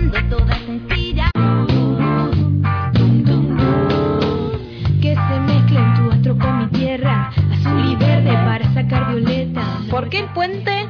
siendo 0.00 0.36
toda 0.36 0.54
sencilla. 0.58 1.30
Que 5.00 5.14
se 5.14 5.40
mezclen 5.40 5.94
tu 5.94 6.10
astro 6.10 6.38
con 6.38 6.58
mi 6.58 6.66
tierra, 6.68 7.30
azul 7.52 7.92
y 7.92 7.96
verde 7.96 8.32
para 8.32 8.72
sacar 8.74 9.14
violeta. 9.14 9.62
¿Por 9.90 10.08
qué 10.08 10.20
el 10.20 10.28
puente? 10.32 10.88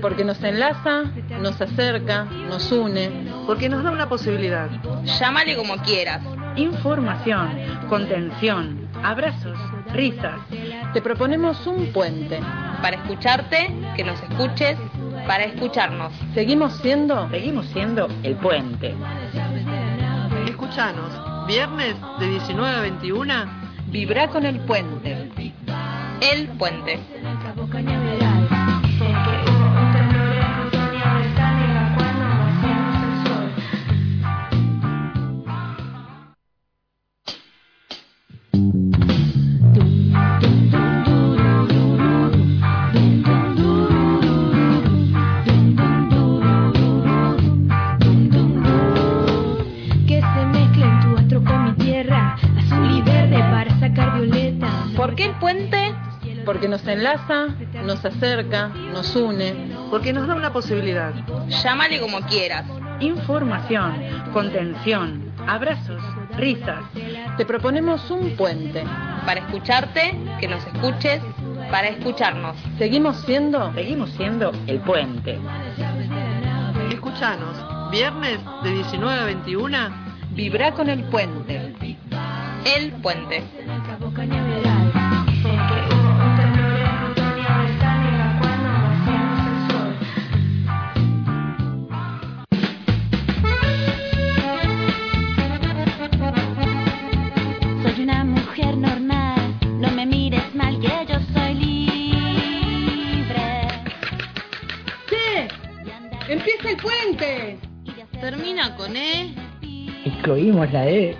Porque 0.00 0.24
nos 0.24 0.42
enlaza, 0.42 1.04
nos 1.40 1.60
acerca, 1.60 2.24
nos 2.24 2.70
une. 2.72 3.10
Porque 3.46 3.68
nos 3.68 3.84
da 3.84 3.90
una 3.90 4.08
posibilidad. 4.08 4.68
Llámale 5.04 5.56
como 5.56 5.76
quieras. 5.78 6.22
Información, 6.56 7.50
contención, 7.88 8.88
abrazos, 9.02 9.58
risas. 9.92 10.40
Te 10.92 11.00
proponemos 11.00 11.66
un 11.66 11.92
puente. 11.92 12.40
Para 12.82 12.96
escucharte, 12.96 13.72
que 13.96 14.02
nos 14.02 14.20
escuches, 14.22 14.76
para 15.32 15.44
escucharnos. 15.44 16.12
Seguimos 16.34 16.74
siendo, 16.82 17.26
seguimos 17.30 17.64
siendo 17.68 18.06
el 18.22 18.36
puente. 18.36 18.94
Escuchanos, 20.46 21.46
viernes 21.46 21.96
de 22.20 22.28
19 22.28 22.76
a 22.76 22.80
21, 22.82 23.34
vibra 23.86 24.28
con 24.28 24.44
el 24.44 24.60
puente. 24.60 25.30
El 26.20 26.48
puente. 26.58 27.00
Nos 56.72 56.86
enlaza, 56.86 57.48
nos 57.84 58.02
acerca, 58.02 58.68
nos 58.68 59.14
une. 59.14 59.76
Porque 59.90 60.10
nos 60.10 60.26
da 60.26 60.34
una 60.34 60.54
posibilidad. 60.54 61.12
Llámale 61.62 62.00
como 62.00 62.18
quieras. 62.22 62.64
Información, 63.00 63.94
contención, 64.32 65.34
abrazos, 65.46 66.02
risas. 66.38 66.82
Te 67.36 67.44
proponemos 67.44 68.10
un 68.10 68.36
puente. 68.36 68.84
Para 69.26 69.40
escucharte, 69.40 70.18
que 70.40 70.48
nos 70.48 70.66
escuches, 70.66 71.20
para 71.70 71.88
escucharnos. 71.88 72.56
Seguimos 72.78 73.20
siendo, 73.26 73.70
seguimos 73.74 74.08
siendo 74.12 74.50
el 74.66 74.80
puente. 74.80 75.38
Escuchanos, 76.90 77.90
viernes 77.90 78.38
de 78.62 78.72
19 78.72 79.20
a 79.20 79.24
21, 79.26 79.78
vibra 80.30 80.72
con 80.72 80.88
el 80.88 81.04
puente. 81.04 81.74
El 82.64 82.92
puente. 82.92 83.42
Termina 108.62 108.76
con 108.76 108.96
E. 108.96 109.34
Excluimos 110.04 110.72
la 110.72 110.88
E. 110.88 111.16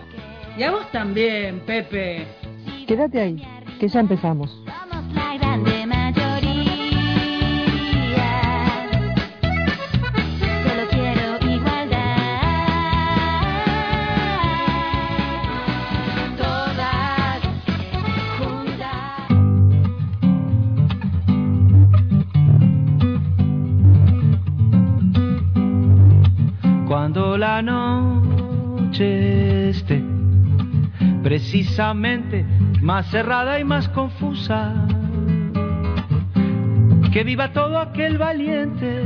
Y 0.56 0.62
a 0.62 0.70
vos 0.70 0.90
también, 0.92 1.60
Pepe. 1.60 2.26
Quédate 2.86 3.20
ahí, 3.20 3.42
que 3.80 3.88
ya 3.88 4.00
empezamos. 4.00 4.62
La 27.42 27.60
noche 27.60 29.00
esté 29.70 30.00
precisamente 31.24 32.44
más 32.80 33.10
cerrada 33.10 33.58
y 33.58 33.64
más 33.64 33.88
confusa, 33.88 34.86
que 37.12 37.24
viva 37.24 37.52
todo 37.52 37.78
aquel 37.78 38.16
valiente 38.16 39.02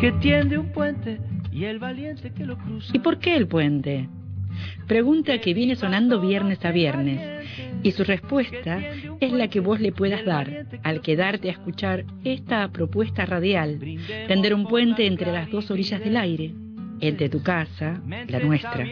que 0.00 0.10
tiende 0.12 0.56
un 0.56 0.72
puente 0.72 1.20
y 1.52 1.64
el 1.64 1.78
valiente 1.78 2.32
que 2.32 2.46
lo 2.46 2.56
cruza. 2.56 2.96
¿Y 2.96 3.00
por 3.00 3.18
qué 3.18 3.36
el 3.36 3.46
puente? 3.46 4.08
Pregunta 4.86 5.36
que 5.36 5.52
viene 5.52 5.76
sonando 5.76 6.18
viernes 6.18 6.64
a 6.64 6.70
viernes 6.70 7.20
y 7.82 7.90
su 7.90 8.04
respuesta 8.04 8.80
es 9.20 9.32
la 9.32 9.48
que 9.48 9.60
vos 9.60 9.80
le 9.80 9.92
puedas 9.92 10.24
dar 10.24 10.64
al 10.82 11.02
quedarte 11.02 11.50
a 11.50 11.52
escuchar 11.52 12.06
esta 12.24 12.66
propuesta 12.68 13.26
radial, 13.26 13.78
tender 14.28 14.54
un 14.54 14.66
puente 14.66 15.06
entre 15.06 15.30
las 15.30 15.50
dos 15.50 15.70
orillas 15.70 16.00
del 16.00 16.16
aire, 16.16 16.54
entre 17.00 17.28
tu 17.28 17.42
casa, 17.42 18.00
la 18.28 18.40
nuestra, 18.40 18.86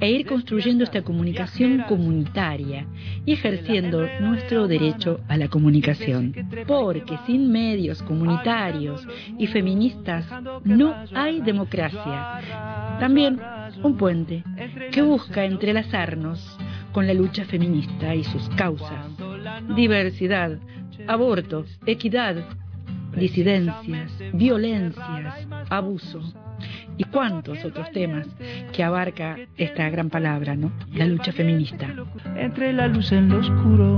e 0.00 0.10
ir 0.10 0.26
construyendo 0.26 0.84
esta 0.84 1.02
comunicación 1.02 1.84
comunitaria 1.88 2.86
y 3.26 3.32
ejerciendo 3.32 4.06
nuestro 4.20 4.68
derecho 4.68 5.20
a 5.28 5.36
la 5.36 5.48
comunicación. 5.48 6.34
Porque 6.66 7.18
sin 7.26 7.50
medios 7.50 8.02
comunitarios 8.02 9.06
y 9.38 9.46
feministas 9.46 10.26
no 10.64 10.94
hay 11.14 11.40
democracia. 11.40 12.98
También 13.00 13.40
un 13.82 13.96
puente 13.96 14.44
que 14.92 15.02
busca 15.02 15.44
entrelazarnos 15.44 16.58
con 16.92 17.06
la 17.06 17.14
lucha 17.14 17.44
feminista 17.44 18.14
y 18.14 18.24
sus 18.24 18.48
causas. 18.50 19.06
Diversidad, 19.74 20.58
aborto, 21.06 21.64
equidad, 21.86 22.36
disidencias, 23.16 24.12
violencias, 24.32 25.46
abuso 25.68 26.20
y 27.00 27.04
cuántos 27.04 27.64
otros 27.64 27.90
temas 27.92 28.26
que 28.74 28.84
abarca 28.84 29.38
esta 29.56 29.88
gran 29.88 30.10
palabra, 30.10 30.54
¿no? 30.54 30.70
La 30.92 31.06
lucha 31.06 31.32
feminista. 31.32 31.86
Entre 32.36 32.74
la 32.74 32.88
luz 32.88 33.10
en 33.10 33.30
lo 33.30 33.38
oscuro. 33.38 33.96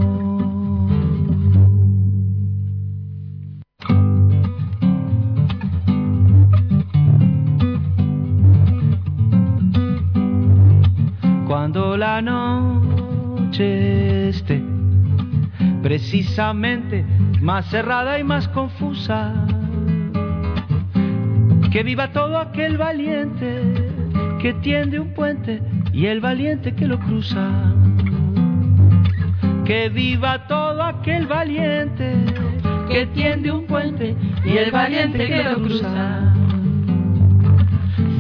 Cuando 11.49 11.97
la 11.97 12.23
noche 12.23 13.49
esté 14.29 14.63
precisamente 15.83 17.05
más 17.41 17.69
cerrada 17.69 18.21
y 18.21 18.23
más 18.23 18.47
confusa, 18.47 19.45
que 21.73 21.83
viva 21.83 22.13
todo 22.13 22.39
aquel 22.39 22.77
valiente 22.77 23.73
que 24.43 24.53
tiende 24.55 24.99
un 25.01 25.15
puente 25.15 25.63
y 25.91 26.05
el 26.05 26.21
valiente 26.21 26.75
que 26.75 26.87
lo 26.87 26.99
cruza. 26.99 27.49
Que 29.65 29.89
viva 29.89 30.47
todo 30.49 30.83
aquel 30.83 31.27
valiente 31.27 32.13
que 32.91 33.07
tiende 33.07 33.51
un 33.51 33.67
puente 33.67 34.15
y 34.45 34.59
el 34.59 34.71
valiente 34.71 35.27
que 35.27 35.45
lo 35.45 35.63
cruza. 35.63 36.35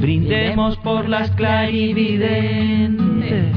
Brindemos 0.01 0.79
por 0.79 1.07
las 1.09 1.31
clarividentes, 1.33 3.55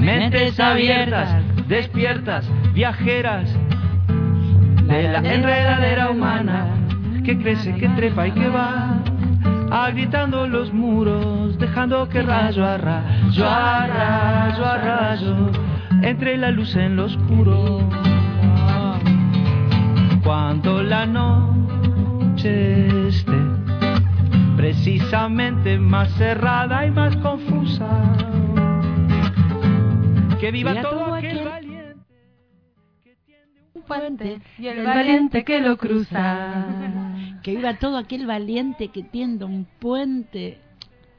mentes 0.00 0.60
abiertas, 0.60 1.42
despiertas, 1.66 2.48
viajeras 2.74 3.52
de 4.86 5.02
la 5.02 5.18
enredadera 5.18 6.10
humana 6.10 6.68
que 7.24 7.36
crece, 7.36 7.74
que 7.74 7.88
trepa 7.88 8.28
y 8.28 8.30
que 8.30 8.48
va 8.48 9.02
agritando 9.70 10.46
los 10.46 10.72
muros, 10.72 11.58
dejando 11.58 12.08
que 12.08 12.22
rayo 12.22 12.64
a 12.64 12.78
rayo, 12.78 13.46
a 13.46 13.86
rayo, 13.86 14.64
a 14.64 14.78
rayo, 14.78 15.50
entre 16.02 16.36
la 16.36 16.50
luz 16.50 16.74
en 16.76 16.96
lo 16.96 17.04
oscuro. 17.06 17.88
Cuando 20.22 20.82
la 20.82 21.06
noche 21.06 22.86
esté 23.08 23.38
precisamente 24.56 25.78
más 25.78 26.10
cerrada 26.14 26.86
y 26.86 26.90
más 26.90 27.16
confusa, 27.16 27.88
que 30.40 30.50
viva 30.50 30.80
todo 30.82 31.14
aquel 31.14 31.44
valiente 31.44 31.96
Un 33.74 33.82
puente 33.82 34.40
y 34.58 34.66
el 34.66 34.84
valiente 34.84 35.44
que 35.44 35.60
lo 35.60 35.76
cruza. 35.76 36.66
Que 37.46 37.54
viva 37.54 37.78
todo 37.78 37.96
aquel 37.96 38.26
valiente 38.26 38.88
que 38.88 39.04
tienda 39.04 39.46
un 39.46 39.68
puente 39.78 40.58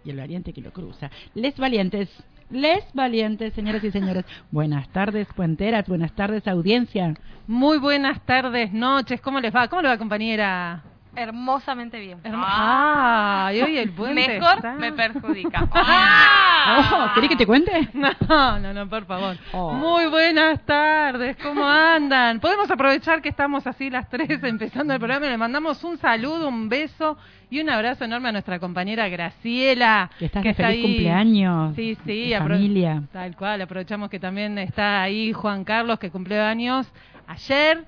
y 0.03 0.09
el 0.09 0.17
valiente 0.17 0.51
que 0.51 0.59
lo 0.59 0.73
cruza. 0.73 1.09
Les 1.35 1.55
valientes, 1.57 2.09
les 2.49 2.83
valientes, 2.93 3.53
señoras 3.53 3.81
y 3.85 3.91
señores. 3.91 4.25
Buenas 4.51 4.89
tardes, 4.89 5.25
puenteras, 5.37 5.87
buenas 5.87 6.11
tardes, 6.17 6.45
audiencia. 6.45 7.13
Muy 7.47 7.77
buenas 7.77 8.25
tardes, 8.25 8.73
noches. 8.73 9.21
¿Cómo 9.21 9.39
les 9.39 9.55
va? 9.55 9.69
¿Cómo 9.69 9.83
le 9.83 9.87
va, 9.87 9.97
compañera? 9.97 10.83
Hermosamente 11.17 11.99
bien. 11.99 12.19
Hermo- 12.23 12.45
ah, 12.47 13.51
y 13.53 13.59
hoy 13.61 13.77
el 13.79 13.89
puente 13.91 14.27
Mejor 14.27 14.55
está- 14.57 14.73
me 14.75 14.91
perjudica. 14.93 15.67
Oh, 16.69 17.11
¿Querés 17.15 17.29
que 17.29 17.35
te 17.37 17.45
cuente? 17.45 17.71
No, 17.93 18.59
no, 18.59 18.73
no, 18.73 18.89
por 18.89 19.05
favor. 19.05 19.37
Oh. 19.53 19.71
Muy 19.71 20.05
buenas 20.07 20.59
tardes, 20.65 21.37
¿cómo 21.41 21.65
andan? 21.65 22.41
Podemos 22.41 22.69
aprovechar 22.69 23.21
que 23.21 23.29
estamos 23.29 23.65
así 23.65 23.89
las 23.89 24.09
tres 24.09 24.43
empezando 24.43 24.93
el 24.93 24.99
programa 24.99 25.27
y 25.27 25.29
le 25.29 25.37
mandamos 25.37 25.81
un 25.85 25.97
saludo, 25.97 26.49
un 26.49 26.67
beso 26.67 27.17
y 27.49 27.61
un 27.61 27.69
abrazo 27.69 28.03
enorme 28.03 28.29
a 28.29 28.31
nuestra 28.33 28.59
compañera 28.59 29.07
Graciela. 29.07 30.11
Que 30.19 30.25
estás 30.25 30.43
de 30.43 30.49
está 30.49 30.67
feliz 30.67 30.75
ahí. 30.77 30.81
cumpleaños. 30.83 31.75
Sí, 31.77 31.97
sí, 32.05 32.33
familia. 32.37 33.01
Tal 33.13 33.33
cual, 33.37 33.61
aprovechamos 33.61 34.09
que 34.09 34.19
también 34.19 34.57
está 34.57 35.01
ahí 35.03 35.31
Juan 35.31 35.63
Carlos 35.63 35.99
que 35.99 36.11
cumplió 36.11 36.43
años 36.43 36.85
ayer 37.27 37.85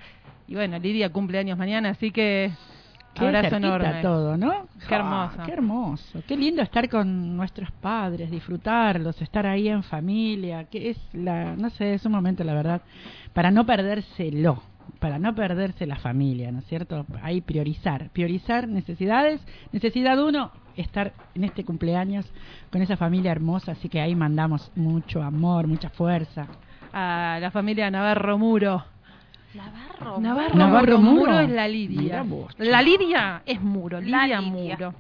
y 0.48 0.56
bueno, 0.56 0.80
Lidia 0.80 1.10
cumple 1.12 1.38
años 1.40 1.58
mañana, 1.58 1.90
así 1.90 2.12
que 2.12 2.52
Qué 3.14 3.26
abrazo 3.26 3.56
enorme. 3.58 4.02
todo, 4.02 4.38
¿no? 4.38 4.52
Qué 4.88 4.96
Ah, 4.96 4.98
hermoso. 5.00 5.44
qué 5.46 5.52
hermoso. 5.52 6.24
Qué 6.28 6.38
lindo 6.38 6.62
estar 6.62 6.88
con 6.90 7.36
nuestros 7.36 7.70
padres, 7.72 8.32
disfrutarlos, 8.32 9.22
estar 9.22 9.46
ahí 9.46 9.68
en 9.68 9.84
familia. 9.84 10.66
Que 10.66 10.92
es 10.92 10.98
la, 11.14 11.56
no 11.56 11.70
sé, 11.72 11.96
es 11.96 12.06
un 12.06 12.12
momento, 12.14 12.44
la 12.44 12.54
verdad, 12.54 12.82
para 13.34 13.52
no 13.52 13.66
perdérselo, 13.66 14.62
para 15.00 15.20
no 15.20 15.36
perderse 15.36 15.86
la 15.86 15.98
familia, 15.98 16.52
¿no 16.52 16.60
es 16.60 16.66
cierto? 16.66 17.06
Ahí 17.22 17.42
priorizar, 17.42 18.10
priorizar 18.12 18.68
necesidades. 18.68 19.42
Necesidad 19.72 20.24
uno, 20.24 20.52
estar 20.78 21.12
en 21.36 21.44
este 21.44 21.66
cumpleaños 21.66 22.26
con 22.72 22.82
esa 22.82 22.96
familia 22.96 23.32
hermosa, 23.32 23.74
así 23.74 23.90
que 23.90 24.00
ahí 24.00 24.16
mandamos 24.16 24.72
mucho 24.76 25.22
amor, 25.24 25.68
mucha 25.68 25.90
fuerza. 25.90 26.48
A 26.94 27.38
la 27.42 27.52
familia 27.52 27.92
Navarro 27.92 28.38
Muro. 28.38 28.84
Navarro. 29.54 30.20
Navarro, 30.20 30.56
Navarro 30.56 30.98
Muro. 31.00 31.32
Muro. 31.32 31.40
es 31.40 31.50
la 31.50 31.68
Lidia. 31.68 32.24
Vos, 32.24 32.54
La 32.58 32.82
Lidia 32.82 33.42
es 33.46 33.62
Muro, 33.62 34.00
La 34.00 34.24
Lidia, 34.24 34.42
Lidia. 34.42 34.76
Muro. 34.78 34.94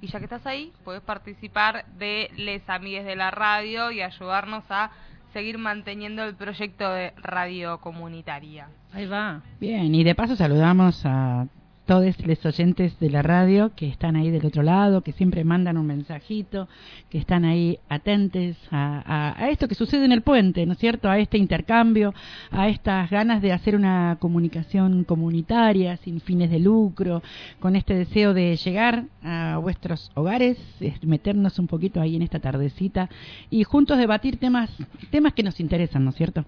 y 0.00 0.08
ya 0.08 0.18
que 0.18 0.24
estás 0.24 0.46
ahí, 0.46 0.72
puedes 0.84 1.02
participar 1.02 1.86
de 1.98 2.30
Les 2.36 2.68
Amigues 2.68 3.04
de 3.04 3.16
la 3.16 3.30
Radio 3.30 3.90
y 3.90 4.02
ayudarnos 4.02 4.64
a 4.70 4.90
seguir 5.32 5.58
manteniendo 5.58 6.24
el 6.24 6.34
proyecto 6.34 6.90
de 6.92 7.12
radio 7.16 7.78
comunitaria. 7.78 8.68
Ahí 8.92 9.06
va. 9.06 9.42
Bien, 9.60 9.94
y 9.94 10.04
de 10.04 10.14
paso 10.14 10.36
saludamos 10.36 11.04
a 11.04 11.46
todos 11.86 12.14
los 12.26 12.44
oyentes 12.44 12.98
de 12.98 13.10
la 13.10 13.22
radio 13.22 13.70
que 13.76 13.88
están 13.88 14.16
ahí 14.16 14.30
del 14.30 14.44
otro 14.44 14.62
lado, 14.62 15.02
que 15.02 15.12
siempre 15.12 15.44
mandan 15.44 15.76
un 15.78 15.86
mensajito, 15.86 16.68
que 17.10 17.18
están 17.18 17.44
ahí 17.44 17.78
atentes 17.88 18.56
a, 18.72 19.34
a- 19.38 19.48
esto 19.50 19.68
que 19.68 19.74
sucede 19.76 20.04
en 20.04 20.10
el 20.12 20.22
puente, 20.22 20.66
¿no 20.66 20.72
es 20.72 20.78
cierto? 20.78 21.08
A 21.08 21.18
este 21.18 21.38
intercambio, 21.38 22.12
a 22.50 22.68
estas 22.68 23.08
ganas 23.10 23.40
de 23.40 23.52
hacer 23.52 23.76
una 23.76 24.16
comunicación 24.18 25.04
comunitaria, 25.04 25.96
sin 25.98 26.20
fines 26.20 26.50
de 26.50 26.58
lucro, 26.58 27.22
con 27.60 27.76
este 27.76 27.94
deseo 27.94 28.34
de 28.34 28.56
llegar 28.56 29.04
a 29.22 29.58
vuestros 29.62 30.10
hogares, 30.14 30.58
es 30.80 31.02
meternos 31.04 31.58
un 31.60 31.68
poquito 31.68 32.00
ahí 32.00 32.16
en 32.16 32.22
esta 32.22 32.40
tardecita 32.40 33.08
y 33.48 33.62
juntos 33.62 33.96
debatir 33.98 34.38
temas, 34.38 34.70
temas 35.10 35.34
que 35.34 35.44
nos 35.44 35.60
interesan, 35.60 36.04
¿no 36.04 36.10
es 36.10 36.16
cierto? 36.16 36.44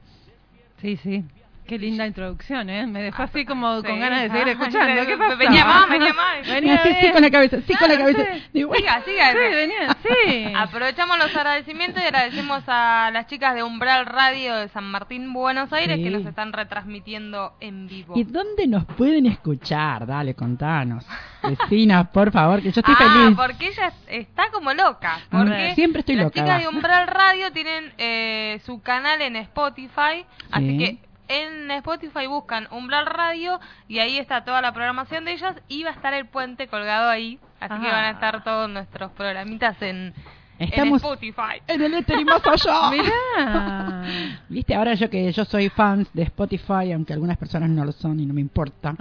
Sí, 0.83 0.97
sí. 0.97 1.25
Qué 1.69 1.79
linda 1.79 2.07
introducción, 2.07 2.71
¿eh? 2.71 2.87
Me 2.87 3.03
dejó 3.03 3.23
así 3.25 3.45
como 3.45 3.83
con 3.87 4.01
ganas 4.01 4.23
de 4.23 4.31
seguir 4.31 4.49
Ah, 4.49 4.51
escuchando. 4.53 5.03
¿Qué 5.07 5.17
pasa? 5.19 5.35
venía 5.37 5.65
más, 5.67 5.89
venía 5.89 6.13
más. 6.15 6.47
Venía 6.49 6.83
sí, 6.83 7.13
con 7.13 7.23
la 7.23 7.31
cabeza, 7.31 7.59
sí, 7.67 7.75
con 7.75 7.89
la 7.91 7.99
cabeza. 7.99 8.25
sí. 8.35 8.43
Digo, 8.55 8.69
bueno, 8.69 8.81
Siga, 8.83 9.03
siga. 9.05 9.33
Sí, 9.33 9.55
venía, 9.55 9.97
sí. 10.03 10.53
Aprovechamos 10.57 11.19
los 11.19 11.37
agradecimientos 11.37 12.03
y 12.03 12.07
agradecemos 12.07 12.63
a 12.67 13.11
las 13.13 13.27
chicas 13.27 13.55
de 13.55 13.63
Umbral 13.63 14.07
Radio 14.07 14.57
de 14.57 14.69
San 14.69 14.85
Martín, 14.91 15.33
Buenos 15.33 15.73
Aires, 15.73 15.97
Sí. 15.99 16.05
que 16.05 16.11
nos 16.11 16.25
están 16.27 16.53
retransmitiendo 16.55 17.55
en 17.61 17.87
vivo. 17.87 18.15
¿Y 18.17 18.25
dónde 18.25 18.67
nos 18.67 18.85
pueden 18.87 19.27
escuchar? 19.27 20.07
Dale, 20.07 20.35
contanos. 20.35 21.05
Vecinas, 21.43 22.09
por 22.09 22.33
favor, 22.33 22.63
que 22.63 22.73
yo 22.73 22.81
estoy 22.81 22.95
ah, 22.99 23.13
feliz. 23.13 23.37
porque 23.37 23.69
ella 23.69 23.93
está 24.09 24.51
como 24.51 24.73
loca. 24.73 25.19
Ah, 25.31 25.39
Porque 25.39 25.75
siempre 25.75 26.01
estoy 26.01 26.17
las 26.17 26.25
loca, 26.25 26.41
chicas 26.41 26.57
va. 26.57 26.59
de 26.59 26.69
Umbral 26.69 27.07
Radio 27.07 27.53
tienen 27.53 27.93
eh, 27.99 28.61
su 28.65 28.81
canal 28.83 29.21
en 29.23 29.37
Spotify, 29.37 30.25
así 30.51 30.69
Sí. 30.69 30.79
que 30.79 31.08
en 31.29 31.71
Spotify 31.71 32.27
buscan 32.27 32.67
Umbral 32.71 33.07
Radio 33.07 33.61
y 33.87 33.99
ahí 34.01 34.19
está 34.19 34.45
toda 34.45 34.61
la 34.63 34.73
programación 34.73 35.25
de 35.25 35.33
ellas 35.33 35.55
y 35.69 35.85
va 35.85 35.91
a 35.91 35.93
estar 35.95 36.15
el 36.15 36.27
puente 36.27 36.69
colgado 36.69 37.09
ahí, 37.09 37.39
así 37.61 37.81
que 37.81 37.89
Ah. 37.89 37.93
van 37.93 38.05
a 38.05 38.11
estar 38.11 38.43
todos 38.45 38.69
nuestros 38.69 39.13
programitas 39.13 39.81
en, 39.83 40.15
en 40.59 40.69
Estamos 40.69 41.03
Spotify. 41.03 41.61
en 41.69 41.83
el 41.83 41.95
éter 41.95 42.19
y 42.21 42.25
más 42.25 42.43
allá. 42.47 42.91
Mirá. 42.91 44.03
Viste, 44.49 44.75
ahora 44.75 44.95
yo 44.95 45.09
que 45.09 45.31
yo 45.33 45.45
soy 45.45 45.69
fans 45.69 46.09
de 46.13 46.23
Spotify, 46.25 46.93
aunque 46.93 47.13
algunas 47.13 47.37
personas 47.37 47.69
no 47.71 47.85
lo 47.85 47.93
son 47.93 48.19
y 48.21 48.27
no 48.27 48.35
me 48.35 48.41
importa. 48.41 48.95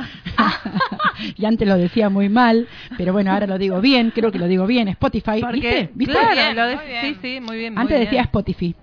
y 1.35 1.45
antes 1.45 1.67
lo 1.67 1.77
decía 1.77 2.09
muy 2.09 2.29
mal, 2.29 2.67
pero 2.97 3.13
bueno, 3.13 3.31
ahora 3.31 3.47
lo 3.47 3.57
digo 3.57 3.81
bien, 3.81 4.11
creo 4.13 4.31
que 4.31 4.39
lo 4.39 4.47
digo 4.47 4.67
bien. 4.67 4.87
Spotify, 4.89 5.41
Porque, 5.41 5.53
¿viste? 5.53 5.89
¿Viste? 5.95 6.13
claro, 6.13 6.33
Bien, 6.35 6.55
lo 6.55 6.65
de- 6.67 6.75
muy 6.75 6.85
bien. 6.85 7.01
sí, 7.01 7.17
sí, 7.21 7.39
muy 7.41 7.57
bien. 7.57 7.73
muy 7.73 7.81
Antes 7.81 7.97
bien. 7.97 8.05
decía 8.09 8.21
Spotify. 8.23 8.75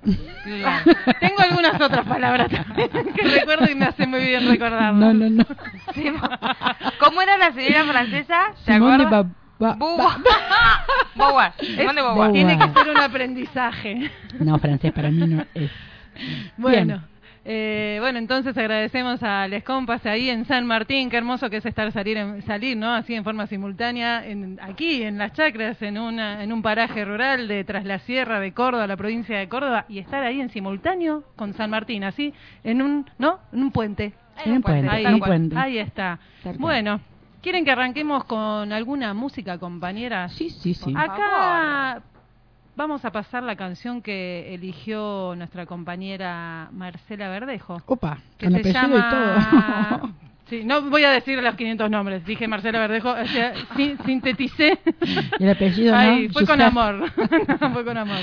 Claro. 0.44 0.84
Tengo 1.20 1.40
algunas 1.40 1.80
otras 1.80 2.06
palabras 2.06 2.50
también 2.50 2.88
que 3.14 3.22
recuerdo 3.28 3.70
y 3.70 3.74
me 3.74 3.84
hace 3.86 4.06
muy 4.06 4.20
bien 4.20 4.48
recordarlas. 4.48 4.94
No, 4.94 5.14
no, 5.14 5.30
no. 5.30 5.44
¿Cómo 6.98 7.22
era 7.22 7.36
la 7.38 7.52
señora 7.52 7.84
francesa? 7.84 8.38
¿Te 8.64 8.72
Simón 8.74 8.98
de 8.98 9.04
acuerdas? 9.04 9.26
Ba- 9.58 9.76
Ba-. 9.78 10.18
Tiene 12.32 12.58
que 12.58 12.68
ser 12.80 12.88
un 12.90 12.98
aprendizaje. 12.98 14.10
No, 14.40 14.58
francés 14.58 14.92
para 14.92 15.10
mí 15.10 15.26
no 15.26 15.44
es. 15.54 15.70
Bueno. 16.56 17.02
Eh, 17.46 17.98
bueno, 18.00 18.18
entonces 18.18 18.56
agradecemos 18.56 19.22
a 19.22 19.46
Les 19.48 19.62
Compas 19.62 20.06
ahí 20.06 20.30
en 20.30 20.46
San 20.46 20.64
Martín, 20.66 21.10
qué 21.10 21.18
hermoso 21.18 21.50
que 21.50 21.58
es 21.58 21.66
estar 21.66 21.92
salir, 21.92 22.16
en- 22.16 22.40
salir 22.40 22.74
¿no? 22.74 22.90
Así 22.94 23.14
en 23.14 23.22
forma 23.22 23.46
simultánea, 23.46 24.26
en, 24.26 24.58
aquí 24.62 25.02
en 25.02 25.18
Las 25.18 25.34
Chacras, 25.34 25.82
en, 25.82 25.98
una, 25.98 26.42
en 26.42 26.54
un 26.54 26.62
paraje 26.62 27.04
rural 27.04 27.46
de 27.46 27.62
Tras 27.64 27.84
la 27.84 27.98
Sierra 27.98 28.40
de 28.40 28.52
Córdoba, 28.52 28.86
la 28.86 28.96
provincia 28.96 29.36
de 29.38 29.46
Córdoba, 29.50 29.84
y 29.90 29.98
estar 29.98 30.22
ahí 30.22 30.40
en 30.40 30.48
simultáneo 30.48 31.22
con 31.36 31.52
San 31.52 31.68
Martín, 31.68 32.04
así, 32.04 32.32
en 32.64 32.80
un, 32.80 33.10
¿no? 33.18 33.38
En 33.52 33.62
un 33.64 33.70
puente. 33.72 34.14
En 34.42 34.52
un 34.52 34.62
puente, 34.62 34.88
Ahí, 34.88 35.04
en 35.04 35.14
un 35.14 35.20
puente. 35.20 35.56
ahí 35.58 35.78
está. 35.78 36.18
Bueno, 36.58 37.00
¿quieren 37.44 37.64
que 37.64 37.70
arranquemos 37.70 38.24
con 38.24 38.72
alguna 38.72 39.12
música, 39.14 39.58
compañeras? 39.58 40.32
Sí, 40.32 40.48
sí, 40.48 40.72
sí. 40.72 40.92
Acá 40.96 42.02
vamos 42.74 43.04
a 43.04 43.12
pasar 43.12 43.42
la 43.42 43.54
canción 43.54 44.00
que 44.02 44.52
eligió 44.54 45.34
nuestra 45.36 45.66
compañera 45.66 46.68
Marcela 46.72 47.28
Verdejo. 47.28 47.82
Opa, 47.86 48.18
Que 48.38 48.46
con 48.46 48.54
se 48.54 48.60
apellido 48.70 48.82
llama... 48.98 48.98
y 48.98 49.96
todo. 50.00 50.14
Sí, 50.46 50.62
no 50.62 50.82
voy 50.90 51.02
a 51.04 51.10
decir 51.10 51.42
los 51.42 51.54
500 51.54 51.90
nombres. 51.90 52.22
Dije 52.26 52.46
Marcela 52.46 52.78
Verdejo, 52.78 53.10
o 53.12 53.26
sea, 53.26 53.54
sin- 53.76 53.96
sinteticé. 54.04 54.78
Y 55.38 55.42
el 55.44 55.50
apellido, 55.50 55.92
¿no? 55.94 55.98
Ay, 55.98 56.28
fue 56.28 56.44
con 56.46 56.60
amor. 56.60 57.10
No, 57.60 57.70
fue 57.72 57.82
con 57.84 57.96
amor. 57.96 58.20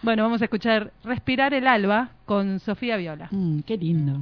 Bueno, 0.00 0.22
vamos 0.22 0.40
a 0.40 0.44
escuchar 0.44 0.92
Respirar 1.02 1.52
el 1.52 1.66
alba 1.66 2.10
con 2.26 2.60
Sofía 2.60 2.96
Viola. 2.96 3.26
Mm, 3.32 3.60
qué 3.66 3.76
lindo. 3.76 4.20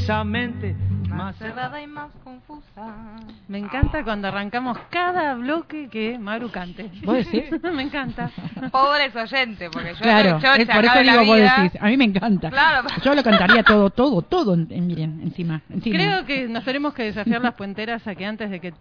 Precisamente 0.00 0.74
más 1.08 1.36
Cerrada. 1.36 1.79
Me 3.50 3.58
encanta 3.58 4.04
cuando 4.04 4.28
arrancamos 4.28 4.78
cada 4.90 5.34
bloque 5.34 5.88
que 5.88 6.16
Maru 6.20 6.52
cante. 6.52 6.88
¿Vos 7.02 7.16
decís? 7.16 7.50
Me 7.74 7.82
encanta. 7.82 8.30
Pobres 8.70 9.14
oyentes, 9.16 9.68
porque 9.72 9.88
yo 9.94 10.00
Claro, 10.00 10.38
yo 10.38 10.54
es 10.54 10.68
por 10.68 10.84
eso 10.84 11.00
digo, 11.02 11.24
vos 11.24 11.36
decís, 11.36 11.80
a 11.80 11.86
mí 11.86 11.96
me 11.96 12.04
encanta. 12.04 12.48
Claro. 12.48 12.86
Yo 13.02 13.12
lo 13.12 13.24
cantaría 13.24 13.64
todo, 13.64 13.90
todo, 13.90 14.22
todo, 14.22 14.54
en- 14.54 14.68
en- 14.70 14.86
miren, 14.86 15.20
encima, 15.22 15.62
encima. 15.68 15.96
Creo 15.96 16.24
que 16.26 16.46
nos 16.46 16.62
tenemos 16.64 16.94
que 16.94 17.02
desafiar 17.02 17.42
las 17.42 17.54
puenteras 17.54 18.06
a 18.06 18.14
que 18.14 18.24
antes 18.24 18.50
de 18.50 18.60
que 18.60 18.68
eh, 18.68 18.72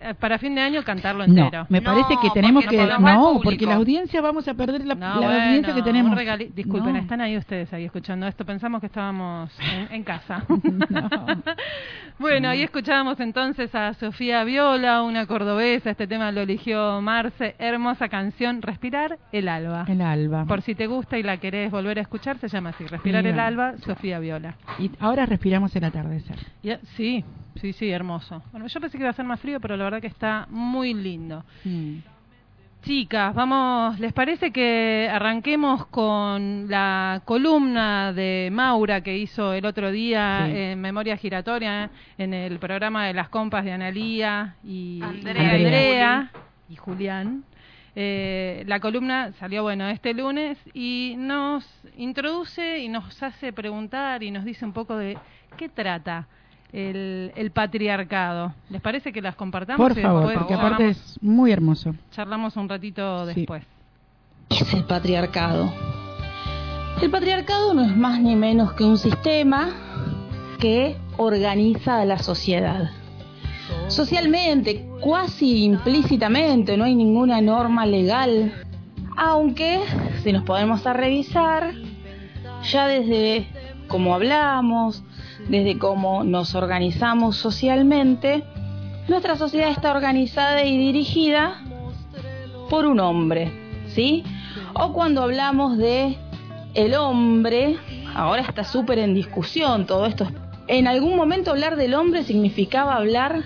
eh, 0.00 0.14
para 0.18 0.38
fin 0.38 0.56
de 0.56 0.60
año 0.62 0.82
cantarlo 0.82 1.24
No, 1.28 1.44
entero. 1.44 1.66
me 1.68 1.80
No, 1.80 1.92
parece 1.94 2.16
que 2.20 2.30
tenemos 2.30 2.66
que... 2.66 2.84
No, 2.98 3.40
porque 3.44 3.64
la 3.64 3.76
audiencia 3.76 4.20
vamos 4.20 4.48
a 4.48 4.54
perder 4.54 4.84
la, 4.86 4.96
No, 4.96 5.20
la 5.20 5.44
audiencia 5.44 5.72
que 5.72 5.82
tenemos. 5.82 6.18
Disculpen, 6.52 6.94
No. 6.94 6.98
están 6.98 7.20
ahí 7.20 7.36
ustedes 7.36 7.72
ahí 7.72 7.84
escuchando 7.84 8.26
esto. 8.26 8.44
Pensamos 8.44 8.80
que 8.80 8.86
estábamos 8.86 9.52
en, 9.60 9.94
en 9.94 10.02
casa. 10.02 10.42
No. 10.90 11.08
bueno, 12.18 12.48
ahí 12.48 12.62
escuchábamos 12.62 13.20
entonces 13.20 13.72
a 13.74 13.94
Sofía 13.94 14.15
Viola, 14.18 15.02
una 15.02 15.26
cordobesa. 15.26 15.90
Este 15.90 16.06
tema 16.06 16.32
lo 16.32 16.40
eligió 16.40 17.00
Marce. 17.02 17.54
Hermosa 17.58 18.08
canción, 18.08 18.62
Respirar 18.62 19.18
el 19.32 19.48
Alba. 19.48 19.84
El 19.88 20.00
alba. 20.00 20.44
Por 20.46 20.62
si 20.62 20.74
te 20.74 20.86
gusta 20.86 21.18
y 21.18 21.22
la 21.22 21.36
querés 21.38 21.70
volver 21.70 21.98
a 21.98 22.02
escuchar, 22.02 22.38
se 22.38 22.48
llama 22.48 22.70
así, 22.70 22.86
Respirar 22.86 23.26
el. 23.26 23.38
Alba, 23.38 23.76
Sofía 23.78 24.18
Viola. 24.18 24.54
Y 24.78 24.90
ahora 25.00 25.26
respiramos 25.26 25.74
el 25.76 25.84
atardecer. 25.84 26.36
Ya- 26.62 26.80
sí, 26.96 27.24
sí, 27.60 27.72
sí, 27.72 27.90
hermoso. 27.90 28.42
Bueno, 28.52 28.66
yo 28.68 28.80
pensé 28.80 28.96
que 28.96 29.02
iba 29.04 29.10
a 29.10 29.14
ser 29.14 29.26
más 29.26 29.40
frío, 29.40 29.60
pero 29.60 29.76
la 29.76 29.84
verdad 29.84 30.00
que 30.00 30.06
está 30.06 30.46
muy 30.50 30.94
lindo. 30.94 31.44
Mm. 31.64 31.96
Chicas, 32.86 33.34
vamos, 33.34 33.98
¿les 33.98 34.12
parece 34.12 34.52
que 34.52 35.10
arranquemos 35.10 35.86
con 35.86 36.70
la 36.70 37.20
columna 37.24 38.12
de 38.12 38.48
Maura 38.52 39.00
que 39.00 39.18
hizo 39.18 39.52
el 39.54 39.66
otro 39.66 39.90
día 39.90 40.44
Sí. 40.46 40.56
en 40.56 40.80
Memoria 40.80 41.16
Giratoria 41.16 41.90
en 42.16 42.32
el 42.32 42.60
programa 42.60 43.08
de 43.08 43.14
las 43.14 43.28
compas 43.28 43.64
de 43.64 43.72
Analía 43.72 44.54
y 44.62 45.00
Andrea 45.02 45.42
y, 45.58 45.62
y 45.62 45.64
Andrea 45.64 46.30
y 46.68 46.76
Julián? 46.76 47.42
Eh, 47.96 48.62
la 48.68 48.78
columna 48.78 49.32
salió, 49.40 49.64
bueno, 49.64 49.88
este 49.88 50.14
lunes 50.14 50.56
y 50.72 51.16
nos 51.18 51.68
introduce 51.96 52.78
y 52.78 52.88
nos 52.88 53.20
hace 53.20 53.52
preguntar 53.52 54.22
y 54.22 54.30
nos 54.30 54.44
dice 54.44 54.64
un 54.64 54.72
poco 54.72 54.96
de 54.96 55.18
qué 55.56 55.68
trata 55.68 56.28
el, 56.72 57.32
el 57.36 57.50
patriarcado. 57.50 58.54
¿Les 58.70 58.80
parece 58.80 59.12
que 59.12 59.22
las 59.22 59.34
compartamos? 59.36 59.78
Por 59.78 60.00
favor, 60.00 60.20
después 60.26 60.38
porque 60.38 60.54
charlamos- 60.54 60.66
aparte 60.74 60.88
es 60.88 61.18
muy 61.22 61.52
hermoso. 61.52 61.94
charlamos 62.12 62.56
un 62.56 62.68
ratito 62.68 63.26
Sí. 63.28 63.34
después. 63.40 63.62
es 64.50 64.74
el 64.74 64.84
patriarcado? 64.84 65.72
El 67.02 67.10
patriarcado 67.10 67.74
no 67.74 67.82
es 67.82 67.94
más 67.96 68.20
ni 68.20 68.36
menos 68.36 68.72
que 68.72 68.84
un 68.84 68.96
sistema 68.98 69.70
que 70.58 70.96
organiza 71.18 72.00
a 72.00 72.04
la 72.04 72.18
sociedad. 72.18 72.90
Socialmente, 73.88 74.86
cuasi 75.00 75.64
implícitamente, 75.64 76.76
no 76.76 76.84
hay 76.84 76.94
ninguna 76.94 77.40
norma 77.40 77.84
legal. 77.86 78.52
Aunque, 79.16 79.80
si 80.22 80.32
nos 80.32 80.42
podemos 80.44 80.86
a 80.86 80.92
revisar, 80.92 81.72
ya 82.70 82.86
desde 82.86 83.46
cómo 83.88 84.14
hablamos, 84.14 85.02
desde 85.48 85.78
cómo 85.78 86.24
nos 86.24 86.54
organizamos 86.54 87.36
socialmente, 87.36 88.44
nuestra 89.08 89.36
sociedad 89.36 89.70
está 89.70 89.92
organizada 89.92 90.64
y 90.64 90.76
dirigida 90.76 91.62
por 92.68 92.86
un 92.86 93.00
hombre, 93.00 93.52
¿sí? 93.88 94.24
O 94.74 94.92
cuando 94.92 95.22
hablamos 95.22 95.78
de 95.78 96.18
el 96.74 96.94
hombre, 96.94 97.76
ahora 98.14 98.42
está 98.42 98.64
súper 98.64 98.98
en 98.98 99.14
discusión, 99.14 99.86
todo 99.86 100.06
esto 100.06 100.24
es 100.24 100.32
en 100.68 100.86
algún 100.86 101.16
momento 101.16 101.50
hablar 101.50 101.76
del 101.76 101.94
hombre 101.94 102.24
significaba 102.24 102.96
hablar 102.96 103.44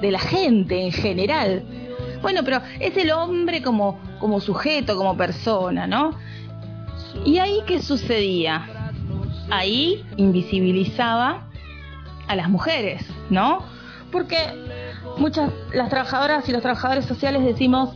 de 0.00 0.10
la 0.10 0.18
gente 0.18 0.82
en 0.82 0.92
general. 0.92 1.62
Bueno, 2.20 2.42
pero 2.44 2.60
es 2.80 2.96
el 2.96 3.10
hombre 3.12 3.62
como, 3.62 3.98
como 4.18 4.40
sujeto, 4.40 4.96
como 4.96 5.16
persona, 5.16 5.86
¿no? 5.86 6.16
¿Y 7.24 7.38
ahí 7.38 7.60
qué 7.66 7.80
sucedía? 7.80 8.81
Ahí 9.54 10.02
invisibilizaba 10.16 11.48
a 12.26 12.34
las 12.34 12.48
mujeres, 12.48 13.04
¿no? 13.28 13.58
Porque 14.10 14.38
muchas, 15.18 15.50
las 15.74 15.90
trabajadoras 15.90 16.48
y 16.48 16.52
los 16.52 16.62
trabajadores 16.62 17.04
sociales 17.04 17.44
decimos, 17.44 17.90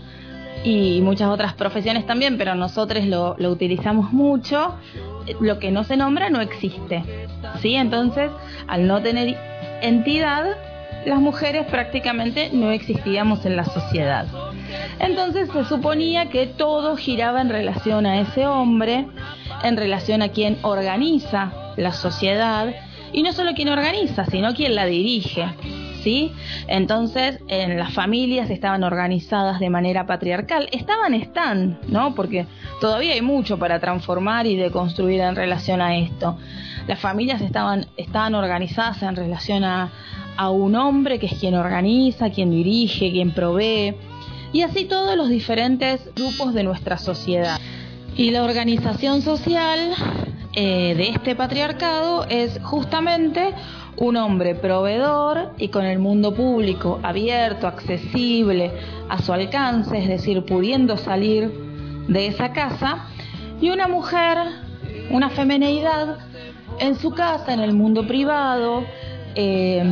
y 0.65 1.01
muchas 1.01 1.29
otras 1.29 1.55
profesiones 1.55 2.07
también, 2.07 2.37
pero 2.37 2.55
nosotros 2.57 3.07
lo, 3.07 3.37
lo 3.39 3.51
utilizamos 3.51 4.13
mucho, 4.13 4.75
lo 5.41 5.59
que 5.59 5.71
no 5.71 5.83
se 5.85 5.97
nombra 5.97 6.29
no 6.29 6.43
existe, 6.43 7.03
¿sí? 7.63 7.75
Entonces, 7.75 8.31
al 8.67 8.87
no 8.87 9.01
tener 9.01 9.39
entidad, 9.81 10.59
las 11.07 11.21
mujeres 11.21 11.67
prácticamente 11.69 12.51
no 12.53 12.71
existíamos 12.71 13.47
en 13.47 13.57
la 13.57 13.65
sociedad. 13.65 14.27
Entonces 14.99 15.49
se 15.51 15.65
suponía 15.65 16.29
que 16.29 16.47
todo 16.47 16.97
giraba 16.97 17.41
en 17.41 17.49
relación 17.49 18.05
a 18.05 18.21
ese 18.21 18.47
hombre, 18.47 19.07
en 19.63 19.77
relación 19.77 20.23
a 20.23 20.29
quien 20.29 20.59
organiza 20.63 21.53
la 21.77 21.93
sociedad, 21.93 22.75
y 23.13 23.23
no 23.23 23.33
solo 23.33 23.55
quien 23.55 23.69
organiza, 23.69 24.27
sino 24.27 24.55
quien 24.55 24.75
la 24.75 24.87
dirige. 24.87 25.47
¿Sí? 26.03 26.33
Entonces, 26.69 27.41
en 27.49 27.79
las 27.79 27.93
familias 27.93 28.49
estaban 28.49 28.85
organizadas 28.85 29.59
de 29.59 29.71
manera 29.71 30.07
patriarcal. 30.07 30.69
Estaban, 30.71 31.15
están, 31.15 31.81
¿no? 31.89 32.15
Porque 32.15 32.47
todavía 32.81 33.15
hay 33.15 33.23
mucho 33.23 33.59
para 33.59 33.81
transformar 33.81 34.47
y 34.47 34.55
deconstruir 34.55 35.21
en 35.21 35.35
relación 35.35 35.81
a 35.81 35.97
esto. 35.97 36.39
Las 36.87 37.01
familias 37.01 37.41
estaban, 37.41 37.87
estaban 37.97 38.37
organizadas 38.37 39.03
en 39.03 39.17
relación 39.17 39.65
a, 39.65 39.91
a 40.37 40.51
un 40.51 40.77
hombre 40.77 41.19
que 41.19 41.27
es 41.27 41.35
quien 41.41 41.55
organiza, 41.55 42.31
quien 42.31 42.53
dirige, 42.53 43.11
quien 43.11 43.33
provee, 43.33 43.97
y 44.53 44.63
así 44.63 44.85
todos 44.85 45.17
los 45.17 45.29
diferentes 45.29 46.09
grupos 46.15 46.55
de 46.55 46.63
nuestra 46.63 46.99
sociedad. 46.99 47.59
Y 48.17 48.31
la 48.31 48.45
organización 48.45 49.21
social 49.21 49.93
eh, 50.55 50.95
de 50.95 51.11
este 51.11 51.37
patriarcado 51.37 52.25
es 52.31 52.59
justamente 52.63 53.53
un 53.99 54.17
hombre 54.17 54.55
proveedor 54.55 55.53
y 55.59 55.69
con 55.69 55.85
el 55.85 55.99
mundo 55.99 56.35
público 56.35 56.99
abierto, 57.03 57.67
accesible, 57.67 58.73
a 59.11 59.21
su 59.21 59.35
alcance, 59.35 59.99
es 59.99 60.09
decir, 60.09 60.47
pudiendo 60.47 60.97
salir 60.97 61.53
de 62.09 62.29
esa 62.29 62.55
casa, 62.55 63.05
y 63.61 63.69
una 63.69 63.87
mujer, 63.87 64.39
una 65.11 65.29
femeneidad, 65.29 66.17
en 66.79 66.95
su 66.97 67.11
casa, 67.11 67.53
en 67.53 67.61
el 67.61 67.75
mundo 67.75 68.07
privado, 68.07 68.83
eh, 69.35 69.85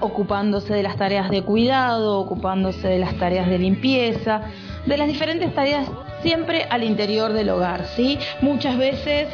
ocupándose 0.00 0.74
de 0.74 0.82
las 0.82 0.96
tareas 0.96 1.30
de 1.30 1.42
cuidado, 1.42 2.18
ocupándose 2.18 2.88
de 2.88 2.98
las 2.98 3.16
tareas 3.18 3.48
de 3.48 3.58
limpieza, 3.60 4.42
de 4.84 4.96
las 4.96 5.06
diferentes 5.06 5.54
tareas 5.54 5.88
siempre 6.22 6.66
al 6.70 6.84
interior 6.84 7.32
del 7.32 7.50
hogar, 7.50 7.86
¿sí? 7.96 8.18
Muchas 8.40 8.78
veces 8.78 9.28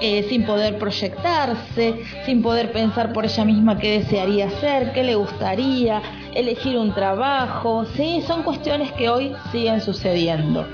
eh, 0.00 0.24
sin 0.28 0.44
poder 0.44 0.78
proyectarse, 0.78 1.94
sin 2.24 2.42
poder 2.42 2.72
pensar 2.72 3.12
por 3.12 3.24
ella 3.24 3.44
misma 3.44 3.78
qué 3.78 4.00
desearía 4.00 4.46
hacer, 4.46 4.92
qué 4.92 5.04
le 5.04 5.14
gustaría, 5.14 6.00
elegir 6.34 6.78
un 6.78 6.94
trabajo, 6.94 7.84
¿sí? 7.96 8.22
Son 8.26 8.42
cuestiones 8.42 8.92
que 8.92 9.08
hoy 9.08 9.34
siguen 9.52 9.80
sucediendo. 9.80 10.66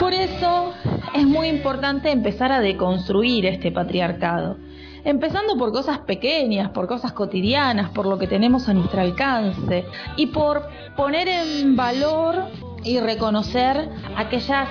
Por 0.00 0.12
eso 0.12 0.72
es 1.14 1.24
muy 1.24 1.48
importante 1.48 2.10
empezar 2.10 2.50
a 2.50 2.60
deconstruir 2.60 3.46
este 3.46 3.70
patriarcado 3.70 4.56
empezando 5.04 5.56
por 5.56 5.72
cosas 5.72 6.00
pequeñas, 6.00 6.70
por 6.70 6.86
cosas 6.86 7.12
cotidianas, 7.12 7.90
por 7.90 8.06
lo 8.06 8.18
que 8.18 8.26
tenemos 8.26 8.68
a 8.68 8.74
nuestro 8.74 9.00
alcance 9.00 9.86
y 10.16 10.26
por 10.26 10.68
poner 10.96 11.28
en 11.28 11.76
valor 11.76 12.44
y 12.84 13.00
reconocer 13.00 13.88
aquellas 14.16 14.68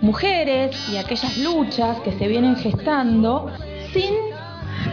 mujeres 0.00 0.76
y 0.92 0.96
aquellas 0.96 1.38
luchas 1.38 2.00
que 2.00 2.12
se 2.12 2.28
vienen 2.28 2.56
gestando 2.56 3.50
sin 3.92 4.14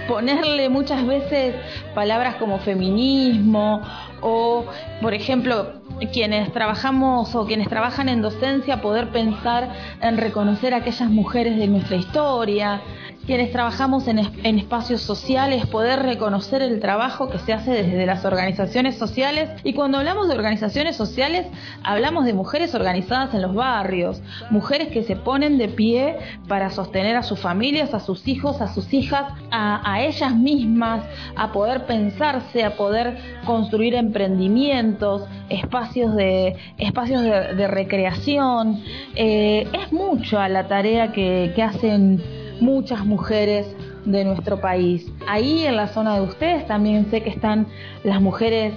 ponerle 0.07 0.69
muchas 0.69 1.05
veces 1.05 1.55
palabras 1.93 2.35
como 2.35 2.59
feminismo 2.59 3.81
o, 4.21 4.65
por 5.01 5.13
ejemplo, 5.13 5.81
quienes 6.11 6.51
trabajamos 6.51 7.35
o 7.35 7.45
quienes 7.45 7.67
trabajan 7.67 8.09
en 8.09 8.21
docencia 8.21 8.81
poder 8.81 9.09
pensar 9.09 9.69
en 10.01 10.17
reconocer 10.17 10.73
a 10.73 10.77
aquellas 10.77 11.09
mujeres 11.09 11.57
de 11.57 11.67
nuestra 11.67 11.97
historia, 11.97 12.81
quienes 13.25 13.51
trabajamos 13.51 14.07
en, 14.07 14.19
en, 14.19 14.59
espacios 14.59 15.01
sociales, 15.01 15.65
poder 15.67 16.01
reconocer 16.03 16.61
el 16.61 16.79
trabajo 16.79 17.29
que 17.29 17.39
se 17.39 17.53
hace 17.53 17.71
desde 17.71 18.05
las 18.05 18.25
organizaciones 18.25 18.97
sociales. 18.97 19.49
Y 19.63 19.73
cuando 19.73 19.99
hablamos 19.99 20.27
de 20.27 20.35
organizaciones 20.35 20.95
sociales, 20.95 21.45
hablamos 21.83 22.25
de 22.25 22.33
mujeres 22.33 22.73
organizadas 22.73 23.33
en 23.33 23.41
los 23.41 23.53
barrios, 23.53 24.21
mujeres 24.49 24.89
que 24.89 25.03
se 25.03 25.15
ponen 25.15 25.57
de 25.57 25.67
pie 25.67 26.17
para 26.47 26.69
sostener 26.71 27.15
a 27.15 27.23
sus 27.23 27.39
familias, 27.39 27.93
a 27.93 27.99
sus 27.99 28.27
hijos, 28.27 28.61
a 28.61 28.73
sus 28.73 28.93
hijas, 28.93 29.33
a, 29.51 29.81
a 29.91 30.01
ellas 30.01 30.35
mismas, 30.35 31.03
a 31.35 31.51
poder 31.51 31.85
pensarse, 31.85 32.63
a 32.63 32.75
poder 32.75 33.17
construir 33.45 33.95
emprendimientos, 33.95 35.23
espacios 35.49 36.15
de, 36.15 36.55
espacios 36.77 37.21
de, 37.23 37.67
recreación. 37.67 38.83
Eh, 39.15 39.67
es 39.71 39.93
mucho 39.93 40.41
la 40.47 40.67
tarea 40.67 41.11
que, 41.11 41.51
que 41.55 41.63
hacen 41.63 42.40
muchas 42.61 43.05
mujeres 43.05 43.67
de 44.05 44.23
nuestro 44.23 44.61
país. 44.61 45.11
Ahí 45.27 45.65
en 45.65 45.75
la 45.75 45.87
zona 45.87 46.15
de 46.15 46.21
ustedes 46.21 46.65
también 46.67 47.09
sé 47.11 47.21
que 47.21 47.29
están 47.29 47.67
las 48.03 48.21
mujeres 48.21 48.73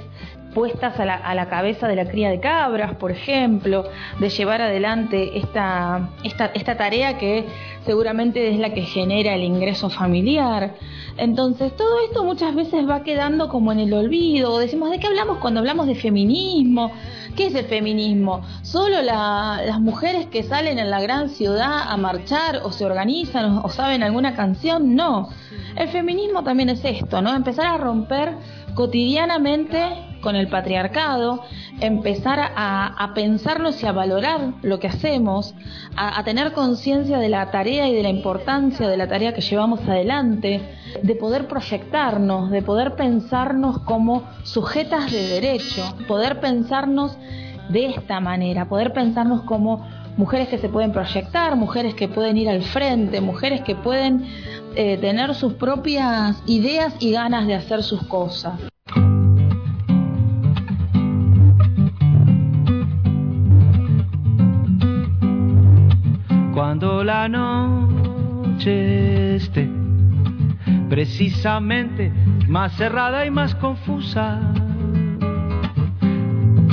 puestas 0.55 0.99
a 0.99 1.05
la, 1.05 1.15
a 1.17 1.35
la, 1.35 1.49
cabeza 1.49 1.89
de 1.89 1.97
la 1.97 2.07
cría 2.07 2.31
de 2.31 2.41
cabras, 2.41 2.95
por 2.97 3.11
ejemplo, 3.11 3.85
de 4.21 4.31
llevar 4.31 4.63
adelante 4.63 5.37
esta, 5.39 6.11
esta, 6.23 6.47
esta 6.47 6.77
tarea 6.77 7.19
que 7.19 7.45
seguramente 7.85 8.51
es 8.51 8.59
la 8.59 8.73
que 8.73 8.83
genera 8.83 9.35
el 9.35 9.43
ingreso 9.43 9.91
familiar. 9.91 10.75
Entonces, 11.17 11.77
todo 11.77 12.01
esto 12.05 12.25
muchas 12.25 12.55
veces 12.55 12.89
va 12.89 13.03
quedando 13.03 13.49
como 13.49 13.73
en 13.73 13.81
el 13.81 13.93
olvido. 13.93 14.59
Decimos, 14.59 14.91
¿de 14.91 14.99
qué 14.99 15.07
hablamos 15.07 15.39
cuando 15.39 15.61
hablamos 15.61 15.87
de 15.87 15.95
feminismo? 15.95 16.91
¿Qué 17.37 17.49
es 17.49 17.55
el 17.55 17.67
feminismo? 17.67 18.43
¿Solo 18.63 19.03
la, 19.03 19.61
las 19.67 19.81
mujeres 19.81 20.27
que 20.27 20.43
salen 20.45 20.79
en 20.79 20.91
la 20.91 21.01
gran 21.01 21.29
ciudad 21.31 21.83
a 21.89 21.97
marchar 21.97 22.61
o 22.65 22.73
se 22.73 22.85
organizan 22.85 23.59
o, 23.59 23.65
o 23.65 23.69
saben 23.69 24.03
alguna 24.03 24.35
canción? 24.35 24.95
No. 24.95 25.29
El 25.77 25.89
feminismo 25.89 26.45
también 26.45 26.69
es 26.69 26.85
esto, 26.85 27.21
¿no? 27.21 27.35
Empezar 27.35 27.67
a 27.67 27.77
romper 27.77 28.37
cotidianamente 28.75 29.81
con 30.25 30.35
el 30.35 30.49
patriarcado, 30.49 31.45
empezar 31.81 32.41
a, 32.57 33.13
pensarnos 33.15 33.81
y 33.83 33.87
a 33.87 33.93
valorar 33.93 34.55
lo 34.63 34.81
que 34.81 34.89
hacemos, 34.89 35.55
a, 35.95 36.19
a 36.19 36.25
tener 36.25 36.53
conciencia 36.53 37.19
de 37.19 37.29
la 37.29 37.51
tarea 37.51 37.89
y 37.89 37.95
de 37.95 38.03
la 38.03 38.09
importancia 38.09 38.89
de 38.89 38.97
la 38.97 39.07
tarea 39.07 39.35
que 39.35 39.43
llevamos 39.43 39.87
adelante, 39.87 40.63
de 41.03 41.15
poder 41.15 41.47
proyectarnos, 41.47 42.51
de 42.51 42.63
poder 42.63 42.97
pensarnos 42.97 43.81
como 43.81 44.25
sujetas 44.45 45.13
de 45.13 45.29
derecho, 45.29 45.95
poder 46.09 46.41
pensarnos 46.41 47.17
de 47.69 47.87
esta 47.87 48.19
manera, 48.21 48.67
poder 48.67 48.95
pensarnos 48.95 49.43
como 49.43 49.87
mujeres 50.17 50.49
que 50.49 50.59
se 50.59 50.71
pueden 50.71 50.93
proyectar, 50.93 51.55
mujeres 51.57 51.95
que 51.95 52.09
pueden 52.09 52.39
ir 52.39 52.49
al 52.49 52.63
frente, 52.63 53.21
mujeres 53.21 53.61
que 53.61 53.75
pueden 53.75 54.25
eh, 54.75 54.97
tener 54.99 55.35
sus 55.35 55.53
propias 55.55 56.43
ideas 56.47 56.95
y 56.99 57.13
ganas 57.13 57.47
de 57.47 57.55
hacer 57.55 57.83
sus 57.83 58.03
cosas. 58.07 58.55
Cuando 66.75 67.05
la 67.05 67.29
noche 67.29 68.67
esté 69.37 69.69
precisamente 70.89 72.13
más 72.49 72.77
cerrada 72.77 73.25
y 73.25 73.31
más 73.31 73.55
confusa, 73.55 74.41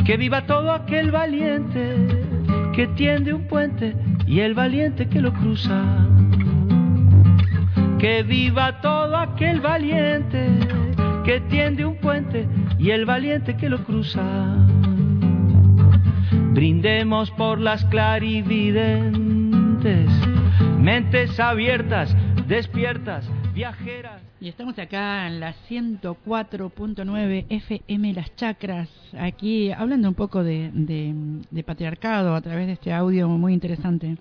que 0.04 0.18
viva 0.18 0.48
todo 0.48 0.72
aquel 0.72 1.12
valiente 1.12 2.08
que 2.74 2.88
tiende 2.88 3.32
un 3.32 3.48
puente 3.48 3.96
y 4.26 4.40
el 4.40 4.56
valiente 4.56 5.08
que 5.08 5.22
lo 5.22 5.34
cruza. 5.34 5.84
Que 8.00 8.24
viva 8.24 8.82
todo 8.82 9.16
aquel 9.18 9.62
valiente 9.62 10.48
que 11.24 11.42
tiende 11.42 11.86
un 11.86 11.98
puente 11.98 12.48
y 12.80 12.90
el 12.90 13.06
valiente 13.06 13.56
que 13.56 13.70
lo 13.70 13.84
cruza. 13.84 14.24
Brindemos 16.54 17.30
por 17.30 17.60
las 17.60 17.86
clarividentes, 17.86 19.41
mentes 20.78 21.40
abiertas, 21.40 22.16
despiertas, 22.48 23.26
viajeras. 23.54 24.22
Y 24.40 24.50
estamos 24.50 24.78
acá 24.78 25.26
en 25.28 25.40
la 25.40 25.56
104.9 25.70 27.46
FM 27.50 28.14
Las 28.14 28.36
Chacras, 28.36 28.90
aquí 29.18 29.72
hablando 29.72 30.08
un 30.08 30.14
poco 30.14 30.44
de, 30.44 31.64
patriarcado 31.66 32.36
a 32.36 32.42
través 32.42 32.68
de 32.68 32.74
este 32.74 32.94
audio 32.94 33.28
muy 33.28 33.54
interesante 33.54 34.18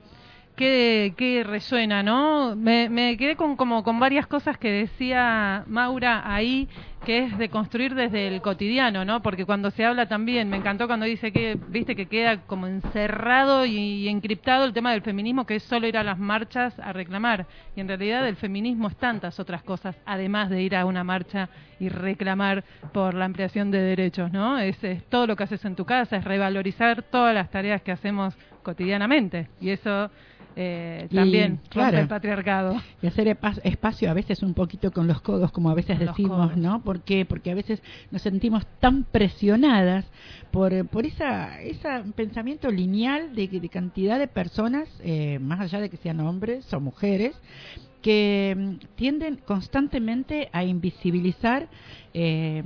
¿qué, 0.60 1.42
resuena, 1.46 2.02
no? 2.02 2.54
Me, 2.54 3.16
quedé 3.16 3.34
con, 3.36 3.56
como 3.56 3.82
con 3.82 3.98
varias 3.98 4.26
cosas 4.26 4.58
que 4.58 4.70
decía 4.70 5.64
Maura 5.66 6.22
ahí, 6.32 6.68
que 7.04 7.24
es 7.24 7.38
de 7.38 7.48
construir 7.48 7.94
desde 7.94 8.28
el 8.28 8.42
cotidiano, 8.42 9.06
¿no? 9.06 9.22
Porque 9.22 9.46
cuando 9.46 9.70
se 9.70 9.86
habla 9.86 10.06
también, 10.06 10.50
me 10.50 10.58
encantó 10.58 10.86
cuando 10.86 11.06
dice 11.06 11.32
que, 11.32 11.58
viste, 11.68 11.96
que 11.96 12.06
queda 12.06 12.42
como 12.42 12.66
encerrado 12.66 13.64
y, 13.64 13.78
y 13.78 14.08
encriptado 14.08 14.66
el 14.66 14.74
tema 14.74 14.92
del 14.92 15.00
feminismo, 15.00 15.46
que 15.46 15.56
es 15.56 15.62
solo 15.62 15.86
ir 15.86 15.96
a 15.96 16.04
las 16.04 16.18
marchas 16.18 16.78
a 16.78 16.92
reclamar. 16.92 17.46
Y 17.74 17.80
en 17.80 17.88
realidad 17.88 18.28
el 18.28 18.36
feminismo 18.36 18.88
es 18.88 18.96
tantas 18.96 19.40
otras 19.40 19.62
cosas, 19.62 19.96
además 20.04 20.50
de 20.50 20.62
ir 20.62 20.76
a 20.76 20.84
una 20.84 21.04
marcha 21.04 21.48
y 21.78 21.88
reclamar 21.88 22.64
por 22.92 23.14
la 23.14 23.24
ampliación 23.24 23.70
de 23.70 23.80
derechos, 23.80 24.30
¿no? 24.30 24.58
Es, 24.58 24.84
es 24.84 25.02
todo 25.04 25.26
lo 25.26 25.36
que 25.36 25.44
haces 25.44 25.64
en 25.64 25.74
tu 25.74 25.86
casa, 25.86 26.16
es 26.16 26.24
revalorizar 26.24 27.02
todas 27.04 27.34
las 27.34 27.50
tareas 27.50 27.80
que 27.80 27.92
hacemos 27.92 28.36
cotidianamente. 28.70 29.48
Y 29.60 29.70
eso 29.70 30.10
eh, 30.56 31.06
Y, 31.10 31.14
también 31.14 31.52
rompe 31.52 31.68
claro. 31.70 31.98
el 31.98 32.08
patriarcado. 32.08 32.76
Y 33.02 33.06
hacer 33.06 33.28
espacio 33.64 34.10
a 34.10 34.14
veces 34.14 34.42
un 34.42 34.54
poquito 34.54 34.90
con 34.90 35.06
los 35.06 35.20
codos, 35.20 35.52
como 35.52 35.70
a 35.70 35.74
veces 35.74 35.98
Con 35.98 36.06
decimos. 36.06 36.56
¿no? 36.56 36.82
¿Por 36.82 37.00
qué? 37.00 37.24
Porque 37.24 37.50
a 37.50 37.54
veces 37.54 37.82
nos 38.10 38.22
sentimos 38.22 38.66
tan 38.80 39.04
presionadas 39.04 40.04
por, 40.50 40.86
por 40.88 41.06
esa, 41.06 41.60
ese 41.62 41.88
pensamiento 42.14 42.70
lineal 42.70 43.34
de, 43.34 43.48
de 43.48 43.68
cantidad 43.68 44.18
de 44.18 44.28
personas, 44.28 44.88
eh, 45.02 45.38
más 45.40 45.60
allá 45.60 45.80
de 45.80 45.88
que 45.88 45.96
sean 45.96 46.20
hombres 46.20 46.72
o 46.72 46.80
mujeres, 46.80 47.34
que 48.02 48.54
mm, 48.56 48.96
tienden 48.96 49.36
constantemente 49.36 50.48
a 50.52 50.64
invisibilizar 50.64 51.68
eh, 52.14 52.62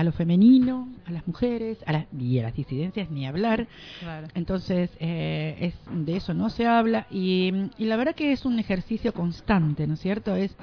a 0.00 0.04
lo 0.04 0.12
femenino, 0.12 0.88
a 1.04 1.12
las 1.12 1.26
mujeres, 1.26 1.78
a 1.86 1.92
las, 1.92 2.06
y 2.18 2.38
a 2.38 2.42
las 2.44 2.54
disidencias 2.54 3.10
ni 3.10 3.26
hablar. 3.26 3.68
Claro. 4.00 4.28
Entonces, 4.34 4.90
eh, 4.98 5.56
es, 5.60 5.74
de 5.90 6.16
eso 6.16 6.32
no 6.34 6.48
se 6.50 6.66
habla 6.66 7.06
y, 7.10 7.52
y 7.76 7.84
la 7.84 7.96
verdad 7.96 8.14
que 8.14 8.32
es 8.32 8.44
un 8.44 8.58
ejercicio 8.58 9.12
constante, 9.12 9.86
¿no 9.86 9.94
es 9.94 10.00
cierto? 10.00 10.34
Es 10.34 10.56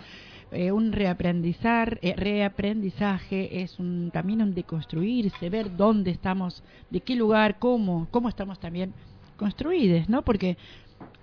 eh, 0.51 0.71
un 0.71 0.91
reaprendizar, 0.91 1.99
eh, 2.01 2.13
reaprendizaje, 2.15 3.61
es 3.61 3.79
un, 3.79 4.11
también 4.11 4.41
un 4.41 4.53
deconstruirse, 4.53 5.49
ver 5.49 5.75
dónde 5.75 6.11
estamos, 6.11 6.63
de 6.89 7.01
qué 7.01 7.15
lugar, 7.15 7.59
cómo, 7.59 8.07
cómo 8.11 8.29
estamos 8.29 8.59
también 8.59 8.93
construidos, 9.35 10.09
¿no? 10.09 10.23
Porque 10.23 10.57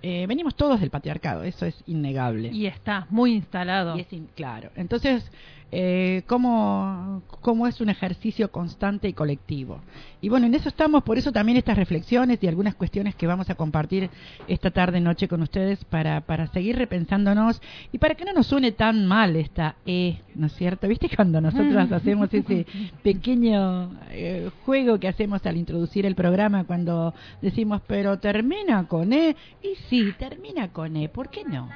eh, 0.01 0.25
venimos 0.27 0.55
todos 0.55 0.79
del 0.79 0.89
patriarcado, 0.89 1.43
eso 1.43 1.65
es 1.65 1.75
innegable. 1.87 2.49
Y 2.51 2.65
está 2.67 3.07
muy 3.09 3.33
instalado. 3.33 3.97
Y 3.97 4.01
es 4.01 4.13
in- 4.13 4.29
claro. 4.35 4.69
Entonces, 4.75 5.29
eh, 5.71 6.23
¿cómo, 6.27 7.21
¿cómo 7.41 7.67
es 7.67 7.81
un 7.81 7.89
ejercicio 7.89 8.51
constante 8.51 9.07
y 9.07 9.13
colectivo? 9.13 9.81
Y 10.21 10.29
bueno, 10.29 10.45
en 10.45 10.55
eso 10.55 10.69
estamos, 10.69 11.03
por 11.03 11.17
eso 11.17 11.31
también 11.31 11.57
estas 11.57 11.77
reflexiones 11.77 12.41
y 12.41 12.47
algunas 12.47 12.75
cuestiones 12.75 13.15
que 13.15 13.27
vamos 13.27 13.49
a 13.49 13.55
compartir 13.55 14.09
esta 14.47 14.71
tarde 14.71 14.99
noche 15.01 15.27
con 15.27 15.41
ustedes 15.41 15.83
para, 15.85 16.21
para 16.21 16.47
seguir 16.47 16.77
repensándonos 16.77 17.61
y 17.91 17.97
para 17.97 18.15
que 18.15 18.25
no 18.25 18.33
nos 18.33 18.47
suene 18.47 18.71
tan 18.71 19.05
mal 19.05 19.35
esta 19.35 19.75
E, 19.85 20.21
¿no 20.33 20.47
es 20.47 20.53
cierto? 20.53 20.87
¿Viste 20.87 21.09
cuando 21.15 21.41
nosotros 21.41 21.91
hacemos 21.91 22.33
ese 22.33 22.65
pequeño 23.03 23.91
eh, 24.11 24.49
juego 24.65 24.99
que 24.99 25.07
hacemos 25.07 25.45
al 25.45 25.57
introducir 25.57 26.05
el 26.05 26.15
programa 26.15 26.63
cuando 26.63 27.13
decimos, 27.41 27.81
pero 27.85 28.17
termina 28.19 28.87
con 28.87 29.13
E? 29.13 29.35
Y 29.61 29.75
sí, 29.89 30.13
termina 30.17 30.69
con 30.69 30.95
E, 30.95 31.09
¿por 31.09 31.29
qué 31.29 31.43
no? 31.43 31.69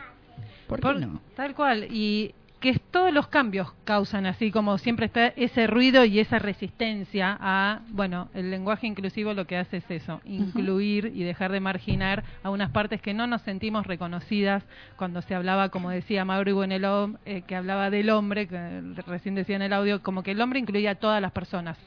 ¿Por 0.68 0.80
qué 0.80 0.82
Por- 0.84 1.00
no? 1.00 1.22
Tal 1.36 1.56
cual. 1.56 1.86
Y 1.92 2.34
que 2.60 2.70
es- 2.72 2.82
todos 2.92 3.14
los 3.14 3.28
cambios 3.28 3.74
causan 3.86 4.26
así, 4.26 4.52
como 4.52 4.78
siempre 4.78 5.06
está 5.06 5.28
ese 5.28 5.66
ruido 5.68 6.04
y 6.04 6.20
esa 6.20 6.40
resistencia 6.40 7.38
a, 7.40 7.80
bueno, 7.92 8.28
el 8.34 8.52
lenguaje 8.52 8.86
inclusivo 8.88 9.34
lo 9.34 9.46
que 9.48 9.56
hace 9.58 9.78
es 9.78 9.90
eso, 9.90 10.20
incluir 10.26 11.12
y 11.16 11.24
dejar 11.24 11.52
de 11.52 11.60
marginar 11.62 12.24
a 12.44 12.50
unas 12.50 12.70
partes 12.72 13.02
que 13.02 13.14
no 13.14 13.28
nos 13.28 13.42
sentimos 13.44 13.88
reconocidas 13.88 14.64
cuando 14.98 15.22
se 15.22 15.36
hablaba, 15.36 15.70
como 15.70 15.90
decía 15.90 16.26
Mauro 16.26 16.54
Bueneló, 16.56 17.14
eh, 17.26 17.44
que 17.48 17.56
hablaba 17.56 17.90
del 17.90 18.10
hombre, 18.10 18.48
que 18.48 18.82
recién 19.08 19.36
decía 19.36 19.56
en 19.56 19.62
el 19.62 19.72
audio, 19.74 20.04
como 20.04 20.22
que 20.24 20.32
el 20.32 20.42
hombre 20.42 20.60
incluía 20.60 20.92
a 20.92 20.96
todas 20.96 21.22
las 21.22 21.32
personas. 21.32 21.78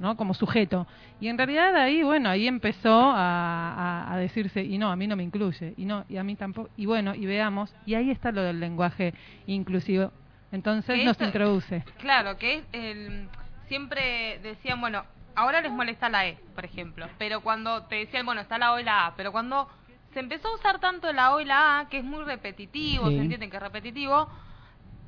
¿no? 0.00 0.16
como 0.16 0.34
sujeto. 0.34 0.86
Y 1.20 1.28
en 1.28 1.36
realidad 1.36 1.74
ahí, 1.76 2.02
bueno, 2.02 2.28
ahí 2.28 2.46
empezó 2.46 2.92
a, 3.10 4.04
a- 4.06 4.12
a 4.14 4.16
decirse, 4.18 4.62
y 4.64 4.78
no, 4.78 4.90
a 4.90 4.96
mí 4.96 5.06
no 5.06 5.16
me 5.16 5.22
incluye, 5.24 5.74
y 5.76 5.84
no, 5.84 6.04
y 6.08 6.16
a 6.16 6.22
mí 6.24 6.36
tampoco, 6.36 6.70
y 6.76 6.86
bueno, 6.86 7.14
y 7.14 7.26
veamos, 7.26 7.74
y 7.86 7.94
ahí 7.94 8.10
está 8.10 8.30
lo 8.32 8.42
del 8.42 8.60
lenguaje 8.60 9.14
inclusivo. 9.46 10.07
Entonces 10.52 11.04
nos 11.04 11.12
esto- 11.12 11.24
introduce. 11.24 11.84
Claro, 11.98 12.36
que 12.38 12.56
es 12.58 12.64
el, 12.72 13.28
siempre 13.68 14.38
decían, 14.42 14.80
bueno, 14.80 15.04
ahora 15.34 15.60
les 15.60 15.70
molesta 15.70 16.08
la 16.08 16.26
E, 16.26 16.38
por 16.54 16.64
ejemplo, 16.64 17.06
pero 17.18 17.40
cuando 17.42 17.82
te 17.84 17.96
decían, 17.96 18.24
bueno, 18.26 18.40
está 18.40 18.58
la 18.58 18.72
O 18.72 18.78
y 18.78 18.84
la 18.84 19.06
A, 19.06 19.14
pero 19.14 19.30
cuando 19.32 19.68
se 20.14 20.20
empezó 20.20 20.48
a 20.48 20.54
usar 20.54 20.80
tanto 20.80 21.12
la 21.12 21.34
O 21.34 21.40
y 21.40 21.44
la 21.44 21.80
A, 21.80 21.88
que 21.88 21.98
es 21.98 22.04
muy 22.04 22.24
repetitivo, 22.24 23.08
Sí. 23.08 23.16
se 23.16 23.20
entiende 23.22 23.50
que 23.50 23.56
es 23.56 23.62
repetitivo, 23.62 24.28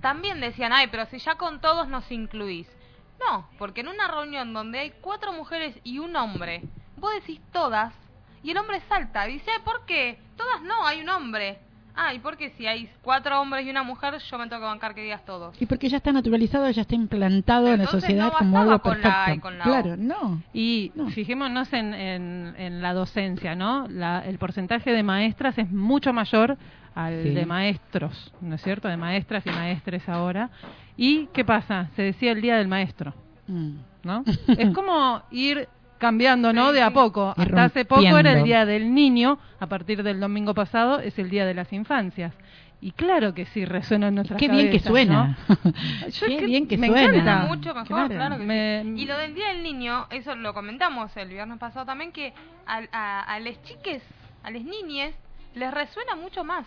también 0.00 0.40
decían, 0.40 0.72
ay, 0.72 0.88
pero 0.90 1.07
si 1.07 1.18
ya 1.18 1.35
con 1.37 1.61
todos 1.61 1.88
nos 1.88 2.11
incluís. 2.12 2.68
No, 3.18 3.48
porque 3.59 3.81
en 3.83 3.88
una 3.88 4.09
reunión 4.09 4.53
donde 4.55 4.79
hay 4.79 4.90
cuatro 5.00 5.33
mujeres 5.33 5.79
y 5.85 5.98
un 5.98 6.16
hombre, 6.16 6.62
vos 6.96 7.12
decís 7.14 7.40
todas, 7.53 7.92
y 8.42 8.50
el 8.50 8.57
hombre 8.57 8.81
salta 8.88 9.29
y 9.29 9.35
dice, 9.35 9.50
"Ay, 9.50 9.62
¿por 9.62 9.85
qué? 9.85 10.18
Todas 10.37 10.62
no, 10.62 10.87
hay 10.87 11.03
un 11.03 11.09
hombre. 11.11 11.59
Ah, 11.94 12.14
¿y 12.14 12.18
por 12.18 12.37
qué 12.37 12.50
si 12.50 12.66
hay 12.66 12.88
cuatro 13.03 13.40
hombres 13.40 13.66
y 13.66 13.70
una 13.70 13.83
mujer, 13.83 14.14
yo 14.18 14.38
me 14.38 14.46
tengo 14.48 14.61
que 14.62 14.66
bancar 14.66 14.94
que 14.94 15.03
digas 15.03 15.24
todos? 15.24 15.61
Y 15.61 15.66
porque 15.66 15.88
ya 15.88 15.98
está 15.98 16.12
naturalizado, 16.12 16.70
ya 16.70 16.83
está 16.83 16.94
implantado 16.94 17.68
en 17.72 17.79
la 17.81 17.87
sociedad 17.87 18.33
no 18.33 18.38
como 18.38 18.59
algo 18.59 18.79
con 18.81 19.00
la 19.00 19.09
A 19.09 19.35
y 19.35 19.38
perfecto. 19.38 19.42
con 19.42 19.59
la 19.59 19.64
claro, 19.64 19.96
no. 19.96 20.42
Y 20.55 20.92
No. 20.94 21.09
fijémonos 21.11 21.72
en, 21.72 21.92
en, 21.94 22.55
en 22.57 22.83
la 22.83 22.94
docencia, 22.94 23.55
¿no? 23.55 23.87
La- 23.88 24.24
el 24.26 24.38
porcentaje 24.38 24.92
de 24.92 25.03
maestras 25.03 25.59
es 25.59 25.70
mucho 25.70 26.12
mayor 26.12 26.57
al 26.94 27.22
Sí. 27.22 27.31
de 27.31 27.46
maestros, 27.46 28.33
¿no 28.40 28.55
es 28.57 28.62
cierto? 28.62 28.88
De 28.88 28.96
maestras 28.96 29.44
y 29.46 29.50
maestres 29.50 30.09
ahora. 30.09 30.50
¿Y 30.96 31.26
qué 31.33 31.44
pasa? 31.44 31.88
Se 31.96 32.03
decía 32.03 32.33
el 32.33 32.40
Día 32.40 32.57
del 32.57 32.68
Maestro. 32.68 33.14
Mm. 33.46 33.76
¿no? 34.03 34.24
es 34.59 34.70
como 34.74 35.22
ir 35.31 35.68
cambiando, 36.01 36.53
¿no? 36.53 36.73
De 36.73 36.83
a 36.83 36.91
poco. 36.91 37.33
Hasta 37.37 37.65
hace 37.65 37.85
poco 37.85 38.03
era 38.19 38.33
el. 38.33 38.43
Día 38.45 38.67
del 38.67 38.93
Niño, 38.93 39.39
a 39.61 39.67
partir 39.69 40.03
del 40.03 40.19
domingo 40.19 40.53
pasado 40.55 40.99
es 40.99 41.17
el 41.21 41.31
Día 41.31 41.47
de 41.47 41.55
las 41.55 41.73
Infancias. 41.73 42.35
Y 42.83 42.93
claro 42.93 43.35
que 43.35 43.45
sí 43.45 43.67
resuena 43.67 44.09
en 44.09 44.15
nuestras 44.15 44.41
Qué 44.41 44.49
bien 44.49 44.71
que 44.71 44.79
suena. 44.81 45.37
Yo 46.09 46.27
Qué 46.27 46.39
que 46.39 46.47
bien 46.47 46.67
que 46.67 46.79
me 46.79 46.87
suena. 46.89 47.05
encanta. 47.15 47.47
mucho 47.47 47.75
mejor, 47.75 47.87
Claro. 47.87 48.15
claro, 48.15 48.39
que 48.39 48.45
Me- 48.45 48.83
sí. 48.83 49.03
Y 49.03 49.05
lo 49.05 49.19
del 49.19 49.35
Día 49.35 49.49
del 49.49 49.63
Niño, 49.63 50.07
eso 50.11 50.35
lo 50.35 50.55
comentamos 50.55 51.15
el 51.19 51.29
viernes 51.29 51.59
pasado 51.59 51.85
también, 51.85 52.11
que 52.11 52.33
a, 52.67 52.81
a, 52.91 53.21
a 53.35 53.39
las 53.39 53.63
chiques, 53.65 54.03
a 54.43 54.51
las 54.51 54.63
niñes, 54.65 55.15
les 55.55 55.71
resuena 55.71 56.17
mucho 56.17 56.43
más. 56.43 56.65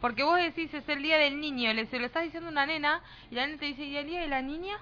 Porque 0.00 0.24
vos 0.24 0.36
decís, 0.36 0.74
es 0.74 0.88
el 0.88 1.00
Día 1.02 1.16
del 1.18 1.40
Niño, 1.40 1.72
le, 1.74 1.86
se 1.86 2.00
lo 2.00 2.06
estás 2.06 2.24
diciendo 2.24 2.48
a 2.48 2.52
una 2.52 2.66
nena, 2.66 3.00
y 3.30 3.36
la 3.36 3.46
nena 3.46 3.58
te 3.60 3.66
dice, 3.66 3.84
¿y 3.84 3.96
el 3.96 4.06
Día 4.06 4.20
de 4.22 4.28
la 4.28 4.42
Niña? 4.42 4.74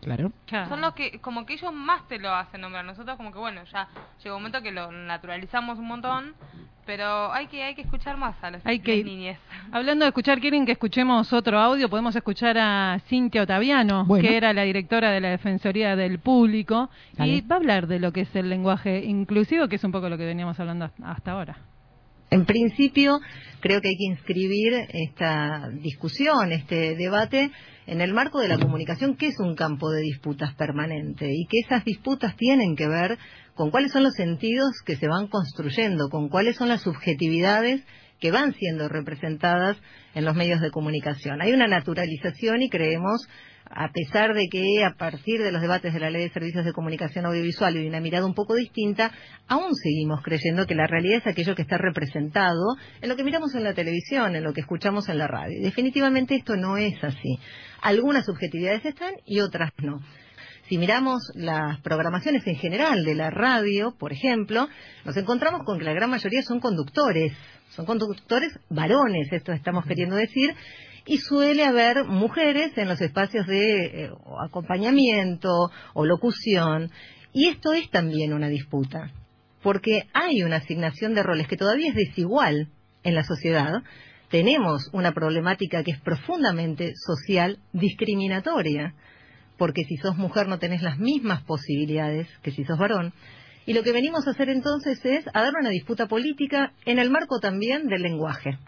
Claro. 0.00 0.32
Claro. 0.46 0.68
Son 0.68 0.80
los 0.80 0.94
que, 0.94 1.18
como 1.20 1.44
que 1.46 1.54
ellos 1.54 1.72
más 1.72 2.06
te 2.08 2.18
lo 2.18 2.34
hacen 2.34 2.60
nombrar. 2.62 2.84
Nosotros 2.84 3.16
como 3.16 3.32
que, 3.32 3.38
bueno, 3.38 3.62
ya 3.72 3.88
llegó 4.22 4.36
un 4.36 4.42
momento 4.42 4.62
que 4.62 4.72
lo 4.72 4.90
naturalizamos 4.90 5.78
un 5.78 5.86
montón, 5.88 6.34
pero 6.86 7.32
hay 7.32 7.46
que 7.48 7.62
hay 7.62 7.74
que 7.74 7.82
escuchar 7.82 8.16
más 8.16 8.34
a 8.42 8.50
los 8.50 8.64
Hay 8.66 8.80
que 8.80 8.92
las 8.96 9.00
ir- 9.00 9.04
niñes. 9.04 9.38
Hablando 9.70 10.04
de 10.04 10.08
escuchar, 10.08 10.40
¿quieren 10.40 10.64
que 10.66 10.72
escuchemos 10.72 11.32
otro 11.32 11.60
audio? 11.60 11.88
Podemos 11.90 12.16
escuchar 12.16 12.56
a 12.58 12.98
Cintia 13.08 13.42
Otaviano, 13.42 14.04
Bueno. 14.06 14.26
que 14.26 14.36
era 14.36 14.52
la 14.52 14.62
directora 14.62 15.10
de 15.10 15.20
la 15.20 15.28
Defensoría 15.30 15.94
del 15.94 16.18
Público, 16.18 16.90
y 17.18 17.42
va 17.42 17.56
a 17.56 17.58
hablar 17.58 17.86
de 17.86 18.00
lo 18.00 18.12
que 18.12 18.22
es 18.22 18.34
el 18.34 18.48
lenguaje 18.48 19.04
inclusivo, 19.04 19.68
que 19.68 19.76
es 19.76 19.84
un 19.84 19.92
poco 19.92 20.08
lo 20.08 20.16
que 20.18 20.24
veníamos 20.24 20.58
hablando 20.58 20.90
hasta 21.04 21.32
ahora. 21.32 21.58
En 22.32 22.44
principio, 22.46 23.20
creo 23.60 23.80
que 23.80 23.88
hay 23.88 23.96
que 23.96 24.04
inscribir 24.04 24.72
esta 24.90 25.68
discusión, 25.68 26.52
este 26.52 26.94
debate, 26.94 27.50
en 27.90 28.00
el 28.00 28.14
marco 28.14 28.38
de 28.38 28.46
la 28.46 28.56
comunicación, 28.56 29.16
que 29.16 29.26
es 29.26 29.40
un 29.40 29.56
campo 29.56 29.90
de 29.90 30.00
disputas 30.02 30.54
permanente 30.54 31.26
y 31.28 31.44
que 31.46 31.58
esas 31.58 31.84
disputas 31.84 32.36
tienen 32.36 32.76
que 32.76 32.86
ver 32.86 33.18
con 33.56 33.72
cuáles 33.72 33.90
son 33.90 34.04
los 34.04 34.14
sentidos 34.14 34.70
que 34.86 34.94
se 34.94 35.08
van 35.08 35.26
construyendo, 35.26 36.08
con 36.08 36.28
cuáles 36.28 36.54
son 36.54 36.68
las 36.68 36.82
subjetividades 36.82 37.82
que 38.20 38.30
van 38.30 38.54
siendo 38.54 38.88
representadas 38.88 39.76
en 40.14 40.24
los 40.24 40.36
medios 40.36 40.60
de 40.60 40.70
comunicación. 40.70 41.42
Hay 41.42 41.52
una 41.52 41.66
naturalización 41.66 42.62
y 42.62 42.70
creemos 42.70 43.26
a 43.72 43.90
pesar 43.92 44.34
de 44.34 44.48
que 44.50 44.84
a 44.84 44.94
partir 44.94 45.42
de 45.42 45.52
los 45.52 45.62
debates 45.62 45.92
de 45.94 46.00
la 46.00 46.10
Ley 46.10 46.22
de 46.22 46.32
Servicios 46.32 46.64
de 46.64 46.72
Comunicación 46.72 47.26
Audiovisual 47.26 47.76
y 47.76 47.86
una 47.86 48.00
mirada 48.00 48.26
un 48.26 48.34
poco 48.34 48.54
distinta, 48.54 49.12
aún 49.46 49.74
seguimos 49.74 50.22
creyendo 50.22 50.66
que 50.66 50.74
la 50.74 50.86
realidad 50.86 51.18
es 51.18 51.26
aquello 51.26 51.54
que 51.54 51.62
está 51.62 51.78
representado 51.78 52.76
en 53.00 53.08
lo 53.08 53.16
que 53.16 53.24
miramos 53.24 53.54
en 53.54 53.64
la 53.64 53.74
televisión, 53.74 54.34
en 54.34 54.42
lo 54.42 54.52
que 54.52 54.60
escuchamos 54.60 55.08
en 55.08 55.18
la 55.18 55.28
radio. 55.28 55.60
Definitivamente 55.62 56.34
esto 56.34 56.56
no 56.56 56.76
es 56.76 57.02
así. 57.02 57.38
Algunas 57.82 58.26
subjetividades 58.26 58.84
están 58.84 59.14
y 59.26 59.40
otras 59.40 59.70
no. 59.78 60.00
Si 60.68 60.78
miramos 60.78 61.20
las 61.34 61.80
programaciones 61.80 62.46
en 62.46 62.54
general 62.54 63.04
de 63.04 63.16
la 63.16 63.30
radio, 63.30 63.96
por 63.98 64.12
ejemplo, 64.12 64.68
nos 65.04 65.16
encontramos 65.16 65.62
con 65.64 65.78
que 65.78 65.84
la 65.84 65.92
gran 65.92 66.10
mayoría 66.10 66.42
son 66.42 66.60
conductores, 66.60 67.32
son 67.70 67.86
conductores 67.86 68.52
varones, 68.68 69.32
esto 69.32 69.52
estamos 69.52 69.84
queriendo 69.84 70.14
decir, 70.14 70.54
y 71.06 71.18
suele 71.18 71.64
haber 71.64 72.04
mujeres 72.04 72.76
en 72.78 72.88
los 72.88 73.00
espacios 73.00 73.48
de 73.48 74.04
eh, 74.04 74.10
acompañamiento 74.44 75.72
o 75.94 76.04
locución, 76.04 76.92
y 77.32 77.48
esto 77.48 77.72
es 77.72 77.90
también 77.90 78.32
una 78.32 78.48
disputa, 78.48 79.10
porque 79.64 80.06
hay 80.12 80.44
una 80.44 80.56
asignación 80.56 81.14
de 81.14 81.24
roles 81.24 81.48
que 81.48 81.56
todavía 81.56 81.88
es 81.88 81.96
desigual 81.96 82.68
en 83.02 83.14
la 83.16 83.24
sociedad, 83.24 83.82
tenemos 84.30 84.88
una 84.92 85.12
problemática 85.12 85.82
que 85.82 85.90
es 85.90 86.00
profundamente 86.00 86.92
social 86.94 87.58
discriminatoria, 87.72 88.94
porque 89.58 89.84
si 89.84 89.96
sos 89.96 90.16
mujer 90.16 90.48
no 90.48 90.58
tenés 90.58 90.82
las 90.82 90.98
mismas 90.98 91.42
posibilidades 91.42 92.28
que 92.42 92.52
si 92.52 92.64
sos 92.64 92.78
varón. 92.78 93.12
Y 93.66 93.74
lo 93.74 93.82
que 93.82 93.92
venimos 93.92 94.26
a 94.26 94.30
hacer 94.30 94.48
entonces 94.48 95.04
es 95.04 95.26
a 95.34 95.42
dar 95.42 95.52
una 95.60 95.70
disputa 95.70 96.06
política 96.06 96.72
en 96.86 96.98
el 96.98 97.10
marco 97.10 97.40
también 97.40 97.88
del 97.88 98.02
lenguaje. 98.02 98.58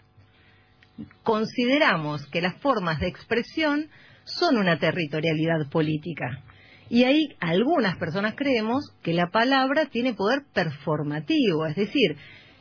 Consideramos 1.23 2.27
que 2.27 2.41
las 2.41 2.55
formas 2.57 2.99
de 2.99 3.07
expresión 3.07 3.87
son 4.25 4.57
una 4.57 4.77
territorialidad 4.77 5.69
política. 5.71 6.43
Y 6.89 7.05
ahí 7.05 7.29
algunas 7.39 7.97
personas 7.97 8.35
creemos 8.35 8.93
que 9.01 9.13
la 9.13 9.31
palabra 9.31 9.85
tiene 9.85 10.13
poder 10.13 10.43
performativo, 10.53 11.65
es 11.65 11.75
decir, 11.75 12.17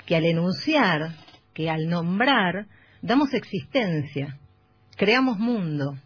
que 0.06 0.16
al 0.16 0.24
enunciar, 0.24 1.16
que 1.52 1.68
al 1.68 1.88
nombrar, 1.88 2.66
damos 3.02 3.34
existencia, 3.34 4.38
creamos 4.96 5.38
mundo. 5.38 5.96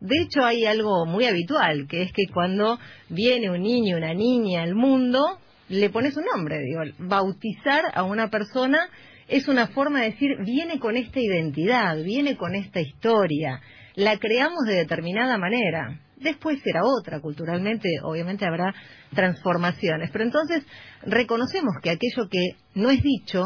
De 0.00 0.16
hecho, 0.22 0.44
hay 0.44 0.66
algo 0.66 1.06
muy 1.06 1.24
habitual, 1.24 1.86
que 1.88 2.02
es 2.02 2.12
que 2.12 2.26
cuando 2.32 2.78
viene 3.08 3.50
un 3.50 3.62
niño, 3.62 3.96
una 3.96 4.12
niña 4.12 4.62
al 4.62 4.74
mundo, 4.74 5.38
le 5.68 5.88
pones 5.88 6.16
un 6.16 6.24
nombre. 6.24 6.60
Digo, 6.60 6.82
bautizar 6.98 7.84
a 7.94 8.02
una 8.02 8.28
persona 8.28 8.90
es 9.28 9.48
una 9.48 9.68
forma 9.68 10.00
de 10.00 10.10
decir, 10.10 10.36
viene 10.44 10.78
con 10.78 10.96
esta 10.96 11.18
identidad, 11.18 11.96
viene 12.02 12.36
con 12.36 12.54
esta 12.54 12.80
historia, 12.80 13.60
la 13.94 14.18
creamos 14.18 14.64
de 14.66 14.74
determinada 14.74 15.38
manera. 15.38 16.00
Después 16.16 16.60
será 16.62 16.80
otra, 16.84 17.20
culturalmente 17.20 17.88
obviamente 18.02 18.46
habrá 18.46 18.74
transformaciones, 19.14 20.10
pero 20.12 20.24
entonces 20.24 20.64
reconocemos 21.02 21.74
que 21.82 21.90
aquello 21.90 22.28
que 22.30 22.56
no 22.74 22.90
es 22.90 23.02
dicho, 23.02 23.44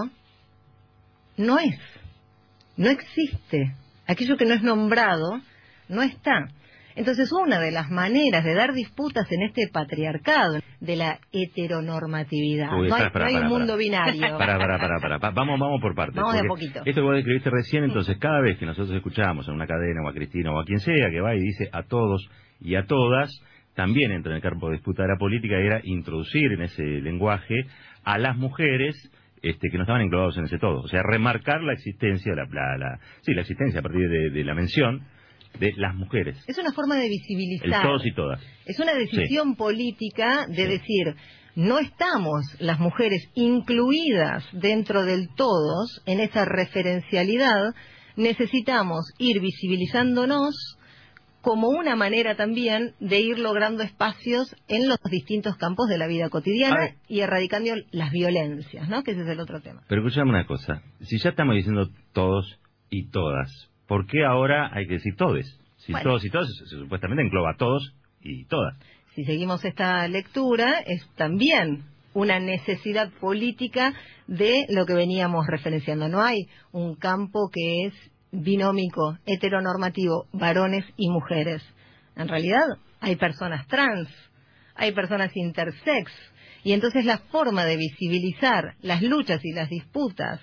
no 1.37 1.59
es, 1.59 1.77
no 2.77 2.91
existe. 2.91 3.75
Aquello 4.07 4.37
que 4.37 4.45
no 4.47 4.55
es 4.55 4.63
nombrado, 4.63 5.41
no 5.89 6.03
está. 6.03 6.49
Entonces, 6.97 7.31
una 7.33 7.61
de 7.61 7.71
las 7.71 7.89
maneras 7.91 8.45
de 8.45 8.55
dar 8.55 8.73
disputas 8.73 9.31
en 9.31 9.43
este 9.43 9.69
patriarcado, 9.73 10.59
de 10.81 10.97
la 10.97 11.19
heteronormatividad, 11.33 12.73
Uy, 12.79 12.89
no 12.89 12.95
hay, 12.97 13.05
no 13.15 13.25
hay 13.25 13.35
un 13.37 13.47
mundo 13.47 13.77
binario. 13.77 14.21
Pará, 14.39 14.59
pará, 14.59 14.79
pará, 14.79 14.99
pará, 15.01 15.19
pa- 15.19 15.31
Vamos, 15.31 15.59
vamos 15.61 15.81
por 15.81 15.95
partes. 15.95 16.17
Vamos 16.17 16.35
de 16.35 16.41
a 16.41 16.45
poquito. 16.45 16.81
Esto 16.85 17.01
que 17.01 17.01
vos 17.01 17.15
describiste 17.15 17.51
recién, 17.51 17.85
entonces 17.85 18.17
cada 18.19 18.41
vez 18.41 18.59
que 18.59 18.67
nosotros 18.67 18.95
escuchamos 18.97 19.49
a 19.49 19.53
una 19.53 19.67
cadena 19.67 20.03
o 20.05 20.09
a 20.09 20.13
Cristina 20.13 20.53
o 20.53 20.61
a 20.61 20.65
quien 20.65 20.81
sea 20.81 21.11
que 21.11 21.21
va 21.21 21.35
y 21.35 21.41
dice 21.41 21.69
a 21.73 21.83
todos 21.85 22.29
y 22.61 22.75
a 22.75 22.85
todas, 22.87 23.31
también 23.75 24.11
entra 24.13 24.33
en 24.33 24.37
el 24.37 24.43
campo 24.43 24.69
de 24.69 24.75
disputa 24.77 25.03
de 25.03 25.09
la 25.11 25.17
política, 25.19 25.57
era 25.57 25.81
introducir 25.85 26.53
en 26.53 26.63
ese 26.63 26.83
lenguaje 26.83 27.67
a 28.05 28.19
las 28.19 28.37
mujeres 28.37 28.97
este, 29.43 29.69
que 29.71 29.77
no 29.77 29.85
estaban 29.85 30.03
englobados 30.03 30.37
en 30.39 30.45
ese 30.45 30.59
todo. 30.59 30.81
O 30.83 30.89
sea, 30.89 31.03
remarcar 31.03 31.63
la 31.63 31.73
existencia, 31.73 32.35
la, 32.35 32.45
la, 32.53 32.77
la- 32.79 33.01
sí, 33.23 33.33
la 33.35 33.41
existencia 33.43 33.81
a 33.81 33.83
partir 33.83 34.09
de, 34.09 34.31
de 34.31 34.45
la 34.45 34.55
mención 34.55 35.03
de 35.59 35.73
las 35.77 35.95
mujeres. 35.95 36.43
Es 36.47 36.59
una 36.59 36.73
forma 36.73 36.97
de 36.97 37.05
El 37.05 37.11
visibilizar. 37.11 37.83
todos 37.83 38.07
y 38.07 38.13
todas. 38.15 38.41
Es 38.67 38.79
una 38.79 38.95
decisión 38.95 39.57
política 39.57 40.47
de 40.49 40.67
decir, 40.69 41.15
no 41.57 41.79
estamos 41.81 42.43
las 42.61 42.79
mujeres 42.79 43.29
incluidas 43.35 44.45
dentro 44.53 45.05
del 45.05 45.29
todos 45.37 46.03
en 46.07 46.21
esa 46.21 46.45
referencialidad, 46.45 47.75
necesitamos 48.17 49.13
ir 49.19 49.41
visibilizándonos 49.41 50.77
como 51.43 51.69
una 51.69 51.97
manera 51.97 52.37
también 52.37 52.95
de 53.01 53.21
ir 53.21 53.39
logrando 53.39 53.83
espacios 53.83 54.55
en 54.69 54.89
los 54.89 54.99
distintos 55.11 55.57
campos 55.57 55.89
de 55.89 55.99
la 55.99 56.07
vida 56.07 56.29
cotidiana 56.29 56.95
y 57.09 57.21
erradicando 57.21 57.71
las 57.93 58.11
violencias, 58.11 58.89
¿no? 58.89 59.03
Que 59.03 59.13
ese 59.13 59.23
es 59.23 59.29
el 59.29 59.41
otro 59.41 59.61
tema. 59.61 59.83
Pero 59.89 60.03
escuchame 60.03 60.31
una 60.31 60.47
cosa, 60.47 60.83
si 61.01 61.19
ya 61.19 61.31
estamos 61.31 61.55
diciendo 61.55 61.89
todos 62.13 62.59
y 62.91 63.09
todas, 63.11 63.51
¿por 63.87 64.07
qué 64.07 64.25
ahora 64.25 64.71
hay 64.73 64.87
que 64.87 64.95
decir 64.95 65.17
todes? 65.17 65.59
Si 65.79 65.93
Bueno. 65.93 66.11
todos 66.11 66.25
y 66.25 66.31
todas 66.31 66.49
supuestamente 66.67 67.23
engloba 67.23 67.55
todos 67.57 67.95
y 68.23 68.45
todas. 68.45 68.77
si 69.15 69.25
seguimos 69.25 69.65
esta 69.65 70.07
lectura, 70.09 70.81
es 70.87 71.09
también 71.17 71.85
una 72.13 72.39
necesidad 72.39 73.11
política 73.21 73.95
de 74.27 74.67
lo 74.69 74.85
que 74.85 74.95
veníamos 74.95 75.47
referenciando. 75.47 76.09
No 76.09 76.23
hay 76.23 76.47
un 76.73 76.95
campo 76.97 77.51
que 77.53 77.87
es 77.87 77.95
binómico, 78.33 79.19
heteronormativo, 79.27 80.27
varones 80.33 80.85
y 80.97 81.09
mujeres. 81.09 81.63
En 82.17 82.29
realidad 82.29 82.67
hay 83.01 83.17
personas 83.17 83.67
trans, 83.67 84.09
hay 84.75 84.93
personas 84.93 85.31
intersex, 85.35 86.13
y 86.63 86.73
entonces 86.73 87.05
la 87.05 87.19
forma 87.19 87.65
de 87.65 87.77
visibilizar 87.77 88.75
las 88.83 89.03
luchas 89.03 89.41
y 89.45 89.53
las 89.53 89.69
disputas 89.69 90.41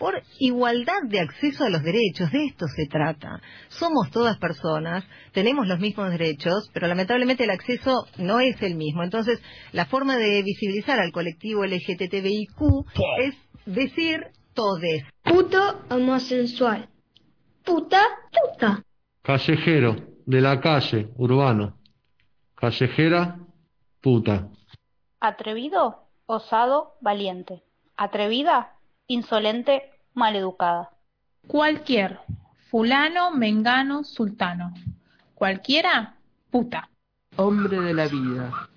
por 0.00 0.22
igualdad 0.38 1.02
de 1.08 1.20
acceso 1.20 1.64
a 1.64 1.68
los 1.68 1.82
derechos, 1.82 2.32
de 2.32 2.46
esto 2.46 2.66
se 2.74 2.86
trata. 2.86 3.42
Somos 3.68 4.10
todas 4.10 4.38
personas, 4.38 5.04
tenemos 5.32 5.68
los 5.68 5.78
mismos 5.78 6.10
derechos, 6.10 6.70
pero 6.72 6.88
lamentablemente 6.88 7.44
el 7.44 7.50
acceso 7.50 8.06
no 8.16 8.40
es 8.40 8.60
el 8.62 8.76
mismo. 8.76 9.02
Entonces, 9.02 9.42
la 9.72 9.84
forma 9.84 10.16
de 10.16 10.42
visibilizar 10.42 10.98
al 10.98 11.12
colectivo 11.12 11.66
LGTBIQ 11.66 12.86
es 13.20 13.34
decir 13.66 14.20
todes. 14.54 15.04
Puto 15.22 15.82
homosexual. 15.90 16.88
Puta, 17.64 18.02
puta. 18.32 18.82
Callejero, 19.22 19.96
de 20.26 20.40
la 20.40 20.60
calle, 20.60 21.10
urbano. 21.16 21.76
Callejera, 22.54 23.38
puta. 24.00 24.48
Atrevido, 25.20 26.06
osado, 26.26 26.94
valiente. 27.00 27.62
Atrevida, 27.96 28.76
insolente, 29.06 29.90
maleducada. 30.14 30.90
Cualquier. 31.46 32.20
Fulano, 32.70 33.32
mengano, 33.32 34.04
sultano. 34.04 34.72
Cualquiera, 35.34 36.16
puta. 36.50 36.88
Hombre 37.36 37.80
de 37.80 37.94
la 37.94 38.06
vida. 38.06 38.68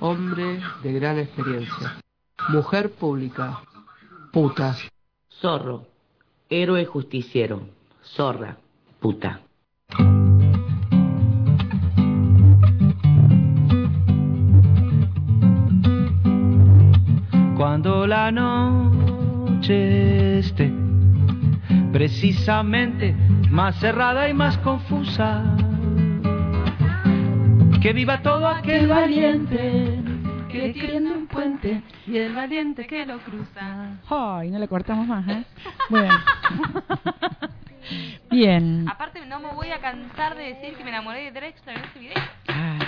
Hombre 0.00 0.60
de 0.82 0.92
gran 0.92 1.18
experiencia. 1.18 1.96
Mujer 2.48 2.92
pública. 2.92 3.62
Puta. 4.32 4.76
Zorro. 5.30 5.86
Héroe 6.50 6.84
justiciero. 6.84 7.75
Zorra. 8.16 8.56
Puta. 8.98 9.40
Cuando 17.58 18.06
la 18.06 18.32
noche 18.32 19.68
esté 20.38 20.72
precisamente 21.92 23.14
más 23.50 23.78
cerrada 23.80 24.30
y 24.30 24.34
más 24.34 24.56
confusa, 24.58 25.44
que 27.82 27.92
viva 27.92 28.22
todo 28.22 28.48
aquel 28.48 28.88
valiente 28.88 30.00
que 30.50 30.72
tiene 30.72 31.12
un 31.12 31.26
puente 31.26 31.82
y 32.06 32.16
el 32.16 32.34
valiente 32.34 32.86
que 32.86 33.04
lo 33.04 33.18
cruza. 33.18 33.90
Ay, 34.08 34.50
no 34.50 34.58
le 34.58 34.68
cortamos 34.68 35.06
más, 35.06 35.28
¿eh? 35.28 35.44
Bueno. 35.90 36.14
Bien. 37.04 37.50
Aparte, 38.90 39.24
no 39.26 39.40
me 39.40 39.52
voy 39.52 39.70
a 39.70 39.78
cansar 39.78 40.36
de 40.36 40.54
decir 40.54 40.74
que 40.74 40.84
me 40.84 40.90
enamoré 40.90 41.24
de 41.24 41.32
Drexler 41.32 41.76
en 41.76 41.84
este 41.84 41.98
video. 41.98 42.16
Ah, 42.48 42.78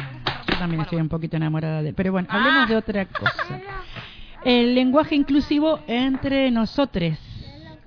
yo 0.48 0.58
también 0.58 0.82
estoy 0.82 1.00
un 1.00 1.08
poquito 1.08 1.36
enamorada 1.36 1.82
de 1.82 1.90
él. 1.90 1.94
Pero 1.94 2.12
bueno, 2.12 2.28
hablemos 2.30 2.68
de 2.68 2.76
otra 2.76 3.06
cosa. 3.06 3.60
El 4.44 4.74
lenguaje 4.74 5.14
inclusivo 5.14 5.80
entre 5.88 6.50
nosotros 6.50 7.18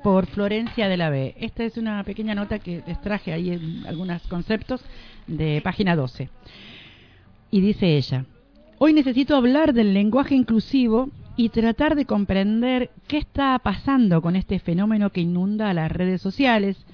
por 0.03 0.25
Florencia 0.25 0.89
de 0.89 0.97
la 0.97 1.09
B. 1.09 1.35
Esta 1.39 1.63
es 1.63 1.77
una 1.77 2.03
pequeña 2.03 2.35
nota 2.35 2.59
que 2.59 2.83
les 2.85 2.99
traje 3.01 3.31
ahí 3.33 3.51
en 3.51 3.85
algunos 3.87 4.21
conceptos 4.27 4.81
de 5.27 5.61
página 5.63 5.95
12. 5.95 6.29
Y 7.51 7.61
dice 7.61 7.97
ella, 7.97 8.25
hoy 8.79 8.93
necesito 8.93 9.35
hablar 9.35 9.73
del 9.73 9.93
lenguaje 9.93 10.35
inclusivo 10.35 11.09
y 11.35 11.49
tratar 11.49 11.95
de 11.95 12.05
comprender 12.05 12.91
qué 13.07 13.17
está 13.17 13.57
pasando 13.59 14.21
con 14.21 14.35
este 14.35 14.59
fenómeno 14.59 15.11
que 15.11 15.21
inunda 15.21 15.73
las 15.73 15.91
redes 15.91 16.21
sociales 16.21 16.85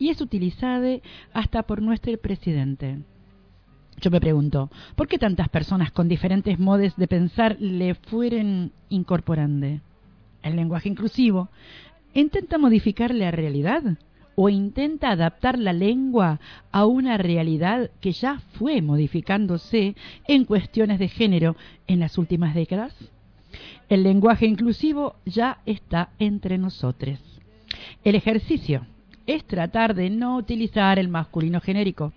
y 0.00 0.08
es 0.08 0.20
utilizado 0.20 1.00
hasta 1.32 1.62
por 1.62 1.80
nuestro 1.80 2.16
presidente. 2.16 2.98
Yo 4.00 4.10
me 4.10 4.20
pregunto, 4.20 4.70
¿por 4.96 5.06
qué 5.06 5.18
tantas 5.18 5.50
personas 5.50 5.92
con 5.92 6.08
diferentes 6.08 6.58
modos 6.58 6.96
de 6.96 7.06
pensar 7.06 7.56
le 7.60 7.94
fueren 7.94 8.72
incorporando? 8.88 9.78
El 10.42 10.56
lenguaje 10.56 10.88
inclusivo 10.88 11.50
intenta 12.14 12.56
modificar 12.56 13.14
la 13.14 13.30
realidad 13.30 13.82
o 14.36 14.48
intenta 14.48 15.10
adaptar 15.10 15.58
la 15.58 15.74
lengua 15.74 16.40
a 16.72 16.86
una 16.86 17.18
realidad 17.18 17.90
que 18.00 18.12
ya 18.12 18.40
fue 18.54 18.80
modificándose 18.80 19.94
en 20.26 20.46
cuestiones 20.46 20.98
de 20.98 21.08
género 21.08 21.56
en 21.86 22.00
las 22.00 22.16
últimas 22.16 22.54
décadas. 22.54 22.94
El 23.90 24.02
lenguaje 24.02 24.46
inclusivo 24.46 25.16
ya 25.26 25.58
está 25.66 26.08
entre 26.18 26.56
nosotros. 26.56 27.18
El 28.02 28.14
ejercicio 28.14 28.86
es 29.34 29.44
tratar 29.44 29.94
de 29.94 30.10
no 30.10 30.36
utilizar 30.36 30.98
el 30.98 31.08
masculino 31.08 31.60
genérico. 31.60 32.12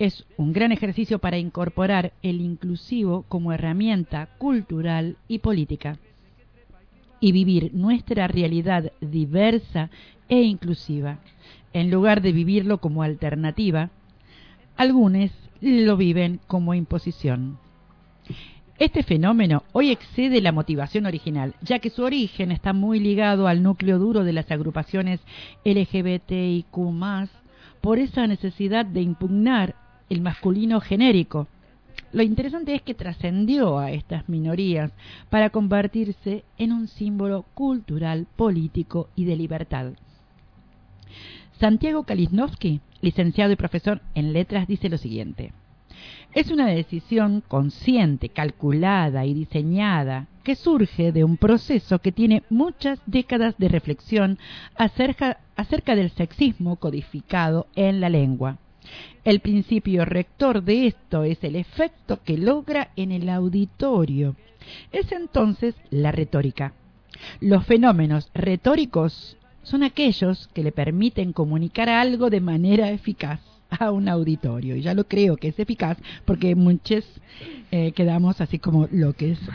Es 0.00 0.26
un 0.36 0.52
gran 0.52 0.72
ejercicio 0.72 1.20
para 1.20 1.38
incorporar 1.38 2.12
el 2.22 2.40
inclusivo 2.40 3.24
como 3.28 3.52
herramienta 3.52 4.26
cultural 4.38 5.16
y 5.28 5.38
política. 5.38 5.98
y 7.22 7.32
vivir 7.32 7.74
nuestra 7.74 8.26
realidad 8.28 8.92
diversa 9.02 9.90
e 10.30 10.40
inclusiva. 10.40 11.18
En 11.74 11.90
lugar 11.90 12.22
de 12.22 12.32
vivirlo 12.32 12.78
como 12.78 13.02
alternativa, 13.02 13.90
algunos 14.76 15.30
lo 15.60 15.98
viven 15.98 16.40
como 16.46 16.72
imposición. 16.72 17.58
Este 18.80 19.02
fenómeno 19.02 19.64
hoy 19.72 19.90
excede 19.90 20.40
la 20.40 20.52
motivación 20.52 21.04
original, 21.04 21.54
ya 21.60 21.80
que 21.80 21.90
su 21.90 22.02
origen 22.02 22.50
está 22.50 22.72
muy 22.72 22.98
ligado 22.98 23.46
al 23.46 23.62
núcleo 23.62 23.98
duro 23.98 24.24
de 24.24 24.32
las 24.32 24.50
agrupaciones 24.50 25.20
LGBTIQ, 25.66 26.78
por 27.82 27.98
esa 27.98 28.26
necesidad 28.26 28.86
de 28.86 29.02
impugnar 29.02 29.74
el 30.08 30.22
masculino 30.22 30.80
genérico. 30.80 31.46
Lo 32.14 32.22
interesante 32.22 32.74
es 32.74 32.80
que 32.80 32.94
trascendió 32.94 33.78
a 33.78 33.90
estas 33.90 34.30
minorías 34.30 34.92
para 35.28 35.50
convertirse 35.50 36.44
en 36.56 36.72
un 36.72 36.88
símbolo 36.88 37.44
cultural, 37.52 38.26
político 38.34 39.10
y 39.14 39.26
de 39.26 39.36
libertad. 39.36 39.92
Santiago 41.58 42.04
Kalisnowski, 42.04 42.80
licenciado 43.02 43.52
y 43.52 43.56
profesor 43.56 44.00
en 44.14 44.32
letras, 44.32 44.66
dice 44.66 44.88
lo 44.88 44.96
siguiente. 44.96 45.52
Es 46.32 46.48
una 46.52 46.68
decisión 46.68 47.42
consciente, 47.46 48.28
calculada 48.28 49.26
y 49.26 49.34
diseñada 49.34 50.28
que 50.44 50.54
surge 50.54 51.10
de 51.10 51.24
un 51.24 51.36
proceso 51.36 51.98
que 51.98 52.12
tiene 52.12 52.44
muchas 52.50 53.00
décadas 53.06 53.56
de 53.58 53.68
reflexión 53.68 54.38
acerca, 54.76 55.38
del 55.96 56.10
sexismo 56.10 56.76
codificado 56.76 57.66
en 57.74 58.00
la 58.00 58.08
lengua. 58.08 58.58
El 59.24 59.40
principio 59.40 60.04
rector 60.04 60.62
de 60.62 60.86
esto 60.86 61.24
es 61.24 61.42
el 61.42 61.56
efecto 61.56 62.20
que 62.22 62.38
logra 62.38 62.90
en 62.94 63.10
el 63.10 63.28
auditorio. 63.28 64.36
Es 64.92 65.10
entonces 65.10 65.74
la 65.90 66.12
retórica. 66.12 66.74
Los 67.40 67.66
fenómenos 67.66 68.30
retóricos 68.34 69.36
son 69.62 69.82
aquellos 69.82 70.48
que 70.54 70.62
le 70.62 70.70
permiten 70.70 71.32
comunicar 71.32 71.88
algo 71.88 72.30
de 72.30 72.40
manera 72.40 72.92
eficaz 72.92 73.40
a 73.78 73.90
un 73.90 74.08
auditorio. 74.08 74.76
Y 74.76 74.82
ya 74.82 74.94
lo 74.94 75.04
creo 75.04 75.36
que 75.36 75.48
es 75.48 75.58
eficaz 75.58 75.98
porque 76.24 76.54
muchos 76.54 77.04
eh, 77.70 77.92
quedamos 77.92 78.40
así 78.40 78.58
como 78.58 78.88
loques. 78.90 79.38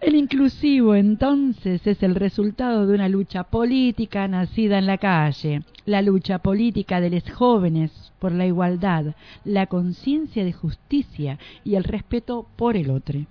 El 0.00 0.14
inclusivo 0.14 0.94
entonces 0.94 1.84
es 1.84 2.04
el 2.04 2.14
resultado 2.14 2.86
de 2.86 2.94
una 2.94 3.08
lucha 3.08 3.42
política 3.42 4.28
nacida 4.28 4.78
en 4.78 4.86
la 4.86 4.96
calle, 4.98 5.62
la 5.86 6.02
lucha 6.02 6.38
política 6.38 7.00
de 7.00 7.10
los 7.10 7.28
jóvenes 7.28 7.90
por 8.20 8.30
la 8.30 8.46
igualdad, 8.46 9.16
la 9.44 9.66
conciencia 9.66 10.44
de 10.44 10.52
justicia 10.52 11.40
y 11.64 11.74
el 11.74 11.82
respeto 11.82 12.46
por 12.54 12.76
el 12.76 12.90
otro. 12.90 13.26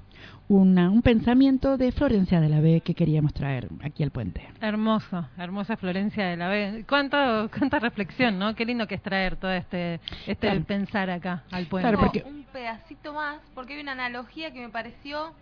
Una- 0.49 0.89
un 0.89 1.01
pensamiento 1.01 1.75
de 1.77 1.91
Florencia 1.91 2.39
de 2.39 2.47
la 2.47 2.61
B 2.61 2.79
que 2.79 2.95
queríamos 2.95 3.33
traer 3.33 3.67
aquí 3.83 4.01
al 4.03 4.11
puente. 4.11 4.47
Hermoso, 4.61 5.27
hermosa 5.37 5.75
Florencia 5.75 6.25
de 6.25 6.37
la 6.37 6.47
B. 6.47 6.85
¿Cuánto, 6.87 7.49
cuánta 7.57 7.79
reflexión, 7.79 8.39
¿no? 8.39 8.55
Qué 8.55 8.63
lindo 8.65 8.87
que 8.87 8.95
es 8.95 9.01
traer 9.01 9.35
todo 9.35 9.51
este, 9.51 9.99
este 10.25 10.47
Claro. 10.47 10.63
pensar 10.63 11.09
acá 11.09 11.43
al 11.51 11.65
puente. 11.65 11.89
Claro, 11.89 11.99
porque- 11.99 12.23
un 12.23 12.45
pedacito 12.53 13.13
más 13.13 13.39
porque 13.53 13.73
hay 13.73 13.81
una 13.81 13.91
analogía 13.91 14.51
que 14.51 14.61
me 14.61 14.69
pareció 14.69 15.33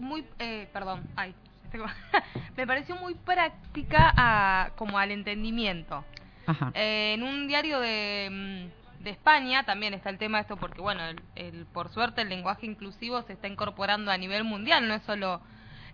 muy 0.00 0.24
eh, 0.40 0.66
perdón 0.72 1.02
ay 1.14 1.32
me 2.56 2.66
pareció 2.66 2.96
muy 2.96 3.14
práctica 3.14 4.12
a, 4.16 4.70
como 4.76 4.98
al 4.98 5.10
entendimiento 5.10 6.04
Ajá. 6.46 6.72
Eh, 6.74 7.12
en 7.14 7.22
un 7.22 7.46
diario 7.48 7.78
de, 7.80 8.28
mm, 8.30 8.85
de 9.06 9.12
España 9.12 9.64
también 9.64 9.94
está 9.94 10.10
el 10.10 10.18
tema 10.18 10.38
de 10.38 10.42
esto 10.42 10.56
porque 10.56 10.80
bueno 10.80 11.02
el, 11.04 11.20
el- 11.36 11.66
por 11.66 11.88
suerte 11.90 12.22
el 12.22 12.28
lenguaje 12.28 12.66
inclusivo 12.66 13.22
se 13.22 13.32
está 13.34 13.46
incorporando 13.48 14.10
a 14.10 14.16
nivel 14.18 14.44
mundial 14.44 14.86
no 14.88 14.94
es 14.94 15.02
solo 15.04 15.40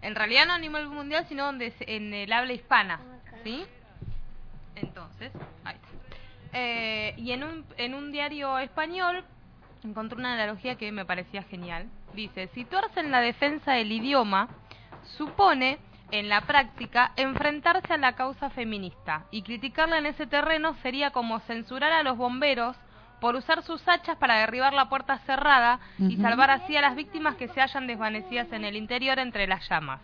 en 0.00 0.14
realidad 0.14 0.46
no 0.46 0.54
a 0.54 0.58
nivel 0.58 0.88
mundial 0.88 1.26
sino 1.28 1.44
donde 1.44 1.72
en 1.80 2.12
el 2.14 2.32
habla 2.32 2.52
hispana 2.54 2.98
sí 3.44 3.64
entonces 4.76 5.30
ahí 5.64 5.74
está. 5.76 5.88
Eh, 6.54 7.14
y 7.18 7.32
en 7.32 7.44
un 7.44 7.64
en 7.76 7.94
un 7.94 8.12
diario 8.12 8.58
español 8.58 9.24
encontré 9.84 10.18
una 10.18 10.34
analogía 10.34 10.76
que 10.76 10.92
me 10.92 11.04
parecía 11.04 11.42
genial. 11.42 11.88
Dice, 12.14 12.48
situarse 12.54 13.00
en 13.00 13.10
la 13.10 13.20
defensa 13.20 13.72
del 13.72 13.90
idioma 13.90 14.48
supone, 15.16 15.78
en 16.10 16.28
la 16.28 16.42
práctica, 16.42 17.12
enfrentarse 17.16 17.92
a 17.94 17.96
la 17.96 18.14
causa 18.14 18.50
feminista 18.50 19.24
y 19.30 19.42
criticarla 19.42 19.98
en 19.98 20.06
ese 20.06 20.26
terreno 20.26 20.74
sería 20.82 21.10
como 21.10 21.40
censurar 21.40 21.92
a 21.92 22.02
los 22.02 22.16
bomberos 22.18 22.76
por 23.22 23.36
usar 23.36 23.62
sus 23.62 23.86
hachas 23.86 24.16
para 24.16 24.38
derribar 24.38 24.72
la 24.72 24.88
puerta 24.88 25.16
cerrada 25.18 25.78
y 25.96 26.16
salvar 26.16 26.50
así 26.50 26.76
a 26.76 26.80
las 26.80 26.96
víctimas 26.96 27.36
que 27.36 27.46
se 27.46 27.60
hallan 27.60 27.86
desvanecidas 27.86 28.52
en 28.52 28.64
el 28.64 28.74
interior 28.74 29.20
entre 29.20 29.46
las 29.46 29.66
llamas. 29.68 30.00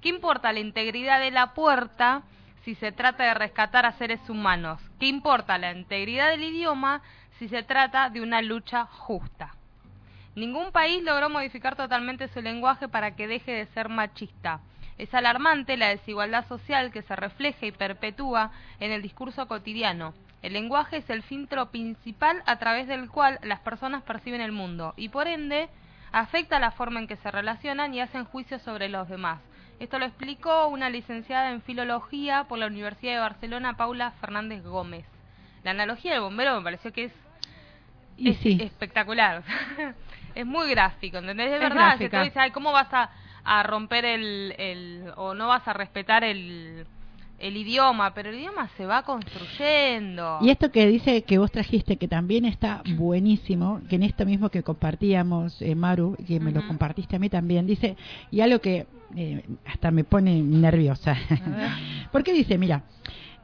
¿Qué 0.00 0.08
importa 0.08 0.52
la 0.52 0.58
integridad 0.58 1.20
de 1.20 1.30
la 1.30 1.54
puerta 1.54 2.22
si 2.64 2.74
se 2.74 2.90
trata 2.90 3.22
de 3.22 3.34
rescatar 3.34 3.86
a 3.86 3.92
seres 3.92 4.28
humanos? 4.28 4.80
¿Qué 4.98 5.06
importa 5.06 5.58
la 5.58 5.70
integridad 5.70 6.30
del 6.30 6.42
idioma 6.42 7.02
si 7.38 7.48
se 7.48 7.62
trata 7.62 8.10
de 8.10 8.20
una 8.20 8.42
lucha 8.42 8.84
justa? 8.86 9.54
Ningún 10.34 10.72
país 10.72 11.04
logró 11.04 11.30
modificar 11.30 11.76
totalmente 11.76 12.26
su 12.26 12.42
lenguaje 12.42 12.88
para 12.88 13.14
que 13.14 13.28
deje 13.28 13.52
de 13.52 13.66
ser 13.66 13.88
machista. 13.88 14.58
Es 14.98 15.14
alarmante 15.14 15.76
la 15.76 15.90
desigualdad 15.90 16.48
social 16.48 16.90
que 16.90 17.02
se 17.02 17.14
refleja 17.14 17.64
y 17.66 17.70
perpetúa 17.70 18.50
en 18.80 18.90
el 18.90 19.02
discurso 19.02 19.46
cotidiano. 19.46 20.14
El 20.42 20.54
lenguaje 20.54 20.98
es 20.98 21.10
el 21.10 21.22
filtro 21.22 21.70
principal 21.70 22.42
a 22.46 22.56
través 22.58 22.88
del 22.88 23.10
cual 23.10 23.38
las 23.42 23.60
personas 23.60 24.02
perciben 24.02 24.40
el 24.40 24.52
mundo 24.52 24.94
y 24.96 25.08
por 25.10 25.26
ende 25.28 25.68
afecta 26.12 26.58
la 26.58 26.70
forma 26.70 26.98
en 27.00 27.06
que 27.06 27.16
se 27.16 27.30
relacionan 27.30 27.94
y 27.94 28.00
hacen 28.00 28.24
juicios 28.24 28.62
sobre 28.62 28.88
los 28.88 29.08
demás. 29.08 29.40
Esto 29.78 29.98
lo 29.98 30.04
explicó 30.06 30.68
una 30.68 30.90
licenciada 30.90 31.50
en 31.50 31.62
filología 31.62 32.44
por 32.44 32.58
la 32.58 32.66
Universidad 32.66 33.14
de 33.14 33.20
Barcelona, 33.20 33.76
Paula 33.76 34.10
Fernández 34.12 34.62
Gómez. 34.64 35.04
La 35.62 35.70
analogía 35.72 36.12
del 36.12 36.20
bombero 36.20 36.56
me 36.56 36.62
pareció 36.64 36.92
que 36.92 37.04
es, 37.04 37.12
Y 38.16 38.30
es 38.30 38.36
sí. 38.38 38.58
espectacular. 38.60 39.42
es 40.34 40.46
muy 40.46 40.68
gráfico, 40.70 41.18
¿entendés? 41.18 41.48
Es, 41.48 41.54
Es 41.54 41.60
verdad, 41.60 41.96
tú 41.98 42.04
dices, 42.04 42.36
"Ay, 42.36 42.50
¿cómo 42.50 42.72
vas 42.72 42.92
a, 42.92 43.10
a 43.44 43.62
romper 43.62 44.04
el, 44.04 44.54
el... 44.58 45.12
o 45.16 45.34
no 45.34 45.48
vas 45.48 45.66
a 45.68 45.72
respetar 45.72 46.24
el, 46.24 46.86
el 47.40 47.56
idioma? 47.56 48.14
Pero 48.14 48.30
el 48.30 48.36
idioma 48.36 48.68
se 48.76 48.86
va 48.86 49.02
construyendo. 49.02 50.38
Y 50.42 50.50
esto 50.50 50.70
que 50.70 50.86
dice 50.86 51.22
que 51.22 51.38
vos 51.38 51.50
trajiste, 51.50 51.96
que 51.96 52.08
también 52.08 52.44
está 52.44 52.82
buenísimo, 52.96 53.80
que 53.88 53.96
en 53.96 54.02
esto 54.04 54.26
mismo 54.26 54.50
que 54.50 54.62
compartíamos, 54.62 55.60
eh, 55.62 55.74
Maru, 55.74 56.16
que 56.26 56.40
me 56.40 56.52
lo 56.52 56.66
compartiste 56.66 57.16
a 57.16 57.18
mí 57.18 57.28
también, 57.28 57.66
dice, 57.66 57.96
y 58.30 58.40
algo 58.40 58.60
que 58.60 58.86
eh, 59.16 59.44
hasta 59.66 59.90
me 59.90 60.04
pone 60.04 60.40
nerviosa. 60.42 61.16
Porque 62.12 62.32
dice, 62.32 62.58
mira, 62.58 62.82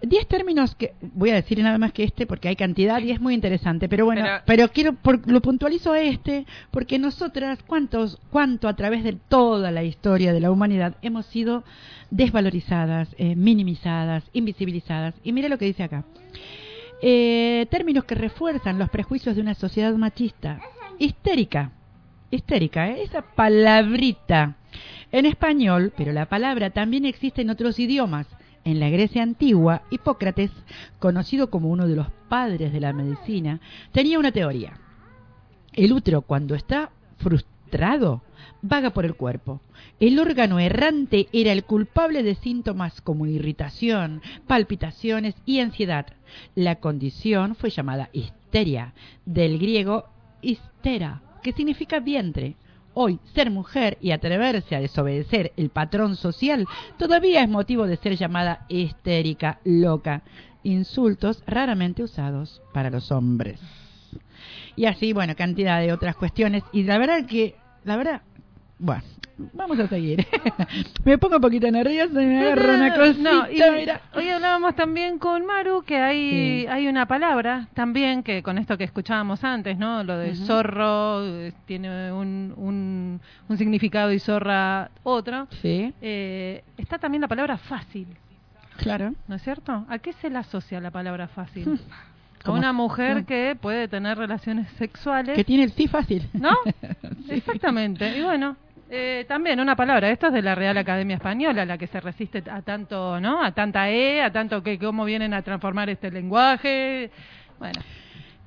10 0.08 0.26
términos 0.28 0.74
que 0.74 0.92
voy 1.00 1.30
a 1.30 1.34
decir 1.34 1.58
nada 1.62 1.78
más 1.78 1.92
que 1.92 2.04
este 2.04 2.26
porque 2.26 2.48
hay 2.48 2.56
cantidad 2.56 3.00
y 3.02 3.10
es 3.10 3.20
muy 3.20 3.34
interesante, 3.34 3.88
pero 3.88 4.04
bueno, 4.04 4.22
pero, 4.22 4.42
Pero- 4.44 4.68
quiero 4.72 4.92
por- 4.94 5.26
lo 5.30 5.40
puntualizo 5.40 5.92
a 5.92 6.00
este 6.00 6.46
porque 6.70 6.98
nosotras 6.98 7.58
cuántos 7.66 8.18
cuánto 8.30 8.68
a 8.68 8.76
través 8.76 9.04
de 9.04 9.14
toda 9.28 9.70
la 9.70 9.82
historia 9.84 10.32
de 10.32 10.40
la 10.40 10.50
humanidad 10.50 10.96
hemos 11.02 11.26
sido 11.26 11.64
desvalorizadas, 12.10 13.08
eh, 13.18 13.34
minimizadas, 13.36 14.24
invisibilizadas 14.32 15.14
y 15.24 15.32
mire 15.32 15.48
lo 15.48 15.58
que 15.58 15.64
dice 15.66 15.82
acá. 15.82 16.04
Eh, 17.02 17.66
términos 17.70 18.04
que 18.04 18.14
refuerzan 18.14 18.78
los 18.78 18.88
prejuicios 18.88 19.36
de 19.36 19.42
una 19.42 19.54
sociedad 19.54 19.92
machista, 19.94 20.60
histérica, 20.98 21.72
histérica, 22.30 22.88
¿eh? 22.88 23.02
esa 23.02 23.22
palabrita 23.22 24.56
en 25.12 25.26
español, 25.26 25.92
pero 25.96 26.12
la 26.12 26.26
palabra 26.26 26.70
también 26.70 27.04
existe 27.04 27.42
en 27.42 27.50
otros 27.50 27.78
idiomas. 27.78 28.26
En 28.66 28.80
la 28.80 28.90
Grecia 28.90 29.22
antigua, 29.22 29.82
Hipócrates, 29.90 30.50
conocido 30.98 31.50
como 31.50 31.70
uno 31.70 31.86
de 31.86 31.94
los 31.94 32.08
padres 32.28 32.72
de 32.72 32.80
la 32.80 32.92
medicina, 32.92 33.60
tenía 33.92 34.18
una 34.18 34.32
teoría. 34.32 34.76
El 35.72 35.92
útero, 35.92 36.22
cuando 36.22 36.56
está 36.56 36.90
frustrado, 37.18 38.22
vaga 38.62 38.90
por 38.90 39.04
el 39.04 39.14
cuerpo. 39.14 39.60
El 40.00 40.18
órgano 40.18 40.58
errante 40.58 41.28
era 41.32 41.52
el 41.52 41.62
culpable 41.62 42.24
de 42.24 42.34
síntomas 42.34 43.00
como 43.00 43.28
irritación, 43.28 44.20
palpitaciones 44.48 45.36
y 45.44 45.60
ansiedad. 45.60 46.06
La 46.56 46.74
condición 46.80 47.54
fue 47.54 47.70
llamada 47.70 48.10
histeria, 48.12 48.94
del 49.24 49.60
griego 49.60 50.06
histera, 50.42 51.22
que 51.44 51.52
significa 51.52 52.00
vientre. 52.00 52.56
Hoy, 52.98 53.20
ser 53.34 53.50
mujer 53.50 53.98
y 54.00 54.12
atreverse 54.12 54.74
a 54.74 54.80
desobedecer 54.80 55.52
el 55.58 55.68
patrón 55.68 56.16
social 56.16 56.66
todavía 56.96 57.42
es 57.42 57.48
motivo 57.50 57.86
de 57.86 57.98
ser 57.98 58.16
llamada 58.16 58.64
histérica, 58.68 59.60
loca. 59.64 60.22
Insultos 60.62 61.44
raramente 61.46 62.02
usados 62.02 62.62
para 62.72 62.88
los 62.88 63.12
hombres. 63.12 63.60
Y 64.76 64.86
así, 64.86 65.12
bueno, 65.12 65.36
cantidad 65.36 65.78
de 65.78 65.92
otras 65.92 66.16
cuestiones. 66.16 66.62
Y 66.72 66.84
la 66.84 66.96
verdad 66.96 67.26
que, 67.26 67.56
la 67.84 67.98
verdad, 67.98 68.22
Bueno, 68.78 69.02
vamos 69.54 69.78
a 69.78 69.88
seguir. 69.88 70.26
me 71.04 71.16
pongo 71.16 71.36
un 71.36 71.40
poquito 71.42 71.70
nerviosa 71.70 72.22
y 72.22 72.26
me 72.26 72.40
agarra 72.46 72.74
una 72.74 72.94
cosita, 72.94 73.32
No, 73.32 73.50
y 73.50 73.60
mira. 73.78 74.00
hoy 74.14 74.28
hablábamos 74.28 74.74
también 74.76 75.18
con 75.18 75.46
Maru 75.46 75.82
que 75.82 75.96
hay 75.96 76.30
Sí. 76.62 76.66
hay 76.68 76.86
una 76.86 77.06
palabra 77.06 77.68
también 77.74 78.22
que 78.22 78.42
con 78.42 78.58
esto 78.58 78.76
que 78.76 78.84
escuchábamos 78.84 79.42
antes, 79.44 79.78
¿no? 79.78 80.04
Lo 80.04 80.18
de 80.18 80.34
zorro 80.34 81.24
eh, 81.24 81.52
tiene 81.64 82.12
un, 82.12 82.52
un, 82.56 83.20
un 83.48 83.56
significado 83.58 84.12
y 84.12 84.18
zorra 84.18 84.90
otro. 85.04 85.48
Sí. 85.62 85.92
Eh, 86.02 86.62
está 86.76 86.98
también 86.98 87.22
la 87.22 87.28
palabra 87.28 87.56
fácil, 87.56 88.06
Claro. 88.76 89.14
¿no 89.26 89.36
es 89.36 89.42
cierto? 89.42 89.86
¿A 89.88 89.98
qué 90.00 90.12
se 90.12 90.28
le 90.28 90.36
asocia 90.36 90.80
la 90.82 90.90
palabra 90.90 91.28
fácil? 91.28 91.80
A 92.44 92.50
una 92.52 92.72
mujer 92.72 93.24
que 93.24 93.56
puede 93.60 93.88
tener 93.88 94.16
relaciones 94.18 94.68
sexuales. 94.78 95.34
Que 95.34 95.42
tiene 95.42 95.64
el 95.64 95.72
sí 95.72 95.88
fácil. 95.88 96.28
¿No? 96.32 96.50
Exactamente. 97.28 98.16
Y 98.16 98.22
bueno, 98.22 98.56
eh, 98.90 99.24
también 99.28 99.58
una 99.60 99.74
palabra. 99.76 100.10
Esto 100.10 100.28
es 100.28 100.32
de 100.32 100.42
la 100.42 100.54
Real 100.54 100.76
Academia 100.78 101.16
Española, 101.16 101.64
la 101.64 101.78
que 101.78 101.86
se 101.86 102.00
resiste 102.00 102.42
a 102.50 102.62
tanto, 102.62 103.20
¿no? 103.20 103.42
A 103.42 103.52
tanta 103.52 103.90
E, 103.90 104.20
a 104.22 104.30
tanto 104.32 104.62
que 104.62 104.78
cómo 104.78 105.04
vienen 105.04 105.34
a 105.34 105.42
transformar 105.42 105.90
este 105.90 106.10
lenguaje. 106.10 107.10
Bueno, 107.58 107.80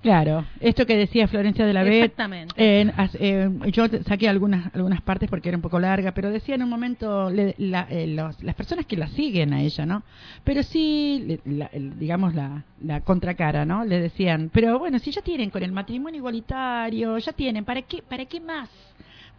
Claro, 0.01 0.45
esto 0.61 0.85
que 0.85 0.95
decía 0.95 1.27
Florencia 1.27 1.65
de 1.65 1.73
la 1.73 1.83
B. 1.83 2.03
Exactamente. 2.03 2.53
eh, 2.57 3.49
yo 3.73 3.85
saqué 4.07 4.29
algunas 4.29 4.73
algunas 4.73 5.01
partes 5.01 5.29
porque 5.29 5.49
era 5.49 5.57
un 5.57 5.61
poco 5.61 5.77
larga, 5.77 6.13
pero 6.13 6.29
decía 6.31 6.55
en 6.55 6.63
un 6.63 6.69
momento 6.69 7.29
le- 7.29 7.53
la- 7.57 7.85
eh, 7.89 8.07
los- 8.07 8.41
las 8.41 8.55
personas 8.55 8.85
que 8.85 8.95
la 8.95 9.07
siguen 9.07 9.53
a 9.53 9.61
ella, 9.61 9.85
¿no? 9.85 10.03
Pero 10.45 10.63
sí, 10.63 11.39
le- 11.43 11.53
la- 11.57 11.69
digamos 11.73 12.33
la, 12.33 12.63
la 12.81 13.01
contracara, 13.01 13.65
¿no? 13.65 13.83
Le 13.83 13.99
decían, 13.99 14.49
pero 14.53 14.79
bueno, 14.79 14.99
si 14.99 15.11
ya 15.11 15.21
tienen 15.21 15.49
con 15.49 15.63
el 15.63 15.73
matrimonio 15.73 16.19
igualitario, 16.19 17.17
ya 17.17 17.33
tienen, 17.33 17.65
¿para 17.65 17.81
qué 17.81 18.01
para 18.01 18.23
qué 18.23 18.39
más? 18.39 18.69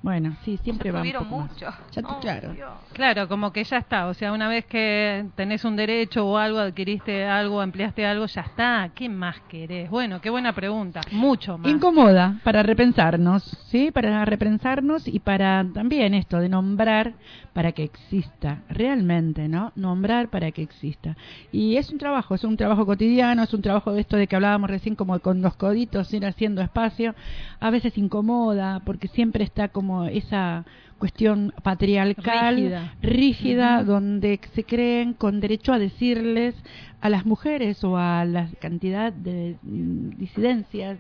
Bueno, 0.02 0.34
sí, 0.44 0.56
siempre 0.62 0.88
Ya 0.88 0.92
va 0.94 0.98
un 1.00 1.02
tuvieron 1.02 1.24
poco 1.24 1.40
más. 1.42 1.50
mucho. 1.50 1.66
Ya 1.92 2.02
Oh, 2.06 2.20
claro. 2.20 2.52
Dios. 2.54 2.70
claro, 2.94 3.28
como 3.28 3.52
que 3.52 3.62
ya 3.64 3.76
está. 3.76 4.06
O 4.06 4.14
sea, 4.14 4.32
una 4.32 4.48
vez 4.48 4.64
que 4.64 5.26
tenés 5.36 5.62
un 5.66 5.76
derecho 5.76 6.26
o 6.26 6.38
algo, 6.38 6.58
adquiriste 6.58 7.26
algo, 7.26 7.60
ampliaste 7.60 8.06
algo, 8.06 8.24
ya 8.24 8.40
está. 8.40 8.90
¿Qué 8.94 9.10
más 9.10 9.38
querés? 9.48 9.90
Bueno, 9.90 10.20
qué 10.22 10.30
buena 10.30 10.54
pregunta. 10.54 11.02
Mucho 11.12 11.58
más. 11.58 11.70
Incomoda 11.70 12.36
para 12.44 12.62
repensarnos, 12.62 13.42
¿sí? 13.68 13.90
Para 13.90 14.24
repensarnos 14.24 15.06
y 15.06 15.18
para 15.18 15.66
también 15.74 16.14
esto 16.14 16.38
de 16.38 16.48
nombrar 16.48 17.12
para 17.52 17.72
que 17.72 17.82
exista, 17.82 18.62
realmente, 18.70 19.48
¿no? 19.48 19.72
Nombrar 19.76 20.28
para 20.28 20.50
que 20.52 20.62
exista. 20.62 21.16
Y 21.52 21.76
es 21.76 21.90
un 21.90 21.98
trabajo, 21.98 22.34
es 22.34 22.44
un 22.44 22.56
trabajo 22.56 22.86
cotidiano, 22.86 23.42
es 23.42 23.52
un 23.52 23.60
trabajo 23.60 23.92
de 23.92 24.00
esto 24.00 24.16
de 24.16 24.26
que 24.28 24.36
hablábamos 24.36 24.70
recién 24.70 24.94
como 24.94 25.18
con 25.18 25.42
los 25.42 25.56
coditos, 25.56 26.14
ir 26.14 26.24
haciendo 26.24 26.62
espacio. 26.62 27.14
A 27.58 27.68
veces 27.70 27.98
incomoda 27.98 28.80
porque 28.86 29.08
siempre 29.08 29.44
está 29.44 29.68
como 29.68 29.89
esa 30.06 30.64
cuestión 30.98 31.52
patriarcal, 31.62 32.90
Rígida. 33.00 33.82
donde 33.82 34.38
se 34.54 34.64
creen 34.64 35.14
con 35.14 35.40
derecho 35.40 35.72
a 35.72 35.78
decirles 35.78 36.54
a 37.00 37.08
las 37.08 37.24
mujeres 37.24 37.82
o 37.82 37.96
a 37.96 38.24
la 38.26 38.48
cantidad 38.60 39.12
de 39.12 39.56
disidencias 39.62 40.98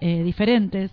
eh, 0.00 0.22
diferentes. 0.22 0.90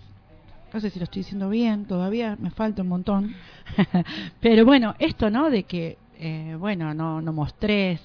No 0.72 0.78
sé 0.78 0.90
si 0.90 0.98
lo 0.98 1.04
estoy 1.04 1.22
diciendo 1.22 1.48
bien, 1.48 1.86
todavía 1.86 2.36
me 2.38 2.50
falta 2.50 2.82
un 2.82 2.88
montón. 2.88 3.34
Pero 4.40 4.64
bueno, 4.64 4.94
esto, 4.98 5.30
¿no? 5.30 5.50
De 5.50 5.64
que, 5.64 5.96
eh, 6.18 6.54
bueno, 6.58 6.94
no, 6.94 7.20
no 7.22 7.32
mostres, 7.32 8.00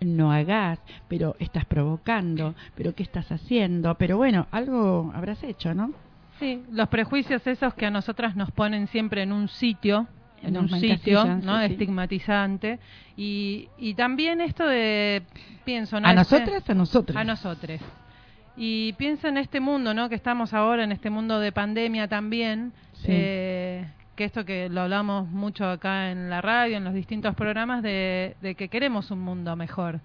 no 0.00 0.32
hagas, 0.32 0.80
pero 1.08 1.36
estás 1.38 1.64
provocando, 1.64 2.56
pero 2.74 2.94
¿qué 2.94 3.04
estás 3.04 3.30
haciendo? 3.30 3.94
Pero 3.94 4.16
bueno, 4.16 4.48
algo 4.50 5.12
habrás 5.14 5.42
hecho, 5.44 5.72
¿no? 5.72 5.92
Sí, 6.40 6.62
los 6.72 6.88
prejuicios 6.88 7.46
esos 7.46 7.74
que 7.74 7.86
a 7.86 7.90
nosotras 7.90 8.34
nos 8.34 8.50
ponen 8.50 8.88
siempre 8.88 9.22
en 9.22 9.32
un 9.32 9.46
sitio, 9.48 10.08
en 10.42 10.54
Nos 10.54 10.72
un 10.72 10.80
sitio, 10.80 11.24
¿no? 11.26 11.60
sí, 11.60 11.66
sí. 11.66 11.72
Estigmatizante. 11.74 12.78
Y, 13.16 13.68
y 13.78 13.94
también 13.94 14.40
esto 14.40 14.66
de, 14.66 15.22
pienso, 15.64 16.00
¿no? 16.00 16.08
¿A 16.08 16.12
Este- 16.12 16.18
nosotras? 16.38 16.70
A 16.70 16.74
nosotros. 16.74 17.16
A 17.16 17.24
nosotros. 17.24 17.80
Y 18.56 18.94
pienso 18.94 19.28
en 19.28 19.36
este 19.36 19.60
mundo, 19.60 19.94
¿no? 19.94 20.08
Que 20.08 20.14
estamos 20.16 20.52
ahora, 20.54 20.82
en 20.84 20.92
este 20.92 21.10
mundo 21.10 21.38
de 21.40 21.52
pandemia 21.52 22.08
también, 22.08 22.72
Sí. 22.94 23.06
eh, 23.10 23.86
que 24.16 24.24
esto 24.24 24.44
que 24.44 24.68
lo 24.68 24.80
hablamos 24.82 25.28
mucho 25.30 25.66
acá 25.68 26.10
en 26.10 26.28
la 26.30 26.40
radio, 26.42 26.76
en 26.78 26.84
los 26.84 26.92
distintos 26.94 27.34
programas, 27.34 27.82
de, 27.82 28.34
de 28.42 28.54
que 28.54 28.68
queremos 28.68 29.10
un 29.10 29.20
mundo 29.20 29.54
mejor. 29.56 30.00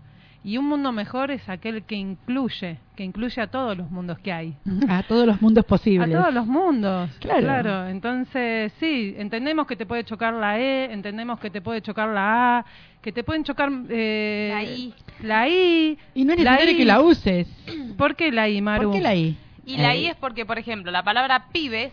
Y 0.46 0.60
un 0.60 0.66
mundo 0.66 0.92
mejor 0.92 1.32
es 1.32 1.50
aquel 1.50 1.86
que 1.86 1.96
incluye, 1.96 2.78
que 2.96 3.04
incluye 3.04 3.42
a 3.42 3.48
todos 3.48 3.76
los 3.76 3.90
mundos 3.90 4.20
que 4.20 4.32
hay. 4.32 4.56
A 4.88 5.02
todos 5.02 5.26
los 5.26 5.42
mundos 5.42 5.66
posibles. 5.66 6.08
A 6.16 6.22
todos 6.22 6.32
los 6.36 6.46
mundos. 6.46 7.10
Claro. 7.20 7.88
Entonces, 7.88 8.72
sí, 8.80 9.16
entendemos 9.18 9.66
que 9.66 9.76
te 9.76 9.88
puede 9.88 10.04
chocar 10.04 10.36
la 10.36 10.60
E, 10.60 10.94
entendemos 10.94 11.40
que 11.40 11.50
te 11.50 11.62
puede 11.62 11.82
chocar 11.82 12.10
la 12.10 12.60
A, 12.60 12.66
que 13.02 13.12
te 13.12 13.24
pueden 13.24 13.44
chocar 13.44 13.72
eh, 13.90 14.52
La 14.54 14.64
I. 14.64 14.94
La 15.24 15.50
I. 15.50 15.98
Y 16.14 16.26
no 16.26 16.34
es 16.34 16.38
necesario 16.38 16.74
I. 16.74 16.78
que 16.78 16.86
la 16.86 17.02
uses. 17.02 17.48
¿Por 17.98 18.16
qué 18.16 18.32
la 18.32 18.48
I, 18.48 18.62
Maru? 18.62 18.90
¿Por 18.92 18.98
qué 18.98 19.02
la 19.02 19.16
I? 19.16 19.36
Y 19.66 19.78
la 19.78 19.96
Eh, 19.96 20.02
I 20.02 20.06
es 20.10 20.16
porque, 20.18 20.46
por 20.46 20.60
ejemplo, 20.60 20.92
la 20.92 21.02
palabra 21.02 21.48
pibes 21.52 21.92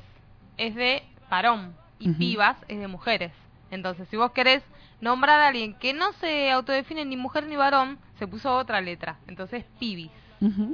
es 0.59 0.75
de 0.75 1.03
varón 1.31 1.73
y 1.99 2.11
pibas 2.11 2.59
es 2.69 2.79
de 2.79 2.87
mujeres. 2.87 3.33
Entonces, 3.71 4.07
si 4.11 4.19
vos 4.19 4.33
querés 4.33 4.63
nombrar 5.03 5.39
a 5.41 5.49
alguien 5.49 5.75
que 5.75 5.93
no 5.93 6.13
se 6.15 6.51
autodefine 6.51 7.05
ni 7.05 7.17
mujer 7.19 7.47
ni 7.47 7.57
varón, 7.57 7.99
se 8.19 8.27
puso 8.27 8.57
otra 8.57 8.81
letra. 8.81 9.17
Entonces, 9.29 9.67
pibis. 9.79 10.11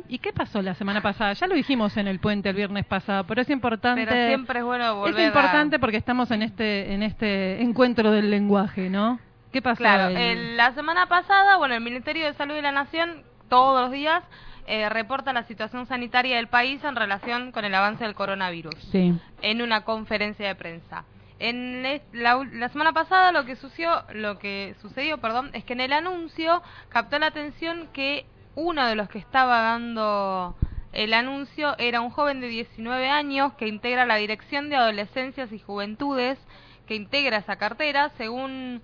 ¿Y 0.09 0.18
qué 0.20 0.33
pasó 0.33 0.62
la 0.62 0.74
semana 0.74 1.03
pasada? 1.03 1.35
Ya 1.35 1.47
lo 1.47 1.55
dijimos 1.55 1.95
en 1.99 2.09
el 2.09 2.20
puente 2.20 2.49
el 2.49 2.55
viernes 2.57 2.87
pasado, 2.87 3.24
pero 3.24 3.43
es 3.43 3.51
importante. 3.51 4.07
Pero 4.07 4.26
siempre 4.29 4.61
es 4.61 4.64
bueno 4.64 4.95
volver 4.97 5.20
es 5.20 5.26
importante 5.26 5.76
a... 5.76 5.79
porque 5.79 5.99
estamos 5.99 6.31
en 6.31 6.41
este 6.43 6.95
en 6.95 7.03
este 7.03 7.61
encuentro 7.61 8.11
del 8.11 8.31
lenguaje, 8.31 8.89
¿no? 8.89 9.18
¿Qué 9.53 9.61
pasó? 9.61 9.76
Claro, 9.76 10.09
el- 10.16 10.57
la 10.57 10.72
semana 10.72 11.05
pasada, 11.07 11.57
bueno, 11.59 11.74
el 11.74 11.83
Ministerio 11.83 12.24
de 12.24 12.33
Salud 12.35 12.55
de 12.55 12.62
la 12.62 12.72
Nación, 12.72 13.24
todos 13.51 13.83
los 13.83 13.91
días, 13.93 14.22
eh, 14.66 14.89
reporta 14.89 15.35
la 15.35 15.43
situación 15.43 15.85
sanitaria 15.85 16.37
del 16.37 16.47
país 16.49 16.83
en 16.85 16.97
relación 16.97 17.53
con 17.53 17.66
el 17.66 17.74
avance 17.74 18.05
del 18.05 18.14
coronavirus. 18.14 18.74
Sí. 18.91 19.14
en 19.43 19.61
una 19.62 19.83
conferencia 19.85 20.49
de 20.49 20.55
prensa. 20.55 21.05
En 21.41 21.82
la, 22.12 22.45
la 22.53 22.68
semana 22.70 22.93
pasada 22.93 23.30
lo 23.32 23.45
que 23.45 23.55
sucedió, 23.57 24.03
lo 24.12 24.39
que 24.39 24.74
sucedió, 24.82 25.18
perdón, 25.18 25.51
es 25.53 25.64
que 25.64 25.74
en 25.74 25.80
el 25.80 25.93
anuncio 25.93 26.62
captó 26.89 27.18
la 27.18 27.26
atención 27.26 27.89
que 27.93 28.26
uno 28.57 28.84
de 28.86 28.97
los 28.97 29.09
que 29.09 29.18
estaba 29.18 29.61
dando 29.62 30.57
el 30.93 31.14
anuncio 31.14 31.76
era 31.78 32.01
un 32.01 32.11
joven 32.11 32.41
de 32.41 32.49
19 32.49 33.09
años 33.09 33.53
que 33.55 33.68
integra 33.68 34.05
la 34.07 34.16
Dirección 34.16 34.68
de 34.68 34.76
Adolescencias 34.76 35.53
y 35.53 35.59
Juventudes, 35.61 36.39
que 36.86 36.97
integra 36.97 37.36
esa 37.36 37.57
cartera, 37.57 38.11
según 38.16 38.82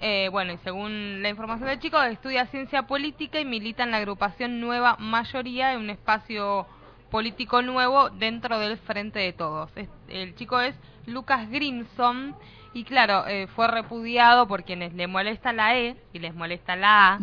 eh, 0.00 0.28
bueno, 0.32 0.52
y 0.52 0.58
según 0.58 1.22
la 1.22 1.28
información 1.28 1.68
del 1.68 1.78
chico, 1.78 2.02
estudia 2.02 2.46
ciencia 2.46 2.84
política 2.86 3.38
y 3.38 3.44
milita 3.44 3.82
en 3.84 3.90
la 3.90 3.98
agrupación 3.98 4.60
Nueva 4.60 4.96
Mayoría, 4.98 5.74
en 5.74 5.80
un 5.80 5.90
espacio 5.90 6.66
político 7.10 7.60
nuevo 7.62 8.08
dentro 8.10 8.58
del 8.58 8.78
Frente 8.78 9.18
de 9.18 9.32
Todos. 9.32 9.70
Es- 9.76 9.88
el 10.08 10.34
chico 10.34 10.60
es 10.60 10.74
Lucas 11.06 11.48
Grimson 11.50 12.34
y 12.74 12.84
claro, 12.84 13.26
eh, 13.26 13.46
fue 13.48 13.68
repudiado 13.68 14.46
por 14.48 14.64
quienes 14.64 14.94
le 14.94 15.06
molesta 15.06 15.52
la 15.52 15.76
E 15.76 15.96
y 16.12 16.18
les 16.20 16.34
molesta 16.34 16.74
la 16.76 17.14
A 17.14 17.18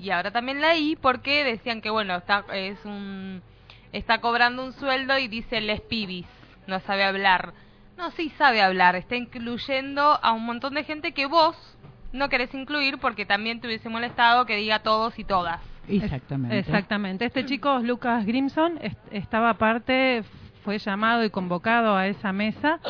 y 0.00 0.10
ahora 0.10 0.30
también 0.30 0.60
la 0.60 0.76
I 0.76 0.96
porque 0.96 1.44
decían 1.44 1.80
que 1.80 1.90
bueno, 1.90 2.16
está 2.16 2.44
es 2.54 2.82
un 2.84 3.42
está 3.92 4.18
cobrando 4.20 4.64
un 4.64 4.72
sueldo 4.72 5.18
y 5.18 5.28
dice 5.28 5.60
les 5.60 5.80
pibis, 5.80 6.26
no 6.66 6.80
sabe 6.80 7.04
hablar. 7.04 7.52
No, 7.96 8.10
sí 8.12 8.30
sabe 8.38 8.60
hablar, 8.60 8.96
está 8.96 9.14
incluyendo 9.14 10.18
a 10.20 10.32
un 10.32 10.44
montón 10.46 10.74
de 10.74 10.82
gente 10.84 11.12
que 11.12 11.26
vos 11.26 11.56
no 12.12 12.28
querés 12.28 12.52
incluir 12.54 12.98
porque 12.98 13.24
también 13.26 13.60
te 13.60 13.66
hubiese 13.68 13.88
molestado 13.88 14.46
que 14.46 14.56
diga 14.56 14.80
todos 14.80 15.16
y 15.18 15.24
todas. 15.24 15.60
Exactamente. 15.86 16.58
Exactamente. 16.58 17.24
Este 17.26 17.44
chico, 17.46 17.78
Lucas 17.80 18.24
Grimson, 18.24 18.78
est- 18.80 18.98
estaba 19.12 19.50
aparte, 19.50 20.24
fue 20.64 20.78
llamado 20.78 21.22
y 21.24 21.30
convocado 21.30 21.94
a 21.96 22.06
esa 22.08 22.32
mesa 22.32 22.80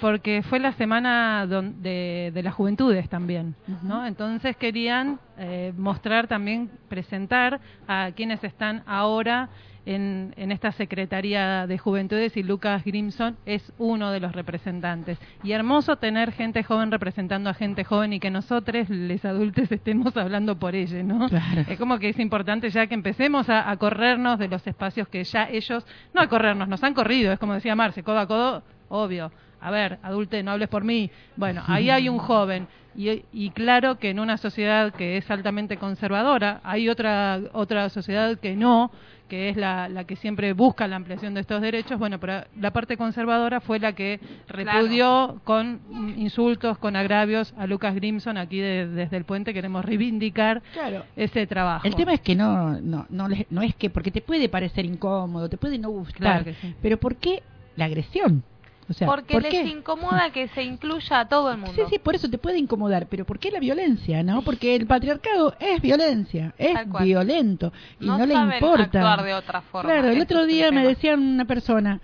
porque 0.00 0.42
fue 0.42 0.58
la 0.58 0.72
semana 0.72 1.46
don- 1.46 1.80
de, 1.82 2.30
de 2.34 2.42
las 2.42 2.54
juventudes 2.54 3.08
también, 3.08 3.54
¿no? 3.82 4.04
Entonces 4.04 4.56
querían 4.56 5.18
eh, 5.38 5.72
mostrar 5.76 6.26
también, 6.26 6.70
presentar 6.88 7.60
a 7.86 8.10
quienes 8.16 8.42
están 8.42 8.82
ahora 8.86 9.48
en, 9.90 10.34
en 10.36 10.52
esta 10.52 10.70
Secretaría 10.72 11.66
de 11.66 11.76
Juventudes 11.76 12.36
y 12.36 12.42
Lucas 12.42 12.84
Grimson 12.84 13.36
es 13.44 13.72
uno 13.78 14.12
de 14.12 14.20
los 14.20 14.32
representantes. 14.32 15.18
Y 15.42 15.52
hermoso 15.52 15.96
tener 15.96 16.32
gente 16.32 16.62
joven 16.62 16.92
representando 16.92 17.50
a 17.50 17.54
gente 17.54 17.82
joven 17.82 18.12
y 18.12 18.20
que 18.20 18.30
nosotros, 18.30 18.88
les 18.88 19.24
adultos, 19.24 19.70
estemos 19.72 20.16
hablando 20.16 20.58
por 20.58 20.74
ellos, 20.74 21.04
¿no? 21.04 21.28
Claro. 21.28 21.64
Es 21.68 21.78
como 21.78 21.98
que 21.98 22.10
es 22.10 22.18
importante 22.20 22.70
ya 22.70 22.86
que 22.86 22.94
empecemos 22.94 23.48
a, 23.48 23.68
a 23.68 23.76
corrernos 23.76 24.38
de 24.38 24.48
los 24.48 24.64
espacios 24.66 25.08
que 25.08 25.24
ya 25.24 25.48
ellos, 25.50 25.84
no 26.14 26.20
a 26.20 26.28
corrernos, 26.28 26.68
nos 26.68 26.82
han 26.84 26.94
corrido, 26.94 27.32
es 27.32 27.38
como 27.38 27.54
decía 27.54 27.74
Marce, 27.74 28.02
codo 28.04 28.18
a 28.20 28.26
codo, 28.26 28.62
obvio. 28.88 29.32
A 29.60 29.70
ver, 29.70 29.98
adulte, 30.02 30.42
no 30.42 30.52
hables 30.52 30.68
por 30.68 30.84
mí. 30.84 31.10
Bueno, 31.36 31.62
ahí 31.66 31.90
hay 31.90 32.08
un 32.08 32.18
joven. 32.18 32.66
Y, 32.96 33.22
y 33.32 33.50
claro 33.50 33.98
que 33.98 34.10
en 34.10 34.18
una 34.18 34.36
sociedad 34.36 34.92
que 34.92 35.16
es 35.16 35.30
altamente 35.30 35.76
conservadora, 35.76 36.60
hay 36.64 36.88
otra, 36.88 37.38
otra 37.52 37.88
sociedad 37.88 38.36
que 38.38 38.56
no, 38.56 38.90
que 39.28 39.48
es 39.48 39.56
la, 39.56 39.88
la 39.88 40.02
que 40.04 40.16
siempre 40.16 40.52
busca 40.54 40.88
la 40.88 40.96
ampliación 40.96 41.32
de 41.34 41.40
estos 41.42 41.62
derechos. 41.62 42.00
Bueno, 42.00 42.18
pero 42.18 42.42
la 42.58 42.72
parte 42.72 42.96
conservadora 42.96 43.60
fue 43.60 43.78
la 43.78 43.92
que 43.92 44.18
repudió 44.48 45.40
con 45.44 45.80
insultos, 46.16 46.78
con 46.78 46.96
agravios 46.96 47.54
a 47.56 47.66
Lucas 47.68 47.94
Grimson. 47.94 48.36
Aquí 48.36 48.58
de- 48.58 48.88
desde 48.88 49.16
el 49.16 49.24
puente 49.24 49.54
queremos 49.54 49.84
reivindicar 49.84 50.60
Claro. 50.72 51.04
ese 51.14 51.46
trabajo. 51.46 51.86
El 51.86 51.94
tema 51.94 52.12
es 52.12 52.20
que 52.20 52.34
no, 52.34 52.80
no, 52.80 53.06
no, 53.08 53.28
no 53.50 53.62
es 53.62 53.74
que, 53.76 53.88
porque 53.90 54.10
te 54.10 54.20
puede 54.20 54.48
parecer 54.48 54.84
incómodo, 54.84 55.48
te 55.48 55.56
puede 55.56 55.78
no 55.78 55.90
gustar, 55.90 56.42
Claro 56.42 56.56
sí. 56.60 56.74
pero 56.82 56.98
¿por 56.98 57.14
qué 57.16 57.42
la 57.76 57.84
agresión? 57.86 58.42
O 58.90 58.92
sea, 58.92 59.06
Porque 59.06 59.34
¿por 59.34 59.42
les 59.44 59.68
incomoda 59.68 60.30
que 60.32 60.48
se 60.48 60.64
incluya 60.64 61.20
a 61.20 61.28
todo 61.28 61.52
el 61.52 61.58
mundo. 61.58 61.72
Sí, 61.76 61.82
sí, 61.88 61.98
por 62.00 62.16
eso 62.16 62.28
te 62.28 62.38
puede 62.38 62.58
incomodar, 62.58 63.06
pero 63.08 63.24
¿por 63.24 63.38
qué 63.38 63.52
la 63.52 63.60
violencia, 63.60 64.24
no? 64.24 64.42
Porque 64.42 64.74
el 64.74 64.88
patriarcado 64.88 65.54
es 65.60 65.80
violencia, 65.80 66.52
es 66.58 66.76
violento 67.00 67.72
y 68.00 68.06
No 68.06 68.18
no, 68.18 68.26
le 68.26 68.34
saben 68.34 68.54
importa. 68.54 68.82
actuar 68.82 69.22
de 69.22 69.34
otra 69.34 69.60
forma, 69.60 69.88
Claro, 69.92 70.08
el 70.08 70.20
otro 70.20 70.44
día 70.44 70.72
me 70.72 70.84
decían 70.84 71.20
una 71.22 71.44
persona, 71.44 72.00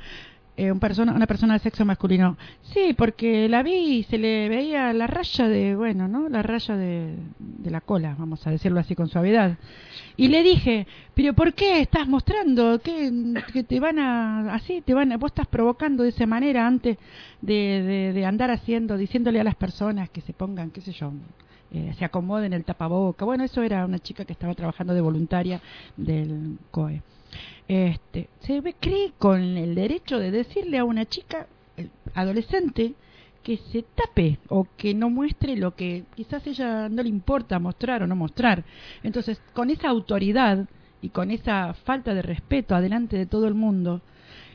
eh, 0.57 0.73
un 0.73 0.81
persona, 0.81 1.13
una 1.13 1.27
persona 1.27 1.55
de 1.55 1.61
sexo 1.61 1.85
masculino, 1.85 2.37
sí, 2.63 2.95
porque 2.97 3.49
la 3.49 3.63
vi 3.63 3.75
y 3.75 4.03
se 4.05 4.19
le 4.19 4.49
veía 4.49 4.93
la 4.93 5.07
raya 5.07 5.49
de, 5.49 5.77
bueno, 5.77 6.09
¿no? 6.09 6.29
La 6.29 6.43
raya 6.43 6.77
de, 6.77 7.15
de 7.39 7.71
la 7.71 7.81
cola, 7.81 8.17
vamos 8.19 8.47
a 8.47 8.51
decirlo 8.51 8.81
así 8.81 8.95
con 8.95 9.09
suavidad. 9.09 9.59
Y 10.17 10.29
le 10.29 10.43
dije, 10.43 10.87
pero 11.15 11.35
¿por 11.35 11.53
qué 11.53 11.81
estás 11.81 12.09
mostrando 12.09 12.81
que, 12.81 13.65
te 13.69 13.81
van 13.81 13.99
a, 13.99 14.55
así, 14.55 14.81
te 14.81 14.95
van 14.95 15.13
a, 15.13 15.19
vos 15.19 15.31
estás 15.31 15.47
provocando 15.47 16.03
de 16.03 16.09
esa 16.09 16.27
manera 16.27 16.67
antes 16.67 16.97
de, 17.43 17.83
de, 17.83 18.13
de 18.13 18.25
andar 18.25 18.51
haciendo, 18.51 18.97
diciéndole 18.97 19.41
a 19.41 19.45
las 19.45 19.57
personas 19.57 20.09
que 20.11 20.23
se 20.23 20.33
pongan, 20.33 20.71
qué 20.71 20.81
sé 20.81 20.93
yo, 20.93 21.13
eh, 21.73 21.95
se 21.99 22.05
acomoden 22.05 22.53
el 22.53 22.65
tapaboca. 22.65 23.25
Bueno, 23.25 23.45
eso 23.45 23.63
era 23.63 23.85
una 23.85 23.99
chica 23.99 24.25
que 24.25 24.33
estaba 24.33 24.55
trabajando 24.55 24.95
de 24.95 25.01
voluntaria 25.01 25.61
del 25.97 26.59
COE. 26.71 27.03
Este, 27.69 28.29
se 28.41 28.61
ve, 28.61 28.75
cree 28.79 29.13
con 29.19 29.41
el 29.41 29.75
derecho 29.75 30.19
de 30.19 30.31
decirle 30.31 30.79
a 30.79 30.85
una 30.85 31.05
chica 31.05 31.47
adolescente 32.15 32.95
que 33.43 33.59
se 33.59 33.83
tape 33.83 34.39
o 34.49 34.67
que 34.77 34.95
no 34.95 35.11
muestre 35.11 35.57
lo 35.57 35.75
que 35.75 36.05
quizás 36.15 36.47
ella 36.47 36.89
no 36.89 37.03
le 37.03 37.09
importa 37.09 37.59
mostrar 37.59 38.03
o 38.03 38.07
no 38.07 38.17
mostrar. 38.17 38.65
Entonces, 39.03 39.41
con 39.53 39.71
esa 39.71 39.89
autoridad 39.89 40.69
y 41.01 41.11
con 41.11 41.31
esa 41.31 41.75
falta 41.75 42.15
de 42.15 42.23
respeto 42.23 42.75
adelante 42.75 43.17
de 43.17 43.27
todo 43.27 43.47
el 43.47 43.55
mundo, 43.55 44.01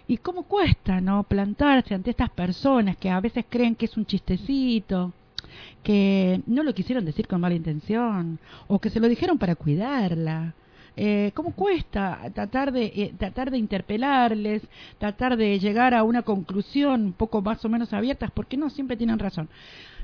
¿y 0.07 0.17
cómo 0.17 0.43
cuesta, 0.43 0.99
no? 0.99 1.23
Plantarse 1.23 1.93
ante 1.93 2.09
estas 2.09 2.29
personas 2.31 2.97
que 2.97 3.09
a 3.09 3.21
veces 3.21 3.45
creen 3.47 3.75
que 3.75 3.85
es 3.85 3.95
un 3.95 4.05
chistecito, 4.05 5.13
que 5.83 6.41
no 6.47 6.63
lo 6.63 6.73
quisieron 6.73 7.05
decir 7.05 7.27
con 7.27 7.41
mala 7.41 7.55
intención, 7.55 8.39
o 8.67 8.79
que 8.79 8.89
se 8.89 8.99
lo 8.99 9.07
dijeron 9.07 9.37
para 9.37 9.55
cuidarla. 9.55 10.53
Eh, 10.97 11.31
¿Cómo 11.33 11.53
cuesta 11.53 12.19
tratar 12.33 12.71
de, 12.71 12.85
eh, 12.85 13.13
tratar 13.17 13.49
de 13.49 13.57
interpelarles, 13.57 14.61
tratar 14.97 15.37
de 15.37 15.57
llegar 15.59 15.93
a 15.93 16.03
una 16.03 16.21
conclusión 16.21 17.01
un 17.05 17.13
poco 17.13 17.41
más 17.41 17.63
o 17.63 17.69
menos 17.69 17.93
abiertas? 17.93 18.29
Porque 18.31 18.57
no 18.57 18.69
siempre 18.69 18.97
tienen 18.97 19.17
razón. 19.17 19.47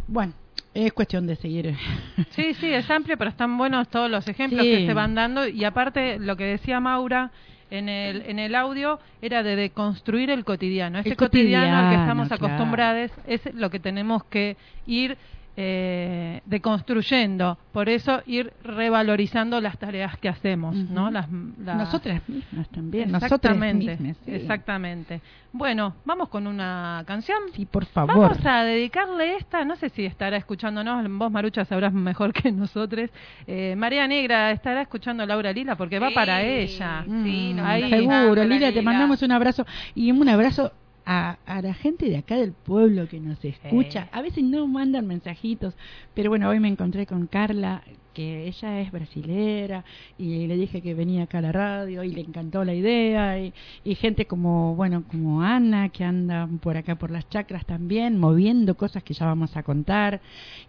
Bueno, 0.08 0.34
es 0.74 0.94
cuestión 0.94 1.28
de 1.28 1.36
seguir. 1.36 1.76
Sí, 2.32 2.54
sí, 2.56 2.72
es 2.72 2.90
amplio, 2.90 3.18
pero 3.18 3.30
están 3.30 3.58
buenos 3.58 3.90
todos 3.90 4.10
los 4.10 4.28
ejemplos 4.28 4.64
Sí. 4.64 4.72
que 4.72 4.86
se 4.88 4.94
van 4.94 5.14
dando. 5.16 5.48
Y 5.48 5.64
aparte, 5.66 6.20
lo 6.20 6.36
que 6.38 6.46
decía 6.46 6.80
Maura 6.80 7.32
en 7.70 7.90
el, 7.90 8.22
en 8.22 8.40
el 8.40 8.56
audio 8.56 8.98
era 9.22 9.44
de 9.44 9.56
deconstruir 9.58 10.30
el 10.30 10.46
cotidiano. 10.46 11.00
Ese 11.00 11.10
El 11.10 11.18
cotidiano, 11.18 11.78
al 11.78 11.90
que 11.96 12.02
estamos 12.02 12.28
claro. 12.30 12.46
acostumbrados 12.46 13.12
es 13.28 13.42
lo 13.56 13.70
que 13.70 13.80
tenemos 13.80 14.24
que 14.26 14.56
ir 14.86 15.18
eh, 15.60 16.42
deconstruyendo. 16.46 17.58
Por 17.72 17.90
eso, 17.90 18.22
ir 18.28 18.54
revalorizando 18.64 19.60
las 19.60 19.78
tareas 19.78 20.16
que 20.20 20.30
hacemos, 20.30 20.76
¿no? 20.76 21.10
Las, 21.10 21.28
la- 21.64 21.76
Nosotras 21.76 22.22
mismas 22.30 22.70
también. 22.70 23.12
Nosotras 23.12 23.34
Exactamente, 23.54 23.98
mismas. 23.98 24.18
sí. 24.24 24.32
exactamente. 24.36 25.22
Bueno, 25.52 25.96
vamos 26.06 26.30
con 26.30 26.46
una 26.46 27.04
canción. 27.08 27.40
Sí, 27.54 27.66
por 27.66 27.86
favor. 27.86 28.16
Vamos 28.16 28.46
a 28.46 28.64
dedicarle 28.64 29.38
esta, 29.38 29.66
no 29.66 29.76
sé 29.76 29.90
si 29.90 30.06
estará 30.06 30.38
escuchándonos, 30.38 31.04
vos 31.18 31.32
Marucha 31.32 31.66
sabrás 31.66 31.92
mejor 31.92 32.34
que 32.34 32.52
nosotros. 32.52 33.10
Eh, 33.48 33.74
María 33.76 34.08
Negra 34.08 34.52
estará 34.52 34.82
escuchando 34.82 35.24
a 35.24 35.26
Laura 35.26 35.52
Lila 35.52 35.76
porque 35.76 35.98
va 35.98 36.12
para 36.12 36.44
ella. 36.44 37.04
Mm, 37.08 37.60
Ahí. 37.64 37.90
seguro, 37.90 38.44
Lila, 38.44 38.72
te 38.72 38.82
mandamos 38.84 39.22
un 39.24 39.32
abrazo 39.32 39.66
y 39.96 40.12
un 40.12 40.30
abrazo 40.30 40.72
a, 41.10 41.38
a 41.46 41.62
la 41.62 41.74
gente 41.74 42.10
de 42.10 42.18
acá 42.18 42.36
del 42.36 42.52
pueblo 42.52 43.08
que 43.08 43.22
nos 43.22 43.44
escucha. 43.44 44.10
A 44.12 44.22
veces 44.22 44.44
no 44.44 44.68
mandan 44.68 45.08
mensajitos, 45.08 45.74
pero 46.14 46.30
bueno, 46.30 46.50
hoy 46.50 46.60
me 46.60 46.68
encontré 46.68 47.06
con 47.06 47.28
Carla, 47.28 47.82
que 48.14 48.46
ella 48.48 48.82
es 48.82 48.92
brasilera, 48.92 49.86
y 50.18 50.48
le 50.48 50.58
dije 50.58 50.82
que 50.82 50.94
venía 50.94 51.24
acá 51.24 51.38
a 51.38 51.42
la 51.42 51.54
radio 51.54 52.04
y 52.04 52.12
le 52.12 52.22
encantó 52.22 52.66
la 52.66 52.74
idea, 52.74 53.40
y, 53.40 53.54
y 53.86 53.96
gente 53.96 54.26
como, 54.26 54.76
bueno, 54.76 55.06
como 55.10 55.42
Ana, 55.42 55.88
que 55.90 56.04
anda 56.04 56.50
por 56.62 56.76
acá 56.76 56.96
por 56.96 57.10
las 57.10 57.30
chacras 57.30 57.66
también, 57.66 58.18
moviendo 58.20 58.76
cosas 58.76 59.02
que 59.02 59.14
ya 59.14 59.26
vamos 59.26 59.56
a 59.56 59.64
contar, 59.64 60.20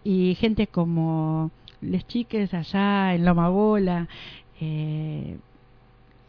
y 0.05 0.35
gente 0.35 0.67
como 0.67 1.51
les 1.81 2.07
chiques 2.07 2.53
allá 2.53 3.13
en 3.13 3.25
Loma 3.25 3.49
Bola, 3.49 4.07
eh, 4.61 5.37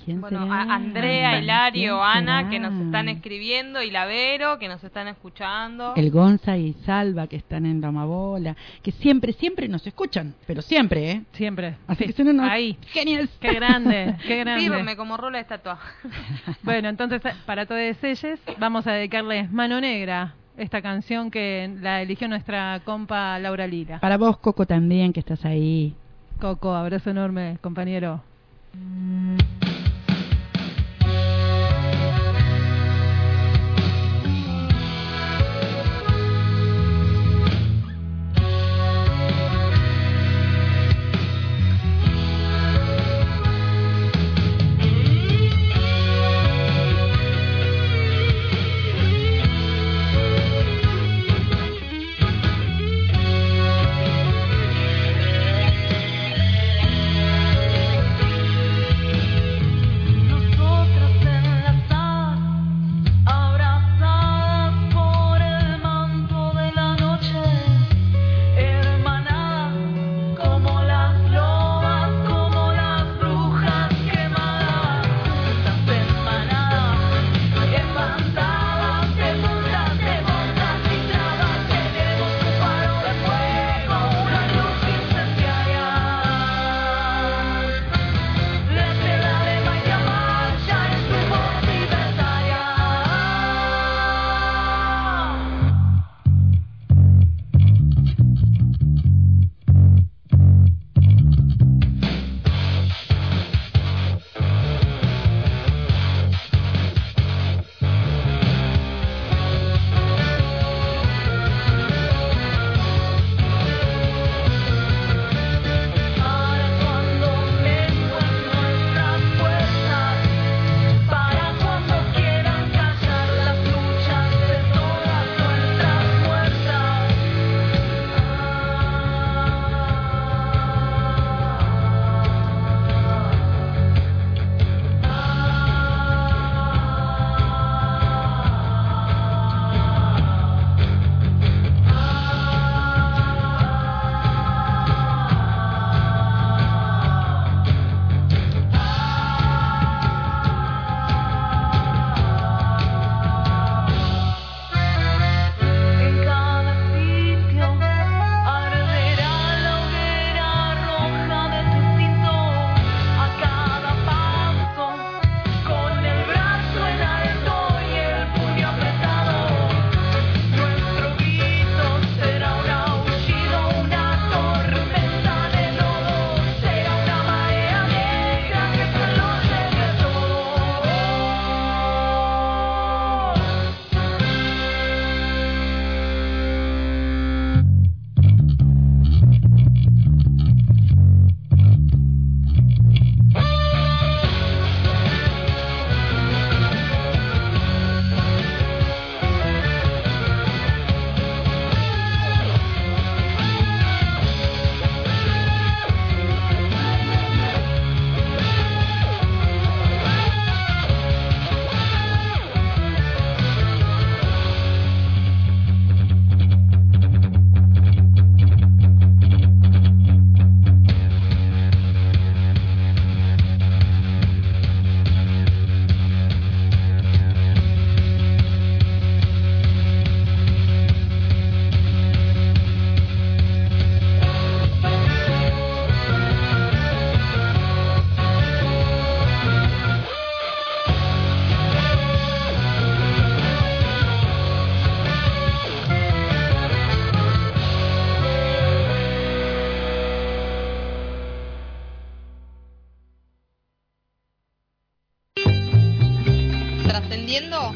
¿Quién 0.05 0.21
Bueno, 0.21 0.43
será? 0.45 0.55
a 0.63 0.75
Andrea, 0.75 1.31
¿Quién 1.33 1.43
Hilario, 1.45 2.03
Ana, 2.03 2.49
que 2.49 2.59
nos 2.59 2.73
están 2.75 3.09
escribiendo, 3.09 3.83
y 3.83 3.91
la 3.91 4.07
Vero, 4.07 4.59
que 4.59 4.69
nos 4.69 4.83
están 4.83 5.09
escuchando. 5.09 5.95
El 5.97 6.11
Gonza 6.11 6.57
y 6.57 6.73
Salva 6.85 7.27
que 7.27 7.37
están 7.37 7.67
en 7.67 7.81
Bola, 7.81 8.57
que 8.83 8.93
siempre, 8.93 9.33
siempre 9.33 9.69
nos 9.69 9.87
escuchan, 9.87 10.35
pero 10.47 10.63
siempre, 10.63 11.11
¿eh? 11.11 11.23
Siempre. 11.33 11.77
Así 11.87 12.07
que 12.07 12.13
son 12.13 12.29
unos 12.29 12.49
Ahí. 12.51 12.77
genios. 12.89 13.29
Qué 13.41 13.53
grande, 13.53 14.17
qué 14.27 14.37
grande. 14.39 14.71
Firme 14.71 14.97
como 14.97 15.17
rola 15.17 15.39
de 15.39 15.43
estatua. 15.43 15.79
Bueno, 16.63 16.89
entonces 16.89 17.21
para 17.47 17.67
todos 17.67 17.81
ellos 18.03 18.39
vamos 18.59 18.87
a 18.87 18.93
dedicarles 18.93 19.51
Mano 19.51 19.81
Negra, 19.81 20.35
esta 20.57 20.83
canción 20.83 21.31
que 21.31 21.75
la 21.81 22.03
eligió 22.03 22.29
nuestra 22.29 22.81
compa 22.85 23.39
Laura 23.39 23.67
Lira. 23.67 23.99
Para 24.01 24.19
vos, 24.19 24.39
Coco, 24.39 24.67
también, 24.67 25.13
que 25.13 25.21
estás 25.21 25.45
ahí. 25.45 25.95
Coco, 26.41 26.75
abrazo 26.75 27.11
enorme, 27.11 27.59
compañero. 27.61 28.23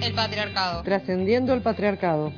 El 0.04 0.14
patriarcado. 0.14 0.82
Trascendiendo 0.82 1.54
el 1.54 1.62
patriarcado. 1.62 2.32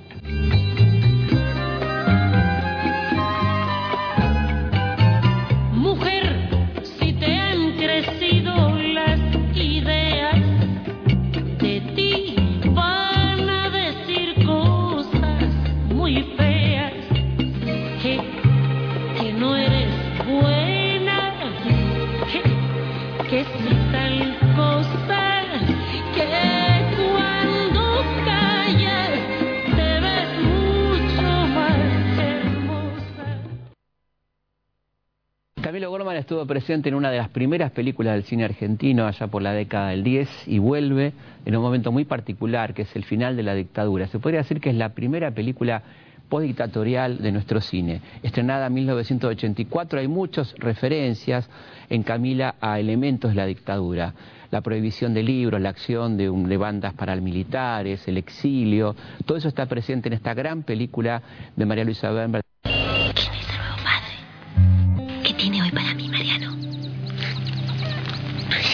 Gorman 35.89 36.17
estuvo 36.17 36.45
presente 36.47 36.89
en 36.89 36.95
una 36.95 37.11
de 37.11 37.19
las 37.19 37.29
primeras 37.29 37.71
películas 37.71 38.15
del 38.15 38.25
cine 38.25 38.45
argentino 38.45 39.07
allá 39.07 39.27
por 39.27 39.43
la 39.43 39.53
década 39.53 39.91
del 39.91 40.03
10 40.05 40.49
y 40.49 40.59
vuelve 40.59 41.13
en 41.45 41.57
un 41.57 41.63
momento 41.63 41.93
muy 41.93 42.05
particular 42.05 42.75
que 42.75 42.83
es 42.83 42.97
el 42.97 43.05
final 43.05 43.37
de 43.37 43.43
la 43.43 43.55
dictadura. 43.55 44.07
Se 44.09 44.19
podría 44.19 44.41
decir 44.41 44.61
que 44.61 44.71
es 44.71 44.77
la 44.77 44.91
primera 44.91 45.31
película 45.31 45.83
postdictatorial 46.29 47.19
de 47.19 47.31
nuestro 47.33 47.61
cine. 47.61 48.01
Estrenada 48.23 48.67
en 48.67 48.75
1984, 48.75 50.01
hay 50.01 50.09
muchas 50.09 50.55
referencias 50.59 51.49
en 51.89 52.03
Camila 52.03 52.57
a 52.61 52.81
elementos 52.81 53.31
de 53.31 53.37
la 53.37 53.47
dictadura. 53.47 54.13
La 54.51 54.61
prohibición 54.61 55.15
de 55.15 55.23
libros, 55.23 55.61
la 55.61 55.69
acción 55.69 56.17
de, 56.17 56.29
un- 56.31 56.49
de 56.49 56.57
bandas 56.57 56.95
paramilitares, 56.95 58.07
el 58.09 58.17
exilio, 58.17 58.97
todo 59.25 59.39
eso 59.39 59.49
está 59.49 59.67
presente 59.67 60.09
en 60.09 60.15
esta 60.15 60.35
gran 60.35 60.63
película 60.65 61.23
de 61.55 61.65
María 61.67 61.85
Luisa 61.85 62.11
Bernberg. 62.11 62.43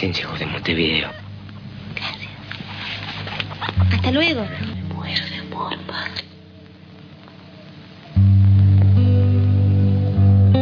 Recién 0.03 0.15
llegó 0.21 0.37
de 0.37 0.47
Montevideo. 0.47 1.11
Hasta 3.93 4.11
luego. 4.11 4.45
Muero 4.93 5.25
de 5.27 5.37
amor, 5.37 5.79
padre. 5.87 6.25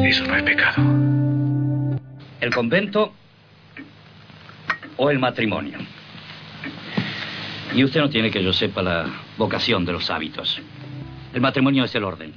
Eso 0.06 0.26
no 0.26 0.36
es 0.36 0.42
pecado. 0.42 0.82
¿El 2.42 2.54
convento 2.54 3.14
o 4.98 5.10
el 5.10 5.18
matrimonio? 5.18 5.78
Y 7.74 7.82
usted 7.82 8.00
no 8.00 8.10
tiene 8.10 8.30
que 8.30 8.44
yo 8.44 8.52
sepa 8.52 8.82
la 8.82 9.06
vocación 9.38 9.86
de 9.86 9.92
los 9.92 10.10
hábitos. 10.10 10.60
El 11.32 11.40
matrimonio 11.40 11.84
es 11.84 11.94
el 11.94 12.04
orden. 12.04 12.34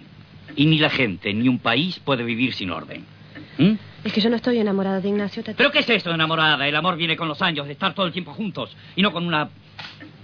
Y 0.56 0.68
ni 0.68 0.78
la 0.80 0.90
gente 0.90 1.34
ni 1.34 1.50
un 1.50 1.60
país 1.60 2.00
puede 2.00 2.24
vivir 2.24 2.54
sin 2.54 2.72
orden. 2.72 3.04
¿Mm? 3.58 3.74
Es 4.04 4.12
que 4.12 4.22
yo 4.22 4.30
no 4.30 4.36
estoy 4.36 4.58
enamorada 4.58 5.00
de 5.00 5.10
Ignacio. 5.10 5.44
Tati. 5.44 5.58
¿Pero 5.58 5.72
qué 5.72 5.80
es 5.80 5.90
esto 5.90 6.10
de 6.10 6.16
enamorada? 6.16 6.68
El 6.68 6.76
amor 6.76 6.98
viene 6.98 7.16
con 7.16 7.28
los 7.28 7.42
años, 7.42 7.66
de 7.68 7.74
estar 7.74 7.94
todo 7.94 8.06
el 8.06 8.12
tiempo 8.12 8.34
juntos 8.34 8.76
y 8.96 9.02
no 9.02 9.12
con 9.12 9.26
una 9.26 9.50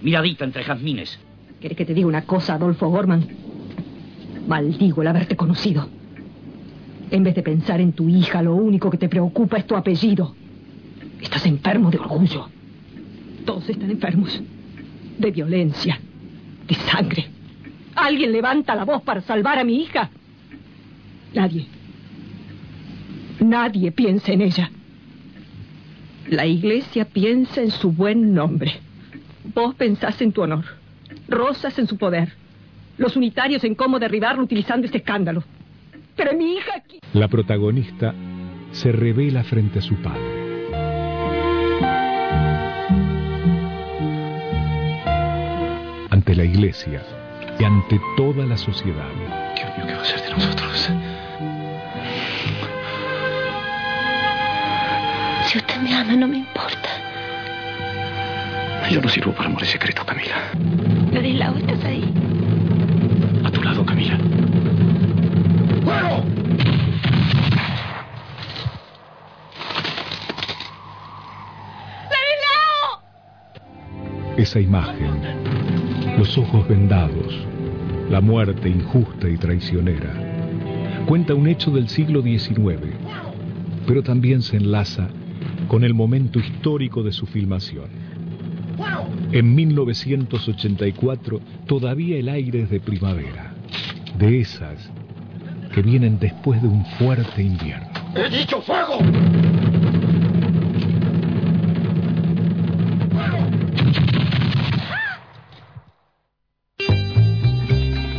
miradita 0.02 0.44
entre 0.44 0.64
jazmines. 0.64 1.18
¿Quieres 1.60 1.76
que 1.76 1.84
te 1.84 1.94
diga 1.94 2.06
una 2.06 2.22
cosa, 2.22 2.54
Adolfo 2.54 2.88
Gorman? 2.88 3.26
Maldigo 4.46 5.02
el 5.02 5.08
haberte 5.08 5.36
conocido. 5.36 5.88
En 7.10 7.22
vez 7.22 7.34
de 7.34 7.42
pensar 7.42 7.80
en 7.80 7.92
tu 7.92 8.08
hija, 8.08 8.42
lo 8.42 8.54
único 8.54 8.90
que 8.90 8.98
te 8.98 9.08
preocupa 9.08 9.56
es 9.58 9.66
tu 9.66 9.76
apellido. 9.76 10.34
Estás 11.20 11.44
enfermo 11.46 11.90
de 11.90 11.98
orgullo. 11.98 12.48
Todos 13.44 13.68
están 13.68 13.90
enfermos. 13.90 14.40
De 15.18 15.30
violencia. 15.30 16.00
De 16.66 16.74
sangre. 16.74 17.28
¿Alguien 17.94 18.32
levanta 18.32 18.74
la 18.74 18.84
voz 18.84 19.02
para 19.02 19.20
salvar 19.20 19.58
a 19.58 19.64
mi 19.64 19.82
hija? 19.82 20.08
Nadie. 21.34 21.66
Nadie 23.40 23.90
piensa 23.90 24.32
en 24.32 24.42
ella. 24.42 24.70
La 26.28 26.46
iglesia 26.46 27.06
piensa 27.06 27.62
en 27.62 27.70
su 27.70 27.90
buen 27.90 28.34
nombre. 28.34 28.74
Vos 29.54 29.74
pensás 29.74 30.20
en 30.20 30.32
tu 30.32 30.42
honor. 30.42 30.64
Rosas 31.28 31.78
en 31.78 31.86
su 31.86 31.96
poder. 31.96 32.32
Los 32.98 33.16
unitarios 33.16 33.64
en 33.64 33.74
cómo 33.74 33.98
derribarlo 33.98 34.44
utilizando 34.44 34.86
este 34.86 34.98
escándalo. 34.98 35.42
Pero 36.14 36.36
mi 36.36 36.54
hija 36.54 36.72
aquí... 36.76 37.00
La 37.14 37.28
protagonista 37.28 38.14
se 38.72 38.92
revela 38.92 39.42
frente 39.42 39.78
a 39.78 39.82
su 39.82 39.94
padre. 39.96 40.20
Ante 46.10 46.34
la 46.34 46.44
iglesia 46.44 47.02
y 47.58 47.64
ante 47.64 48.00
toda 48.16 48.44
la 48.44 48.56
sociedad. 48.56 49.08
Dios 49.56 49.70
mío, 49.78 49.86
¿qué 49.86 49.94
va 49.94 50.02
a 50.02 50.04
ser 50.04 50.20
de 50.22 50.30
nosotros? 50.30 50.90
Si 55.50 55.58
usted 55.58 55.80
me 55.82 55.92
ama, 55.92 56.14
no 56.14 56.28
me 56.28 56.36
importa. 56.36 56.88
Yo 58.88 59.00
no 59.00 59.08
sirvo 59.08 59.32
para 59.32 59.48
amor 59.48 59.66
secreto, 59.66 60.06
Camila. 60.06 60.36
Ladislao, 61.10 61.56
¿estás 61.56 61.84
ahí? 61.86 62.14
A 63.42 63.50
tu 63.50 63.60
lado, 63.60 63.84
Camila. 63.84 64.16
¡Fuego! 65.82 66.24
Esa 74.36 74.60
imagen, 74.60 76.16
los 76.16 76.38
ojos 76.38 76.68
vendados, 76.68 77.44
la 78.08 78.20
muerte 78.20 78.68
injusta 78.68 79.28
y 79.28 79.36
traicionera, 79.36 80.12
cuenta 81.06 81.34
un 81.34 81.48
hecho 81.48 81.72
del 81.72 81.88
siglo 81.88 82.22
XIX, 82.22 82.94
pero 83.84 84.04
también 84.04 84.42
se 84.42 84.56
enlaza 84.56 85.08
con 85.70 85.84
el 85.84 85.94
momento 85.94 86.40
histórico 86.40 87.04
de 87.04 87.12
su 87.12 87.26
filmación. 87.26 87.88
En 89.30 89.54
1984 89.54 91.40
todavía 91.68 92.18
el 92.18 92.28
aire 92.28 92.62
es 92.62 92.70
de 92.70 92.80
primavera, 92.80 93.54
de 94.18 94.40
esas 94.40 94.90
que 95.72 95.80
vienen 95.80 96.18
después 96.18 96.60
de 96.60 96.66
un 96.66 96.84
fuerte 96.98 97.44
invierno. 97.44 97.86
¡He 98.16 98.28
dicho 98.36 98.60
fuego! 98.62 98.98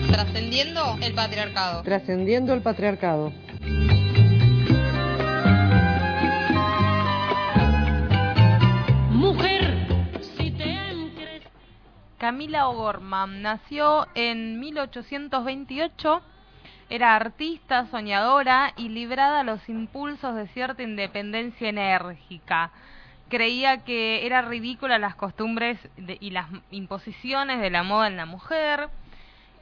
Trascendiendo 0.07 0.97
el 1.01 1.13
patriarcado. 1.13 1.83
Trascendiendo 1.83 2.53
el 2.53 2.61
patriarcado. 2.61 3.33
Camila 12.41 12.69
O'Gorman 12.69 13.43
nació 13.43 14.07
en 14.15 14.59
1828. 14.59 16.23
Era 16.89 17.15
artista, 17.15 17.85
soñadora 17.91 18.73
y 18.77 18.89
librada 18.89 19.41
a 19.41 19.43
los 19.43 19.69
impulsos 19.69 20.35
de 20.35 20.47
cierta 20.47 20.81
independencia 20.81 21.69
enérgica. 21.69 22.71
Creía 23.29 23.83
que 23.83 24.25
era 24.25 24.41
ridícula 24.41 24.97
las 24.97 25.13
costumbres 25.13 25.77
de- 25.97 26.17
y 26.19 26.31
las 26.31 26.47
imposiciones 26.71 27.61
de 27.61 27.69
la 27.69 27.83
moda 27.83 28.07
en 28.07 28.17
la 28.17 28.25
mujer. 28.25 28.89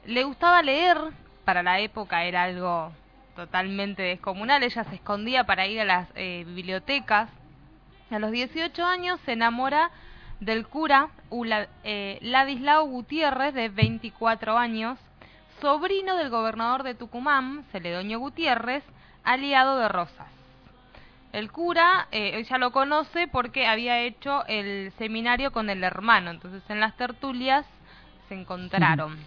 Le 0.06 0.24
gustaba 0.24 0.62
leer, 0.62 0.96
para 1.44 1.62
la 1.62 1.80
época 1.80 2.24
era 2.24 2.44
algo 2.44 2.92
totalmente 3.36 4.00
descomunal. 4.04 4.62
Ella 4.62 4.84
se 4.84 4.94
escondía 4.94 5.44
para 5.44 5.66
ir 5.66 5.82
a 5.82 5.84
las 5.84 6.08
eh, 6.14 6.44
bibliotecas. 6.46 7.28
A 8.10 8.18
los 8.18 8.30
18 8.30 8.82
años 8.86 9.20
se 9.26 9.32
enamora 9.32 9.90
del 10.40 10.66
cura 10.66 11.08
Ula- 11.30 11.68
eh, 11.84 12.18
Ladislao 12.22 12.86
Gutiérrez, 12.86 13.54
de 13.54 13.68
24 13.68 14.56
años, 14.58 14.98
sobrino 15.60 16.16
del 16.16 16.30
gobernador 16.30 16.82
de 16.82 16.94
Tucumán, 16.94 17.64
Celedonio 17.72 18.18
Gutiérrez, 18.18 18.82
aliado 19.22 19.78
de 19.78 19.88
Rosas. 19.88 20.28
El 21.32 21.52
cura, 21.52 22.08
eh, 22.10 22.32
ella 22.34 22.58
lo 22.58 22.72
conoce 22.72 23.28
porque 23.28 23.66
había 23.66 24.00
hecho 24.00 24.44
el 24.46 24.92
seminario 24.98 25.52
con 25.52 25.70
el 25.70 25.84
hermano, 25.84 26.30
entonces 26.30 26.62
en 26.68 26.80
las 26.80 26.96
tertulias 26.96 27.64
se 28.30 28.36
encontraron. 28.36 29.18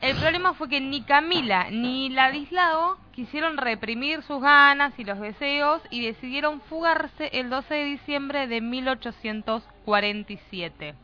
El 0.00 0.16
problema 0.16 0.54
fue 0.54 0.70
que 0.70 0.80
ni 0.80 1.02
Camila 1.02 1.68
ni 1.70 2.08
Ladislao 2.08 2.96
quisieron 3.12 3.58
reprimir 3.58 4.22
sus 4.22 4.40
ganas 4.40 4.98
y 4.98 5.04
los 5.04 5.20
deseos 5.20 5.82
y 5.90 6.06
decidieron 6.06 6.62
fugarse 6.62 7.28
el 7.34 7.50
12 7.50 7.74
de 7.74 7.84
diciembre 7.84 8.48
de 8.48 8.62
1847. 8.62 10.94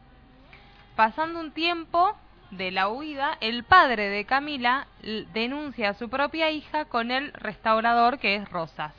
Pasando 0.96 1.40
un 1.40 1.52
tiempo 1.52 2.16
de 2.52 2.70
la 2.70 2.88
huida, 2.88 3.36
el 3.42 3.64
padre 3.64 4.08
de 4.08 4.24
Camila 4.24 4.86
denuncia 5.34 5.90
a 5.90 5.94
su 5.94 6.08
propia 6.08 6.50
hija 6.50 6.86
con 6.86 7.10
el 7.10 7.34
restaurador 7.34 8.18
que 8.18 8.36
es 8.36 8.48
Rosas. 8.48 8.94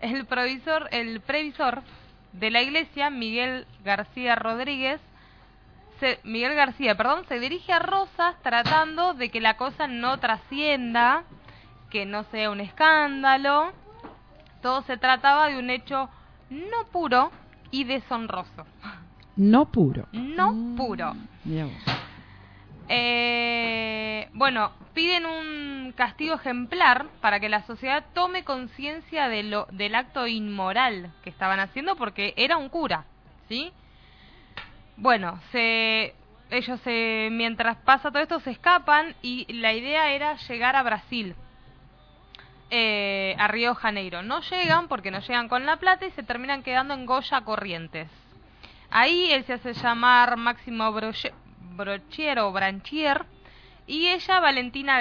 El 0.00 0.26
provisor, 0.26 0.88
el 0.90 1.20
previsor 1.20 1.84
de 2.32 2.50
la 2.50 2.62
iglesia, 2.62 3.10
Miguel 3.10 3.64
García 3.84 4.34
Rodríguez, 4.34 5.00
se- 6.00 6.20
Miguel 6.24 6.54
García, 6.54 6.96
perdón, 6.96 7.24
se 7.28 7.38
dirige 7.40 7.72
a 7.72 7.78
Rosas 7.78 8.34
tratando 8.42 9.14
de 9.14 9.30
que 9.30 9.40
la 9.40 9.56
cosa 9.56 9.86
no 9.86 10.18
trascienda, 10.18 11.24
que 11.90 12.04
no 12.06 12.24
sea 12.24 12.50
un 12.50 12.60
escándalo. 12.60 13.72
Todo 14.62 14.82
se 14.82 14.96
trataba 14.96 15.48
de 15.48 15.58
un 15.58 15.70
hecho 15.70 16.08
no 16.50 16.84
puro 16.92 17.30
y 17.70 17.84
deshonroso. 17.84 18.66
No 19.36 19.66
puro. 19.66 20.06
No 20.12 20.76
puro. 20.76 21.14
Vos. 21.44 21.72
Eh, 22.88 24.28
bueno, 24.32 24.70
piden 24.94 25.26
un 25.26 25.92
castigo 25.96 26.34
ejemplar 26.36 27.06
para 27.20 27.40
que 27.40 27.48
la 27.48 27.62
sociedad 27.66 28.04
tome 28.14 28.44
conciencia 28.44 29.28
de 29.28 29.42
lo, 29.42 29.66
del 29.72 29.94
acto 29.94 30.26
inmoral 30.26 31.12
que 31.22 31.30
estaban 31.30 31.58
haciendo 31.60 31.96
porque 31.96 32.32
era 32.36 32.56
un 32.56 32.68
cura, 32.68 33.04
¿sí? 33.48 33.72
Bueno, 34.96 35.38
se, 35.52 36.14
ellos 36.50 36.80
se, 36.80 37.28
mientras 37.30 37.76
pasa 37.78 38.10
todo 38.10 38.22
esto 38.22 38.40
se 38.40 38.50
escapan 38.50 39.14
y 39.20 39.52
la 39.52 39.74
idea 39.74 40.12
era 40.12 40.36
llegar 40.36 40.74
a 40.74 40.82
Brasil, 40.82 41.34
eh, 42.70 43.36
a 43.38 43.46
Río 43.48 43.74
Janeiro. 43.74 44.22
No 44.22 44.40
llegan 44.40 44.88
porque 44.88 45.10
no 45.10 45.20
llegan 45.20 45.48
con 45.48 45.66
la 45.66 45.76
plata 45.76 46.06
y 46.06 46.10
se 46.12 46.22
terminan 46.22 46.62
quedando 46.62 46.94
en 46.94 47.04
Goya 47.04 47.42
Corrientes. 47.42 48.08
Ahí 48.90 49.30
él 49.32 49.44
se 49.44 49.54
hace 49.54 49.74
llamar 49.74 50.36
Máximo 50.36 50.92
Brochiero 50.92 52.48
o 52.48 52.52
Branchier 52.52 53.26
y 53.86 54.06
ella 54.08 54.40
Valentina 54.40 55.00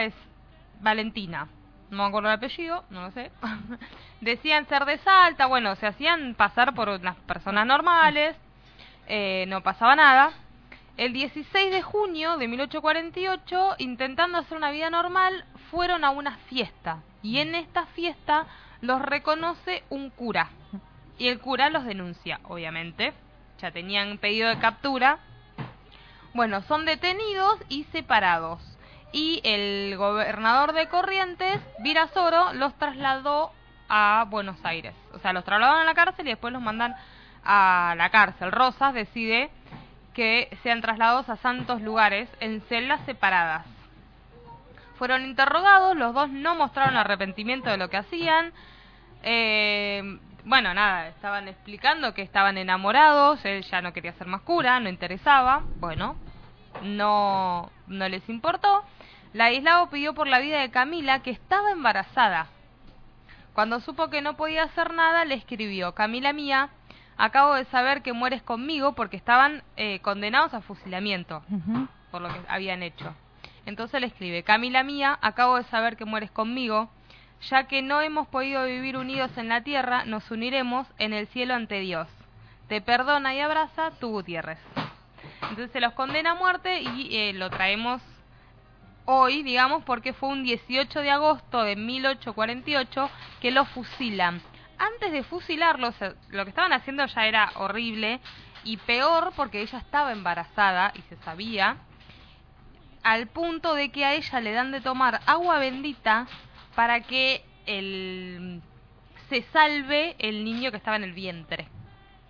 Valentina. 0.82 1.48
No 1.90 1.98
me 1.98 2.04
acuerdo 2.04 2.30
el 2.30 2.36
apellido, 2.36 2.84
no 2.90 3.04
lo 3.04 3.12
sé. 3.12 3.32
Decían 4.22 4.68
ser 4.68 4.86
de 4.86 4.98
Salta, 4.98 5.46
bueno, 5.46 5.76
se 5.76 5.88
hacían 5.88 6.36
pasar 6.36 6.74
por 6.74 6.90
unas 6.90 7.16
personas 7.18 7.66
normales, 7.66 8.36
eh, 9.08 9.46
no 9.48 9.62
pasaba 9.62 9.96
nada. 9.96 10.34
El 10.98 11.12
16 11.14 11.72
de 11.72 11.82
junio 11.82 12.38
de 12.38 12.48
1848, 12.48 13.76
intentando 13.80 14.38
hacer 14.38 14.58
una 14.58 14.72
vida 14.72 14.90
normal, 14.90 15.46
fueron 15.70 16.06
a 16.06 16.12
una 16.12 16.38
fiesta. 16.50 17.04
Y 17.22 17.40
en 17.40 17.54
esta 17.56 17.86
fiesta 17.88 18.46
los 18.82 19.02
reconoce 19.02 19.84
un 19.90 20.10
cura. 20.10 20.50
Y 21.18 21.28
el 21.28 21.40
cura 21.40 21.70
los 21.70 21.86
denuncia, 21.86 22.40
obviamente. 22.44 23.14
Ya 23.60 23.72
tenían 23.72 24.18
pedido 24.18 24.50
de 24.50 24.60
captura. 24.60 25.20
Bueno, 26.34 26.62
son 26.64 26.86
detenidos 26.86 27.60
y 27.70 27.86
separados. 27.86 28.62
Y 29.12 29.42
el 29.44 29.96
gobernador 29.98 30.74
de 30.74 30.88
Corrientes, 30.88 31.62
Virasoro, 31.80 32.54
los 32.54 32.74
trasladó 32.76 33.52
a 33.88 34.26
Buenos 34.30 34.58
Aires. 34.64 34.94
O 35.14 35.20
sea, 35.20 35.34
los 35.34 35.46
trasladaron 35.46 35.82
a 35.82 35.86
la 35.86 35.94
cárcel 35.94 36.28
y 36.28 36.32
después 36.32 36.52
los 36.52 36.62
mandan 36.62 36.96
a 37.46 37.94
la 37.98 38.10
cárcel. 38.10 38.52
Rosas 38.52 38.94
decide 38.94 39.50
que 40.14 40.50
sean 40.64 40.82
trasladados 40.82 41.30
a 41.30 41.38
santos 41.38 41.82
lugares 41.82 42.30
en 42.40 42.62
celdas 42.62 43.02
separadas. 43.06 43.66
Fueron 44.98 45.26
interrogados, 45.26 45.96
los 45.96 46.14
dos 46.14 46.30
no 46.30 46.56
mostraron 46.56 46.96
arrepentimiento 46.96 47.70
de 47.70 47.78
lo 47.78 47.90
que 47.90 47.98
hacían. 47.98 48.54
Eh, 49.24 50.20
bueno, 50.46 50.74
nada, 50.74 51.10
estaban 51.10 51.48
explicando 51.48 52.14
que 52.14 52.22
estaban 52.22 52.58
enamorados, 52.58 53.44
él 53.46 53.64
ya 53.64 53.82
no 53.82 53.94
quería 53.94 54.14
ser 54.14 54.28
más 54.28 54.42
cura, 54.42 54.80
no 54.80 54.90
interesaba. 54.90 55.64
Bueno, 55.80 56.16
no, 56.82 57.72
no 57.88 58.10
les 58.10 58.28
importó. 58.30 58.84
Ladislao 59.34 59.90
pidió 59.90 60.14
por 60.14 60.28
la 60.28 60.40
vida 60.40 60.62
de 60.62 60.72
Camila, 60.72 61.22
que 61.22 61.32
estaba 61.32 61.72
embarazada. 61.72 62.48
Cuando 63.54 63.80
supo 63.80 64.10
que 64.10 64.22
no 64.22 64.38
podía 64.38 64.64
hacer 64.64 64.94
nada, 64.94 65.26
le 65.26 65.36
escribió, 65.36 65.94
Camila 65.94 66.32
mía, 66.32 66.70
acabo 67.18 67.56
de 67.56 67.66
saber 67.66 68.02
que 68.02 68.14
mueres 68.14 68.42
conmigo 68.42 68.94
porque 68.94 69.18
estaban 69.18 69.64
eh, 69.78 70.00
condenados 70.00 70.54
a 70.54 70.62
fusilamiento 70.62 71.44
por 72.12 72.22
lo 72.22 72.30
que 72.30 72.40
habían 72.48 72.84
hecho. 72.84 73.14
Entonces 73.66 74.00
le 74.00 74.08
escribe, 74.08 74.44
Camila 74.44 74.84
mía, 74.84 75.18
acabo 75.22 75.58
de 75.58 75.64
saber 75.66 75.98
que 75.98 76.06
mueres 76.06 76.32
conmigo, 76.32 76.90
ya 77.50 77.68
que 77.68 77.82
no 77.82 78.02
hemos 78.02 78.28
podido 78.28 78.64
vivir 78.66 78.98
unidos 78.98 79.32
en 79.38 79.50
la 79.50 79.62
tierra, 79.62 80.06
nos 80.06 80.30
uniremos 80.30 80.88
en 80.98 81.14
el 81.14 81.28
cielo 81.28 81.56
ante 81.56 81.80
Dios. 81.80 82.08
Te 82.68 82.82
perdona 82.82 83.34
y 83.34 83.40
abraza 83.40 83.92
tu 84.00 84.10
Gutiérrez. 84.10 84.60
Entonces 85.42 85.72
se 85.72 85.80
los 85.80 85.94
condena 85.94 86.32
a 86.32 86.36
muerte 86.36 86.82
y 86.82 87.16
eh, 87.16 87.34
lo 87.34 87.50
traemos 87.50 88.02
hoy, 89.06 89.44
digamos, 89.44 89.84
porque 89.84 90.14
fue 90.14 90.30
un 90.30 90.44
18 90.44 91.02
de 91.02 91.12
agosto 91.12 91.64
de 91.64 91.76
1848 91.76 93.10
que 93.42 93.52
lo 93.52 93.66
fusilan. 93.66 94.42
Antes 94.78 95.12
de 95.12 95.24
fusilarlos, 95.24 95.96
lo 96.30 96.44
que 96.44 96.50
estaban 96.50 96.74
haciendo 96.74 97.06
ya 97.06 97.26
era 97.28 97.52
horrible 97.56 98.20
y 98.64 98.78
peor 98.78 99.32
porque 99.36 99.62
ella 99.62 99.78
estaba 99.80 100.12
embarazada 100.12 100.92
y 100.96 101.02
se 101.04 101.16
sabía, 101.24 101.78
al 103.04 103.28
punto 103.28 103.76
de 103.76 103.90
que 103.90 104.04
a 104.04 104.16
ella 104.16 104.42
le 104.42 104.52
dan 104.52 104.72
de 104.72 104.82
tomar 104.82 105.22
agua 105.28 105.60
bendita 105.60 106.28
para 106.76 107.02
que 107.02 107.44
el, 107.68 108.62
se 109.30 109.44
salve 109.54 110.16
el 110.20 110.44
niño 110.44 110.72
que 110.72 110.78
estaba 110.78 110.98
en 110.98 111.04
el 111.04 111.14
vientre. 111.14 111.68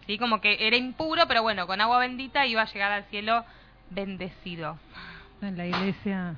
¿Sí? 0.05 0.17
Como 0.17 0.39
que 0.39 0.67
era 0.67 0.75
impuro, 0.75 1.27
pero 1.27 1.41
bueno, 1.41 1.65
con 1.65 1.81
agua 1.81 1.99
bendita 1.99 2.45
iba 2.45 2.61
a 2.61 2.71
llegar 2.71 2.91
al 2.91 3.05
cielo 3.05 3.43
bendecido. 3.89 4.77
En 5.41 5.57
la 5.57 5.65
iglesia. 5.65 6.35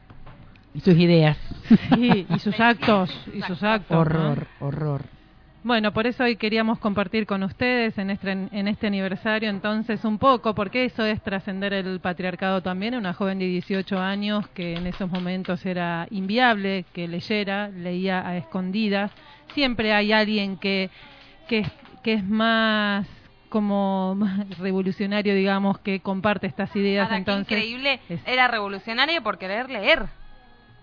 Y 0.74 0.82
sus 0.82 0.95
ideas. 0.95 1.38
Sí, 1.95 2.28
y 2.30 2.39
sus 2.39 2.58
actos. 2.60 3.10
Y 3.34 3.41
sus 3.41 3.62
actos. 3.64 3.97
Horror, 3.97 4.47
horror. 4.60 5.16
Bueno, 5.68 5.91
por 5.91 6.07
eso 6.07 6.24
hoy 6.24 6.38
queríamos 6.38 6.80
compartir 6.80 7.26
con 7.26 7.43
ustedes 7.43 7.97
en 7.97 8.09
este, 8.09 8.32
en 8.32 8.68
este 8.70 8.88
aniversario 8.88 9.49
entonces 9.49 10.05
un 10.05 10.18
poco, 10.18 10.55
porque 10.55 10.86
eso 10.86 11.05
es 11.05 11.22
trascender 11.22 11.74
el 11.74 11.99
patriarcado 11.99 12.61
también, 12.61 12.95
una 12.95 13.13
joven 13.13 13.38
de 13.38 13.47
18 13.47 13.99
años 13.99 14.47
que 14.53 14.78
en 14.78 14.88
esos 14.88 15.11
momentos 15.11 15.65
era 15.65 16.07
inviable 16.09 16.86
que 16.93 17.09
leyera, 17.09 17.68
leía 17.68 18.26
a 18.26 18.38
escondidas. 18.38 19.11
Siempre 19.53 19.91
hay 19.91 20.13
alguien 20.13 20.55
que, 20.55 20.89
que, 21.49 21.59
es- 21.59 21.72
que 22.01 22.13
es 22.13 22.24
más 22.24 23.05
como 23.49 24.15
más 24.15 24.47
revolucionario, 24.59 25.36
digamos, 25.36 25.80
que 25.80 25.99
comparte 25.99 26.47
estas 26.47 26.74
ideas. 26.78 27.07
Ahora, 27.11 27.15
qué 27.26 27.32
entonces, 27.32 27.57
increíble, 27.57 27.99
es- 28.07 28.26
era 28.26 28.47
revolucionario 28.47 29.22
por 29.22 29.38
querer 29.38 29.70
leer. 29.70 30.05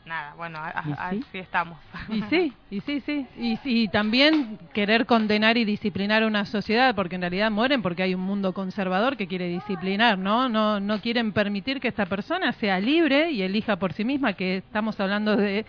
Nada, 0.04 0.34
bueno, 0.34 0.58
así 0.62 1.24
estamos. 1.32 1.78
Y 2.10 2.20
sí, 2.30 2.52
y 2.70 2.80
sí, 2.82 3.00
sí. 3.00 3.26
Y, 3.64 3.88
también 3.88 4.58
querer 4.74 5.06
condenar 5.06 5.56
y 5.56 5.64
disciplinar 5.64 6.22
a 6.22 6.26
una 6.26 6.44
sociedad, 6.44 6.94
porque 6.94 7.14
en 7.14 7.22
realidad 7.22 7.50
mueren 7.50 7.80
porque 7.80 8.02
hay 8.02 8.14
un 8.14 8.20
mundo 8.20 8.52
conservador 8.52 9.16
que 9.16 9.26
quiere 9.26 9.48
disciplinar, 9.48 10.18
¿no? 10.18 10.48
No, 10.50 10.78
no 10.78 11.00
quieren 11.00 11.32
permitir 11.32 11.80
que 11.80 11.88
esta 11.88 12.04
persona 12.06 12.52
sea 12.52 12.78
libre 12.80 13.30
y 13.30 13.42
elija 13.42 13.76
por 13.76 13.94
sí 13.94 14.04
misma, 14.04 14.34
que 14.34 14.58
estamos 14.58 15.00
hablando 15.00 15.36
de, 15.36 15.64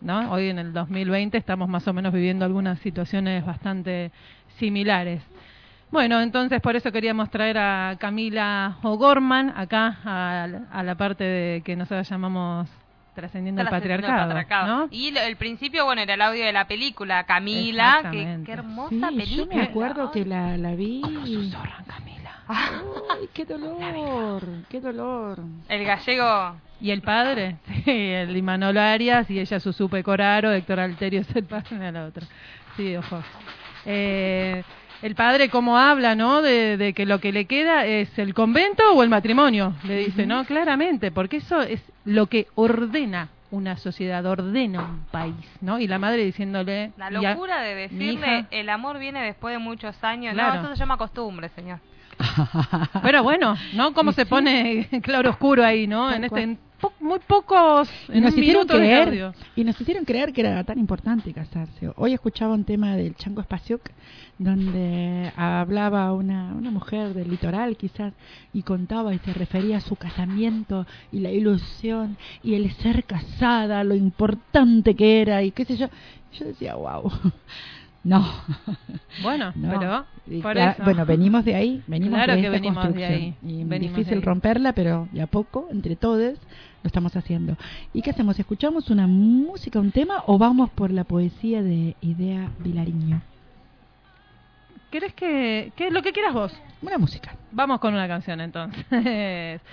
¿no? 0.00 0.30
Hoy 0.32 0.48
en 0.48 0.58
el 0.58 0.72
2020 0.72 1.36
estamos 1.36 1.68
más 1.68 1.86
o 1.86 1.92
menos 1.92 2.12
viviendo 2.14 2.46
algunas 2.46 2.78
situaciones 2.80 3.44
bastante 3.44 4.12
similares. 4.58 5.22
Bueno, 5.90 6.20
entonces 6.22 6.60
por 6.62 6.74
eso 6.74 6.90
queríamos 6.90 7.30
traer 7.30 7.58
a 7.58 7.96
Camila 8.00 8.78
O'Gorman 8.82 9.52
acá 9.54 9.98
a, 10.04 10.46
la- 10.46 10.62
a 10.72 10.82
la 10.82 10.94
parte 10.96 11.22
de 11.24 11.62
que 11.62 11.76
nosotros 11.76 12.08
llamamos 12.08 12.68
trascendiendo 13.14 13.62
el 13.62 13.68
patriarcado. 13.68 14.88
Y 14.90 15.10
lo- 15.12 15.20
el 15.20 15.36
principio, 15.36 15.84
bueno, 15.84 16.02
era 16.02 16.14
el 16.14 16.20
audio 16.22 16.44
de 16.44 16.52
la 16.52 16.66
película 16.66 17.24
Camila, 17.24 18.08
que 18.10 18.38
qué 18.44 18.52
hermosa 18.52 18.90
Sí, 18.90 19.00
yo 19.00 19.08
película. 19.16 19.56
me 19.56 19.62
acuerdo 19.62 20.10
que 20.10 20.24
la, 20.24 20.56
la 20.58 20.74
vi. 20.74 21.00
Camila. 21.86 22.30
Ay, 22.46 23.28
qué 23.32 23.44
dolor, 23.46 24.42
qué 24.68 24.80
dolor. 24.80 25.38
El 25.68 25.84
gallego. 25.84 26.56
Y 26.80 26.90
el 26.90 27.00
padre, 27.00 27.56
sí, 27.84 27.90
el 27.90 28.36
Imanol 28.36 28.76
Arias 28.76 29.30
y 29.30 29.38
ella 29.40 29.58
Susupe 29.60 30.02
Coraro, 30.02 30.52
Héctor 30.52 30.80
Alterio 30.80 31.20
es 31.20 31.28
el 31.36 31.44
padre 31.44 31.78
de 31.78 31.92
la 31.92 32.04
otra. 32.06 32.26
Sí, 32.76 32.94
ojo. 32.96 33.22
Eh, 33.86 34.62
el 35.04 35.14
padre 35.14 35.50
cómo 35.50 35.76
habla, 35.78 36.14
¿no? 36.14 36.40
De, 36.40 36.78
de 36.78 36.94
que 36.94 37.04
lo 37.04 37.20
que 37.20 37.30
le 37.30 37.44
queda 37.44 37.84
es 37.84 38.18
el 38.18 38.32
convento 38.32 38.82
o 38.94 39.02
el 39.02 39.10
matrimonio, 39.10 39.74
le 39.84 39.98
dice, 39.98 40.26
¿no? 40.26 40.44
Claramente, 40.46 41.10
porque 41.10 41.36
eso 41.36 41.60
es 41.60 41.82
lo 42.06 42.26
que 42.26 42.46
ordena 42.54 43.28
una 43.50 43.76
sociedad, 43.76 44.24
ordena 44.24 44.80
un 44.80 45.04
país, 45.12 45.34
¿no? 45.60 45.78
Y 45.78 45.86
la 45.86 45.98
madre 45.98 46.24
diciéndole... 46.24 46.92
La 46.96 47.12
"Y 47.12 47.24
a- 47.26 47.32
locura 47.32 47.60
de 47.60 47.74
decirle 47.74 48.46
el 48.50 48.68
amor 48.70 48.98
viene 48.98 49.22
después 49.22 49.52
de 49.52 49.58
muchos 49.58 50.02
años. 50.02 50.32
Claro. 50.32 50.54
No, 50.54 50.60
eso 50.62 50.74
se 50.74 50.80
llama 50.80 50.96
costumbre, 50.96 51.50
señor. 51.50 51.80
Pero 53.02 53.22
bueno, 53.22 53.56
¿no? 53.74 53.92
Cómo 53.92 54.12
se 54.12 54.24
pone 54.26 54.88
claro 55.02 55.30
oscuro 55.30 55.62
ahí, 55.64 55.86
¿no? 55.86 56.10
En 56.12 56.24
este, 56.24 56.56
po- 56.88 56.92
muy 57.00 57.18
pocos, 57.20 57.88
Y 58.08 58.18
en 58.18 58.24
nos 58.24 58.34
un 58.34 58.40
hicieron 58.40 58.66
de 58.66 58.74
creer 58.74 59.32
y 59.56 59.64
nos 59.64 59.80
hicieron 59.80 60.04
creer 60.04 60.32
que 60.32 60.40
era 60.42 60.62
tan 60.64 60.78
importante 60.78 61.32
casarse. 61.32 61.90
Hoy 61.96 62.12
escuchaba 62.12 62.54
un 62.54 62.64
tema 62.64 62.96
del 62.96 63.14
Chango 63.16 63.42
Spasiuk 63.42 63.82
donde 64.38 65.32
hablaba 65.36 66.12
una, 66.12 66.52
una 66.54 66.70
mujer 66.70 67.14
del 67.14 67.30
litoral 67.30 67.76
quizás 67.76 68.12
y 68.52 68.62
contaba 68.62 69.14
y 69.14 69.18
se 69.20 69.32
refería 69.32 69.76
a 69.78 69.80
su 69.80 69.96
casamiento 69.96 70.86
y 71.12 71.20
la 71.20 71.30
ilusión 71.30 72.16
y 72.42 72.54
el 72.54 72.70
ser 72.72 73.04
casada, 73.04 73.84
lo 73.84 73.94
importante 73.94 74.94
que 74.94 75.22
era 75.22 75.42
y 75.42 75.50
qué 75.52 75.64
sé 75.64 75.76
yo. 75.76 75.88
Yo 76.38 76.46
decía, 76.46 76.74
wow. 76.74 77.10
No. 78.04 78.22
Bueno, 79.22 79.52
No. 79.56 79.70
pero 79.78 80.04
Y 80.26 80.42
por 80.42 80.54
cla- 80.56 80.74
eso. 80.74 80.84
Bueno, 80.84 81.06
venimos 81.06 81.42
de 81.44 81.54
ahí, 81.54 81.82
venimos 81.86 82.16
Claro 82.18 82.34
de 82.34 82.40
que 82.42 82.46
esta 82.48 82.58
venimos 82.58 82.84
de 82.84 82.88
construcción. 82.90 83.12
ahí, 83.22 83.34
Y 83.42 83.64
venimos 83.64 83.96
difícil 83.96 84.04
de 84.10 84.14
ahí. 84.16 84.24
romperla, 84.26 84.72
pero 84.74 85.08
de 85.12 85.22
a 85.22 85.26
poco, 85.26 85.68
entre 85.70 85.96
todos, 85.96 86.34
lo 86.84 86.88
estamos 86.88 87.16
haciendo. 87.16 87.56
¿Y 87.94 88.02
qué 88.02 88.10
hacemos? 88.10 88.38
¿Escuchamos 88.38 88.90
una 88.90 89.06
música, 89.06 89.80
un 89.80 89.90
tema 89.90 90.22
o 90.26 90.36
vamos 90.38 90.68
por 90.70 90.90
la 90.92 91.04
poesía 91.04 91.62
de 91.62 91.96
Idea 92.02 92.50
Vilariño? 92.60 93.22
¿Querés 94.90 95.14
que, 95.14 95.72
que 95.74 95.90
lo 95.90 96.02
que 96.02 96.12
quieras 96.12 96.34
vos? 96.34 96.52
Una 96.82 96.98
música. 96.98 97.34
Vamos 97.50 97.80
con 97.80 97.94
una 97.94 98.06
canción 98.06 98.40
entonces. 98.40 98.84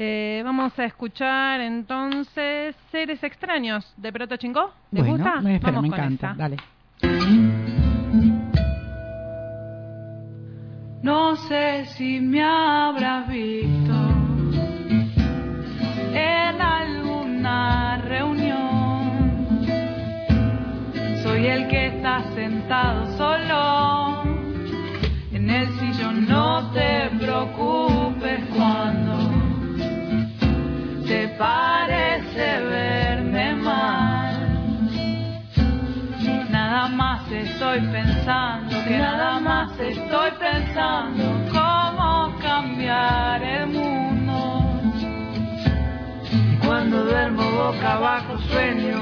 Eh, 0.00 0.42
vamos 0.44 0.78
a 0.78 0.84
escuchar 0.84 1.60
entonces 1.60 2.76
Seres 2.92 3.20
Extraños 3.24 3.90
de 3.96 4.12
Proto 4.12 4.36
Chingó. 4.36 4.70
¿Te 4.92 5.00
Bueno, 5.00 5.16
gusta? 5.16 5.40
me, 5.40 5.56
espero, 5.56 5.72
Vamos 5.72 5.90
me 5.90 5.96
con 5.96 6.12
encanta. 6.12 6.30
esa. 6.30 6.36
Dale. 6.38 6.56
No 11.02 11.34
sé 11.36 11.86
si 11.96 12.20
me 12.20 12.42
habrás 12.42 13.28
visto 13.28 13.92
en 16.58 16.62
alguna 16.62 17.98
reunión. 17.98 19.66
Soy 21.22 21.46
el 21.46 21.68
que 21.68 21.86
está 21.86 22.22
sentado 22.34 23.16
solo 23.16 24.22
en 25.32 25.50
el 25.50 25.68
sillón. 25.78 26.26
No 26.28 26.70
te 26.72 27.10
preocupes 27.18 28.40
cuando 28.56 29.14
te 31.06 31.28
parece 31.38 32.60
verme 32.60 33.54
mal. 33.54 34.34
Nada 36.50 36.88
más 36.88 37.30
estoy 37.30 37.80
pensando, 37.80 38.84
que 38.84 38.98
nada 38.98 39.38
más 39.40 39.78
estoy 39.78 40.30
pensando 40.38 41.24
cómo 41.52 42.34
cambiar 42.40 43.42
el 43.42 43.66
mundo. 43.68 43.97
Cuando 46.68 47.02
duermo 47.02 47.50
boca 47.50 47.94
abajo 47.94 48.38
sueño. 48.40 48.98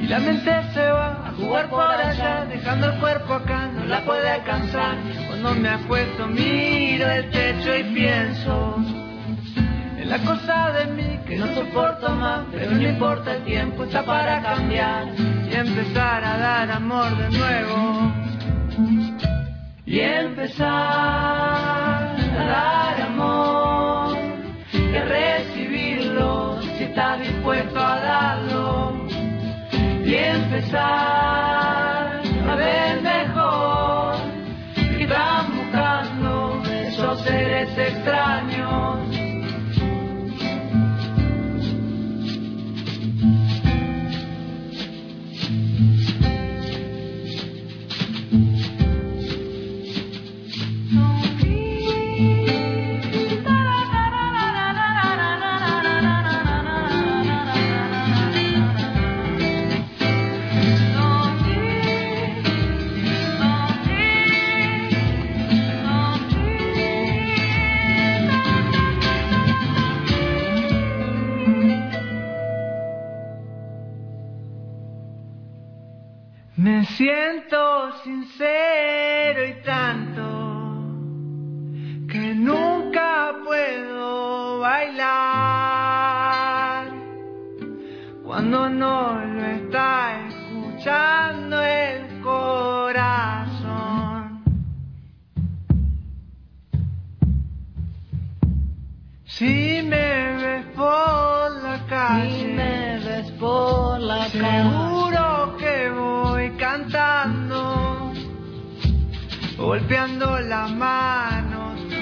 Y 0.00 0.06
la 0.08 0.18
mente 0.18 0.50
se 0.74 0.90
va 0.90 1.28
a 1.28 1.32
jugar 1.38 1.70
por 1.70 1.88
allá, 1.88 2.46
dejando 2.46 2.88
el 2.88 2.98
cuerpo 2.98 3.34
acá, 3.34 3.68
no 3.68 3.84
la 3.84 4.04
puede 4.04 4.28
alcanzar. 4.28 4.96
Cuando 5.28 5.54
me 5.54 5.68
acuesto 5.68 6.26
miro 6.26 7.08
el 7.08 7.30
techo 7.30 7.76
y 7.76 7.84
pienso 7.94 8.74
en 9.96 10.10
la 10.10 10.18
cosa 10.18 10.72
de 10.72 10.86
mí 10.86 11.20
que 11.28 11.36
no 11.36 11.46
soporto 11.54 12.10
más, 12.10 12.40
pero 12.50 12.72
no 12.72 12.82
importa 12.82 13.36
el 13.36 13.44
tiempo, 13.44 13.84
está 13.84 14.04
para 14.04 14.42
cambiar 14.42 15.14
y 15.48 15.54
empezar 15.54 16.24
a 16.24 16.38
dar 16.38 16.70
amor 16.72 17.16
de 17.18 17.38
nuevo. 17.38 18.12
Y 19.86 20.00
empezar 20.00 20.66
a 20.66 22.16
dar 22.34 23.00
amor 23.00 23.05
Y 30.56 31.15
100 76.98 77.35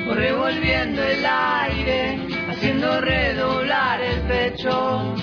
o 0.09 0.15
revolviendo 0.15 1.03
el 1.03 1.25
aire, 1.27 2.19
haciendo 2.49 2.99
redoblar 3.01 4.01
el 4.01 4.21
pecho. 4.23 5.15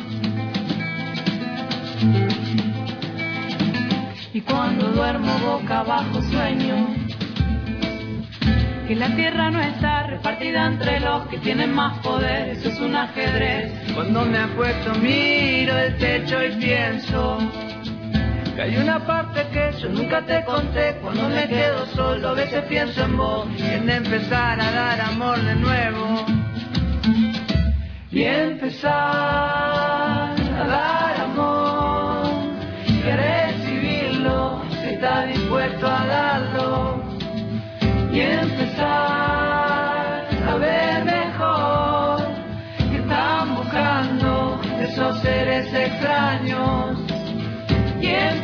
Y 4.33 4.41
cuando 4.41 4.91
duermo 4.91 5.33
boca 5.39 5.79
abajo 5.79 6.21
sueño 6.31 6.95
que 8.87 8.95
la 8.95 9.09
tierra 9.15 9.49
no 9.49 9.59
está 9.59 10.03
repartida 10.03 10.67
entre 10.67 10.99
los 10.99 11.27
que 11.27 11.37
tienen 11.39 11.73
más 11.73 11.97
poder, 11.99 12.49
eso 12.49 12.69
es 12.69 12.79
un 12.79 12.95
ajedrez. 12.95 13.73
Cuando 13.95 14.23
me 14.25 14.37
acuesto 14.37 14.93
miro 14.95 15.77
el 15.77 15.97
techo 15.97 16.43
y 16.43 16.51
pienso 16.57 17.39
hay 18.61 18.77
una 18.77 18.99
parte 18.99 19.47
que 19.51 19.71
yo 19.79 19.89
nunca 19.89 20.23
te 20.23 20.45
conté. 20.45 20.95
Cuando 21.01 21.27
me 21.29 21.47
quedo 21.47 21.87
solo 21.87 22.29
a 22.29 22.33
veces 22.33 22.63
pienso 22.65 23.03
en 23.03 23.17
vos. 23.17 23.47
Y 23.57 23.63
en 23.63 23.89
empezar 23.89 24.61
a 24.61 24.71
dar 24.71 25.01
amor 25.01 25.41
de 25.41 25.55
nuevo. 25.55 26.25
Y 28.11 28.23
empezar 28.23 28.91
a 28.93 30.67
dar 30.67 31.21
amor. 31.21 32.27
Y 32.85 33.09
a 33.09 33.15
recibirlo 33.15 34.61
si 34.69 34.89
estás 34.89 35.27
dispuesto 35.27 35.87
a 35.87 36.05
darlo. 36.05 37.03
Y 38.13 38.19
empezar 38.19 38.89
a 40.47 40.55
ver 40.59 41.03
mejor. 41.03 42.27
Que 42.77 42.97
están 42.97 43.55
buscando 43.55 44.61
esos 44.79 45.19
seres 45.21 45.73
extraños 45.73 46.90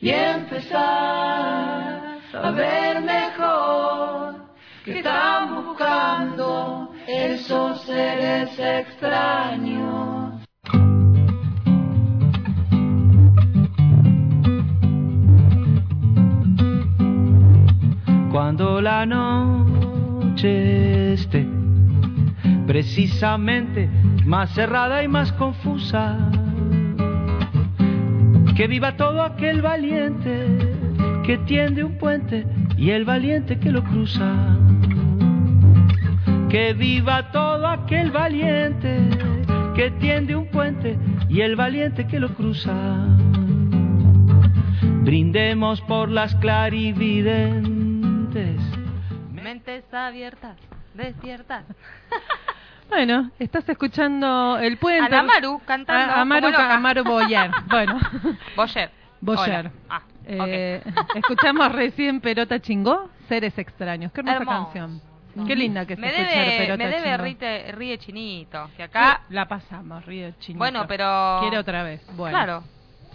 y 0.00 0.08
empezar 0.10 0.80
a 2.32 2.50
ver 2.52 3.02
mejor 3.02 4.46
que 4.84 4.98
están 4.98 5.66
buscando 5.66 6.90
esos 7.06 7.82
seres 7.82 8.58
extraños. 8.58 10.40
Cuando 18.32 18.80
la 18.80 19.04
noche 19.04 20.32
esté 21.12 21.46
precisamente 22.66 23.90
más 24.24 24.54
cerrada 24.54 25.02
y 25.02 25.08
más 25.08 25.32
confusa, 25.32 26.16
que 28.56 28.66
viva 28.66 28.96
todo 28.96 29.22
aquel 29.22 29.62
valiente 29.62 30.46
que 31.24 31.38
tiende 31.38 31.84
un 31.84 31.96
puente 31.98 32.44
y 32.76 32.90
el 32.90 33.04
valiente 33.04 33.58
que 33.58 33.70
lo 33.70 33.84
cruza. 33.84 34.58
Que 36.48 36.74
viva 36.74 37.30
todo 37.30 37.66
aquel 37.66 38.10
valiente 38.10 39.08
que 39.74 39.90
tiende 39.92 40.34
un 40.34 40.46
puente 40.46 40.98
y 41.28 41.42
el 41.42 41.54
valiente 41.56 42.06
que 42.06 42.18
lo 42.18 42.34
cruza. 42.34 42.74
Brindemos 45.02 45.80
por 45.82 46.10
las 46.10 46.34
clarividentes. 46.36 48.60
Mentes 49.32 49.84
abiertas, 49.94 50.56
despiertas. 50.94 51.64
Bueno, 52.90 53.30
estás 53.38 53.68
escuchando 53.68 54.58
el 54.58 54.76
puente. 54.76 55.06
A 55.06 55.08
la 55.08 55.22
Maru 55.22 55.60
cantando. 55.64 56.12
A, 56.12 56.20
Amaru. 56.20 56.48
Amaru 56.48 57.04
Boyer. 57.04 57.50
Bueno. 57.68 57.98
Boyer. 58.56 58.90
Boyer. 59.20 59.70
Ah, 59.88 60.02
Eh, 60.26 60.82
escuchamos 61.14 61.72
recién 61.72 62.20
Perota 62.20 62.60
Chingó, 62.60 63.08
Seres 63.28 63.56
Extraños. 63.58 64.12
Qué 64.12 64.20
hermosa 64.20 64.38
Hermoso. 64.38 64.64
canción. 64.64 65.00
Qué 65.46 65.54
linda 65.54 65.86
que 65.86 65.94
se 65.94 66.00
me 66.00 66.10
debe, 66.10 66.58
Perota 66.58 66.76
me 66.76 66.88
debe. 66.88 67.16
Ríe, 67.16 67.72
ríe 67.72 67.98
Chinito. 67.98 68.68
Que 68.76 68.82
acá. 68.82 69.22
La 69.30 69.46
pasamos, 69.46 70.04
Río 70.04 70.32
Chinito. 70.40 70.58
Bueno, 70.58 70.84
pero. 70.88 71.38
Quiere 71.40 71.58
otra 71.58 71.84
vez. 71.84 72.04
Bueno. 72.16 72.36
Claro. 72.36 72.64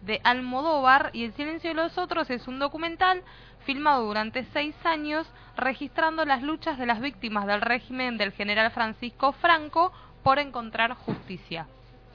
de 0.01 0.21
Almodóvar, 0.23 1.09
y 1.13 1.23
El 1.25 1.33
silencio 1.33 1.69
de 1.69 1.75
los 1.75 1.97
otros 1.97 2.29
es 2.29 2.47
un 2.47 2.59
documental 2.59 3.21
filmado 3.65 4.05
durante 4.05 4.45
seis 4.53 4.75
años, 4.85 5.27
registrando 5.57 6.23
las 6.25 6.41
luchas 6.41 6.77
de 6.77 6.85
las 6.85 7.01
víctimas 7.01 7.45
del 7.45 7.61
régimen 7.61 8.17
del 8.17 8.31
general 8.31 8.71
Francisco 8.71 9.33
Franco 9.33 9.91
por 10.23 10.39
encontrar 10.39 10.93
justicia. 10.93 11.67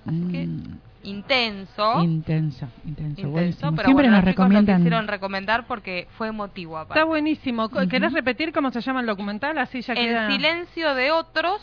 Así 0.07 0.28
que, 0.30 0.49
intenso. 1.09 1.97
Mm, 1.97 2.03
Intenso, 2.05 2.66
intenso, 2.85 3.20
Intenso, 3.20 3.28
buenísimo. 3.30 3.70
pero 3.76 3.87
Siempre 3.89 3.93
bueno, 4.09 4.11
nos 4.11 4.20
chicos 4.20 4.37
lo 4.37 4.45
recomiendan. 4.45 4.76
quisieron 4.78 5.09
recomendar 5.09 5.66
porque 5.66 6.09
fue 6.16 6.28
emotivo 6.28 6.78
aparte. 6.78 6.99
Está 7.01 7.05
buenísimo. 7.05 7.68
¿Querés 7.68 8.12
repetir 8.12 8.53
cómo 8.53 8.70
se 8.70 8.80
llama 8.80 9.01
el 9.01 9.07
documental? 9.07 9.57
Así 9.59 9.80
ya 9.82 9.93
El 9.95 10.07
queda... 10.09 10.28
silencio 10.30 10.95
de 10.95 11.11
otros 11.12 11.61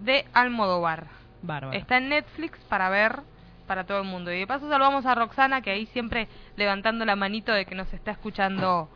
de 0.00 0.24
Almodóvar. 0.32 1.06
Bárbaro. 1.42 1.76
Está 1.78 1.98
en 1.98 2.08
Netflix 2.08 2.58
para 2.68 2.88
ver 2.88 3.20
para 3.66 3.84
todo 3.84 3.98
el 4.00 4.04
mundo. 4.06 4.32
Y 4.32 4.38
de 4.40 4.46
paso 4.46 4.68
saludamos 4.68 5.04
a 5.06 5.14
Roxana, 5.14 5.60
que 5.60 5.70
ahí 5.70 5.86
siempre 5.86 6.28
levantando 6.56 7.04
la 7.04 7.16
manito 7.16 7.52
de 7.52 7.64
que 7.66 7.74
nos 7.74 7.92
está 7.92 8.12
escuchando 8.12 8.88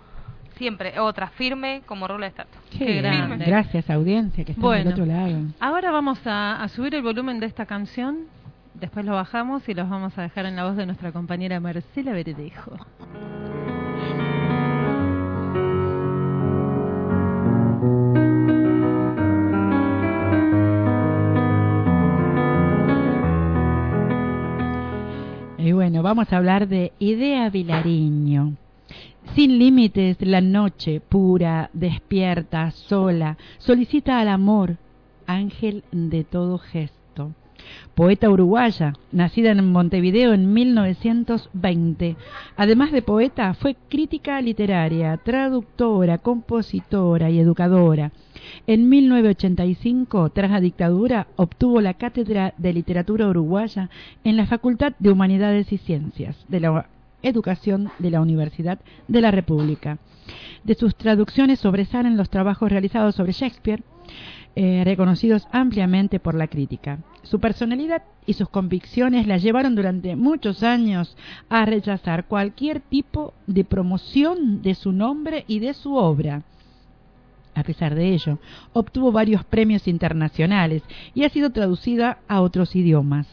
siempre. 0.57 0.99
Otra, 1.01 1.29
firme 1.31 1.83
como 1.87 2.07
rula 2.07 2.27
de 2.27 2.31
estatua. 2.31 2.61
Qué 2.71 2.79
Qué 2.79 2.95
grande. 3.03 3.27
grande. 3.27 3.45
Gracias, 3.47 3.91
audiencia, 3.91 4.45
que 4.45 4.53
está 4.53 4.63
Bueno. 4.63 4.85
del 4.85 4.93
otro 4.93 5.07
lado. 5.07 5.39
Ahora 5.59 5.91
vamos 5.91 6.25
a, 6.27 6.63
a 6.63 6.69
subir 6.69 6.95
el 6.95 7.03
volumen 7.03 7.41
de 7.41 7.47
esta 7.47 7.67
canción, 7.67 8.27
después 8.75 9.05
lo 9.05 9.13
bajamos 9.15 9.69
y 9.69 9.75
los 9.75 9.89
vamos 9.91 10.17
a 10.19 10.23
dejar 10.23 10.47
en 10.47 10.57
la 10.57 10.65
voz 10.65 10.77
de 10.77 10.87
nuestra 10.87 11.13
compañera 11.13 11.59
Marcela 11.61 12.13
Verdejo. 12.13 12.77
Vamos 26.03 26.33
a 26.33 26.37
hablar 26.37 26.69
de 26.69 26.93
Idea 26.99 27.51
Vilariño. 27.51 28.55
Sin 29.35 29.59
límites, 29.59 30.17
la 30.21 30.41
noche, 30.41 31.01
pura, 31.01 31.71
despierta, 31.73 32.71
sola, 32.71 33.37
solicita 33.59 34.19
al 34.21 34.29
amor, 34.29 34.77
ángel 35.27 35.85
de 35.93 36.25
todo 36.25 36.59
gesto. 36.59 37.00
Poeta 37.95 38.31
uruguaya, 38.31 38.95
nacida 39.13 39.51
en 39.51 39.71
Montevideo 39.73 40.33
en 40.33 40.53
1920. 40.53 42.17
Además 42.57 42.93
de 42.93 43.03
poeta, 43.03 43.55
fue 43.55 43.77
crítica 43.89 44.41
literaria, 44.41 45.17
traductora, 45.19 46.19
compositora 46.19 47.31
y 47.31 47.39
educadora. 47.41 48.13
En 48.67 48.89
1985, 48.89 50.31
tras 50.31 50.51
la 50.51 50.61
dictadura, 50.61 51.27
obtuvo 51.37 51.81
la 51.81 51.95
cátedra 51.95 52.55
de 52.57 52.73
literatura 52.73 53.29
uruguaya 53.29 53.91
en 54.25 54.37
la 54.37 54.47
Facultad 54.47 54.93
de 54.99 55.11
Humanidades 55.11 55.73
y 55.73 55.79
Ciencias 55.79 56.37
de 56.49 56.61
la 56.61 56.87
Educación 57.23 57.91
de 57.99 58.11
la 58.11 58.21
Universidad 58.21 58.79
de 59.09 59.21
la 59.21 59.31
República. 59.31 59.99
De 60.65 60.75
sus 60.75 60.97
traducciones 60.97 61.61
sobresalen 61.61 62.17
los 62.17 62.31
trabajos 62.31 62.71
realizados 62.71 63.15
sobre 63.15 63.33
Shakespeare, 63.33 63.83
eh, 64.57 64.83
reconocidos 64.85 65.47
ampliamente 65.53 66.19
por 66.19 66.35
la 66.35 66.49
crítica. 66.49 66.99
Su 67.23 67.39
personalidad 67.39 68.03
y 68.27 68.33
sus 68.35 68.49
convicciones 68.49 69.27
la 69.27 69.37
llevaron 69.37 69.75
durante 69.75 70.17
muchos 70.17 70.63
años 70.63 71.17
a 71.49 71.65
rechazar 71.65 72.27
cualquier 72.27 72.81
tipo 72.81 73.35
de 73.47 73.65
promoción 73.65 74.63
de 74.63 74.75
su 74.75 74.93
nombre 74.93 75.45
y 75.47 75.59
de 75.59 75.75
su 75.75 75.95
obra. 75.95 76.43
A 77.55 77.63
pesar 77.63 77.95
de 77.95 78.15
ello, 78.15 78.39
obtuvo 78.73 79.13
varios 79.13 79.45
premios 79.45 79.87
internacionales 79.89 80.83
y 81.15 81.25
ha 81.25 81.29
sido 81.29 81.51
traducida 81.51 82.19
a 82.29 82.41
otros 82.41 82.75
idiomas. 82.77 83.27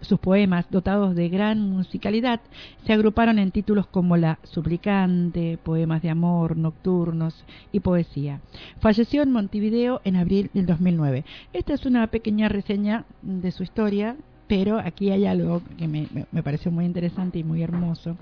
Sus 0.00 0.18
poemas, 0.20 0.66
dotados 0.70 1.14
de 1.14 1.28
gran 1.28 1.60
musicalidad, 1.70 2.40
se 2.86 2.92
agruparon 2.92 3.38
en 3.38 3.50
títulos 3.50 3.86
como 3.86 4.16
La 4.16 4.38
Suplicante, 4.44 5.58
Poemas 5.62 6.02
de 6.02 6.10
Amor, 6.10 6.56
Nocturnos 6.56 7.44
y 7.72 7.80
Poesía. 7.80 8.40
Falleció 8.80 9.22
en 9.22 9.32
Montevideo 9.32 10.00
en 10.04 10.16
abril 10.16 10.50
del 10.54 10.66
2009. 10.66 11.24
Esta 11.52 11.74
es 11.74 11.84
una 11.86 12.06
pequeña 12.06 12.48
reseña 12.48 13.04
de 13.22 13.50
su 13.50 13.62
historia, 13.62 14.16
pero 14.46 14.78
aquí 14.78 15.10
hay 15.10 15.26
algo 15.26 15.62
que 15.76 15.88
me, 15.88 16.06
me- 16.32 16.42
pareció 16.42 16.70
muy 16.70 16.84
interesante 16.84 17.38
y 17.38 17.44
muy 17.44 17.62
hermoso. 17.62 18.16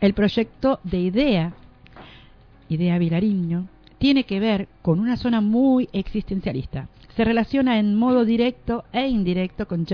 El 0.00 0.14
proyecto 0.14 0.80
de 0.84 1.00
IDEA, 1.00 1.52
Idea 2.68 2.98
Vilariño, 2.98 3.66
tiene 3.98 4.24
que 4.24 4.40
ver 4.40 4.68
con 4.82 5.00
una 5.00 5.16
zona 5.16 5.40
muy 5.40 5.88
existencialista. 5.92 6.88
Se 7.16 7.24
relaciona 7.24 7.78
en 7.80 7.96
modo 7.96 8.24
directo 8.24 8.84
e 8.92 9.08
indirecto 9.08 9.66
con 9.66 9.84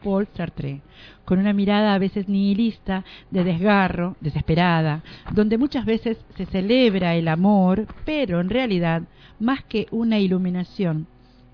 Jean-Paul 0.00 0.28
Sartre, 0.34 0.80
con 1.24 1.38
una 1.38 1.52
mirada 1.52 1.94
a 1.94 1.98
veces 1.98 2.28
nihilista, 2.28 3.04
de 3.30 3.44
desgarro, 3.44 4.16
desesperada, 4.20 5.02
donde 5.32 5.58
muchas 5.58 5.84
veces 5.84 6.18
se 6.36 6.46
celebra 6.46 7.14
el 7.14 7.28
amor, 7.28 7.86
pero 8.04 8.40
en 8.40 8.50
realidad, 8.50 9.02
más 9.38 9.62
que 9.64 9.86
una 9.90 10.18
iluminación, 10.18 11.06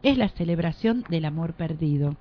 es 0.03 0.17
la 0.17 0.29
celebración 0.29 1.05
del 1.09 1.25
amor 1.25 1.55
perdido. 1.55 2.17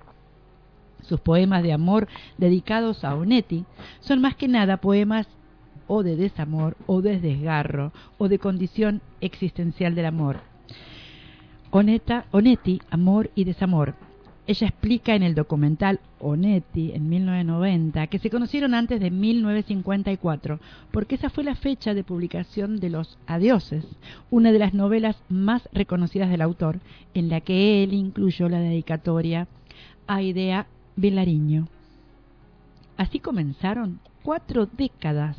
Sus 1.02 1.20
poemas 1.20 1.62
de 1.62 1.74
amor 1.74 2.08
dedicados 2.38 3.04
a 3.04 3.16
Onetti 3.16 3.66
son 4.00 4.22
más 4.22 4.36
que 4.36 4.48
nada 4.48 4.78
poemas 4.78 5.28
o 5.88 6.02
de 6.02 6.16
desamor, 6.16 6.76
o 6.88 7.02
de 7.04 7.20
desgarro, 7.20 7.92
o 8.18 8.28
de 8.28 8.40
condición 8.40 9.02
existencial 9.22 9.94
del 9.94 10.08
amor. 10.08 10.40
Onetti, 11.70 12.82
Amor 12.90 13.30
y 13.36 13.44
Desamor. 13.44 14.05
Ella 14.48 14.68
explica 14.68 15.16
en 15.16 15.24
el 15.24 15.34
documental 15.34 16.00
Onetti 16.20 16.92
en 16.94 17.10
1990 17.10 18.06
que 18.08 18.20
se 18.20 18.30
conocieron 18.30 18.76
antes 18.76 19.00
de 19.00 19.10
1954, 19.10 20.60
porque 20.92 21.16
esa 21.16 21.32
fue 21.32 21.44
la 21.44 21.56
fecha 21.56 21.96
de 21.96 22.04
publicación 22.04 22.80
de 22.80 22.92
Los 22.92 23.18
Adioses, 23.26 23.86
una 24.30 24.52
de 24.52 24.60
las 24.60 24.76
novelas 24.76 25.16
más 25.30 25.68
reconocidas 25.74 26.30
del 26.30 26.42
autor, 26.42 26.80
en 27.16 27.30
la 27.30 27.42
que 27.42 27.84
él 27.84 27.94
incluyó 27.94 28.48
la 28.48 28.60
dedicatoria 28.60 29.48
a 30.06 30.22
Idea 30.22 30.68
Vilariño. 30.96 31.68
Así 32.98 33.20
comenzaron 33.20 34.00
cuatro 34.26 34.66
décadas 34.66 35.38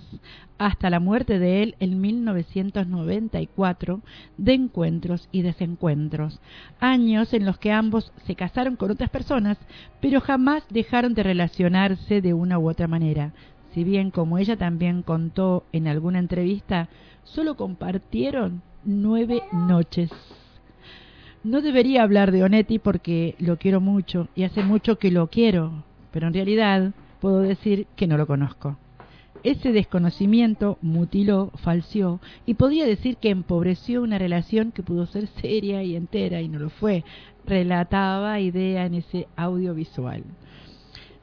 hasta 0.58 0.90
la 0.90 1.00
muerte 1.00 1.40
de 1.40 1.64
él 1.64 1.74
en 1.80 2.00
1994 2.00 4.00
de 4.38 4.54
encuentros 4.54 5.28
y 5.32 5.42
desencuentros, 5.42 6.40
años 6.78 7.34
en 7.34 7.44
los 7.44 7.58
que 7.58 7.72
ambos 7.72 8.12
se 8.26 8.36
casaron 8.36 8.76
con 8.76 8.92
otras 8.92 9.10
personas, 9.10 9.58
pero 10.00 10.20
jamás 10.20 10.62
dejaron 10.70 11.14
de 11.14 11.24
relacionarse 11.24 12.20
de 12.20 12.32
una 12.32 12.60
u 12.60 12.70
otra 12.70 12.86
manera, 12.86 13.32
si 13.74 13.82
bien 13.82 14.12
como 14.12 14.38
ella 14.38 14.56
también 14.56 15.02
contó 15.02 15.64
en 15.72 15.88
alguna 15.88 16.20
entrevista, 16.20 16.88
solo 17.24 17.56
compartieron 17.56 18.62
nueve 18.84 19.42
noches. 19.52 20.12
No 21.42 21.60
debería 21.60 22.04
hablar 22.04 22.30
de 22.30 22.44
Onetti 22.44 22.78
porque 22.78 23.34
lo 23.40 23.56
quiero 23.56 23.80
mucho 23.80 24.28
y 24.36 24.44
hace 24.44 24.62
mucho 24.62 24.96
que 24.96 25.10
lo 25.10 25.26
quiero, 25.26 25.82
pero 26.12 26.28
en 26.28 26.34
realidad 26.34 26.92
puedo 27.26 27.40
decir 27.40 27.88
que 27.96 28.06
no 28.06 28.16
lo 28.16 28.28
conozco. 28.28 28.78
Ese 29.42 29.72
desconocimiento 29.72 30.78
mutiló, 30.80 31.50
falseó 31.56 32.20
y 32.46 32.54
podía 32.54 32.86
decir 32.86 33.16
que 33.16 33.30
empobreció 33.30 34.04
una 34.04 34.16
relación 34.16 34.70
que 34.70 34.84
pudo 34.84 35.06
ser 35.06 35.26
seria 35.42 35.82
y 35.82 35.96
entera 35.96 36.40
y 36.40 36.46
no 36.46 36.60
lo 36.60 36.70
fue. 36.70 37.02
Relataba 37.44 38.38
idea 38.38 38.86
en 38.86 38.94
ese 38.94 39.26
audiovisual. 39.34 40.22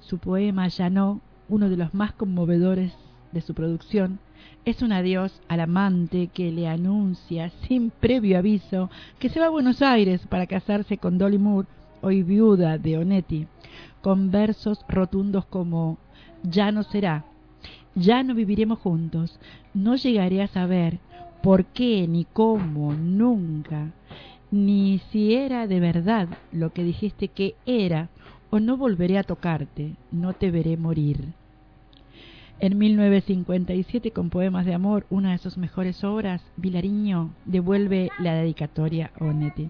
Su 0.02 0.18
poema 0.18 0.68
Llanó, 0.68 1.22
uno 1.48 1.70
de 1.70 1.78
los 1.78 1.94
más 1.94 2.12
conmovedores 2.12 2.92
de 3.32 3.40
su 3.40 3.54
producción, 3.54 4.20
es 4.66 4.82
un 4.82 4.92
adiós 4.92 5.42
al 5.48 5.62
amante 5.62 6.28
que 6.28 6.52
le 6.52 6.68
anuncia 6.68 7.50
sin 7.66 7.92
previo 7.92 8.38
aviso 8.40 8.90
que 9.20 9.30
se 9.30 9.40
va 9.40 9.46
a 9.46 9.56
Buenos 9.58 9.82
Aires 9.82 10.28
para 10.28 10.48
casarse 10.48 10.98
con 10.98 11.18
Dolly 11.18 11.38
Moore, 11.38 11.70
hoy 12.02 12.24
viuda 12.24 12.78
de 12.78 12.98
Onetti, 12.98 13.48
con 14.04 14.32
versos 14.32 14.86
rotundos 14.90 15.46
como 15.46 15.98
ya 16.44 16.74
no 16.74 16.84
será, 16.84 17.24
ya 17.96 18.22
no 18.22 18.36
viviremos 18.36 18.80
juntos, 18.80 19.40
no 19.74 19.96
llegaré 19.96 20.42
a 20.44 20.48
saber 20.48 21.00
por 21.42 21.64
qué, 21.66 22.06
ni 22.08 22.26
cómo, 22.26 22.94
nunca, 22.94 23.92
ni 24.52 25.00
si 25.10 25.34
era 25.34 25.68
de 25.68 25.80
verdad 25.80 26.28
lo 26.52 26.74
que 26.74 26.84
dijiste 26.84 27.30
que 27.30 27.56
era, 27.66 28.10
o 28.50 28.60
no 28.60 28.76
volveré 28.76 29.18
a 29.18 29.24
tocarte, 29.24 29.96
no 30.12 30.34
te 30.34 30.52
veré 30.52 30.76
morir. 30.76 31.30
En 32.60 32.78
1957, 32.78 34.12
con 34.12 34.30
Poemas 34.30 34.66
de 34.66 34.74
Amor, 34.74 35.06
una 35.10 35.32
de 35.32 35.38
sus 35.38 35.58
mejores 35.58 36.04
obras, 36.04 36.42
Vilariño 36.58 37.34
devuelve 37.46 38.10
la 38.20 38.36
dedicatoria 38.36 39.12
a 39.18 39.24
Onetti. 39.24 39.70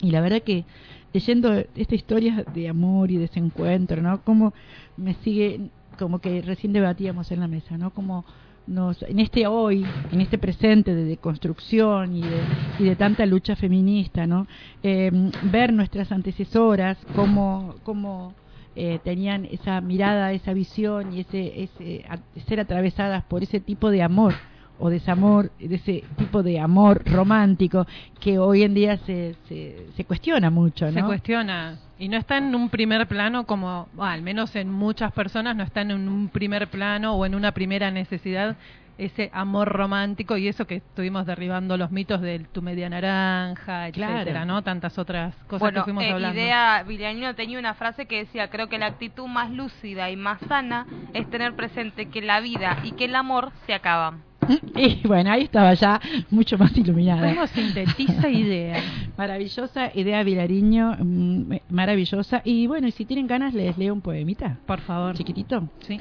Y 0.00 0.10
la 0.10 0.20
verdad 0.20 0.42
que 0.42 0.64
leyendo 1.12 1.54
esta 1.76 1.94
historia 1.94 2.44
de 2.54 2.68
amor 2.68 3.10
y 3.10 3.16
desencuentro, 3.16 4.02
¿no? 4.02 4.22
Como 4.22 4.52
me 4.96 5.14
sigue, 5.14 5.70
como 5.98 6.18
que 6.18 6.42
recién 6.42 6.72
debatíamos 6.72 7.30
en 7.30 7.40
la 7.40 7.48
mesa, 7.48 7.78
¿no? 7.78 7.90
Como 7.90 8.24
nos, 8.66 9.02
en 9.02 9.20
este 9.20 9.46
hoy, 9.46 9.86
en 10.10 10.20
este 10.20 10.38
presente 10.38 10.94
de 10.94 11.04
deconstrucción 11.04 12.16
y 12.16 12.22
de, 12.22 12.40
y 12.80 12.84
de 12.84 12.96
tanta 12.96 13.26
lucha 13.26 13.54
feminista, 13.54 14.26
¿no? 14.26 14.46
Eh, 14.82 15.10
ver 15.44 15.72
nuestras 15.72 16.10
antecesoras, 16.10 16.98
cómo, 17.14 17.76
cómo 17.84 18.34
eh, 18.74 18.98
tenían 19.04 19.44
esa 19.44 19.80
mirada, 19.80 20.32
esa 20.32 20.52
visión 20.52 21.14
y 21.14 21.20
ese, 21.20 21.62
ese 21.62 22.04
ser 22.48 22.58
atravesadas 22.58 23.22
por 23.24 23.44
ese 23.44 23.60
tipo 23.60 23.90
de 23.90 24.02
amor 24.02 24.34
o 24.78 24.90
desamor, 24.90 25.50
de 25.58 25.76
ese 25.76 26.04
tipo 26.16 26.42
de 26.42 26.58
amor 26.60 27.02
romántico 27.04 27.86
que 28.20 28.38
hoy 28.38 28.62
en 28.62 28.74
día 28.74 28.96
se, 28.98 29.34
se, 29.48 29.86
se 29.96 30.04
cuestiona 30.04 30.50
mucho, 30.50 30.86
¿no? 30.86 30.92
Se 30.92 31.02
cuestiona. 31.02 31.78
Y 31.98 32.08
no 32.08 32.16
está 32.16 32.38
en 32.38 32.54
un 32.54 32.68
primer 32.70 33.06
plano 33.06 33.46
como, 33.46 33.88
bueno, 33.94 34.10
al 34.12 34.22
menos 34.22 34.56
en 34.56 34.70
muchas 34.70 35.12
personas, 35.12 35.54
no 35.54 35.62
está 35.62 35.82
en 35.82 35.92
un 35.92 36.28
primer 36.28 36.68
plano 36.68 37.14
o 37.14 37.24
en 37.24 37.34
una 37.34 37.52
primera 37.52 37.90
necesidad 37.90 38.56
ese 38.96 39.28
amor 39.32 39.68
romántico 39.68 40.36
y 40.36 40.46
eso 40.46 40.66
que 40.66 40.76
estuvimos 40.76 41.26
derribando 41.26 41.76
los 41.76 41.90
mitos 41.90 42.20
del 42.20 42.46
tu 42.46 42.62
media 42.62 42.88
naranja, 42.88 43.88
etcétera, 43.88 44.22
Claro. 44.24 44.44
¿no? 44.44 44.62
Tantas 44.62 44.98
otras 44.98 45.34
cosas 45.48 45.60
bueno, 45.60 45.80
que 45.80 45.84
fuimos 45.84 46.04
eh, 46.04 46.12
hablando. 46.12 46.38
idea 46.40 46.82
Villarino 46.84 47.34
tenía 47.34 47.58
una 47.58 47.74
frase 47.74 48.06
que 48.06 48.18
decía, 48.18 48.50
creo 48.50 48.68
que 48.68 48.78
la 48.78 48.86
actitud 48.86 49.26
más 49.26 49.50
lúcida 49.50 50.10
y 50.10 50.16
más 50.16 50.38
sana 50.48 50.86
es 51.12 51.28
tener 51.28 51.54
presente 51.56 52.06
que 52.06 52.22
la 52.22 52.40
vida 52.40 52.78
y 52.84 52.92
que 52.92 53.06
el 53.06 53.16
amor 53.16 53.50
se 53.66 53.74
acaban. 53.74 54.22
Y 54.76 55.06
bueno, 55.06 55.30
ahí 55.30 55.42
estaba 55.44 55.74
ya 55.74 56.00
mucho 56.30 56.58
más 56.58 56.76
iluminada. 56.76 57.34
¿Cómo 57.34 57.46
sintetiza 57.46 58.28
idea? 58.28 58.82
Maravillosa 59.16 59.90
idea 59.94 60.22
Vilariño, 60.22 60.96
mm, 60.98 61.52
maravillosa. 61.70 62.42
Y 62.44 62.66
bueno, 62.66 62.88
y 62.88 62.92
si 62.92 63.04
tienen 63.04 63.26
ganas 63.26 63.54
les 63.54 63.76
leo 63.78 63.92
un 63.92 64.00
poemita. 64.00 64.58
Por 64.66 64.80
favor. 64.80 65.16
Chiquitito. 65.16 65.68
Sí. 65.80 66.00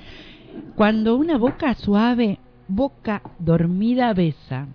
Cuando 0.76 1.16
una 1.16 1.38
boca 1.38 1.74
suave, 1.76 2.40
boca 2.68 3.22
dormida 3.40 4.14
besa. 4.14 4.68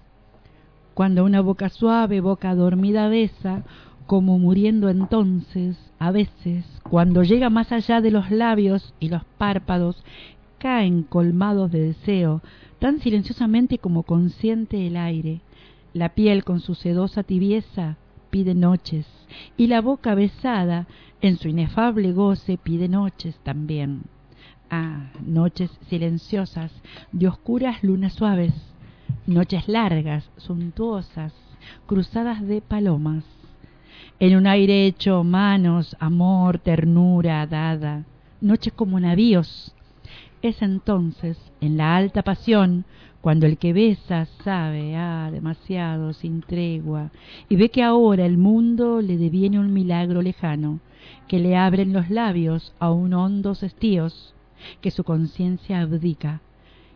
Cuando 0.95 1.25
una 1.25 1.41
boca 1.41 1.69
suave, 1.69 2.21
boca 2.21 2.55
dormida 2.55 3.09
besa, 3.09 3.63
como 4.07 4.39
muriendo 4.39 4.89
entonces, 4.89 5.77
a 5.99 6.11
veces, 6.11 6.65
cuando 6.83 7.23
llega 7.23 7.51
más 7.51 7.71
allá 7.73 8.01
de 8.01 8.11
los 8.11 8.31
labios 8.31 8.95
y 8.99 9.09
los 9.09 9.25
párpados, 9.37 10.03
caen 10.59 11.03
colmados 11.03 11.71
de 11.71 11.81
deseo, 11.81 12.43
tan 12.79 13.01
silenciosamente 13.01 13.79
como 13.79 14.03
consciente 14.03 14.87
el 14.87 14.97
aire. 14.97 15.41
La 15.93 16.11
piel 16.11 16.45
con 16.45 16.61
su 16.61 16.75
sedosa 16.75 17.23
tibieza 17.23 17.97
pide 18.31 18.55
noches, 18.55 19.07
y 19.57 19.67
la 19.67 19.81
boca 19.81 20.15
besada, 20.15 20.87
en 21.21 21.39
su 21.39 21.49
inefable 21.49 22.13
goce, 22.13 22.59
pide 22.59 22.89
noches 22.89 23.37
también. 23.43 24.03
Ah, 24.71 25.11
noches 25.25 25.71
silenciosas, 25.89 26.71
de 27.11 27.29
oscuras 27.29 27.83
lunas 27.83 28.13
suaves, 28.13 28.53
noches 29.27 29.67
largas, 29.67 30.31
suntuosas, 30.37 31.33
cruzadas 31.87 32.47
de 32.47 32.61
palomas. 32.61 33.25
En 34.21 34.37
un 34.37 34.47
aire 34.47 34.87
hecho 34.87 35.25
manos, 35.25 35.97
amor, 36.01 36.59
ternura 36.59 37.47
dada, 37.47 38.05
noches 38.41 38.73
como 38.73 39.01
navíos. 39.01 39.75
Es 40.41 40.63
entonces, 40.63 41.37
en 41.61 41.77
la 41.77 41.97
alta 41.97 42.23
pasión, 42.23 42.85
cuando 43.21 43.47
el 43.47 43.59
que 43.59 43.73
besa 43.73 44.27
sabe, 44.45 44.95
ah, 44.95 45.31
demasiado, 45.33 46.13
sin 46.13 46.43
tregua, 46.43 47.11
y 47.49 47.57
ve 47.57 47.71
que 47.71 47.83
ahora 47.83 48.25
el 48.25 48.39
mundo 48.39 49.01
le 49.01 49.17
deviene 49.17 49.59
un 49.59 49.73
milagro 49.73 50.23
lejano, 50.23 50.79
que 51.27 51.41
le 51.41 51.57
abren 51.57 51.93
los 51.93 52.09
labios 52.09 52.73
a 52.79 52.93
un 52.93 53.15
hondos 53.15 53.65
estíos, 53.65 54.35
que 54.81 54.93
su 54.93 55.03
conciencia 55.03 55.81
abdica, 55.81 56.41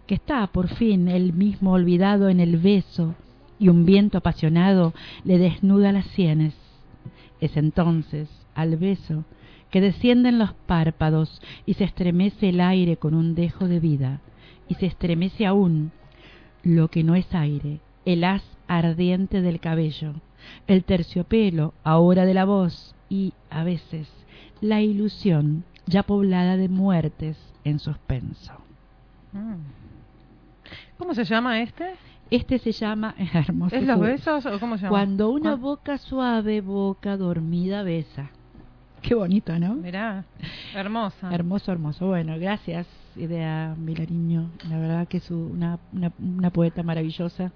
que 0.06 0.14
está 0.14 0.46
por 0.46 0.68
fin 0.68 1.08
él 1.08 1.32
mismo 1.32 1.72
olvidado 1.72 2.28
en 2.28 2.38
el 2.38 2.58
beso, 2.58 3.16
y 3.58 3.68
un 3.68 3.84
viento 3.84 4.18
apasionado 4.18 4.94
le 5.24 5.38
desnuda 5.38 5.90
las 5.90 6.06
sienes. 6.06 6.54
Es 7.40 7.56
entonces, 7.56 8.28
al 8.54 8.76
beso, 8.76 9.24
que 9.72 9.80
descienden 9.80 10.38
los 10.38 10.52
párpados 10.52 11.40
y 11.66 11.74
se 11.74 11.84
estremece 11.84 12.50
el 12.50 12.60
aire 12.60 12.98
con 12.98 13.14
un 13.14 13.34
dejo 13.34 13.66
de 13.66 13.80
vida, 13.80 14.20
y 14.68 14.74
se 14.74 14.86
estremece 14.86 15.46
aún 15.46 15.90
lo 16.62 16.88
que 16.88 17.02
no 17.02 17.16
es 17.16 17.34
aire, 17.34 17.80
el 18.04 18.22
haz 18.22 18.44
ardiente 18.68 19.40
del 19.40 19.60
cabello, 19.60 20.12
el 20.66 20.84
terciopelo 20.84 21.72
ahora 21.84 22.26
de 22.26 22.34
la 22.34 22.44
voz 22.44 22.94
y, 23.08 23.32
a 23.50 23.64
veces, 23.64 24.12
la 24.60 24.82
ilusión 24.82 25.64
ya 25.86 26.02
poblada 26.02 26.56
de 26.56 26.68
muertes 26.68 27.38
en 27.64 27.78
suspenso. 27.78 28.52
Mm. 29.32 29.54
¿Cómo 30.98 31.14
se 31.14 31.24
llama 31.24 31.62
este? 31.62 31.94
Este 32.30 32.58
se 32.58 32.72
llama 32.72 33.14
hermoso. 33.34 33.74
¿Es 33.74 33.86
los 33.86 33.98
besos 33.98 34.44
o 34.44 34.60
cómo 34.60 34.76
se 34.76 34.82
llama? 34.82 34.90
Cuando 34.90 35.30
una 35.30 35.50
¿Cuál? 35.52 35.60
boca 35.60 35.98
suave, 35.98 36.60
boca 36.60 37.16
dormida 37.16 37.82
besa. 37.82 38.30
Qué 39.08 39.14
bonito, 39.14 39.58
¿no? 39.58 39.74
Mirá, 39.74 40.24
hermosa. 40.74 41.34
Hermoso, 41.34 41.72
hermoso. 41.72 42.06
Bueno, 42.06 42.38
gracias, 42.38 42.86
Idea 43.16 43.74
Milariño. 43.76 44.50
La 44.68 44.78
verdad 44.78 45.08
que 45.08 45.18
es 45.18 45.30
una, 45.30 45.78
una, 45.92 46.12
una 46.18 46.50
poeta 46.50 46.82
maravillosa. 46.82 47.52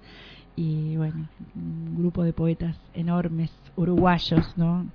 Y 0.55 0.97
bueno, 0.97 1.27
un 1.55 1.95
grupo 1.97 2.23
de 2.23 2.33
poetas 2.33 2.75
enormes, 2.93 3.51
uruguayos, 3.75 4.57
¿no? 4.57 4.87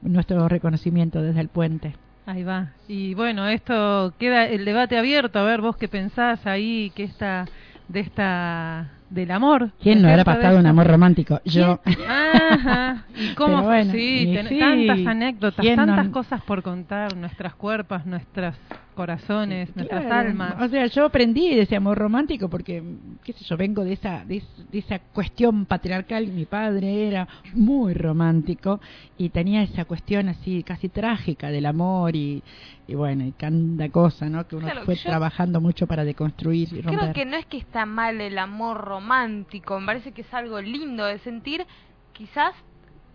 Nuestro 0.00 0.48
reconocimiento 0.48 1.20
desde 1.20 1.40
el 1.40 1.48
puente. 1.48 1.94
Ahí 2.24 2.42
va. 2.42 2.72
Y 2.88 3.14
bueno, 3.14 3.46
esto 3.46 4.14
queda 4.18 4.46
el 4.46 4.64
debate 4.64 4.96
abierto. 4.96 5.38
A 5.38 5.44
ver, 5.44 5.60
vos 5.60 5.76
qué 5.76 5.88
pensás 5.88 6.46
ahí, 6.46 6.90
que 6.94 7.04
esta, 7.04 7.46
de 7.88 8.00
esta, 8.00 8.90
del 9.10 9.30
amor. 9.30 9.70
¿Quién 9.82 10.02
no 10.02 10.08
¿Es 10.08 10.12
habrá 10.12 10.24
pasado 10.24 10.58
un 10.58 10.66
amor 10.66 10.86
romántico? 10.86 11.40
Yo. 11.44 11.80
Ajá. 12.08 13.04
¿Y 13.14 13.34
cómo? 13.34 13.56
Pero 13.56 13.62
bueno, 13.66 13.92
sí, 13.92 14.30
y 14.30 14.58
tantas 14.58 15.06
anécdotas, 15.06 15.60
¿Quién 15.64 15.76
no- 15.76 15.86
tantas 15.86 16.08
cosas 16.08 16.42
por 16.42 16.62
contar. 16.62 17.16
Nuestras 17.16 17.54
cuerpos, 17.54 18.04
nuestros 18.06 18.54
corazones, 18.94 19.74
nuestras 19.76 20.10
almas. 20.10 20.54
O 20.60 20.68
sea, 20.68 20.86
yo 20.86 21.04
aprendí 21.04 21.54
de 21.54 21.62
ese 21.62 21.76
amor 21.76 21.98
romántico 21.98 22.48
porque, 22.48 22.82
qué 23.22 23.32
sé 23.34 23.44
yo, 23.44 23.56
vengo 23.56 23.84
de 23.84 23.92
esa, 23.92 24.24
de, 24.24 24.38
es- 24.38 24.70
de 24.72 24.78
esa 24.78 24.98
cuestión 24.98 25.66
patriarcal. 25.66 26.26
Mi 26.28 26.46
padre 26.46 27.06
era 27.06 27.28
muy 27.54 27.92
romántico 27.94 28.80
y 29.18 29.28
tenía 29.28 29.62
esa 29.62 29.84
cuestión 29.84 30.28
así 30.30 30.62
casi 30.62 30.88
trágica 30.88 31.50
del 31.50 31.66
amor 31.66 32.16
y, 32.16 32.42
y 32.88 32.94
bueno, 32.94 33.24
y 33.26 33.32
tanta 33.32 33.88
cosa, 33.90 34.30
¿no? 34.30 34.46
Que 34.48 34.56
uno 34.56 34.66
Claro, 34.66 34.84
fue 34.86 34.94
yo- 34.96 35.02
trabajando 35.04 35.60
mucho 35.60 35.86
para 35.86 36.04
deconstruir 36.04 36.68
y 36.72 36.80
romper. 36.80 36.98
Creo 37.00 37.12
que 37.12 37.24
no 37.26 37.36
es 37.36 37.44
que 37.46 37.58
está 37.58 37.84
mal 37.84 38.20
el 38.22 38.38
amor 38.38 38.78
romántico, 38.78 38.95
me 39.00 39.86
parece 39.86 40.12
que 40.12 40.22
es 40.22 40.34
algo 40.34 40.60
lindo 40.60 41.04
de 41.04 41.18
sentir. 41.18 41.66
Quizás 42.12 42.54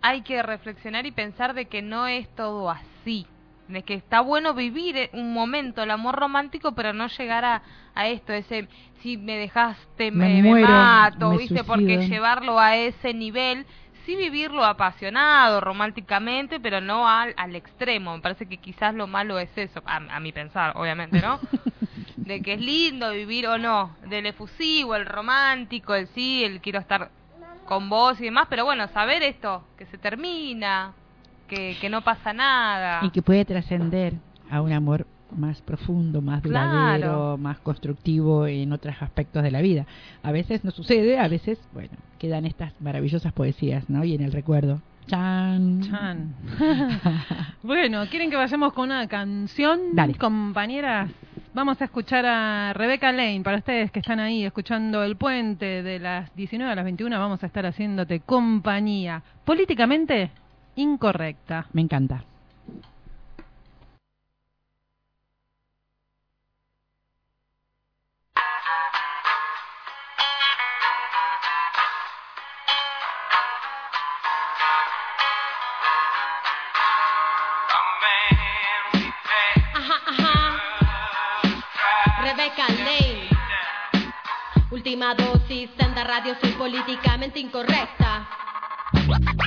hay 0.00 0.22
que 0.22 0.42
reflexionar 0.42 1.06
y 1.06 1.12
pensar 1.12 1.54
de 1.54 1.66
que 1.66 1.82
no 1.82 2.06
es 2.06 2.28
todo 2.34 2.70
así. 2.70 3.26
¿entendés? 3.62 3.84
Que 3.84 3.94
está 3.94 4.20
bueno 4.20 4.54
vivir 4.54 4.96
eh, 4.96 5.10
un 5.12 5.32
momento 5.32 5.82
el 5.82 5.90
amor 5.90 6.16
romántico, 6.16 6.72
pero 6.72 6.92
no 6.92 7.08
llegar 7.08 7.44
a, 7.44 7.62
a 7.94 8.08
esto, 8.08 8.32
ese, 8.32 8.68
si 9.00 9.16
me 9.16 9.36
dejaste, 9.36 10.10
Me 10.10 10.28
me, 10.28 10.42
me 10.42 10.48
muero, 10.48 10.68
mato, 10.68 11.30
me 11.30 11.38
¿viste? 11.38 11.64
Porque 11.64 12.06
llevarlo 12.08 12.58
a 12.58 12.76
ese 12.76 13.14
nivel, 13.14 13.66
sí 14.04 14.16
vivirlo 14.16 14.64
apasionado, 14.64 15.60
románticamente, 15.60 16.60
pero 16.60 16.80
no 16.80 17.08
al, 17.08 17.34
al 17.36 17.56
extremo. 17.56 18.14
Me 18.16 18.22
parece 18.22 18.46
que 18.46 18.58
quizás 18.58 18.94
lo 18.94 19.06
malo 19.06 19.38
es 19.38 19.50
eso, 19.56 19.82
a, 19.84 19.96
a 19.96 20.20
mi 20.20 20.32
pensar, 20.32 20.76
obviamente, 20.76 21.20
¿no? 21.20 21.40
de 22.16 22.42
que 22.42 22.54
es 22.54 22.60
lindo 22.60 23.10
vivir 23.10 23.46
o 23.46 23.58
no, 23.58 23.96
del 24.06 24.26
efusivo, 24.26 24.94
el 24.94 25.06
romántico, 25.06 25.94
el 25.94 26.06
sí, 26.08 26.44
el 26.44 26.60
quiero 26.60 26.78
estar 26.78 27.10
con 27.66 27.88
vos 27.88 28.20
y 28.20 28.24
demás, 28.24 28.46
pero 28.50 28.64
bueno, 28.64 28.88
saber 28.88 29.22
esto, 29.22 29.64
que 29.78 29.86
se 29.86 29.98
termina, 29.98 30.92
que, 31.48 31.76
que 31.80 31.88
no 31.88 32.02
pasa 32.02 32.32
nada. 32.32 33.00
Y 33.02 33.10
que 33.10 33.22
puede 33.22 33.44
trascender 33.44 34.14
a 34.50 34.60
un 34.60 34.72
amor 34.72 35.06
más 35.36 35.60
profundo, 35.62 36.20
más 36.22 36.42
Claro. 36.42 36.70
duradero, 36.70 37.38
más 37.38 37.58
constructivo 37.58 38.46
en 38.46 38.72
otros 38.72 38.94
aspectos 39.00 39.42
de 39.42 39.50
la 39.50 39.60
vida. 39.60 39.86
A 40.22 40.32
veces 40.32 40.64
no 40.64 40.70
sucede, 40.70 41.18
a 41.18 41.28
veces, 41.28 41.58
bueno, 41.72 41.90
quedan 42.18 42.46
estas 42.46 42.72
maravillosas 42.80 43.32
poesías, 43.32 43.88
¿no? 43.90 44.04
Y 44.04 44.14
en 44.14 44.22
el 44.22 44.32
recuerdo. 44.32 44.80
Chan. 45.06 45.80
Chan. 45.82 46.34
bueno, 47.62 48.06
¿quieren 48.08 48.30
que 48.30 48.36
vayamos 48.36 48.72
con 48.72 48.84
una 48.90 49.06
canción? 49.08 49.94
Dale. 49.94 50.14
Compañeras, 50.14 51.10
vamos 51.54 51.80
a 51.82 51.86
escuchar 51.86 52.24
a 52.24 52.72
Rebecca 52.72 53.10
Lane. 53.10 53.40
Para 53.42 53.58
ustedes 53.58 53.90
que 53.90 53.98
están 53.98 54.20
ahí 54.20 54.44
escuchando 54.44 55.02
El 55.02 55.16
Puente 55.16 55.82
de 55.82 55.98
las 55.98 56.34
19 56.36 56.70
a 56.70 56.76
las 56.76 56.84
21, 56.84 57.18
vamos 57.18 57.42
a 57.42 57.46
estar 57.46 57.66
haciéndote 57.66 58.20
compañía. 58.20 59.22
Políticamente 59.44 60.30
incorrecta. 60.76 61.66
Me 61.72 61.82
encanta. 61.82 62.24
Última 84.84 85.14
dosis, 85.14 85.70
senda 85.78 86.02
radio, 86.02 86.34
soy 86.40 86.50
políticamente 86.54 87.38
incorrecta. 87.38 88.28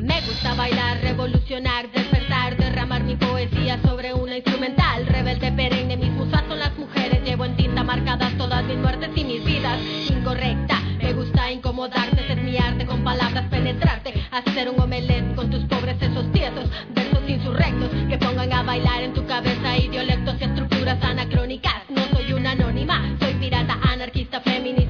Me 0.01 0.21
gusta 0.21 0.53
bailar, 0.53 1.01
revolucionar, 1.01 1.91
despertar, 1.91 2.55
derramar 2.55 3.03
mi 3.03 3.17
poesía 3.17 3.77
sobre 3.81 4.13
una 4.13 4.37
instrumental. 4.37 5.05
Rebelde 5.05 5.51
perenne, 5.51 5.97
mis 5.97 6.11
musas 6.11 6.41
son 6.47 6.57
las 6.57 6.77
mujeres. 6.77 7.21
Llevo 7.25 7.43
en 7.43 7.57
tinta 7.57 7.83
marcadas 7.83 8.31
todas 8.37 8.63
mis 8.63 8.77
muertes 8.77 9.09
y 9.13 9.25
mis 9.25 9.43
vidas. 9.43 9.77
Incorrecta, 10.09 10.79
me 11.03 11.11
gusta 11.11 11.51
incomodarte, 11.51 12.31
es 12.31 12.41
mi 12.41 12.57
arte 12.57 12.85
con 12.85 13.03
palabras 13.03 13.43
penetrarte. 13.49 14.13
Hacer 14.31 14.69
un 14.69 14.79
omelette 14.79 15.35
con 15.35 15.49
tus 15.49 15.65
pobres 15.65 15.99
sesos 15.99 16.31
tiesos. 16.31 16.69
Versos 16.91 17.27
insurrectos 17.27 17.89
que 18.07 18.17
pongan 18.17 18.53
a 18.53 18.63
bailar 18.63 19.03
en 19.03 19.13
tu 19.13 19.27
cabeza 19.27 19.77
idiolectos 19.77 20.35
y 20.39 20.45
estructuras 20.45 21.03
anacrónicas. 21.03 21.75
No 21.89 22.05
soy 22.13 22.31
una 22.31 22.51
anónima, 22.51 23.17
soy 23.19 23.33
pirata, 23.33 23.77
anarquista, 23.83 24.39
feminista 24.39 24.84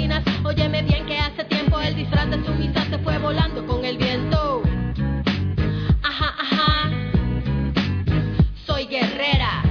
bocinas. 0.00 0.24
Óyeme 0.44 0.82
bien 0.82 1.06
que 1.06 1.18
hace 1.18 1.44
tiempo 1.44 1.80
el 1.80 1.94
disfraz 1.94 2.30
de 2.30 2.44
sumisa 2.44 2.84
se 2.88 2.98
fue 2.98 3.18
volando 3.18 3.66
con 3.66 3.84
el 3.84 3.98
viento. 3.98 4.62
Ajá, 6.02 6.34
ajá. 6.38 6.90
Soy 8.66 8.86
guerrera. 8.86 9.62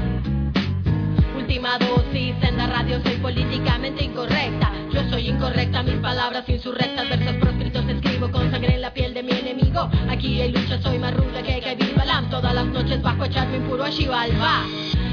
Última 1.36 1.78
dosis 1.80 2.36
en 2.42 2.58
la 2.58 2.68
radio, 2.68 3.02
soy 3.04 3.16
políticamente 3.16 4.04
incorrecta. 4.04 4.72
Yo 4.94 5.10
soy 5.10 5.30
incorrecta, 5.30 5.84
mis 5.84 5.96
palabras 5.96 6.48
insurrectas, 6.48 7.10
versos 7.10 7.36
proscritos 7.38 7.86
escribo 7.88 8.32
con 8.32 8.52
sangre 8.52 8.76
en 8.76 8.82
la 8.82 8.94
piel 8.94 9.14
de 9.14 9.24
mi 9.24 9.32
enemigo. 9.32 9.90
Aquí 10.10 10.42
hay 10.42 10.52
lucha, 10.52 10.80
soy 10.82 11.00
más 11.00 11.14
ruda 11.16 11.42
que 11.42 11.60
Kevin 11.60 11.96
Balam. 11.96 12.30
Todas 12.30 12.54
las 12.54 12.68
noches 12.68 13.02
bajo 13.02 13.26
echarme 13.26 13.58
impuro 13.58 13.84
a 13.84 13.90
Shivalba. 13.90 14.66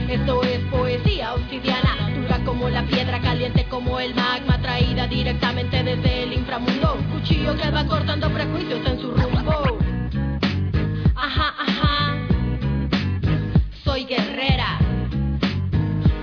Esto 0.09 0.43
es 0.43 0.61
poesía 0.71 1.35
obsidiana, 1.35 2.06
como 2.45 2.69
la 2.69 2.83
piedra, 2.85 3.21
caliente 3.21 3.67
como 3.69 4.01
el 4.01 4.15
magma, 4.15 4.61
traída 4.63 5.07
directamente 5.07 5.83
desde 5.83 6.23
el 6.23 6.33
inframundo. 6.33 6.97
Cuchillo 7.13 7.57
que 7.57 7.71
va 7.71 7.85
cortando 7.87 8.31
prejuicios 8.31 8.81
en 8.87 9.01
su 9.01 9.11
rumbo. 9.11 9.79
Ajá, 11.15 11.55
ajá. 11.59 12.17
Soy 13.85 14.05
guerrera. 14.05 14.79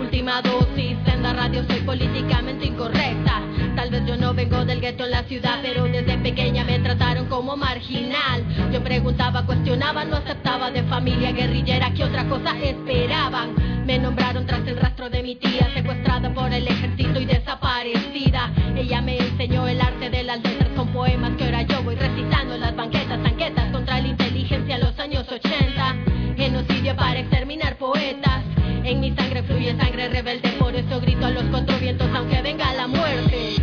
Última 0.01 0.41
dosis 0.41 0.97
en 1.05 1.23
la 1.23 1.33
radio, 1.33 1.63
soy 1.67 1.81
políticamente 1.81 2.65
incorrecta. 2.65 3.41
Tal 3.75 3.89
vez 3.89 4.05
yo 4.05 4.17
no 4.17 4.33
vengo 4.33 4.65
del 4.65 4.79
gueto 4.79 5.05
en 5.05 5.11
la 5.11 5.23
ciudad, 5.23 5.59
pero 5.61 5.83
desde 5.83 6.17
pequeña 6.17 6.63
me 6.63 6.79
trataron 6.79 7.25
como 7.25 7.57
marginal. 7.57 8.43
Yo 8.71 8.83
preguntaba, 8.83 9.45
cuestionaba, 9.45 10.05
no 10.05 10.17
aceptaba 10.17 10.71
de 10.71 10.83
familia 10.83 11.31
guerrillera, 11.31 11.93
¿qué 11.93 12.03
otra 12.03 12.25
cosa 12.25 12.57
esperaban? 12.61 13.72
Me 13.85 13.99
nombraron 13.99 14.45
tras 14.45 14.65
el 14.65 14.77
rastro 14.77 15.09
de 15.09 15.21
mi 15.21 15.35
tía, 15.35 15.69
secuestrada 15.73 16.33
por 16.33 16.53
el 16.53 16.65
ejército 16.65 17.19
y 17.19 17.25
desaparecida. 17.25 18.49
Ella 18.77 19.01
me 19.01 19.17
enseñó 19.17 19.67
el 19.67 19.81
arte 19.81 20.09
de 20.09 20.23
las 20.23 20.41
letras 20.41 20.69
con 20.73 20.87
poemas 20.93 21.31
que 21.37 21.43
ahora 21.43 21.63
yo 21.63 21.83
voy 21.83 21.95
recitando 21.95 22.55
en 22.55 22.61
las 22.61 22.75
banquetas, 22.75 23.21
tanquetas 23.21 23.71
contra 23.73 23.99
la 23.99 24.07
inteligencia 24.07 24.75
en 24.75 24.81
los 24.81 24.97
años 24.99 25.29
80. 25.29 25.95
Genocidio 26.37 26.95
para 26.95 27.19
exterminar 27.19 27.77
poetas. 27.77 28.43
En 28.85 29.01
mi 29.01 29.13
sangre 29.15 29.43
fluye 29.43 29.75
sangre 29.77 30.07
rebelde, 30.07 30.49
por 30.59 30.73
eso 30.73 31.01
grito 31.01 31.25
a 31.25 31.31
los 31.31 31.43
cuatro 31.43 31.77
vientos 31.77 32.07
aunque 32.15 32.41
venga 32.41 32.73
la 32.73 32.87
muerte. 32.87 33.55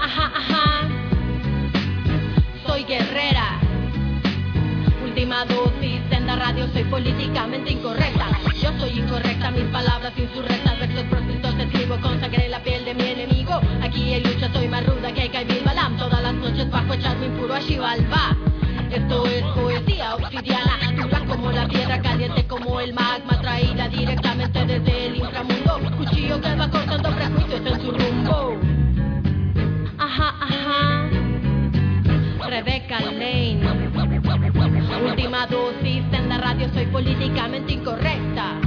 Ajá, 0.00 0.32
ajá. 0.34 0.88
Soy 2.66 2.84
guerrera. 2.84 3.60
Última 5.04 5.44
dosis 5.44 5.77
radio, 6.48 6.66
soy 6.72 6.84
políticamente 6.84 7.72
incorrecta. 7.72 8.26
Yo 8.60 8.70
soy 8.78 8.98
incorrecta, 9.00 9.50
mis 9.50 9.64
palabras 9.64 10.12
insurrectas, 10.16 10.78
versos 10.78 11.04
proscritos 11.04 11.54
escribo 11.58 12.00
con 12.00 12.18
sangre 12.20 12.46
en 12.46 12.50
la 12.52 12.62
piel 12.62 12.84
de 12.86 12.94
mi 12.94 13.02
enemigo. 13.02 13.60
Aquí 13.82 14.14
en 14.14 14.22
lucha 14.22 14.50
soy 14.54 14.66
más 14.66 14.86
ruda 14.86 15.12
que 15.12 15.28
Kaibil 15.28 15.62
Balam. 15.62 15.96
Todas 15.98 16.22
las 16.22 16.34
noches 16.34 16.70
bajo 16.70 16.94
echarme 16.94 17.26
impuro 17.26 17.54
a 17.54 17.60
Shivalba. 17.60 18.36
Esto 18.90 19.26
es 19.26 19.42
poesía 19.54 20.14
obsidiana, 20.14 20.78
dura 20.96 21.20
como 21.26 21.52
la 21.52 21.68
piedra, 21.68 22.00
caliente 22.00 22.46
como 22.46 22.80
el 22.80 22.94
magma, 22.94 23.38
traída 23.42 23.88
directamente 23.88 24.64
desde 24.64 25.06
el 25.06 25.16
inframundo. 25.16 25.80
Cuchillo 25.98 26.40
que 26.40 26.54
va 26.54 26.70
cortando 26.70 27.10
prejuicios 27.14 27.60
en 27.60 27.80
su 27.82 27.92
rumbo. 27.92 28.56
Ajá, 29.98 30.34
ajá. 30.40 31.10
Rebecca 32.48 33.00
Lane. 33.00 33.87
Última 35.04 35.46
dosis 35.46 36.02
en 36.12 36.28
la 36.28 36.38
radio, 36.38 36.68
soy 36.74 36.86
políticamente 36.86 37.72
incorrecta. 37.72 38.60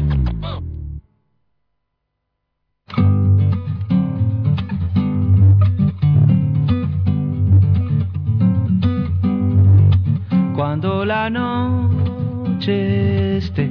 Cuando 10.56 11.04
la 11.04 11.30
noche 11.30 13.38
esté 13.38 13.70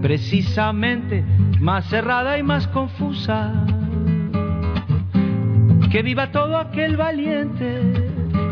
precisamente 0.00 1.24
más 1.60 1.86
cerrada 1.86 2.38
y 2.38 2.42
más 2.42 2.68
confusa, 2.68 3.52
que 5.90 6.02
viva 6.02 6.30
todo 6.30 6.56
aquel 6.56 6.96
valiente 6.96 8.10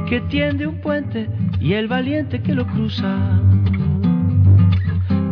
que 0.08 0.20
tiende 0.22 0.66
un 0.66 0.80
puente 0.80 1.28
y 1.60 1.74
el 1.74 1.88
valiente 1.88 2.40
que 2.42 2.54
lo 2.54 2.66
cruza. 2.66 3.16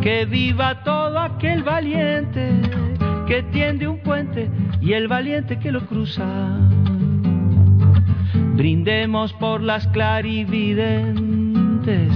Que 0.01 0.25
viva 0.25 0.83
todo 0.83 1.17
aquel 1.19 1.63
valiente 1.63 2.51
que 3.27 3.43
tiende 3.43 3.87
un 3.87 3.99
puente 3.99 4.49
y 4.81 4.93
el 4.93 5.07
valiente 5.07 5.59
que 5.59 5.71
lo 5.71 5.85
cruza. 5.85 6.25
Brindemos 8.55 9.33
por 9.33 9.61
las 9.61 9.85
clarividentes, 9.87 12.11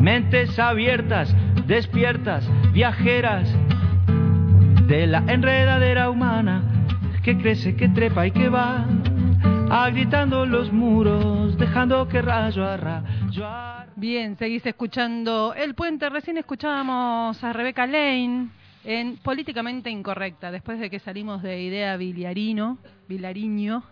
mentes 0.00 0.56
abiertas, 0.58 1.34
despiertas, 1.66 2.48
viajeras 2.72 3.54
de 4.86 5.06
la 5.06 5.22
enredadera 5.26 6.08
humana 6.10 6.62
que 7.22 7.38
crece, 7.38 7.76
que 7.76 7.88
trepa 7.88 8.26
y 8.26 8.30
que 8.30 8.48
va 8.48 8.86
agritando 9.70 10.46
los 10.46 10.72
muros, 10.72 11.56
dejando 11.58 12.06
que 12.08 12.22
rayo 12.22 12.64
a 12.66 12.76
rayo 12.76 13.46
a- 13.46 13.86
Bien, 13.96 14.36
seguís 14.36 14.64
escuchando 14.66 15.54
El 15.54 15.74
Puente. 15.74 16.08
Recién 16.10 16.36
escuchábamos 16.36 17.42
a 17.42 17.52
Rebeca 17.52 17.86
Lane 17.86 18.48
en 18.84 19.16
Políticamente 19.18 19.90
Incorrecta, 19.90 20.50
después 20.50 20.78
de 20.78 20.90
que 20.90 20.98
salimos 20.98 21.42
de 21.42 21.62
Idea 21.62 21.96
Villarino, 21.96 22.78
Vilariño. 23.08 23.82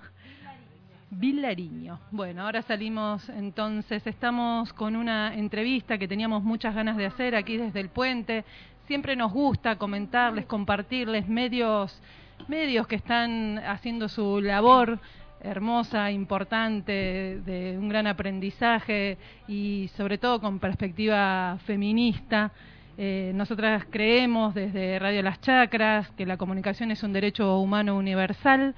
Vilariño. 1.10 2.00
Bueno, 2.10 2.42
ahora 2.42 2.62
salimos 2.62 3.28
entonces, 3.30 4.06
estamos 4.06 4.72
con 4.72 4.96
una 4.96 5.34
entrevista 5.34 5.96
que 5.96 6.08
teníamos 6.08 6.42
muchas 6.42 6.74
ganas 6.74 6.96
de 6.96 7.06
hacer 7.06 7.34
aquí 7.36 7.56
desde 7.56 7.80
el 7.80 7.88
puente. 7.88 8.44
Siempre 8.86 9.16
nos 9.16 9.32
gusta 9.32 9.76
comentarles, 9.76 10.44
compartirles 10.44 11.28
medios, 11.28 12.02
medios 12.48 12.86
que 12.88 12.96
están 12.96 13.58
haciendo 13.58 14.08
su 14.08 14.40
labor 14.40 14.98
hermosa, 15.44 16.10
importante, 16.10 17.40
de 17.44 17.76
un 17.78 17.88
gran 17.88 18.06
aprendizaje 18.06 19.18
y 19.46 19.90
sobre 19.96 20.18
todo 20.18 20.40
con 20.40 20.58
perspectiva 20.58 21.58
feminista. 21.66 22.50
Eh, 22.96 23.32
nosotras 23.34 23.84
creemos 23.90 24.54
desde 24.54 24.98
Radio 24.98 25.22
Las 25.22 25.40
Chacras 25.40 26.10
que 26.12 26.26
la 26.26 26.36
comunicación 26.36 26.90
es 26.90 27.02
un 27.02 27.12
derecho 27.12 27.58
humano 27.58 27.96
universal. 27.96 28.74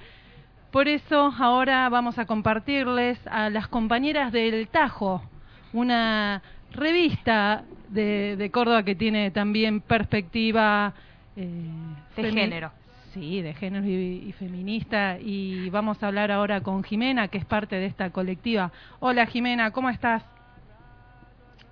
Por 0.71 0.87
eso 0.87 1.33
ahora 1.39 1.87
vamos 1.89 2.19
a 2.19 2.25
compartirles 2.25 3.19
a 3.27 3.49
las 3.49 3.67
compañeras 3.67 4.31
del 4.31 4.67
Tajo, 4.67 5.23
una 5.71 6.41
revista 6.71 7.63
de, 7.89 8.35
de 8.35 8.51
Córdoba 8.51 8.83
que 8.83 8.95
tiene 8.95 9.31
también 9.31 9.79
perspectiva 9.81 10.93
eh, 11.37 11.69
De 12.15 12.31
género. 12.31 12.71
Sí, 13.19 13.41
de 13.41 13.55
género 13.55 13.83
y, 13.87 14.25
y 14.27 14.31
feminista. 14.33 15.17
Y 15.19 15.71
vamos 15.71 16.03
a 16.03 16.07
hablar 16.07 16.31
ahora 16.31 16.61
con 16.61 16.83
Jimena, 16.83 17.29
que 17.29 17.39
es 17.39 17.45
parte 17.45 17.75
de 17.75 17.87
esta 17.87 18.11
colectiva. 18.11 18.71
Hola 18.99 19.25
Jimena, 19.25 19.71
¿cómo 19.71 19.89
estás? 19.89 20.21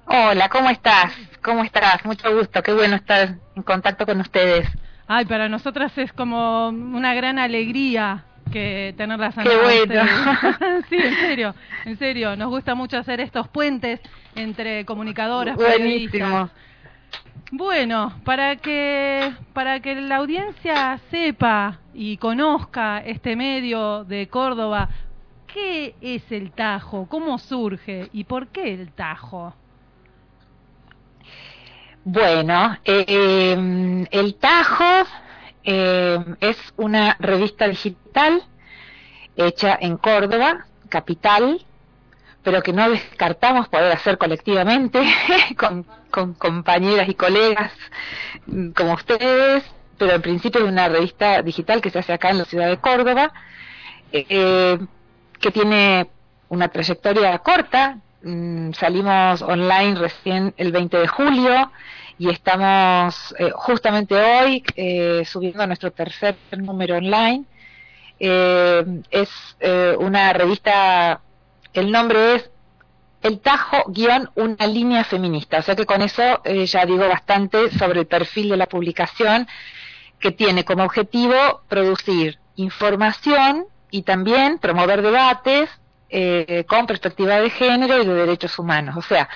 Hola, 0.08 0.50
¿cómo 0.50 0.72
estás? 0.72 1.14
¿Cómo 1.44 1.64
estás? 1.64 2.04
Mucho 2.04 2.36
gusto, 2.36 2.64
qué 2.64 2.74
bueno 2.74 2.96
estar 2.96 3.36
en 3.56 3.62
contacto 3.62 4.08
con 4.08 4.22
ustedes. 4.22 4.68
Ay, 5.08 5.26
para 5.26 5.48
nosotras 5.48 5.96
es 6.00 6.12
como 6.14 6.70
una 6.70 7.14
gran 7.14 7.38
alegría 7.38 8.24
que 8.52 8.96
tenerlas 8.98 9.36
Qué 9.36 9.56
bueno. 9.56 10.04
sí, 10.90 10.98
en 10.98 11.16
serio, 11.16 11.56
en 11.86 11.98
serio. 12.00 12.36
Nos 12.36 12.50
gusta 12.50 12.74
mucho 12.74 12.98
hacer 12.98 13.20
estos 13.20 13.48
puentes 13.50 14.00
entre 14.34 14.84
comunicadoras, 14.86 15.56
Buenísimo. 15.58 16.10
periodistas. 16.10 16.52
Bueno, 17.52 18.12
para 18.24 18.56
que 18.56 19.34
para 19.54 19.80
que 19.80 19.96
la 19.96 20.18
audiencia 20.18 21.00
sepa 21.12 21.80
y 21.94 22.18
conozca 22.18 23.00
este 23.00 23.36
medio 23.36 24.04
de 24.04 24.28
Córdoba, 24.28 24.90
¿qué 25.46 25.96
es 26.02 26.32
el 26.32 26.52
Tajo? 26.52 27.08
¿Cómo 27.08 27.38
surge 27.38 28.10
y 28.14 28.24
por 28.24 28.48
qué 28.48 28.74
el 28.74 28.92
Tajo? 28.92 29.54
Bueno, 32.04 32.78
eh, 32.84 34.06
El 34.12 34.36
Tajo 34.36 35.08
eh, 35.64 36.20
es 36.40 36.58
una 36.78 37.16
revista 37.20 37.68
digital 37.68 38.44
hecha 39.36 39.78
en 39.80 39.98
Córdoba, 39.98 40.66
capital, 40.90 41.66
pero 42.46 42.64
que 42.64 42.72
no 42.72 42.90
descartamos 42.90 43.68
poder 43.68 43.92
hacer 43.92 44.18
colectivamente 44.18 45.04
con, 45.58 45.84
compañeras 46.36 47.10
y 47.10 47.16
colegas 47.16 47.74
como 48.74 48.94
ustedes, 48.94 49.64
pero 49.98 50.14
en 50.14 50.22
principio 50.22 50.62
es 50.64 50.72
una 50.72 50.88
revista 50.88 51.42
digital 51.42 51.82
que 51.82 51.90
se 51.90 52.00
hace 52.00 52.14
acá 52.14 52.30
en 52.30 52.38
la 52.38 52.46
ciudad 52.46 52.70
de 52.70 52.78
Córdoba, 52.78 53.34
eh, 54.14 54.78
que 55.42 55.52
tiene 55.52 56.08
una 56.48 56.70
trayectoria 56.70 57.38
corta. 57.40 57.98
Mm, 58.24 58.72
salimos 58.72 59.42
online 59.42 59.96
recién 59.96 60.54
el 60.56 60.72
20 60.72 60.98
de 60.98 61.08
julio 61.08 61.72
y 62.18 62.30
estamos 62.30 63.36
eh, 63.38 63.52
justamente 63.54 64.16
hoy 64.16 64.64
eh, 64.76 65.24
subiendo 65.26 65.66
nuestro 65.68 65.92
tercer 65.92 66.36
número 66.58 66.98
online. 66.98 67.46
Eh, 68.18 69.02
es 69.12 69.30
una 70.00 70.32
revista, 70.32 71.22
el 71.76 71.92
nombre 71.92 72.36
es 72.36 72.52
El 73.22 73.40
Tajo 73.40 73.84
guion 73.88 74.30
una 74.36 74.68
línea 74.68 75.04
feminista, 75.04 75.60
o 75.60 75.62
sea 75.62 75.76
que 75.76 75.86
con 75.86 76.02
eso 76.02 76.42
eh, 76.44 76.66
ya 76.66 76.86
digo 76.86 77.08
bastante 77.08 77.72
sobre 77.78 78.02
el 78.02 78.08
perfil 78.08 78.50
de 78.50 78.58
la 78.58 78.68
publicación 78.68 79.48
que 80.20 80.32
tiene 80.32 80.64
como 80.64 80.84
objetivo 80.84 81.62
producir 81.68 82.40
información 82.56 83.66
y 83.92 84.04
también 84.04 84.60
promover 84.60 85.02
debates 85.02 85.70
eh, 86.10 86.66
con 86.68 86.88
perspectiva 86.88 87.40
de 87.40 87.50
género 87.50 88.02
y 88.02 88.06
de 88.06 88.14
derechos 88.14 88.58
humanos. 88.58 88.96
O 88.98 89.02
sea, 89.02 89.28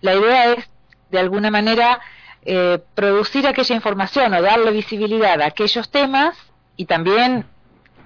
la 0.00 0.14
idea 0.14 0.52
es, 0.52 0.68
de 1.10 1.18
alguna 1.18 1.50
manera, 1.50 2.00
eh, 2.42 2.78
producir 2.94 3.46
aquella 3.46 3.74
información 3.74 4.32
o 4.34 4.42
darle 4.42 4.70
visibilidad 4.70 5.40
a 5.40 5.46
aquellos 5.46 5.90
temas 5.90 6.36
y 6.76 6.84
también 6.86 7.46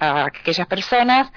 a 0.01 0.25
aquellas 0.27 0.67
personas 0.67 1.31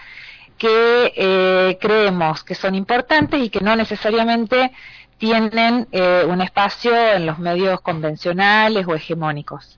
que 0.57 1.13
eh, 1.15 1.77
creemos 1.79 2.43
que 2.43 2.55
son 2.55 2.75
importantes 2.75 3.41
y 3.41 3.49
que 3.49 3.61
no 3.61 3.75
necesariamente 3.75 4.71
tienen 5.17 5.87
eh, 5.91 6.25
un 6.27 6.41
espacio 6.41 6.95
en 6.95 7.25
los 7.25 7.39
medios 7.39 7.81
convencionales 7.81 8.87
o 8.87 8.95
hegemónicos. 8.95 9.77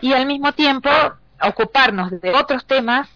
Y 0.00 0.12
al 0.12 0.26
mismo 0.26 0.52
tiempo 0.52 0.90
ocuparnos 1.42 2.20
de 2.20 2.30
otros 2.32 2.66
temas 2.66 3.08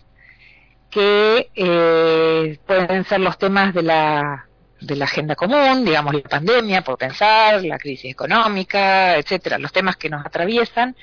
que 0.90 1.50
eh, 1.54 2.58
pueden 2.66 3.04
ser 3.04 3.20
los 3.20 3.38
temas 3.38 3.72
de 3.72 3.82
la 3.82 4.46
de 4.80 4.96
la 4.96 5.04
agenda 5.04 5.36
común, 5.36 5.84
digamos 5.84 6.14
la 6.14 6.22
pandemia, 6.22 6.82
por 6.82 6.96
pensar, 6.96 7.62
la 7.62 7.78
crisis 7.78 8.12
económica, 8.12 9.16
etcétera, 9.16 9.58
los 9.58 9.72
temas 9.72 9.96
que 9.96 10.08
nos 10.08 10.24
atraviesan, 10.24 10.96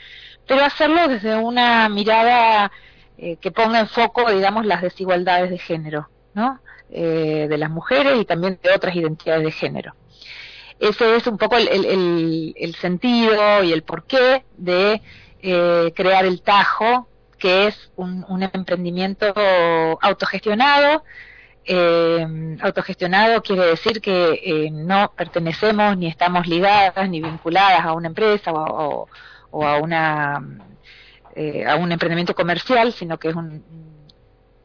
pero 0.47 0.65
hacerlo 0.65 1.07
desde 1.07 1.35
una 1.35 1.87
mirada 1.87 2.71
eh, 3.19 3.37
que 3.37 3.51
ponga 3.51 3.79
en 3.79 3.87
foco, 3.87 4.29
digamos, 4.31 4.65
las 4.65 4.83
desigualdades 4.83 5.49
de 5.49 5.57
género, 5.57 6.07
¿no? 6.35 6.59
Eh, 6.91 7.47
de 7.49 7.57
las 7.57 7.71
mujeres 7.71 8.19
y 8.21 8.25
también 8.25 8.59
de 8.61 8.71
otras 8.71 8.95
identidades 8.95 9.43
de 9.43 9.51
género. 9.51 9.95
Ese 10.79 11.15
es 11.15 11.25
un 11.25 11.39
poco 11.39 11.57
el, 11.57 12.75
sentido 12.79 13.63
y 13.63 13.73
el 13.73 13.81
porqué 13.81 14.45
de 14.57 15.01
eh, 15.41 15.91
crear 15.95 16.25
el 16.25 16.43
Tajo, 16.43 17.07
que 17.39 17.65
es 17.67 17.91
un, 17.95 18.23
emprendimiento 18.53 19.33
autogestionado. 19.99 21.03
Autogestionado 22.61 23.41
quiere 23.41 23.65
decir 23.65 23.99
que 23.99 24.69
no 24.71 25.11
pertenecemos 25.15 25.97
ni 25.97 26.07
estamos 26.07 26.45
ligadas 26.45 27.09
ni 27.09 27.19
vinculadas 27.19 27.83
a 27.83 27.93
una 27.93 28.09
empresa 28.09 28.51
o 28.53 29.07
a 29.51 29.77
una 29.81 30.39
eh, 31.37 31.65
a 31.67 31.75
un 31.75 31.91
emprendimiento 31.91 32.33
comercial, 32.33 32.93
sino 32.93 33.19
que 33.19 33.29
es 33.29 33.35
un, 33.35 33.63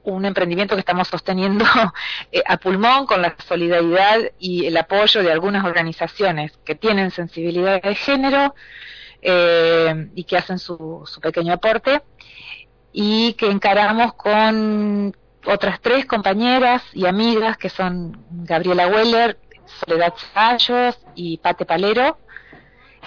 un 0.04 0.24
emprendimiento 0.24 0.74
que 0.74 0.80
estamos 0.80 1.08
sosteniendo 1.08 1.64
eh, 2.32 2.42
a 2.46 2.56
pulmón 2.56 3.04
con 3.06 3.20
la 3.20 3.36
solidaridad 3.46 4.20
y 4.38 4.64
el 4.64 4.76
apoyo 4.78 5.22
de 5.22 5.30
algunas 5.30 5.66
organizaciones 5.66 6.52
que 6.64 6.74
tienen 6.74 7.10
sensibilidad 7.10 7.82
de 7.82 7.94
género 7.94 8.54
eh, 9.20 10.08
y 10.14 10.24
que 10.24 10.38
hacen 10.38 10.58
su, 10.58 11.02
su 11.04 11.20
pequeño 11.20 11.52
aporte 11.52 12.00
y 12.90 13.34
que 13.34 13.50
encaramos 13.50 14.14
con 14.14 15.14
otras 15.46 15.78
tres 15.80 16.06
compañeras 16.06 16.82
y 16.94 17.04
amigas 17.04 17.58
que 17.58 17.68
son 17.68 18.24
Gabriela 18.30 18.86
Weller, 18.86 19.38
Soledad 19.84 20.14
Ceballos 20.16 20.98
y 21.14 21.36
Pate 21.36 21.66
Palero, 21.66 22.18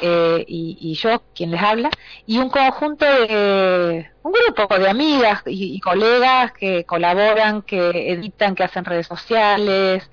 eh, 0.01 0.43
y, 0.47 0.93
yo, 0.95 1.22
quien 1.34 1.51
les 1.51 1.61
habla, 1.61 1.89
y 2.26 2.38
un 2.38 2.49
conjunto 2.49 3.05
de, 3.05 4.09
un 4.23 4.34
grupo 4.34 4.77
de 4.77 4.89
amigas 4.89 5.43
y, 5.45 5.76
y 5.76 5.80
colegas 5.80 6.51
que 6.53 6.84
colaboran, 6.85 7.61
que 7.61 8.11
editan, 8.11 8.55
que 8.55 8.63
hacen 8.63 8.85
redes 8.85 9.07
sociales, 9.07 10.09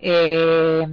eh, 0.00 0.86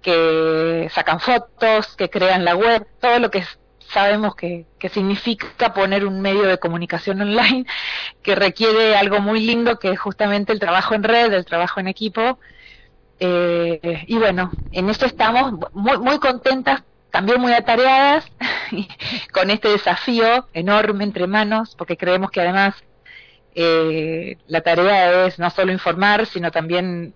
que 0.00 0.88
sacan 0.92 1.20
fotos, 1.20 1.94
que 1.96 2.10
crean 2.10 2.44
la 2.44 2.56
web, 2.56 2.86
todo 3.00 3.18
lo 3.18 3.30
que 3.30 3.44
sabemos 3.92 4.34
que, 4.34 4.66
que 4.78 4.88
significa 4.88 5.74
poner 5.74 6.06
un 6.06 6.20
medio 6.20 6.44
de 6.44 6.58
comunicación 6.58 7.20
online 7.20 7.66
que 8.22 8.34
requiere 8.34 8.96
algo 8.96 9.20
muy 9.20 9.40
lindo 9.40 9.78
que 9.78 9.90
es 9.90 10.00
justamente 10.00 10.52
el 10.52 10.60
trabajo 10.60 10.94
en 10.94 11.02
red, 11.04 11.32
el 11.32 11.44
trabajo 11.44 11.80
en 11.80 11.88
equipo. 11.88 12.38
Eh, 13.20 14.04
y 14.08 14.18
bueno, 14.18 14.50
en 14.72 14.88
eso 14.88 15.06
estamos 15.06 15.52
muy, 15.74 15.98
muy 15.98 16.18
contentas, 16.18 16.82
también 17.12 17.40
muy 17.40 17.52
atareadas 17.52 18.24
con 19.32 19.50
este 19.50 19.68
desafío 19.68 20.48
enorme 20.54 21.04
entre 21.04 21.28
manos, 21.28 21.76
porque 21.76 21.96
creemos 21.96 22.30
que 22.30 22.40
además 22.40 22.74
eh, 23.54 24.38
la 24.48 24.62
tarea 24.62 25.26
es 25.26 25.38
no 25.38 25.50
solo 25.50 25.70
informar, 25.70 26.26
sino 26.26 26.50
también 26.50 27.14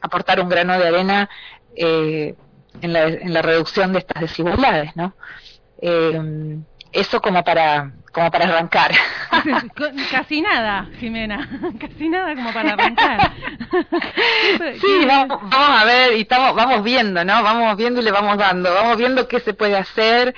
aportar 0.00 0.40
un 0.40 0.48
grano 0.48 0.78
de 0.78 0.88
arena 0.88 1.28
eh, 1.74 2.36
en, 2.80 2.92
la, 2.92 3.08
en 3.08 3.34
la 3.34 3.42
reducción 3.42 3.92
de 3.92 3.98
estas 3.98 4.22
desigualdades, 4.22 4.94
¿no? 4.94 5.14
Eh, 5.80 6.60
eso 6.92 7.20
como 7.20 7.42
para 7.44 7.92
como 8.12 8.30
para 8.30 8.44
arrancar. 8.44 8.92
Casi 10.10 10.42
nada, 10.42 10.86
Jimena, 11.00 11.48
casi 11.80 12.08
nada 12.10 12.34
como 12.34 12.52
para 12.52 12.74
arrancar. 12.74 13.32
Sí, 14.80 15.04
vamos, 15.06 15.38
vamos 15.50 15.80
a 15.82 15.84
ver 15.86 16.16
y 16.16 16.20
estamos, 16.22 16.54
vamos 16.54 16.82
viendo, 16.84 17.24
¿no? 17.24 17.42
Vamos 17.42 17.76
viendo 17.76 18.00
y 18.00 18.04
le 18.04 18.10
vamos 18.10 18.36
dando, 18.36 18.72
vamos 18.74 18.96
viendo 18.98 19.26
qué 19.28 19.40
se 19.40 19.54
puede 19.54 19.76
hacer. 19.76 20.34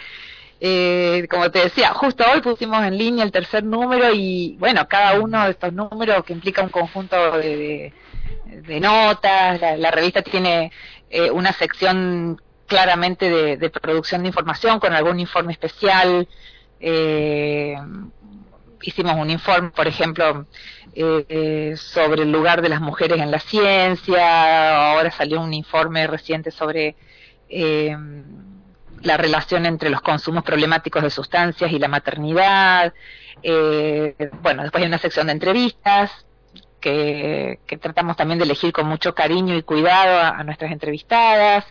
Eh, 0.60 1.26
como 1.28 1.51
te 1.51 1.59
decía, 1.64 1.89
justo 1.93 2.24
hoy 2.32 2.40
pusimos 2.40 2.82
en 2.85 2.97
línea 2.97 3.24
el 3.24 3.32
tercer 3.32 3.64
número 3.64 4.10
y 4.14 4.56
bueno, 4.60 4.86
cada 4.89 5.18
uno 5.20 5.44
de 5.44 5.51
estos 5.51 5.72
números 5.72 6.24
que 6.24 6.32
implica 6.32 6.62
un 6.62 6.68
conjunto 6.70 7.39
de, 7.39 7.56
de- 7.56 7.93
de 8.62 8.81
notas, 8.81 9.60
la, 9.60 9.76
la 9.76 9.90
revista 9.90 10.22
tiene 10.22 10.70
eh, 11.10 11.31
una 11.31 11.52
sección 11.52 12.40
claramente 12.66 13.57
de, 13.57 13.70
producción 13.70 14.23
de 14.23 14.28
información 14.28 14.81
con 14.81 14.93
algún 14.93 15.20
informe 15.20 15.53
especial. 15.53 16.28
Eh, 16.81 17.77
hicimos 18.82 19.16
un 19.16 19.31
informe, 19.31 19.70
por 19.70 19.86
ejemplo, 19.86 20.47
eh, 20.95 21.74
sobre 21.77 22.23
el 22.23 22.31
lugar 22.31 22.62
de 22.62 22.69
las 22.69 22.81
mujeres 22.81 23.20
en 23.20 23.31
la 23.31 23.41
ciencia, 23.41 24.93
ahora 24.93 25.11
salió 25.11 25.41
un 25.41 25.53
informe 25.53 26.07
reciente 26.07 26.51
sobre 26.51 26.95
eh, 27.49 27.97
la 29.03 29.16
relación 29.16 29.66
entre 29.66 29.91
los 29.91 30.01
consumos 30.01 30.45
problemáticos 30.45 31.03
de 31.03 31.11
sustancias 31.11 31.73
y 31.73 31.78
la 31.78 31.89
maternidad. 31.89 32.95
Eh, 33.43 34.15
bueno, 34.43 34.62
después 34.62 34.82
hay 34.82 34.89
una 34.89 34.99
sección 34.99 35.27
de 35.27 35.32
entrevistas 35.32 36.11
que, 36.81 37.59
tratamos 37.81 38.16
también 38.16 38.39
de 38.39 38.45
elegir 38.45 38.73
con 38.73 38.86
mucho 38.86 39.15
cariño 39.15 39.57
y 39.57 39.62
cuidado 39.62 40.20
a 40.20 40.45
nuestras 40.45 40.70
entrevistadas. 40.70 41.65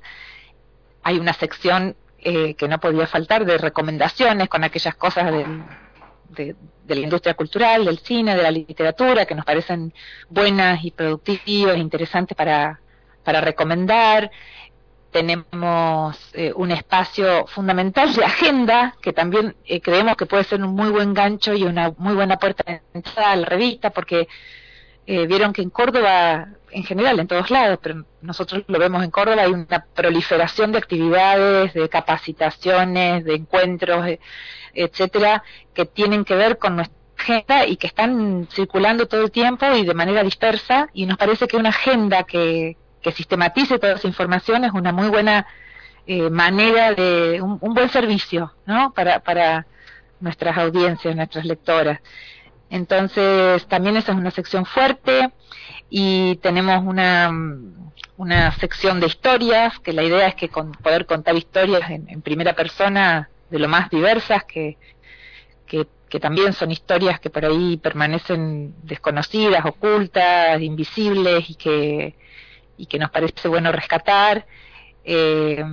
Hay 1.04 1.20
una 1.20 1.34
sección 1.34 1.96
eh, 2.20 2.56
que 2.56 2.68
no 2.68 2.80
podía 2.80 3.08
faltar 3.08 3.46
de 3.46 3.58
recomendaciones 3.58 4.50
con 4.50 4.64
aquellas 4.64 4.96
cosas 4.96 5.32
del, 5.32 5.64
de, 6.30 6.56
de 6.86 6.96
la 6.96 7.02
industria 7.02 7.34
cultural, 7.34 7.86
del 7.86 8.00
cine, 8.00 8.36
de 8.36 8.44
la 8.44 8.52
literatura, 8.52 9.26
que 9.26 9.36
nos 9.36 9.46
parecen 9.46 9.94
buenas 10.30 10.84
y 10.84 10.92
productivas, 10.92 11.78
interesantes 11.78 12.36
para, 12.36 12.80
para 13.24 13.42
recomendar. 13.42 14.32
Tenemos 15.12 16.18
eh, 16.34 16.52
un 16.56 16.72
espacio 16.72 17.46
fundamental 17.48 18.14
de 18.16 18.26
agenda, 18.26 18.96
que 19.00 19.14
también 19.14 19.56
eh, 19.66 19.80
creemos 19.80 20.16
que 20.16 20.26
puede 20.26 20.44
ser 20.44 20.64
un 20.64 20.74
muy 20.74 20.90
buen 20.90 21.14
gancho 21.14 21.54
y 21.54 21.64
una 21.64 21.94
muy 21.98 22.16
buena 22.16 22.38
puerta 22.38 22.64
de 22.66 22.82
entrada 22.94 23.32
a 23.32 23.36
la 23.36 23.46
revista, 23.46 23.92
porque 23.92 24.28
eh, 25.06 25.28
vieron 25.28 25.54
que 25.54 25.62
en 25.62 25.70
Córdoba, 25.70 26.48
en 26.74 26.84
general, 26.84 27.20
en 27.20 27.28
todos 27.28 27.50
lados, 27.52 27.80
pero 27.82 28.06
nosotros 28.22 28.64
lo 28.68 28.80
vemos 28.80 29.04
en 29.04 29.12
Córdoba, 29.12 29.44
hay 29.44 29.52
una 29.52 29.86
proliferación 29.94 30.72
de 30.72 30.80
actividades, 30.80 31.74
de 31.74 31.90
capacitaciones, 31.90 33.24
de 33.24 33.36
encuentros, 33.36 34.08
eh, 34.08 34.20
etcétera, 34.74 35.44
que 35.74 35.86
tienen 35.86 36.26
que 36.26 36.36
ver 36.36 36.58
con 36.58 36.76
nuestra 36.76 36.98
agenda 37.18 37.66
y 37.66 37.78
que 37.78 37.88
están 37.88 38.48
circulando 38.52 39.08
todo 39.08 39.24
el 39.24 39.32
tiempo 39.32 39.66
y 39.74 39.86
de 39.86 39.94
manera 39.94 40.24
dispersa, 40.24 40.90
y 40.94 41.06
nos 41.06 41.18
parece 41.18 41.48
que 41.48 41.58
una 41.58 41.70
agenda 41.70 42.24
que, 42.24 42.78
sistematice 43.16 43.80
toda 43.80 43.96
esa 43.96 44.08
información 44.08 44.64
es 44.64 44.72
una 44.72 44.94
muy 44.94 45.10
buena 45.10 45.46
eh, 46.08 46.30
manera 46.30 46.94
de, 46.94 47.42
un, 47.42 47.58
un 47.60 47.74
buen 47.74 47.90
servicio, 47.90 48.54
¿no? 48.66 48.94
Para, 48.94 49.20
para 49.20 49.68
nuestras 50.22 50.58
audiencias, 50.58 51.14
nuestras 51.14 51.44
lectoras. 51.44 52.00
Entonces, 52.70 53.68
también 53.68 53.98
esa 53.98 54.14
es 54.14 54.18
una 54.18 54.32
sección 54.32 54.66
fuerte 54.66 55.30
y 55.96 56.38
tenemos 56.38 56.84
una, 56.84 57.32
una 58.18 58.52
sección 58.54 59.00
de 59.00 59.06
historias, 59.06 59.80
que 59.80 59.94
la 59.94 60.02
idea 60.02 60.28
es 60.28 60.34
que 60.34 60.50
con, 60.50 60.72
poder 60.72 61.06
contar 61.06 61.36
historias 61.36 61.88
en, 61.92 62.10
en 62.10 62.24
primera 62.24 62.56
persona 62.56 63.30
de 63.52 63.60
lo 63.60 63.68
más 63.68 63.92
diversas, 63.92 64.44
que, 64.46 64.80
que, 65.68 65.86
que 66.10 66.20
también 66.20 66.54
son 66.54 66.72
historias 66.72 67.20
que 67.20 67.30
por 67.30 67.46
ahí 67.46 67.78
permanecen 67.78 68.74
desconocidas, 68.82 69.64
ocultas, 69.66 70.60
invisibles 70.64 71.48
y 71.52 71.54
que, 71.54 72.16
y 72.76 72.88
que 72.88 72.98
nos 72.98 73.12
parece 73.12 73.48
bueno 73.48 73.72
rescatar. 73.72 74.48
Eh, 75.04 75.64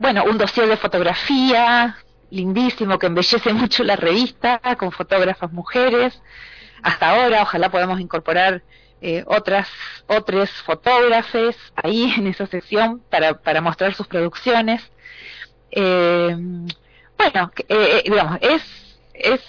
bueno, 0.00 0.24
un 0.24 0.36
dossier 0.36 0.66
de 0.66 0.76
fotografía 0.76 1.96
lindísimo 2.30 2.98
que 2.98 3.06
embellece 3.06 3.52
mucho 3.52 3.84
la 3.84 3.94
revista 3.94 4.60
con 4.76 4.90
fotógrafas 4.90 5.52
mujeres. 5.52 6.20
Hasta 6.82 7.10
ahora, 7.10 7.42
ojalá 7.42 7.70
podamos 7.70 8.00
incorporar 8.00 8.64
eh, 9.06 9.24
otras 9.28 9.68
otros 10.08 10.50
fotógrafes 10.62 11.56
ahí 11.76 12.12
en 12.18 12.26
esa 12.26 12.46
sección 12.46 13.00
para, 13.08 13.34
para 13.34 13.60
mostrar 13.60 13.94
sus 13.94 14.08
producciones. 14.08 14.82
Eh, 15.70 16.36
bueno, 17.16 17.52
eh, 17.68 18.02
digamos, 18.04 18.38
es, 18.40 18.98
es, 19.14 19.40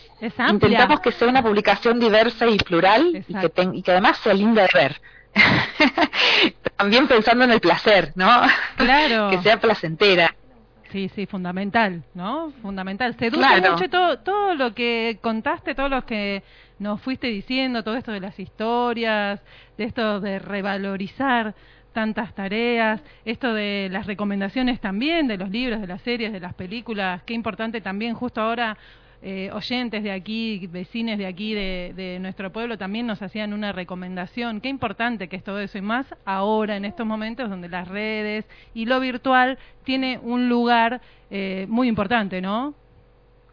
intentamos 0.49 0.99
que 0.99 1.11
sea 1.11 1.27
una 1.27 1.41
publicación 1.41 1.99
diversa 1.99 2.45
y 2.45 2.57
plural 2.57 3.23
y 3.27 3.33
que, 3.33 3.49
ten, 3.49 3.73
y 3.73 3.81
que 3.81 3.91
además 3.91 4.19
sea 4.19 4.33
linda 4.35 4.61
de 4.61 4.69
ver. 4.73 5.01
También 6.77 7.07
pensando 7.07 7.43
en 7.43 7.51
el 7.51 7.59
placer, 7.59 8.11
¿no? 8.15 8.43
Claro. 8.75 9.29
que 9.31 9.41
sea 9.41 9.59
placentera. 9.59 10.35
Sí, 10.91 11.09
sí, 11.15 11.25
fundamental, 11.25 12.03
¿no? 12.13 12.53
Fundamental. 12.61 13.15
Seduce 13.17 13.39
Claro. 13.39 13.73
mucho 13.73 13.89
todo, 13.89 14.19
todo 14.19 14.53
lo 14.53 14.73
que 14.73 15.17
contaste, 15.21 15.73
todo 15.75 15.89
lo 15.89 16.05
que 16.05 16.43
nos 16.79 17.01
fuiste 17.01 17.27
diciendo, 17.27 17.83
todo 17.83 17.95
esto 17.97 18.11
de 18.11 18.19
las 18.19 18.39
historias, 18.39 19.41
de 19.77 19.83
esto 19.83 20.19
de 20.19 20.39
revalorizar 20.39 21.55
tantas 21.93 22.35
tareas, 22.35 23.01
esto 23.25 23.53
de 23.53 23.89
las 23.91 24.05
recomendaciones 24.05 24.79
también, 24.79 25.27
de 25.27 25.37
los 25.37 25.49
libros, 25.49 25.81
de 25.81 25.87
las 25.87 26.01
series, 26.01 26.31
de 26.31 26.39
las 26.39 26.53
películas, 26.53 27.23
qué 27.23 27.33
importante 27.33 27.81
también 27.81 28.13
justo 28.13 28.39
ahora 28.39 28.77
eh, 29.23 29.49
oyentes 29.51 30.03
de 30.03 30.11
aquí, 30.11 30.67
vecines 30.67 31.17
de 31.17 31.25
aquí, 31.25 31.55
de, 31.55 31.93
de 31.95 32.19
nuestro 32.19 32.51
pueblo, 32.51 32.77
también 32.77 33.07
nos 33.07 33.21
hacían 33.23 33.51
una 33.51 33.71
recomendación. 33.71 34.61
Qué 34.61 34.69
importante 34.69 35.27
que 35.27 35.37
es 35.37 35.43
todo 35.43 35.59
eso 35.59 35.79
y 35.79 35.81
más 35.81 36.05
ahora, 36.23 36.77
en 36.77 36.85
estos 36.85 37.07
momentos 37.07 37.49
donde 37.49 37.67
las 37.67 37.87
redes 37.87 38.45
y 38.75 38.85
lo 38.85 38.99
virtual 38.99 39.57
tiene 39.83 40.19
un 40.21 40.49
lugar 40.49 41.01
eh, 41.31 41.65
muy 41.67 41.87
importante, 41.87 42.41
¿no? 42.41 42.75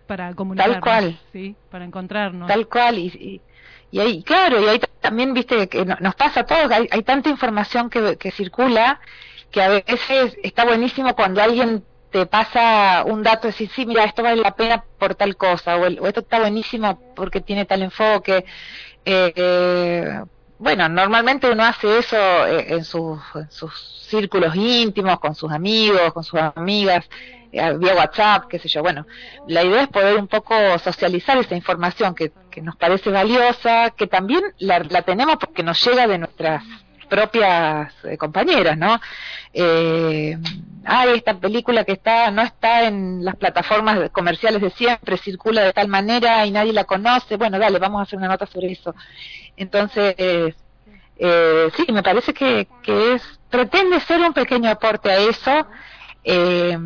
Para 0.06 0.34
comunicarnos. 0.34 0.80
cual. 0.80 1.18
Sí, 1.32 1.56
para 1.70 1.84
encontrarnos. 1.84 2.48
Tal 2.48 2.68
cual, 2.68 2.98
y, 2.98 3.06
y, 3.06 3.42
y 3.90 4.00
ahí, 4.00 4.22
claro, 4.22 4.60
y 4.60 4.66
ahí 4.68 4.80
también, 5.00 5.32
viste, 5.34 5.68
que 5.68 5.84
no- 5.84 5.96
nos 6.00 6.14
pasa 6.14 6.40
a 6.40 6.46
todos, 6.46 6.70
hay, 6.70 6.88
hay 6.90 7.02
tanta 7.02 7.30
información 7.30 7.90
que, 7.90 8.16
que 8.16 8.30
circula 8.30 9.00
que 9.50 9.62
a 9.62 9.68
veces 9.68 10.36
está 10.42 10.64
buenísimo 10.64 11.14
cuando 11.14 11.40
alguien 11.42 11.86
te 12.10 12.26
pasa 12.26 13.04
un 13.06 13.22
dato 13.22 13.46
decir, 13.48 13.70
sí, 13.74 13.86
mira, 13.86 14.04
esto 14.04 14.22
vale 14.22 14.40
la 14.42 14.54
pena 14.54 14.84
por 14.98 15.14
tal 15.14 15.36
cosa, 15.36 15.76
o, 15.76 15.86
el- 15.86 15.98
o 16.00 16.06
esto 16.06 16.20
está 16.20 16.38
buenísimo 16.40 17.02
porque 17.14 17.40
tiene 17.40 17.64
tal 17.64 17.82
enfoque. 17.82 18.44
Eh, 19.04 19.32
eh, 19.36 20.20
bueno, 20.58 20.88
normalmente 20.88 21.50
uno 21.50 21.64
hace 21.64 21.98
eso 21.98 22.16
eh, 22.46 22.66
en 22.74 22.84
sus, 22.84 23.20
en 23.34 23.50
sus 23.50 23.72
círculos 24.08 24.54
íntimos, 24.56 25.18
con 25.20 25.34
sus 25.34 25.50
amigos, 25.52 26.12
con 26.12 26.24
sus 26.24 26.40
amigas, 26.40 27.08
vía 27.78 27.94
WhatsApp, 27.94 28.44
qué 28.48 28.58
sé 28.58 28.68
yo. 28.68 28.82
Bueno, 28.82 29.06
la 29.46 29.62
idea 29.62 29.82
es 29.82 29.88
poder 29.88 30.18
un 30.18 30.28
poco 30.28 30.54
socializar 30.78 31.38
esa 31.38 31.54
información 31.54 32.14
que, 32.14 32.32
que 32.50 32.60
nos 32.60 32.76
parece 32.76 33.10
valiosa, 33.10 33.90
que 33.90 34.06
también 34.06 34.42
la, 34.58 34.80
la 34.80 35.02
tenemos 35.02 35.36
porque 35.36 35.62
nos 35.62 35.82
llega 35.84 36.06
de 36.06 36.18
nuestras 36.18 36.62
propias 37.08 37.92
eh, 38.04 38.16
compañeras, 38.16 38.76
¿no? 38.76 39.00
Eh, 39.52 40.36
ay, 40.84 41.10
esta 41.14 41.34
película 41.38 41.84
que 41.84 41.92
está 41.92 42.30
no 42.30 42.42
está 42.42 42.84
en 42.84 43.24
las 43.24 43.36
plataformas 43.36 44.10
comerciales 44.10 44.60
de 44.60 44.70
siempre, 44.70 45.16
circula 45.18 45.62
de 45.62 45.72
tal 45.72 45.88
manera 45.88 46.44
y 46.46 46.50
nadie 46.50 46.72
la 46.72 46.84
conoce. 46.84 47.36
Bueno, 47.36 47.58
dale, 47.58 47.78
vamos 47.78 48.00
a 48.00 48.02
hacer 48.02 48.18
una 48.18 48.28
nota 48.28 48.46
sobre 48.46 48.72
eso. 48.72 48.94
Entonces, 49.56 50.14
eh, 50.18 51.70
sí, 51.76 51.92
me 51.92 52.02
parece 52.02 52.34
que, 52.34 52.66
que 52.82 53.14
es 53.14 53.22
pretende 53.48 54.00
ser 54.00 54.20
un 54.20 54.32
pequeño 54.32 54.68
aporte 54.70 55.10
a 55.10 55.18
eso, 55.18 55.66
eh, 56.24 56.78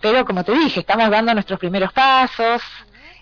pero 0.00 0.24
como 0.24 0.44
te 0.44 0.52
dije, 0.52 0.80
estamos 0.80 1.08
dando 1.10 1.32
nuestros 1.32 1.58
primeros 1.60 1.92
pasos, 1.92 2.60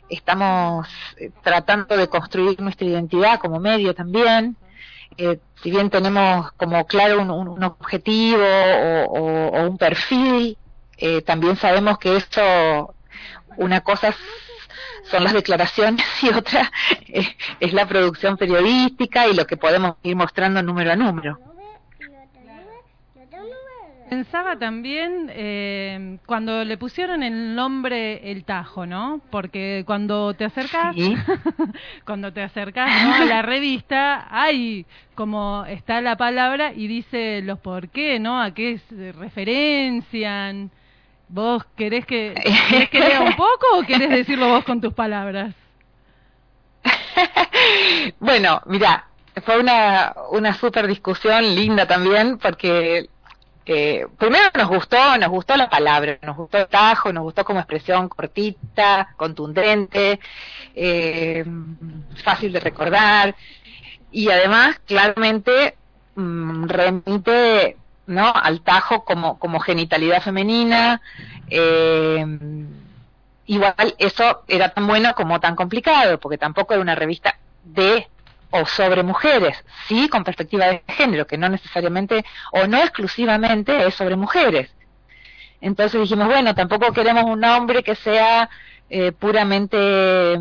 estamos 0.09 0.89
eh, 1.19 1.31
tratando 1.43 1.97
de 1.97 2.09
construir 2.09 2.61
nuestra 2.61 2.87
identidad 2.87 3.39
como 3.39 3.61
medio 3.61 3.95
también. 3.95 4.57
Eh, 5.17 5.39
si 5.63 5.71
bien 5.71 5.91
tenemos 5.91 6.53
como 6.53 6.87
claro 6.87 7.21
un, 7.21 7.63
objetivo 7.63 8.45
o, 9.09 9.69
un 9.69 9.77
perfil, 9.77 10.57
eh, 10.97 11.23
también 11.23 11.57
sabemos 11.57 11.99
que 11.99 12.17
esto, 12.17 12.95
una 13.57 13.83
cosa 13.83 14.15
son 15.11 15.25
las 15.25 15.33
declaraciones 15.33 16.07
y 16.23 16.31
otra 16.31 16.71
es 17.61 17.73
la 17.73 17.87
producción 17.87 18.37
periodística 18.37 19.29
y 19.29 19.35
lo 19.35 19.47
que 19.47 19.57
podemos 19.57 19.97
ir 20.03 20.17
mostrando 20.17 20.63
número 20.63 20.93
a 20.93 20.97
número. 20.97 21.50
Pensaba 24.11 24.59
también 24.59 25.31
eh, 25.33 26.19
cuando 26.27 26.65
le 26.65 26.77
pusieron 26.77 27.23
el 27.23 27.55
nombre 27.55 28.33
El 28.33 28.43
Tajo, 28.43 28.85
¿no? 28.85 29.21
Porque 29.31 29.85
cuando 29.87 30.35
te 30.35 30.45
acercas, 30.45 30.97
cuando 32.05 32.33
te 32.33 32.43
acercas 32.43 33.05
¿no? 33.05 33.15
a 33.15 33.25
la 33.25 33.41
revista, 33.43 34.27
hay 34.29 34.85
como 35.15 35.65
está 35.65 36.01
la 36.01 36.17
palabra 36.17 36.73
y 36.75 36.89
dice 36.89 37.41
los 37.43 37.61
por 37.61 37.89
qué, 37.89 38.19
¿no? 38.19 38.43
A 38.43 38.53
qué 38.53 38.81
se 38.89 39.13
referencian. 39.13 40.73
¿Vos 41.29 41.65
querés 41.77 42.05
que, 42.05 42.35
querés 42.69 42.91
que 42.91 42.99
lea 42.99 43.21
un 43.21 43.37
poco 43.37 43.79
o 43.79 43.83
querés 43.85 44.11
decirlo 44.11 44.49
vos 44.49 44.65
con 44.65 44.81
tus 44.81 44.93
palabras? 44.93 45.55
Bueno, 48.19 48.61
mira, 48.67 49.07
fue 49.45 49.61
una, 49.61 50.15
una 50.33 50.55
super 50.55 50.89
discusión 50.89 51.55
linda 51.55 51.87
también 51.87 52.39
porque 52.39 53.09
eh, 53.67 54.07
primero 54.19 54.51
nos 54.55 54.69
gustó, 54.69 55.19
nos 55.19 55.29
gustó 55.29 55.57
la 55.57 55.69
palabra, 55.69 56.19
nos 56.23 56.37
gustó 56.37 56.59
el 56.59 56.69
tajo, 56.69 57.13
nos 57.13 57.23
gustó 57.23 57.45
como 57.45 57.61
expresión 57.61 58.09
cortita, 58.09 59.15
contundente, 59.17 60.19
eh, 60.75 61.45
fácil 62.25 62.53
de 62.53 62.61
recordar 62.61 63.35
y 64.11 64.31
además 64.31 64.81
claramente 64.87 65.77
mm, 66.15 66.65
remite 66.67 67.77
no 68.07 68.33
al 68.35 68.63
tajo 68.63 69.05
como 69.05 69.39
como 69.39 69.61
genitalidad 69.61 70.23
femenina 70.23 71.01
eh, 71.49 72.27
igual 73.47 73.95
eso 73.99 74.43
era 74.49 74.71
tan 74.71 74.87
bueno 74.87 75.15
como 75.15 75.39
tan 75.39 75.55
complicado 75.55 76.19
porque 76.19 76.39
tampoco 76.39 76.75
era 76.75 76.83
una 76.83 76.95
revista 76.97 77.39
de 77.65 78.09
o 78.51 78.67
sobre 78.67 79.03
mujeres, 79.03 79.57
sí 79.87 80.09
con 80.09 80.25
perspectiva 80.25 80.67
de 80.67 80.83
género, 80.89 81.27
que 81.27 81.39
no 81.39 81.49
necesariamente 81.49 82.25
o 82.53 82.67
no 82.67 82.79
exclusivamente 82.79 83.87
es 83.87 83.95
sobre 83.95 84.17
mujeres. 84.17 84.71
Entonces 85.61 86.01
dijimos, 86.01 86.27
bueno, 86.27 86.55
tampoco 86.55 86.93
queremos 86.93 87.25
un 87.25 87.45
hombre 87.45 87.83
que 87.83 87.95
sea 87.95 88.49
eh, 88.89 89.13
puramente 89.13 90.39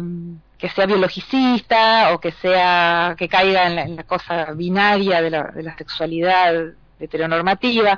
que 0.57 0.69
sea 0.69 0.85
biologicista 0.85 2.11
o 2.13 2.19
que 2.19 2.31
sea 2.33 3.15
que 3.17 3.29
caiga 3.29 3.67
en 3.67 3.75
la, 3.75 3.81
en 3.83 3.95
la 3.95 4.03
cosa 4.03 4.51
binaria 4.53 5.21
de 5.21 5.29
la, 5.29 5.43
de 5.43 5.63
la 5.63 5.77
sexualidad 5.77 6.53
heteronormativa. 6.99 7.97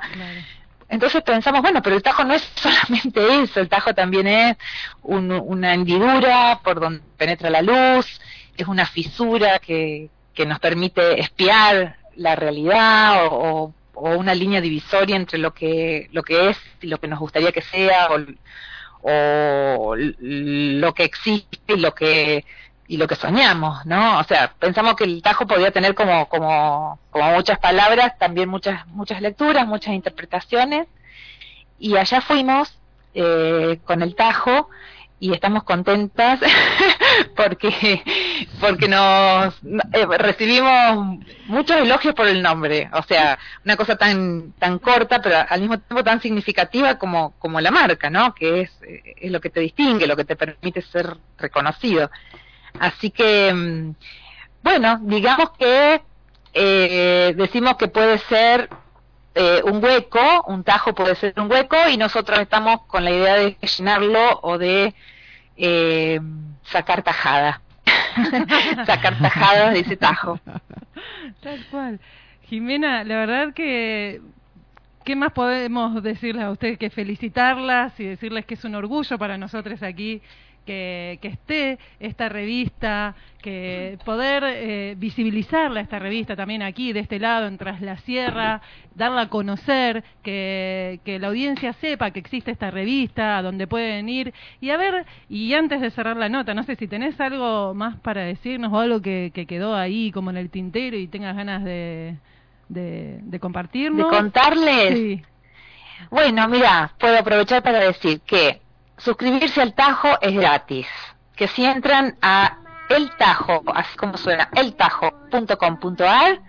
Entonces 0.88 1.22
pensamos, 1.22 1.62
bueno, 1.62 1.80
pero 1.82 1.96
el 1.96 2.02
tajo 2.02 2.22
no 2.22 2.34
es 2.34 2.42
solamente 2.54 3.42
eso, 3.42 3.60
el 3.60 3.68
tajo 3.68 3.94
también 3.94 4.26
es 4.28 4.56
un- 5.02 5.32
una 5.32 5.74
hendidura 5.74 6.60
por 6.62 6.78
donde 6.80 7.02
penetra 7.16 7.50
la 7.50 7.62
luz, 7.62 8.20
es 8.56 8.66
una 8.68 8.86
fisura 8.86 9.58
que, 9.58 10.10
que 10.34 10.46
nos 10.46 10.58
permite 10.60 11.20
espiar 11.20 11.96
la 12.16 12.36
realidad 12.36 13.26
o, 13.26 13.72
o- 13.94 14.16
una 14.16 14.34
línea 14.34 14.60
divisoria 14.60 15.16
entre 15.16 15.38
lo 15.38 15.52
que, 15.54 16.08
lo 16.12 16.22
que 16.22 16.50
es 16.50 16.58
y 16.80 16.86
lo 16.88 16.98
que 16.98 17.08
nos 17.08 17.18
gustaría 17.20 17.52
que 17.52 17.62
sea 17.62 18.08
o, 18.10 18.18
o 19.02 19.94
lo 19.96 20.94
que 20.94 21.04
existe 21.04 21.74
y 21.74 21.80
lo 21.80 21.94
que 21.94 22.44
y 22.88 22.96
lo 22.98 23.06
que 23.06 23.14
soñamos, 23.14 23.86
¿no? 23.86 24.18
O 24.18 24.24
sea, 24.24 24.52
pensamos 24.58 24.96
que 24.96 25.04
el 25.04 25.22
Tajo 25.22 25.46
podía 25.46 25.70
tener 25.70 25.94
como 25.94 26.28
como 26.28 26.98
como 27.10 27.32
muchas 27.32 27.58
palabras, 27.58 28.18
también 28.18 28.48
muchas 28.48 28.86
muchas 28.88 29.20
lecturas, 29.22 29.66
muchas 29.66 29.94
interpretaciones 29.94 30.86
y 31.78 31.96
allá 31.96 32.20
fuimos 32.20 32.78
eh, 33.14 33.78
con 33.84 34.02
el 34.02 34.14
Tajo 34.14 34.68
y 35.22 35.32
estamos 35.32 35.62
contentas 35.62 36.40
porque 37.36 38.02
porque 38.58 38.88
nos 38.88 39.54
eh, 39.92 40.04
recibimos 40.18 41.20
muchos 41.46 41.76
elogios 41.76 42.12
por 42.12 42.26
el 42.26 42.42
nombre, 42.42 42.90
o 42.92 43.04
sea, 43.04 43.38
una 43.64 43.76
cosa 43.76 43.94
tan 43.94 44.52
tan 44.58 44.80
corta 44.80 45.22
pero 45.22 45.36
al 45.48 45.60
mismo 45.60 45.78
tiempo 45.78 46.02
tan 46.02 46.20
significativa 46.20 46.98
como 46.98 47.34
como 47.38 47.60
la 47.60 47.70
marca, 47.70 48.10
¿no? 48.10 48.34
Que 48.34 48.62
es 48.62 48.70
eh, 48.82 49.14
es 49.16 49.30
lo 49.30 49.40
que 49.40 49.50
te 49.50 49.60
distingue, 49.60 50.08
lo 50.08 50.16
que 50.16 50.24
te 50.24 50.34
permite 50.34 50.82
ser 50.82 51.16
reconocido. 51.38 52.10
Así 52.80 53.10
que 53.10 53.54
mm, 53.54 53.94
bueno, 54.64 54.98
digamos 55.02 55.50
que 55.56 56.02
eh, 56.52 57.32
decimos 57.36 57.76
que 57.76 57.86
puede 57.86 58.18
ser 58.18 58.68
eh, 59.34 59.62
un 59.64 59.82
hueco, 59.82 60.44
un 60.46 60.62
tajo 60.64 60.94
puede 60.94 61.14
ser 61.14 61.34
un 61.36 61.50
hueco 61.50 61.76
y 61.88 61.96
nosotros 61.96 62.38
estamos 62.40 62.82
con 62.86 63.04
la 63.04 63.10
idea 63.10 63.34
de 63.34 63.56
llenarlo 63.76 64.40
o 64.42 64.58
de 64.58 64.94
eh, 65.56 66.20
sacar 66.64 67.02
tajada. 67.02 67.60
sacar 68.86 69.18
tajada 69.18 69.70
de 69.70 69.80
ese 69.80 69.96
tajo. 69.96 70.38
Tal 71.42 71.64
cual. 71.70 72.00
Jimena, 72.42 73.04
la 73.04 73.16
verdad 73.16 73.54
que 73.54 74.20
¿qué 75.04 75.16
más 75.16 75.32
podemos 75.32 76.02
decirles 76.02 76.44
a 76.44 76.50
ustedes 76.50 76.78
que 76.78 76.90
felicitarlas 76.90 77.98
y 77.98 78.04
decirles 78.04 78.44
que 78.46 78.54
es 78.54 78.64
un 78.64 78.74
orgullo 78.74 79.18
para 79.18 79.38
nosotros 79.38 79.82
aquí 79.82 80.22
que, 80.64 81.18
que 81.20 81.28
esté 81.28 81.78
esta 82.00 82.28
revista, 82.28 83.14
que 83.40 83.98
poder 84.04 84.44
eh, 84.46 84.94
visibilizarla 84.96 85.80
esta 85.80 85.98
revista 85.98 86.36
también 86.36 86.62
aquí 86.62 86.92
de 86.92 87.00
este 87.00 87.18
lado 87.18 87.46
en 87.46 87.58
Tras 87.58 87.80
la 87.80 87.96
Sierra, 87.98 88.62
darla 88.94 89.22
a 89.22 89.28
conocer, 89.28 90.04
que, 90.22 91.00
que 91.04 91.18
la 91.18 91.28
audiencia 91.28 91.72
sepa 91.74 92.10
que 92.12 92.20
existe 92.20 92.50
esta 92.50 92.70
revista, 92.70 93.38
a 93.38 93.42
donde 93.42 93.66
pueden 93.66 94.08
ir 94.08 94.32
y 94.60 94.70
a 94.70 94.76
ver, 94.76 95.04
y 95.28 95.52
antes 95.54 95.80
de 95.80 95.90
cerrar 95.90 96.16
la 96.16 96.28
nota, 96.28 96.54
no 96.54 96.62
sé 96.62 96.76
si 96.76 96.86
tenés 96.86 97.20
algo 97.20 97.74
más 97.74 97.96
para 97.96 98.22
decirnos 98.22 98.72
o 98.72 98.78
algo 98.78 99.02
que, 99.02 99.32
que 99.34 99.46
quedó 99.46 99.74
ahí 99.74 100.12
como 100.12 100.30
en 100.30 100.36
el 100.36 100.50
tintero 100.50 100.96
y 100.96 101.08
tengas 101.08 101.36
ganas 101.36 101.64
de, 101.64 102.16
de, 102.68 103.18
de 103.22 103.40
compartirnos. 103.40 104.10
¿De 104.10 104.16
contarles? 104.16 104.98
Sí. 104.98 105.22
Bueno, 106.10 106.48
mira, 106.48 106.92
puedo 106.98 107.18
aprovechar 107.18 107.62
para 107.62 107.78
decir 107.80 108.20
que 108.22 108.61
suscribirse 109.02 109.60
al 109.60 109.74
Tajo 109.74 110.20
es 110.20 110.34
gratis. 110.34 110.86
Que 111.36 111.48
si 111.48 111.64
entran 111.64 112.16
a 112.22 112.58
el 112.88 113.10
Tajo, 113.16 113.62
así 113.74 113.96
como 113.96 114.16
suena, 114.16 114.48
eltajo.com.ar, 114.54 116.40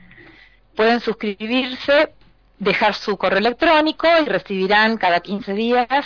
pueden 0.76 1.00
suscribirse, 1.00 2.14
dejar 2.60 2.94
su 2.94 3.18
correo 3.18 3.40
electrónico 3.40 4.08
y 4.22 4.26
recibirán 4.26 4.98
cada 4.98 5.22
15 5.22 5.54
días 5.54 6.06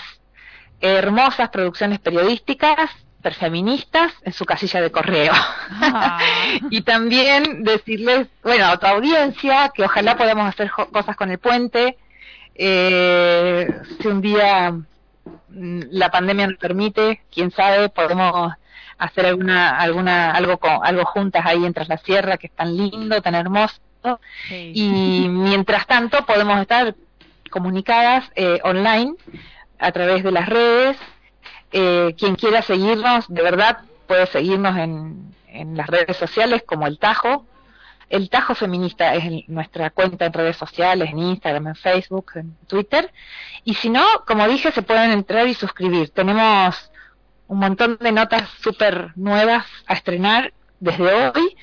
hermosas 0.80 1.50
producciones 1.50 2.00
periodísticas 2.00 2.92
perfeministas 3.22 4.14
en 4.22 4.32
su 4.32 4.46
casilla 4.46 4.80
de 4.80 4.92
correo. 4.92 5.34
y 6.70 6.82
también 6.82 7.64
decirles, 7.64 8.28
bueno, 8.44 8.68
a 8.68 8.78
tu 8.78 8.86
audiencia, 8.86 9.72
que 9.74 9.84
ojalá 9.84 10.16
podamos 10.16 10.48
hacer 10.48 10.72
cosas 10.72 11.16
con 11.16 11.32
el 11.32 11.40
puente. 11.40 11.98
Eh, 12.54 13.68
si 14.00 14.08
un 14.08 14.22
día 14.22 14.74
la 15.50 16.10
pandemia 16.10 16.48
nos 16.48 16.58
permite, 16.58 17.22
quién 17.34 17.52
sabe, 17.52 17.90
podemos 17.90 18.54
hacer 18.98 19.26
alguna, 19.26 19.80
alguna, 19.80 20.32
algo 20.32 20.58
con, 20.58 20.80
algo 20.84 21.06
juntas 21.06 21.46
ahí 21.46 21.66
en 21.66 21.74
Tras 21.74 21.90
la 21.90 21.98
Sierra, 21.98 22.38
que 22.38 22.48
es 22.48 22.54
tan 22.54 22.76
lindo, 22.76 23.22
tan 23.22 23.36
hermoso. 23.36 23.80
Y 24.50 25.28
mientras 25.30 25.86
tanto 25.86 26.26
podemos 26.26 26.60
estar 26.62 26.96
comunicadas 27.50 28.30
eh, 28.36 28.60
online 28.64 29.16
a 29.80 29.92
través 29.92 30.24
de 30.24 30.32
las 30.32 30.48
redes. 30.48 30.98
Eh, 31.72 32.16
quien 32.18 32.36
quiera 32.36 32.62
seguirnos, 32.62 33.26
de 33.28 33.42
verdad, 33.42 33.80
puede 34.08 34.26
seguirnos 34.28 34.78
en, 34.78 35.36
en 35.48 35.76
las 35.76 35.88
redes 35.88 36.16
sociales 36.18 36.64
como 36.66 36.88
El 36.88 36.98
Tajo. 37.00 37.46
El 38.10 38.30
Tajo 38.30 38.56
Feminista 38.56 39.14
es 39.16 39.48
nuestra 39.50 39.90
cuenta 39.90 40.26
en 40.26 40.34
redes 40.34 40.56
sociales, 40.56 41.10
en 41.12 41.20
Instagram, 41.20 41.68
en 41.68 41.76
Facebook, 41.76 42.32
en 42.36 42.56
Twitter. 42.68 43.12
Y 43.66 43.74
si 43.74 43.90
no, 43.90 44.06
como 44.26 44.48
dije, 44.48 44.72
se 44.72 44.82
pueden 44.82 45.12
entrar 45.12 45.48
y 45.48 45.54
suscribir. 45.54 46.10
Tenemos 46.12 46.92
un 47.48 47.60
montón 47.60 47.98
de 48.00 48.12
notas 48.12 48.50
súper 48.62 49.12
nuevas 49.16 49.66
a 49.88 49.94
estrenar 49.94 50.54
desde 50.80 51.30
hoy 51.30 51.58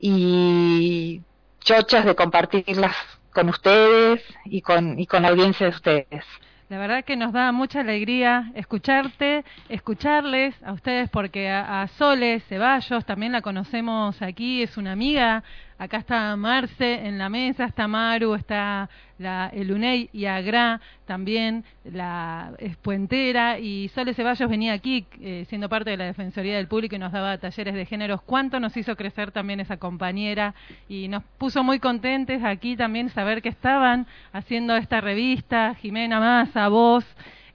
y 0.00 1.22
chochas 1.60 2.04
de 2.04 2.14
compartirlas 2.14 2.96
con 3.32 3.48
ustedes 3.48 4.22
y 4.44 4.62
con, 4.62 4.98
y 4.98 5.06
con 5.06 5.22
la 5.22 5.28
audiencia 5.28 5.66
de 5.66 5.72
ustedes. 5.72 6.24
La 6.68 6.78
verdad 6.78 7.04
que 7.04 7.14
nos 7.14 7.32
da 7.32 7.52
mucha 7.52 7.80
alegría 7.80 8.50
escucharte, 8.54 9.44
escucharles 9.68 10.60
a 10.64 10.72
ustedes, 10.72 11.08
porque 11.10 11.48
a, 11.48 11.82
a 11.82 11.86
Sole 11.86 12.40
Ceballos 12.40 13.04
también 13.04 13.30
la 13.30 13.40
conocemos 13.40 14.20
aquí, 14.20 14.62
es 14.62 14.76
una 14.76 14.90
amiga. 14.90 15.44
Acá 15.78 15.98
está 15.98 16.34
Marce 16.36 17.06
en 17.06 17.18
la 17.18 17.28
mesa, 17.28 17.66
está 17.66 17.86
Maru, 17.86 18.34
está 18.34 18.88
la 19.18 19.50
Elunei 19.52 20.08
y 20.12 20.24
Agra 20.24 20.80
también, 21.04 21.64
la 21.84 22.52
es 22.58 22.76
puentera. 22.78 23.58
Y 23.58 23.88
Sole 23.88 24.14
Ceballos 24.14 24.48
venía 24.48 24.72
aquí 24.72 25.06
eh, 25.20 25.44
siendo 25.48 25.68
parte 25.68 25.90
de 25.90 25.98
la 25.98 26.04
Defensoría 26.04 26.56
del 26.56 26.66
Público 26.66 26.96
y 26.96 26.98
nos 26.98 27.12
daba 27.12 27.36
talleres 27.36 27.74
de 27.74 27.84
géneros. 27.84 28.22
¿Cuánto 28.22 28.58
nos 28.58 28.74
hizo 28.76 28.96
crecer 28.96 29.32
también 29.32 29.60
esa 29.60 29.76
compañera? 29.76 30.54
Y 30.88 31.08
nos 31.08 31.22
puso 31.36 31.62
muy 31.62 31.78
contentes 31.78 32.42
aquí 32.42 32.74
también 32.76 33.10
saber 33.10 33.42
que 33.42 33.50
estaban 33.50 34.06
haciendo 34.32 34.76
esta 34.76 35.02
revista, 35.02 35.74
Jimena 35.74 36.20
Massa, 36.20 36.68
vos, 36.68 37.04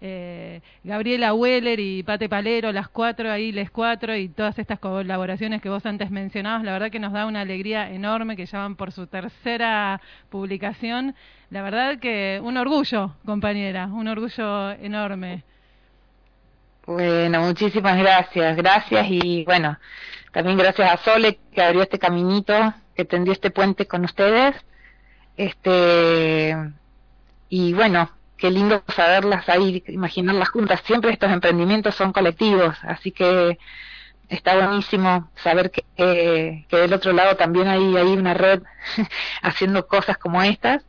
eh, 0.03 0.61
Gabriela 0.83 1.35
Weller 1.35 1.79
y 1.79 2.01
Pate 2.01 2.27
Palero, 2.27 2.71
las 2.71 2.89
cuatro 2.89 3.31
ahí, 3.31 3.51
les 3.51 3.69
cuatro, 3.69 4.15
y 4.15 4.29
todas 4.29 4.57
estas 4.57 4.79
colaboraciones 4.79 5.61
que 5.61 5.69
vos 5.69 5.85
antes 5.85 6.09
mencionabas, 6.09 6.63
la 6.63 6.73
verdad 6.73 6.89
que 6.89 6.99
nos 6.99 7.13
da 7.13 7.27
una 7.27 7.41
alegría 7.41 7.91
enorme 7.91 8.35
que 8.35 8.47
ya 8.47 8.67
por 8.75 8.91
su 8.91 9.05
tercera 9.05 10.01
publicación. 10.29 11.15
La 11.51 11.61
verdad 11.61 11.99
que 11.99 12.41
un 12.43 12.57
orgullo, 12.57 13.15
compañera, 13.25 13.85
un 13.85 14.07
orgullo 14.07 14.71
enorme. 14.71 15.43
Bueno, 16.87 17.41
muchísimas 17.41 17.95
gracias, 17.97 18.57
gracias 18.57 19.05
y 19.07 19.45
bueno, 19.45 19.77
también 20.31 20.57
gracias 20.57 20.91
a 20.91 20.97
Sole 20.97 21.37
que 21.53 21.61
abrió 21.61 21.83
este 21.83 21.99
caminito, 21.99 22.73
que 22.95 23.05
tendió 23.05 23.33
este 23.33 23.51
puente 23.51 23.85
con 23.85 24.03
ustedes. 24.03 24.55
Este 25.37 26.57
y 27.49 27.73
bueno, 27.73 28.09
qué 28.41 28.51
lindo 28.51 28.83
saberlas 28.95 29.49
ahí, 29.49 29.83
imaginarlas 29.87 30.49
juntas. 30.49 30.81
Siempre 30.85 31.11
estos 31.13 31.31
emprendimientos 31.31 31.95
son 31.95 32.13
colectivos, 32.13 32.77
así 32.83 33.11
que 33.13 33.59
está 34.29 34.55
buenísimo 34.57 35.31
saber 35.35 35.71
que, 35.71 35.83
que 36.69 36.77
del 36.77 36.93
otro 36.93 37.13
lado 37.13 37.37
también 37.37 37.67
hay, 37.69 37.97
hay 37.97 38.13
una 38.17 38.33
red 38.35 38.63
haciendo 39.43 39.87
cosas 39.87 40.17
como 40.17 40.43
estas. 40.43 40.83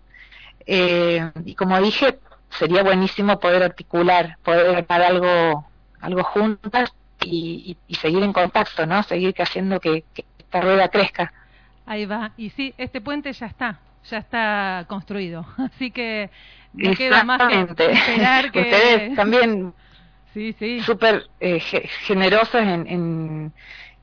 Eh, 0.66 1.30
y 1.44 1.54
como 1.56 1.80
dije, 1.82 2.20
sería 2.50 2.82
buenísimo 2.84 3.40
poder 3.40 3.62
articular, 3.64 4.38
poder 4.44 4.76
armar 4.76 5.02
algo, 5.02 5.72
algo 6.00 6.24
juntas 6.24 6.94
y, 7.20 7.78
y- 7.88 7.92
y 7.92 7.94
seguir 7.96 8.22
en 8.24 8.32
contacto, 8.32 8.86
¿no? 8.86 9.02
Seguir 9.04 9.34
haciendo 9.38 9.80
que, 9.80 10.04
que 10.14 10.26
esta 10.38 10.60
rueda 10.62 10.88
crezca. 10.90 11.32
Ahí 11.84 12.06
va. 12.06 12.32
Y 12.36 12.50
sí, 12.50 12.74
este 12.78 13.00
puente 13.00 13.32
ya 13.32 13.46
está. 13.46 13.80
ya 14.04 14.18
está 14.18 14.86
construido. 14.88 15.46
Así 15.58 15.90
que 15.92 16.30
no 16.72 16.94
queda 16.94 17.24
más 17.24 17.44
que 17.44 17.54
Exactamente. 17.54 17.84
esperar 17.86 18.50
que... 18.50 18.60
Ustedes 18.62 19.14
también 19.14 19.74
Sí, 20.32 20.52
sí. 20.58 20.80
súper 20.86 21.30
eh, 21.40 21.60
ge- 21.60 21.88
generosas 22.06 22.62
en, 22.62 22.86
en, 22.88 23.54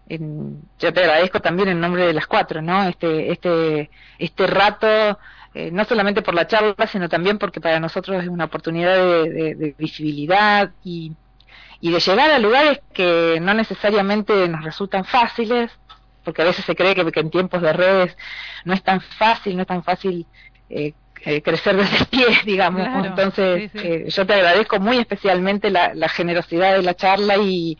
en- 0.07 0.61
yo 0.79 0.93
te 0.93 1.01
agradezco 1.01 1.41
también 1.41 1.69
en 1.69 1.81
nombre 1.81 2.05
de 2.07 2.13
las 2.13 2.27
cuatro, 2.27 2.61
¿no? 2.61 2.83
Este, 2.89 3.31
este, 3.31 3.91
este 4.19 4.47
rato, 4.47 5.19
eh, 5.53 5.71
no 5.71 5.85
solamente 5.85 6.21
por 6.21 6.33
la 6.35 6.47
charla, 6.47 6.75
sino 6.91 7.09
también 7.09 7.37
porque 7.39 7.61
para 7.61 7.79
nosotros 7.79 8.23
es 8.23 8.29
una 8.29 8.45
oportunidad 8.45 8.95
de, 8.97 9.29
de- 9.31 9.55
de 9.55 9.75
visibilidad 9.77 10.73
y, 10.83 11.17
y 11.79 11.91
de 11.91 11.99
llegar 11.99 12.31
a 12.31 12.39
lugares 12.39 12.81
que 12.93 13.39
no 13.41 13.53
necesariamente 13.53 14.47
nos 14.49 14.63
resultan 14.63 15.05
fáciles, 15.05 15.71
porque 16.23 16.41
a 16.41 16.45
veces 16.45 16.65
se 16.65 16.75
cree 16.75 16.95
que, 16.95 17.11
que 17.11 17.19
en 17.21 17.31
tiempos 17.31 17.61
de 17.61 17.73
redes 17.73 18.17
no 18.65 18.73
es 18.73 18.83
tan 18.83 19.01
fácil, 19.01 19.55
no 19.55 19.61
es 19.63 19.67
tan 19.67 19.83
fácil 19.83 20.29
eh, 20.69 20.95
eh, 21.25 21.41
crecer 21.41 21.75
desde 21.77 21.97
el 21.97 22.05
pie, 22.09 22.25
digamos. 22.45 22.81
Claro, 22.87 23.05
Entonces, 23.05 23.71
sí, 23.71 23.79
sí. 23.79 23.87
eh, 23.87 24.05
yo 24.09 24.25
te 24.25 24.33
agradezco 24.33 24.79
muy 24.79 24.97
especialmente 24.97 25.69
la, 25.69 25.93
la 25.93 26.09
generosidad 26.09 26.73
de 26.75 26.83
la 26.83 26.93
charla 26.95 27.37
y, 27.37 27.77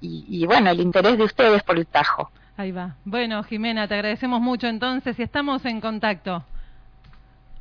y, 0.00 0.24
y, 0.28 0.46
bueno, 0.46 0.70
el 0.70 0.80
interés 0.80 1.16
de 1.18 1.24
ustedes 1.24 1.62
por 1.62 1.76
el 1.78 1.86
Tajo. 1.86 2.30
Ahí 2.56 2.70
va. 2.72 2.96
Bueno, 3.04 3.42
Jimena, 3.44 3.88
te 3.88 3.94
agradecemos 3.94 4.40
mucho 4.40 4.66
entonces 4.66 5.18
y 5.18 5.22
estamos 5.22 5.64
en 5.64 5.80
contacto. 5.80 6.44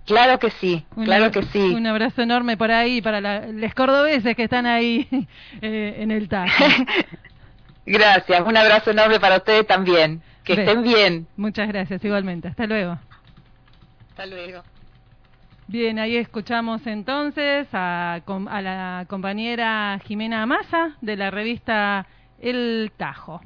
Claro 0.05 0.39
que 0.39 0.49
sí, 0.49 0.83
Un 0.95 1.05
claro 1.05 1.31
que 1.31 1.43
sí. 1.43 1.59
Un 1.59 1.85
abrazo 1.87 2.23
enorme 2.23 2.57
por 2.57 2.71
ahí 2.71 3.01
para 3.01 3.21
la- 3.21 3.45
los 3.47 3.73
cordobeses 3.73 4.35
que 4.35 4.43
están 4.43 4.65
ahí 4.65 5.07
eh, 5.61 5.95
en 5.99 6.11
el 6.11 6.27
TAC. 6.27 6.49
Gracias, 7.85 8.41
un 8.45 8.57
abrazo 8.57 8.91
enorme 8.91 9.19
para 9.19 9.37
ustedes 9.37 9.65
también. 9.67 10.21
Que 10.43 10.55
Ve. 10.55 10.63
estén 10.63 10.83
bien. 10.83 11.27
Muchas 11.37 11.67
gracias, 11.67 12.03
igualmente. 12.03 12.47
Hasta 12.47 12.65
luego. 12.65 12.97
Hasta 14.09 14.25
luego. 14.25 14.63
Bien, 15.71 15.99
ahí 15.99 16.17
escuchamos 16.17 16.85
entonces 16.85 17.65
a, 17.71 18.15
a 18.15 18.61
la 18.61 19.05
compañera 19.07 19.97
Jimena 20.03 20.43
Amasa 20.43 20.97
de 20.99 21.15
la 21.15 21.31
revista 21.31 22.07
El 22.41 22.91
Tajo. 22.97 23.39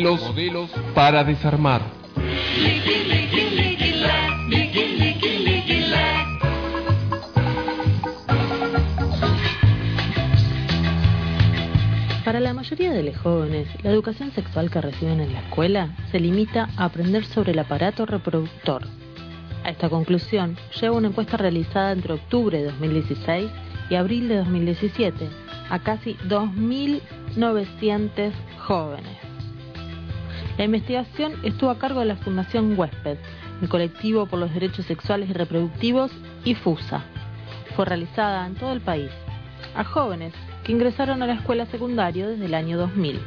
Modelos 0.00 0.70
para 0.94 1.22
desarmar. 1.24 1.82
Para 12.24 12.40
la 12.40 12.54
mayoría 12.54 12.92
de 12.92 13.02
los 13.02 13.18
jóvenes, 13.18 13.68
la 13.82 13.90
educación 13.90 14.32
sexual 14.32 14.70
que 14.70 14.80
reciben 14.80 15.20
en 15.20 15.34
la 15.34 15.40
escuela 15.40 15.94
se 16.10 16.18
limita 16.18 16.70
a 16.78 16.86
aprender 16.86 17.26
sobre 17.26 17.52
el 17.52 17.58
aparato 17.58 18.06
reproductor. 18.06 18.86
A 19.64 19.68
esta 19.68 19.90
conclusión 19.90 20.56
lleva 20.80 20.96
una 20.96 21.08
encuesta 21.08 21.36
realizada 21.36 21.92
entre 21.92 22.14
octubre 22.14 22.56
de 22.56 22.64
2016 22.64 23.50
y 23.90 23.96
abril 23.96 24.28
de 24.28 24.38
2017 24.38 25.28
a 25.68 25.78
casi 25.80 26.14
2.900 26.26 28.32
jóvenes. 28.66 29.29
La 30.58 30.64
investigación 30.64 31.34
estuvo 31.42 31.70
a 31.70 31.78
cargo 31.78 32.00
de 32.00 32.06
la 32.06 32.16
Fundación 32.16 32.78
Huésped, 32.78 33.18
el 33.62 33.68
colectivo 33.68 34.26
por 34.26 34.38
los 34.38 34.52
derechos 34.52 34.86
sexuales 34.86 35.30
y 35.30 35.32
reproductivos 35.32 36.10
y 36.44 36.54
FUSA. 36.54 37.04
Fue 37.76 37.84
realizada 37.84 38.46
en 38.46 38.54
todo 38.54 38.72
el 38.72 38.80
país 38.80 39.10
a 39.74 39.84
jóvenes 39.84 40.34
que 40.64 40.72
ingresaron 40.72 41.22
a 41.22 41.26
la 41.26 41.34
escuela 41.34 41.66
secundaria 41.66 42.26
desde 42.26 42.46
el 42.46 42.54
año 42.54 42.78
2000. 42.78 43.20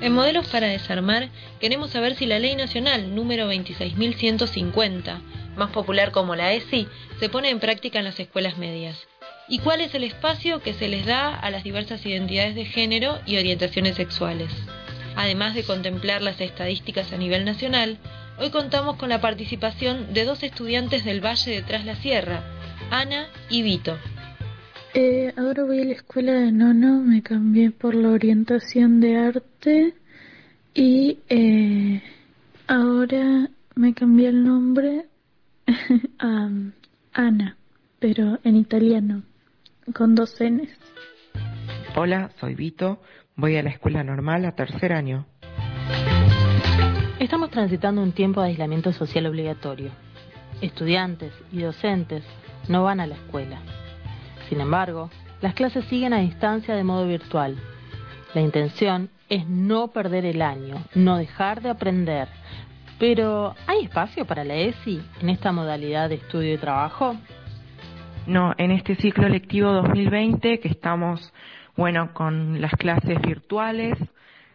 En 0.00 0.14
Modelos 0.14 0.48
para 0.48 0.68
Desarmar 0.68 1.28
queremos 1.60 1.90
saber 1.90 2.14
si 2.14 2.26
la 2.26 2.38
Ley 2.38 2.54
Nacional 2.54 3.14
número 3.14 3.50
26.150, 3.52 5.20
más 5.56 5.70
popular 5.70 6.12
como 6.12 6.36
la 6.36 6.52
ESI, 6.52 6.86
se 7.18 7.28
pone 7.28 7.50
en 7.50 7.58
práctica 7.58 7.98
en 7.98 8.04
las 8.04 8.20
escuelas 8.20 8.58
medias. 8.58 9.06
¿Y 9.48 9.58
cuál 9.58 9.80
es 9.80 9.94
el 9.94 10.04
espacio 10.04 10.60
que 10.60 10.74
se 10.74 10.88
les 10.88 11.04
da 11.04 11.34
a 11.34 11.50
las 11.50 11.64
diversas 11.64 12.04
identidades 12.06 12.54
de 12.54 12.64
género 12.64 13.18
y 13.26 13.38
orientaciones 13.38 13.96
sexuales? 13.96 14.50
Además 15.18 15.56
de 15.56 15.64
contemplar 15.64 16.22
las 16.22 16.40
estadísticas 16.40 17.12
a 17.12 17.16
nivel 17.16 17.44
nacional, 17.44 17.98
hoy 18.38 18.50
contamos 18.50 18.94
con 18.98 19.08
la 19.08 19.20
participación 19.20 20.14
de 20.14 20.24
dos 20.24 20.44
estudiantes 20.44 21.04
del 21.04 21.20
Valle 21.20 21.50
de 21.50 21.62
Tras 21.62 21.84
la 21.84 21.96
Sierra, 21.96 22.44
Ana 22.92 23.26
y 23.50 23.62
Vito. 23.62 23.98
Eh, 24.94 25.34
ahora 25.36 25.64
voy 25.64 25.80
a 25.80 25.86
la 25.86 25.94
escuela 25.94 26.34
de 26.34 26.52
nono, 26.52 27.00
me 27.00 27.20
cambié 27.20 27.72
por 27.72 27.96
la 27.96 28.10
orientación 28.10 29.00
de 29.00 29.16
arte 29.16 29.94
y 30.72 31.18
eh, 31.28 32.00
ahora 32.68 33.50
me 33.74 33.94
cambié 33.94 34.28
el 34.28 34.44
nombre 34.44 35.06
a 36.20 36.48
Ana, 37.12 37.56
pero 37.98 38.38
en 38.44 38.54
italiano, 38.54 39.24
con 39.92 40.14
dos 40.14 40.36
Ns. 40.40 40.68
Hola, 41.96 42.30
soy 42.38 42.54
Vito, 42.54 43.00
voy 43.38 43.56
a 43.56 43.62
la 43.62 43.70
escuela 43.70 44.02
normal 44.02 44.44
a 44.44 44.52
tercer 44.52 44.92
año. 44.92 45.24
Estamos 47.20 47.50
transitando 47.50 48.02
un 48.02 48.12
tiempo 48.12 48.42
de 48.42 48.48
aislamiento 48.48 48.92
social 48.92 49.26
obligatorio. 49.26 49.90
Estudiantes 50.60 51.32
y 51.52 51.60
docentes 51.60 52.24
no 52.68 52.82
van 52.82 53.00
a 53.00 53.06
la 53.06 53.14
escuela. 53.14 53.60
Sin 54.48 54.60
embargo, 54.60 55.08
las 55.40 55.54
clases 55.54 55.84
siguen 55.84 56.12
a 56.12 56.18
distancia 56.18 56.74
de 56.74 56.82
modo 56.82 57.06
virtual. 57.06 57.56
La 58.34 58.40
intención 58.40 59.08
es 59.28 59.46
no 59.46 59.88
perder 59.88 60.24
el 60.24 60.42
año, 60.42 60.82
no 60.96 61.16
dejar 61.16 61.62
de 61.62 61.70
aprender. 61.70 62.28
Pero, 62.98 63.54
¿hay 63.68 63.84
espacio 63.84 64.24
para 64.24 64.42
la 64.42 64.56
ESI 64.56 65.00
en 65.20 65.28
esta 65.28 65.52
modalidad 65.52 66.08
de 66.08 66.16
estudio 66.16 66.54
y 66.54 66.58
trabajo? 66.58 67.14
No, 68.26 68.52
en 68.58 68.72
este 68.72 68.96
ciclo 68.96 69.28
lectivo 69.28 69.70
2020 69.72 70.58
que 70.58 70.68
estamos, 70.68 71.32
bueno, 71.78 72.12
con 72.12 72.60
las 72.60 72.72
clases 72.72 73.20
virtuales, 73.22 73.96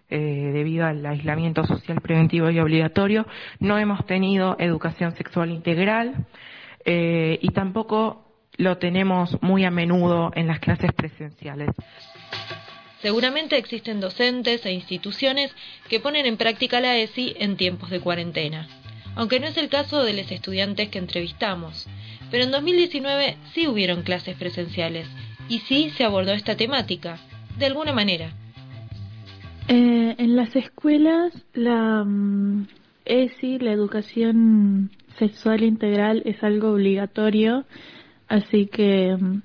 eh, 0.10 0.52
debido 0.54 0.86
al 0.86 1.06
aislamiento 1.06 1.66
social 1.66 2.02
preventivo 2.02 2.50
y 2.50 2.60
obligatorio, 2.60 3.26
no 3.60 3.80
hemos 3.80 4.06
tenido 4.06 4.58
educación 4.60 5.16
sexual 5.16 5.50
integral 5.50 6.28
eh, 6.84 7.40
y 7.42 7.48
tampoco 7.52 8.26
lo 8.58 8.78
tenemos 8.78 9.42
muy 9.42 9.64
a 9.64 9.72
menudo 9.72 10.32
en 10.36 10.48
las 10.48 10.60
clases 10.60 10.92
presenciales. 10.92 11.70
Seguramente 13.02 13.58
existen 13.58 14.02
docentes 14.02 14.66
e 14.66 14.74
instituciones 14.74 15.56
que 15.88 16.02
ponen 16.02 16.26
en 16.26 16.36
práctica 16.36 16.82
la 16.82 16.98
ESI 16.98 17.36
en 17.40 17.56
tiempos 17.56 17.90
de 17.90 18.02
cuarentena, 18.02 18.68
aunque 19.16 19.40
no 19.40 19.48
es 19.48 19.56
el 19.56 19.70
caso 19.70 20.04
de 20.04 20.14
los 20.14 20.30
estudiantes 20.30 20.90
que 20.90 21.00
entrevistamos. 21.00 21.88
Pero 22.30 22.44
en 22.44 22.52
2019 22.52 23.38
sí 23.54 23.68
hubieron 23.68 24.02
clases 24.02 24.36
presenciales 24.36 25.08
y 25.50 25.60
sí 25.60 25.92
se 25.92 26.04
abordó 26.04 26.32
esta 26.32 26.56
temática, 26.56 27.18
de 27.58 27.66
alguna 27.66 27.94
manera. 27.94 28.32
Eh, 29.68 30.16
en 30.18 30.36
las 30.36 30.56
escuelas, 30.56 31.34
la 31.54 32.04
mm, 32.04 32.68
ESI, 33.06 33.60
la 33.60 33.72
educación 33.72 34.92
sexual 35.18 35.64
integral, 35.64 36.22
es 36.26 36.44
algo 36.44 36.72
obligatorio, 36.72 37.66
así 38.28 38.68
que 38.68 39.16
mm, 39.20 39.42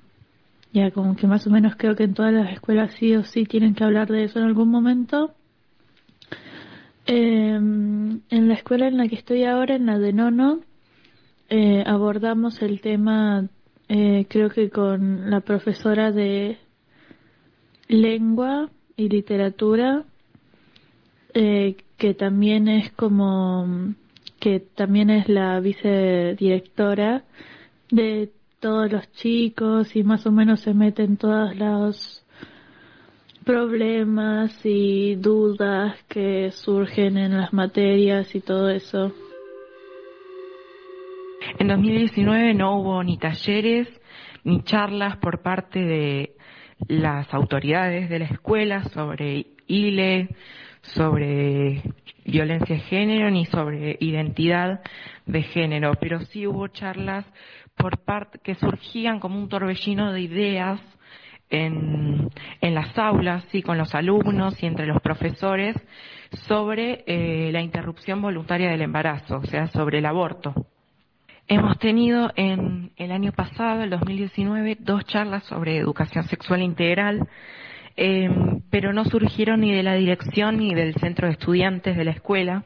ya 0.73 0.91
como 0.91 1.15
que 1.15 1.27
más 1.27 1.47
o 1.47 1.49
menos 1.49 1.75
creo 1.77 1.95
que 1.95 2.03
en 2.03 2.13
todas 2.13 2.33
las 2.33 2.51
escuelas 2.51 2.93
sí 2.99 3.15
o 3.15 3.23
sí 3.23 3.45
tienen 3.45 3.75
que 3.75 3.83
hablar 3.83 4.07
de 4.09 4.25
eso 4.25 4.39
en 4.39 4.45
algún 4.45 4.69
momento. 4.69 5.33
Eh, 7.07 7.55
en 7.55 8.47
la 8.47 8.53
escuela 8.53 8.87
en 8.87 8.97
la 8.97 9.07
que 9.07 9.15
estoy 9.15 9.43
ahora, 9.43 9.75
en 9.75 9.87
la 9.87 9.97
de 9.97 10.13
Nono, 10.13 10.59
eh, 11.49 11.83
abordamos 11.87 12.61
el 12.61 12.81
tema, 12.81 13.47
eh, 13.89 14.27
creo 14.29 14.51
que 14.51 14.69
con 14.69 15.31
la 15.31 15.41
profesora 15.41 16.11
de 16.11 16.59
lengua 17.87 18.69
y 18.95 19.09
literatura, 19.09 20.05
eh, 21.33 21.75
que 21.97 22.13
también 22.13 22.67
es 22.67 22.91
como, 22.91 23.95
que 24.39 24.59
también 24.59 25.09
es 25.09 25.27
la 25.27 25.59
vicedirectora 25.59 27.23
de 27.89 28.31
todos 28.59 28.91
los 28.91 29.11
chicos 29.13 29.95
y 29.95 30.03
más 30.03 30.25
o 30.27 30.31
menos 30.31 30.59
se 30.61 30.75
mete 30.75 31.03
en 31.03 31.17
todos 31.17 31.55
los 31.55 32.23
problemas 33.43 34.53
y 34.63 35.15
dudas 35.15 35.95
que 36.07 36.51
surgen 36.51 37.17
en 37.17 37.35
las 37.35 37.53
materias 37.53 38.35
y 38.35 38.41
todo 38.41 38.69
eso. 38.69 39.11
En 41.57 41.67
2019 41.67 42.53
no 42.53 42.77
hubo 42.77 43.03
ni 43.03 43.17
talleres 43.17 43.87
ni 44.43 44.63
charlas 44.63 45.17
por 45.17 45.41
parte 45.41 45.79
de 45.79 46.35
las 46.87 47.33
autoridades 47.33 48.09
de 48.09 48.19
la 48.19 48.25
escuela 48.25 48.83
sobre 48.85 49.47
ILE, 49.67 50.29
sobre 50.81 51.81
violencia 52.25 52.75
de 52.75 52.81
género 52.81 53.29
ni 53.31 53.45
sobre 53.45 53.97
identidad 53.99 54.81
de 55.25 55.43
género, 55.43 55.93
pero 55.99 56.21
sí 56.21 56.47
hubo 56.47 56.67
charlas 56.67 57.25
por 57.75 57.99
parte 57.99 58.39
que 58.39 58.55
surgían 58.55 59.19
como 59.19 59.39
un 59.39 59.49
torbellino 59.49 60.13
de 60.13 60.21
ideas 60.21 60.79
en, 61.49 62.29
las 62.61 62.97
aulas, 62.97 63.43
sí, 63.51 63.63
con 63.63 63.77
los 63.77 63.95
alumnos 63.95 64.61
y 64.61 64.67
entre 64.67 64.85
los 64.85 65.01
profesores 65.01 65.75
sobre 66.47 67.03
eh, 67.07 67.49
la 67.51 67.61
interrupción 67.61 68.21
voluntaria 68.21 68.69
del 68.69 68.83
embarazo, 68.83 69.37
o 69.37 69.45
sea, 69.45 69.67
sobre 69.67 69.97
el 69.97 70.05
aborto. 70.05 70.53
Hemos 71.51 71.79
tenido 71.79 72.31
en 72.35 72.91
el 72.95 73.11
año 73.11 73.31
pasado, 73.31 73.81
el 73.81 73.89
2019, 73.89 74.77
dos 74.81 75.03
charlas 75.05 75.43
sobre 75.45 75.77
educación 75.77 76.25
sexual 76.25 76.61
integral, 76.61 77.27
eh, 77.97 78.29
pero 78.69 78.93
no 78.93 79.03
surgieron 79.05 79.61
ni 79.61 79.73
de 79.73 79.81
la 79.81 79.95
dirección 79.95 80.59
ni 80.59 80.75
del 80.75 80.93
centro 80.93 81.25
de 81.25 81.33
estudiantes 81.33 81.97
de 81.97 82.03
la 82.03 82.11
escuela, 82.11 82.65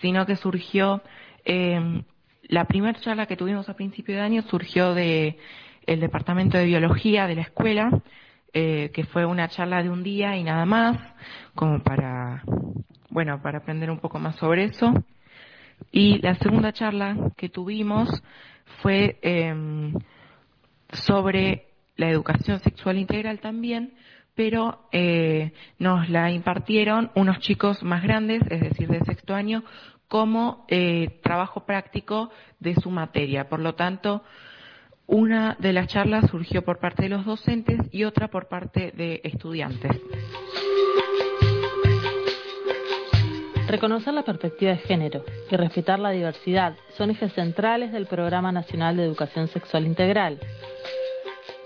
sino 0.00 0.26
que 0.26 0.36
surgió, 0.36 1.02
eh, 1.44 2.04
la 2.44 2.66
primera 2.66 3.00
charla 3.00 3.26
que 3.26 3.36
tuvimos 3.36 3.68
a 3.68 3.74
principio 3.74 4.14
de 4.14 4.20
año 4.20 4.42
surgió 4.42 4.94
de 4.94 5.36
el 5.84 5.98
departamento 5.98 6.56
de 6.56 6.66
biología 6.66 7.26
de 7.26 7.34
la 7.34 7.42
escuela, 7.42 7.90
eh, 8.52 8.92
que 8.94 9.02
fue 9.06 9.26
una 9.26 9.48
charla 9.48 9.82
de 9.82 9.90
un 9.90 10.04
día 10.04 10.36
y 10.36 10.44
nada 10.44 10.66
más, 10.66 10.98
como 11.56 11.82
para, 11.82 12.44
bueno, 13.10 13.42
para 13.42 13.58
aprender 13.58 13.90
un 13.90 13.98
poco 13.98 14.20
más 14.20 14.36
sobre 14.36 14.66
eso. 14.66 14.94
Y 15.90 16.18
la 16.18 16.34
segunda 16.36 16.72
charla 16.72 17.16
que 17.36 17.48
tuvimos 17.48 18.22
fue 18.82 19.18
eh, 19.22 19.92
sobre 20.92 21.68
la 21.96 22.08
educación 22.10 22.60
sexual 22.60 22.98
integral 22.98 23.40
también, 23.40 23.94
pero 24.34 24.88
eh, 24.90 25.52
nos 25.78 26.08
la 26.08 26.30
impartieron 26.30 27.10
unos 27.14 27.38
chicos 27.38 27.82
más 27.82 28.02
grandes, 28.02 28.42
es 28.50 28.60
decir, 28.60 28.88
de 28.88 29.04
sexto 29.04 29.34
año, 29.34 29.64
como 30.08 30.64
eh, 30.68 31.20
trabajo 31.22 31.64
práctico 31.64 32.30
de 32.60 32.74
su 32.74 32.90
materia. 32.90 33.48
Por 33.48 33.60
lo 33.60 33.74
tanto, 33.74 34.22
una 35.06 35.56
de 35.58 35.72
las 35.72 35.88
charlas 35.88 36.30
surgió 36.30 36.62
por 36.62 36.78
parte 36.78 37.04
de 37.04 37.08
los 37.10 37.24
docentes 37.24 37.78
y 37.92 38.04
otra 38.04 38.28
por 38.28 38.48
parte 38.48 38.92
de 38.92 39.20
estudiantes. 39.24 39.92
Reconocer 43.74 44.14
la 44.14 44.22
perspectiva 44.22 44.70
de 44.70 44.78
género 44.78 45.24
y 45.50 45.56
respetar 45.56 45.98
la 45.98 46.12
diversidad 46.12 46.76
son 46.96 47.10
ejes 47.10 47.32
centrales 47.32 47.90
del 47.90 48.06
Programa 48.06 48.52
Nacional 48.52 48.96
de 48.96 49.02
Educación 49.02 49.48
Sexual 49.48 49.84
Integral. 49.84 50.38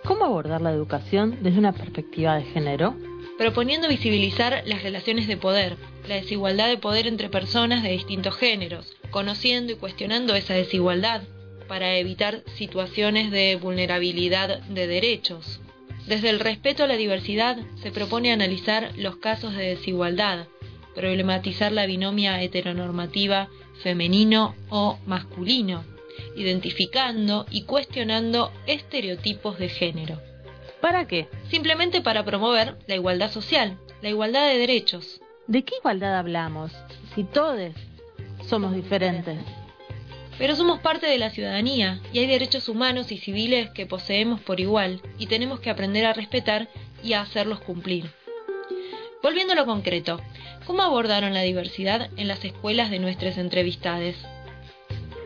¿Cómo 0.06 0.24
abordar 0.24 0.62
la 0.62 0.72
educación 0.72 1.36
desde 1.42 1.58
una 1.58 1.74
perspectiva 1.74 2.36
de 2.36 2.44
género? 2.44 2.96
proponiendo 3.36 3.88
visibilizar 3.88 4.62
las 4.64 4.82
relaciones 4.82 5.28
de 5.28 5.36
poder, 5.36 5.76
la 6.08 6.14
desigualdad 6.14 6.68
de 6.68 6.78
poder 6.78 7.06
entre 7.06 7.28
personas 7.28 7.82
de 7.82 7.90
distintos 7.90 8.34
géneros, 8.36 8.96
conociendo 9.10 9.72
y 9.72 9.76
cuestionando 9.76 10.34
esa 10.34 10.54
desigualdad 10.54 11.24
para 11.68 11.98
evitar 11.98 12.42
situaciones 12.56 13.30
de 13.30 13.56
vulnerabilidad 13.56 14.60
de 14.62 14.86
derechos. 14.86 15.60
Desde 16.06 16.30
el 16.30 16.40
respeto 16.40 16.84
a 16.84 16.86
la 16.86 16.96
diversidad 16.96 17.58
se 17.82 17.92
propone 17.92 18.32
analizar 18.32 18.92
los 18.96 19.16
casos 19.16 19.54
de 19.54 19.76
desigualdad, 19.76 20.46
problematizar 20.94 21.72
la 21.72 21.86
binomia 21.86 22.42
heteronormativa 22.42 23.48
femenino 23.82 24.54
o 24.70 24.98
masculino, 25.06 25.84
identificando 26.36 27.46
y 27.50 27.62
cuestionando 27.62 28.52
estereotipos 28.66 29.58
de 29.58 29.68
género. 29.68 30.20
¿Para 30.80 31.06
qué? 31.06 31.28
Simplemente 31.50 32.00
para 32.00 32.24
promover 32.24 32.76
la 32.86 32.94
igualdad 32.94 33.30
social, 33.30 33.78
la 34.00 34.08
igualdad 34.08 34.48
de 34.48 34.58
derechos. 34.58 35.20
¿De 35.46 35.64
qué 35.64 35.76
igualdad 35.76 36.16
hablamos? 36.16 36.72
Si 37.14 37.24
todos 37.24 37.72
somos 38.48 38.74
diferentes. 38.74 39.38
Pero 40.38 40.54
somos 40.54 40.78
parte 40.80 41.06
de 41.06 41.18
la 41.18 41.30
ciudadanía 41.30 42.00
y 42.12 42.20
hay 42.20 42.26
derechos 42.26 42.68
humanos 42.68 43.10
y 43.10 43.18
civiles 43.18 43.70
que 43.70 43.86
poseemos 43.86 44.40
por 44.40 44.60
igual 44.60 45.02
y 45.18 45.26
tenemos 45.26 45.58
que 45.58 45.70
aprender 45.70 46.06
a 46.06 46.12
respetar 46.12 46.68
y 47.02 47.14
a 47.14 47.22
hacerlos 47.22 47.60
cumplir. 47.60 48.10
Volviendo 49.20 49.54
a 49.54 49.56
lo 49.56 49.66
concreto, 49.66 50.20
¿cómo 50.68 50.82
abordaron 50.82 51.32
la 51.32 51.40
diversidad 51.40 52.10
en 52.18 52.28
las 52.28 52.44
escuelas 52.44 52.90
de 52.90 52.98
nuestras 52.98 53.38
entrevistades? 53.38 54.16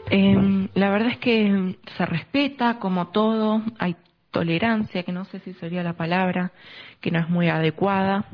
Em, 0.09 0.69
la 0.75 0.89
verdad 0.89 1.09
es 1.09 1.19
que 1.19 1.77
se 1.97 2.07
respeta 2.07 2.79
como 2.79 3.09
todo, 3.09 3.61
hay 3.81 3.97
tolerancia, 4.31 5.03
que 5.03 5.11
no 5.11 5.25
sé 5.25 5.41
si 5.41 5.53
sería 5.55 5.83
la 5.83 5.95
palabra, 5.95 6.53
que 7.01 7.11
no 7.11 7.19
es 7.19 7.29
muy 7.29 7.49
adecuada, 7.49 8.25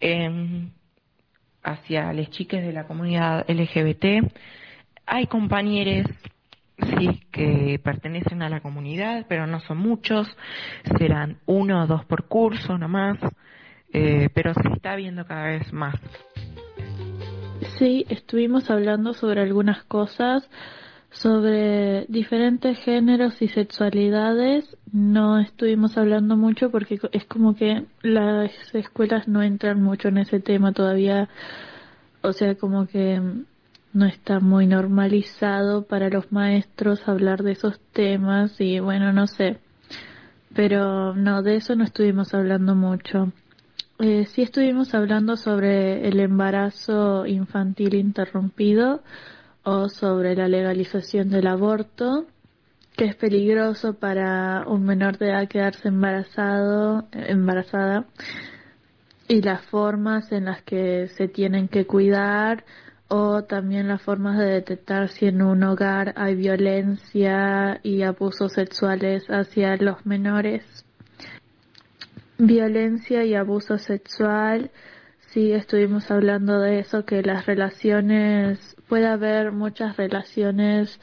em, 0.00 0.70
hacia 1.62 2.12
las 2.12 2.28
chicas 2.30 2.62
de 2.62 2.72
la 2.72 2.88
comunidad 2.88 3.48
LGBT. 3.48 4.28
Hay 5.06 5.28
compañeros, 5.28 6.10
sí, 6.98 7.22
que 7.30 7.80
pertenecen 7.82 8.42
a 8.42 8.48
la 8.48 8.58
comunidad, 8.58 9.26
pero 9.28 9.46
no 9.46 9.60
son 9.60 9.78
muchos, 9.78 10.26
serán 10.98 11.38
uno 11.46 11.84
o 11.84 11.86
dos 11.86 12.04
por 12.06 12.24
curso 12.24 12.76
nomás, 12.76 13.18
eh, 13.94 14.28
pero 14.34 14.52
se 14.54 14.68
está 14.74 14.96
viendo 14.96 15.24
cada 15.24 15.46
vez 15.46 15.72
más. 15.72 15.94
Sí, 17.78 18.04
estuvimos 18.08 18.68
hablando 18.70 19.14
sobre 19.14 19.40
algunas 19.40 19.84
cosas, 19.84 20.48
sobre 21.10 22.04
diferentes 22.08 22.78
géneros 22.80 23.40
y 23.40 23.48
sexualidades. 23.48 24.76
No 24.92 25.38
estuvimos 25.38 25.96
hablando 25.96 26.36
mucho 26.36 26.70
porque 26.70 27.00
es 27.12 27.24
como 27.24 27.54
que 27.54 27.84
las 28.02 28.52
escuelas 28.74 29.28
no 29.28 29.42
entran 29.42 29.80
mucho 29.80 30.08
en 30.08 30.18
ese 30.18 30.40
tema 30.40 30.72
todavía. 30.72 31.28
O 32.22 32.32
sea, 32.32 32.56
como 32.56 32.86
que 32.86 33.20
no 33.92 34.06
está 34.06 34.40
muy 34.40 34.66
normalizado 34.66 35.86
para 35.86 36.10
los 36.10 36.32
maestros 36.32 37.06
hablar 37.06 37.44
de 37.44 37.52
esos 37.52 37.78
temas 37.92 38.60
y 38.60 38.80
bueno, 38.80 39.12
no 39.12 39.28
sé. 39.28 39.58
Pero 40.52 41.14
no, 41.14 41.42
de 41.42 41.56
eso 41.56 41.76
no 41.76 41.84
estuvimos 41.84 42.34
hablando 42.34 42.74
mucho. 42.74 43.32
Eh, 44.00 44.26
sí 44.26 44.42
estuvimos 44.42 44.92
hablando 44.92 45.36
sobre 45.36 46.08
el 46.08 46.18
embarazo 46.18 47.26
infantil 47.26 47.94
interrumpido 47.94 49.04
o 49.62 49.88
sobre 49.88 50.34
la 50.34 50.48
legalización 50.48 51.30
del 51.30 51.46
aborto, 51.46 52.26
que 52.96 53.04
es 53.04 53.14
peligroso 53.14 53.94
para 53.94 54.64
un 54.66 54.84
menor 54.84 55.18
de 55.18 55.28
edad 55.30 55.48
quedarse 55.48 55.88
embarazado, 55.88 57.06
embarazada, 57.12 58.06
y 59.28 59.42
las 59.42 59.64
formas 59.66 60.32
en 60.32 60.46
las 60.46 60.62
que 60.62 61.06
se 61.08 61.28
tienen 61.28 61.68
que 61.68 61.86
cuidar 61.86 62.64
o 63.06 63.44
también 63.44 63.86
las 63.86 64.02
formas 64.02 64.38
de 64.38 64.46
detectar 64.46 65.08
si 65.08 65.26
en 65.26 65.40
un 65.40 65.62
hogar 65.62 66.14
hay 66.16 66.34
violencia 66.34 67.78
y 67.84 68.02
abusos 68.02 68.52
sexuales 68.54 69.24
hacia 69.28 69.76
los 69.76 70.04
menores 70.04 70.83
violencia 72.38 73.24
y 73.24 73.34
abuso 73.34 73.78
sexual. 73.78 74.70
Sí, 75.30 75.52
estuvimos 75.52 76.10
hablando 76.10 76.60
de 76.60 76.80
eso, 76.80 77.04
que 77.04 77.22
las 77.22 77.46
relaciones, 77.46 78.76
puede 78.88 79.06
haber 79.06 79.52
muchas 79.52 79.96
relaciones 79.96 81.00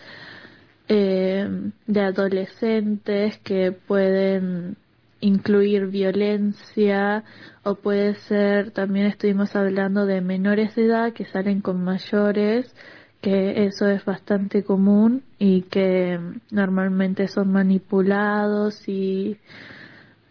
eh, 0.88 1.48
de 1.88 2.02
adolescentes 2.02 3.38
que 3.40 3.72
pueden 3.72 4.78
incluir 5.22 5.88
violencia 5.88 7.24
o 7.64 7.76
puede 7.76 8.16
ser, 8.16 8.72
también 8.72 9.06
estuvimos 9.06 9.56
hablando 9.56 10.06
de 10.06 10.20
menores 10.22 10.76
de 10.76 10.86
edad 10.86 11.14
que 11.14 11.26
salen 11.26 11.62
con 11.62 11.84
mayores, 11.84 12.76
que 13.22 13.66
eso 13.66 13.88
es 13.88 14.04
bastante 14.04 14.64
común 14.64 15.24
y 15.38 15.62
que 15.64 16.20
normalmente 16.50 17.28
son 17.28 17.52
manipulados 17.52 18.88
y 18.90 19.38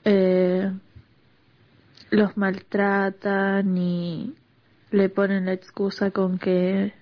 eh, 0.04 0.72
los 2.10 2.36
maltratan 2.36 3.76
y 3.76 4.34
le 4.90 5.08
ponen 5.08 5.46
la 5.46 5.52
excusa 5.52 6.10
con 6.10 6.38
que 6.38 6.92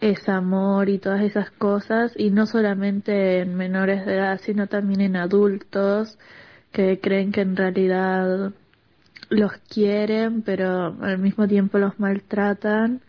es 0.00 0.28
amor 0.28 0.88
y 0.88 0.98
todas 0.98 1.22
esas 1.22 1.50
cosas 1.52 2.12
y 2.16 2.30
no 2.30 2.46
solamente 2.46 3.40
en 3.40 3.54
menores 3.54 4.04
de 4.04 4.16
edad 4.16 4.40
sino 4.42 4.66
también 4.66 5.00
en 5.00 5.16
adultos 5.16 6.18
que 6.72 7.00
creen 7.00 7.32
que 7.32 7.40
en 7.40 7.56
realidad 7.56 8.52
los 9.30 9.52
quieren 9.72 10.42
pero 10.42 10.96
al 11.00 11.18
mismo 11.18 11.46
tiempo 11.48 11.78
los 11.78 11.98
maltratan. 11.98 13.00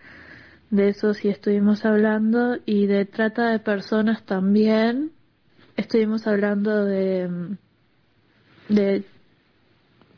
De 0.70 0.90
eso 0.90 1.14
sí 1.14 1.30
estuvimos 1.30 1.86
hablando 1.86 2.58
y 2.66 2.88
de 2.88 3.06
trata 3.06 3.52
de 3.52 3.60
personas 3.60 4.24
también. 4.26 5.12
Estuvimos 5.78 6.28
hablando 6.28 6.84
de 6.86 7.58
de 8.70 9.06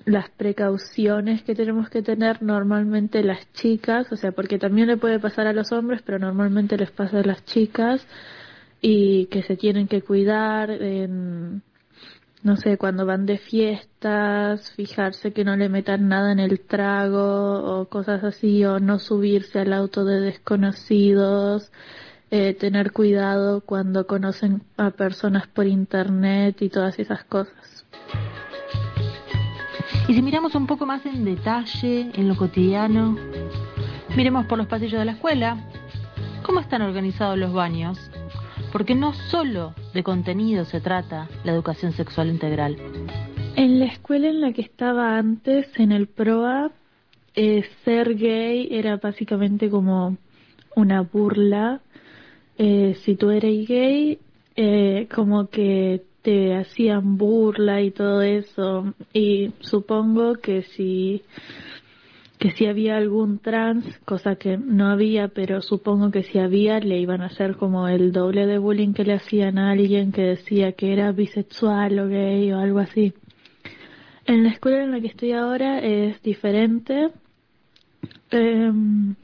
las 0.10 0.30
precauciones 0.30 1.44
que 1.44 1.56
tenemos 1.56 1.90
que 1.90 2.02
tener 2.02 2.41
normalmente 2.41 3.23
las 3.23 3.52
chicas, 3.53 4.11
o 4.11 4.15
sea, 4.15 4.31
porque 4.31 4.57
también 4.57 4.88
le 4.88 4.98
puede 4.98 5.19
pasar 5.19 5.45
a 5.48 5.53
los 5.53 5.72
hombres, 5.72 6.02
pero 6.03 6.18
normalmente 6.18 6.77
les 6.77 6.91
pasa 6.91 7.19
a 7.19 7.23
las 7.23 7.45
chicas 7.45 8.06
y 8.81 9.27
que 9.27 9.44
se 9.44 9.56
tienen 9.56 9.88
que 9.88 10.02
cuidar 10.02 10.72
en, 10.72 11.61
no 12.41 12.57
sé, 12.57 12.77
cuando 12.77 13.06
van 13.06 13.26
de 13.27 13.38
fiestas, 13.38 14.72
fijarse 14.72 15.31
que 15.31 15.44
no 15.44 15.56
le 15.56 15.69
metan 15.69 16.07
nada 16.07 16.31
en 16.31 16.40
el 16.40 16.61
trago 16.61 17.81
o 17.81 17.86
cosas 17.88 18.23
así, 18.23 18.65
o 18.65 18.80
no 18.80 18.98
subirse 18.98 19.60
al 19.60 19.73
auto 19.73 20.06
de 20.06 20.22
desconocidos, 20.22 21.72
eh, 22.31 22.56
tener 22.56 22.94
cuidado 22.94 23.61
cuando 23.61 24.07
conocen 24.07 24.64
a 24.77 24.91
personas 24.91 25.48
por 25.48 25.68
internet 25.68 26.61
y 26.61 26.69
todas 26.69 26.98
esas 26.98 27.23
cosas. 27.26 27.78
Y 30.10 30.15
si 30.15 30.23
miramos 30.23 30.56
un 30.56 30.65
poco 30.65 30.88
más 30.88 31.06
en 31.06 31.23
detalle, 31.23 32.10
en 32.15 32.27
lo 32.27 32.36
cotidiano, 32.36 33.15
miremos 34.18 34.48
por 34.48 34.57
los 34.57 34.65
pasillos 34.65 34.98
de 34.98 35.06
la 35.06 35.11
escuela, 35.11 35.64
cómo 36.41 36.61
están 36.61 36.81
organizados 36.81 37.38
los 37.38 37.53
baños, 37.53 38.10
porque 38.72 38.95
no 38.95 39.14
solo 39.14 39.76
de 39.94 40.02
contenido 40.02 40.65
se 40.65 40.81
trata 40.81 41.30
la 41.44 41.52
educación 41.52 41.91
sexual 41.91 42.30
integral. 42.30 42.76
En 43.56 43.77
la 43.77 43.86
escuela 43.86 44.30
en 44.30 44.41
la 44.41 44.52
que 44.52 44.64
estaba 44.64 45.15
antes, 45.15 45.68
en 45.77 45.91
el 45.91 46.07
PROA, 46.07 46.72
eh, 47.36 47.69
ser 47.86 48.15
gay 48.15 48.68
era 48.72 48.98
básicamente 48.98 49.69
como 49.69 50.18
una 50.76 51.02
burla. 51.02 51.81
Eh, 52.57 52.98
si 53.03 53.14
tú 53.14 53.30
eres 53.30 53.68
gay, 53.68 54.18
eh, 54.56 55.07
como 55.14 55.49
que 55.49 56.09
te 56.30 56.53
hacían 56.53 57.18
burla 57.18 57.81
y 57.81 57.89
todo 57.89 58.22
eso. 58.22 58.93
Y 59.14 59.51
supongo 59.61 60.35
que 60.35 60.61
si 60.61 61.23
que 62.38 62.51
si 62.51 62.68
había 62.68 62.97
algún 62.97 63.39
trans, 63.39 63.84
cosa 64.06 64.35
que 64.35 64.56
no 64.56 64.89
había, 64.89 65.30
pero 65.30 65.61
supongo 65.64 66.11
que 66.11 66.22
si 66.22 66.38
había, 66.38 66.80
le 66.80 66.99
iban 66.99 67.22
a 67.22 67.26
hacer 67.26 67.57
como 67.57 67.88
el 67.88 68.11
doble 68.11 68.45
de 68.45 68.60
bullying 68.60 68.93
que 68.93 69.06
le 69.06 69.14
hacían 69.14 69.57
a 69.57 69.72
alguien 69.72 70.11
que 70.11 70.22
decía 70.22 70.73
que 70.73 70.93
era 70.93 71.11
bisexual 71.11 71.97
o 71.99 72.07
gay 72.07 72.51
o 72.51 72.60
algo 72.60 72.77
así. 72.77 73.14
En 74.26 74.43
la 74.43 74.51
escuela 74.51 74.84
en 74.84 74.91
la 74.91 75.01
que 75.01 75.07
estoy 75.07 75.31
ahora 75.31 75.80
es 75.80 76.22
diferente. 76.22 77.10
Em, 78.30 79.15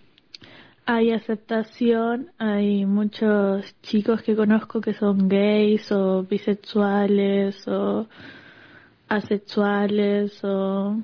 hay 0.86 1.12
aceptación, 1.12 2.32
hay 2.38 2.86
muchos 2.86 3.76
chicos 3.82 4.22
que 4.22 4.36
conozco 4.36 4.82
que 4.82 4.94
son 4.94 5.28
gays 5.28 5.92
o 5.92 6.24
bisexuales 6.24 7.68
o 7.68 8.08
asexuales 9.08 10.44
o 10.44 10.98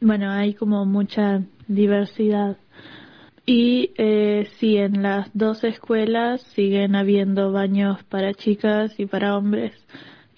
bueno, 0.00 0.30
hay 0.30 0.54
como 0.54 0.84
mucha 0.86 1.42
diversidad. 1.68 2.56
Y 3.46 3.92
eh, 3.96 4.48
sí, 4.58 4.76
en 4.76 5.02
las 5.02 5.30
dos 5.34 5.64
escuelas 5.64 6.42
siguen 6.54 6.96
habiendo 6.96 7.52
baños 7.52 8.02
para 8.04 8.34
chicas 8.34 8.98
y 8.98 9.06
para 9.06 9.36
hombres. 9.36 9.72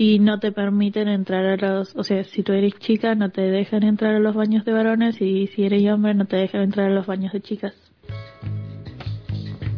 y 0.01 0.21
no 0.21 0.39
te 0.39 0.53
permiten 0.53 1.09
entrar 1.09 1.45
a 1.47 1.57
los, 1.57 1.97
o 1.97 2.05
sea, 2.05 2.23
si 2.25 2.43
tú 2.45 2.53
eres 2.53 2.75
chica 2.79 3.15
no 3.17 3.31
te 3.31 3.43
dejan 3.43 3.83
entrar 3.83 4.15
a 4.15 4.21
los 4.21 4.35
baños 4.35 4.65
de 4.65 4.73
varones 4.73 5.21
y 5.21 5.49
si 5.49 5.65
eres 5.65 5.85
hombre 5.91 6.15
no 6.15 6.27
te 6.27 6.37
dejan 6.37 6.63
entrar 6.63 6.91
a 6.91 6.95
los 6.95 7.07
baños 7.07 7.33
de 7.33 7.41
chicas. 7.41 7.75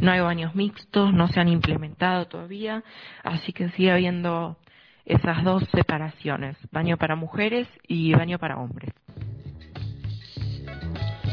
No 0.01 0.13
hay 0.13 0.21
baños 0.21 0.55
mixtos, 0.55 1.13
no 1.13 1.29
se 1.29 1.41
han 1.41 1.49
implementado 1.49 2.27
todavía, 2.27 2.83
así 3.23 3.53
que 3.53 3.69
sigue 3.71 3.93
habiendo 3.93 4.57
esas 5.05 5.45
dos 5.45 5.65
separaciones, 5.75 6.57
baño 6.71 6.97
para 6.97 7.17
mujeres 7.17 7.69
y 7.87 8.15
baño 8.15 8.39
para 8.39 8.57
hombres. 8.57 8.91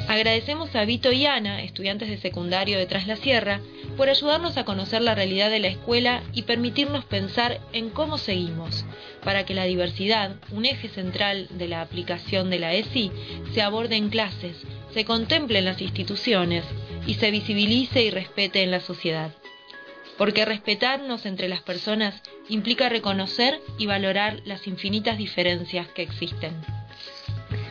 Agradecemos 0.10 0.74
a 0.76 0.86
Vito 0.86 1.12
y 1.12 1.26
Ana, 1.26 1.62
estudiantes 1.62 2.10
de 2.10 2.18
secundario 2.18 2.78
de 2.78 2.86
Tras 2.86 3.08
la 3.08 3.18
Sierra, 3.18 3.60
por 3.98 4.10
ayudarnos 4.10 4.58
a 4.58 4.64
conocer 4.64 5.02
la 5.02 5.16
realidad 5.16 5.50
de 5.50 5.60
la 5.60 5.68
escuela 5.68 6.24
y 6.34 6.44
permitirnos 6.44 7.04
pensar 7.06 7.60
en 7.74 7.90
cómo 7.90 8.18
seguimos, 8.18 8.86
para 9.24 9.46
que 9.46 9.54
la 9.54 9.66
diversidad, 9.66 10.38
un 10.52 10.66
eje 10.66 10.88
central 10.90 11.48
de 11.52 11.68
la 11.68 11.82
aplicación 11.82 12.50
de 12.50 12.60
la 12.60 12.74
ESI, 12.74 13.12
se 13.54 13.62
aborde 13.62 13.98
en 13.98 14.10
clases, 14.10 14.58
se 14.94 15.04
contemple 15.04 15.60
en 15.60 15.66
las 15.66 15.82
instituciones 15.82 16.64
y 17.08 17.16
se 17.16 17.32
visibilice 17.32 18.04
y 18.04 18.12
respete 18.12 18.62
en 18.62 18.70
la 18.70 18.82
sociedad. 18.82 19.32
Porque 20.18 20.46
respetarnos 20.46 21.26
entre 21.26 21.48
las 21.48 21.62
personas 21.62 22.22
implica 22.50 22.90
reconocer 22.90 23.60
y 23.78 23.88
valorar 23.88 24.42
las 24.46 24.68
infinitas 24.68 25.18
diferencias 25.18 25.88
que 25.88 26.04
existen. 26.04 26.54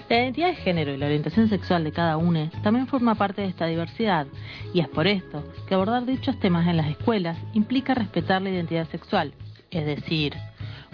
La 0.08 0.16
identidad 0.16 0.48
de 0.48 0.54
género 0.54 0.94
y 0.94 0.96
la 0.96 1.06
orientación 1.06 1.48
sexual 1.48 1.82
de 1.82 1.92
cada 1.92 2.16
uno 2.16 2.48
también 2.62 2.86
forma 2.86 3.16
parte 3.16 3.42
de 3.42 3.48
esta 3.48 3.66
diversidad, 3.66 4.26
y 4.72 4.80
es 4.80 4.88
por 4.88 5.08
esto 5.08 5.42
que 5.66 5.74
abordar 5.74 6.06
dichos 6.06 6.38
temas 6.38 6.66
en 6.68 6.76
las 6.76 6.88
escuelas 6.88 7.36
implica 7.54 7.92
respetar 7.94 8.40
la 8.40 8.50
identidad 8.50 8.88
sexual, 8.88 9.34
es 9.72 9.84
decir, 9.84 10.34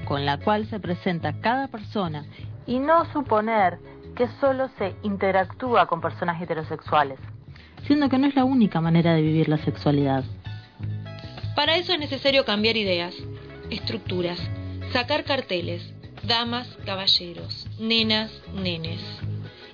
con 0.07 0.25
la 0.25 0.39
cual 0.39 0.67
se 0.67 0.81
presenta 0.81 1.41
cada 1.41 1.69
persona 1.69 2.25
y 2.67 2.79
no 2.79 3.05
suponer 3.13 3.79
que 4.17 4.29
solo 4.41 4.71
se 4.79 4.95
interactúa 5.03 5.87
con 5.87 6.01
personas 6.01 6.41
heterosexuales, 6.41 7.19
siendo 7.87 8.09
que 8.09 8.19
no 8.19 8.27
es 8.27 8.35
la 8.35 8.45
única 8.45 8.81
manera 8.81 9.15
de 9.15 9.23
vivir 9.23 9.49
la 9.49 9.59
sexualidad. 9.59 10.25
Para 11.55 11.77
eso 11.77 11.93
es 11.93 11.99
necesario 11.99 12.45
cambiar 12.45 12.77
ideas, 12.77 13.15
estructuras, 13.71 14.41
sacar 14.93 15.25
carteles, 15.25 15.93
damas, 16.23 16.69
caballeros, 16.85 17.69
nenas, 17.79 18.33
nenes. 18.55 19.01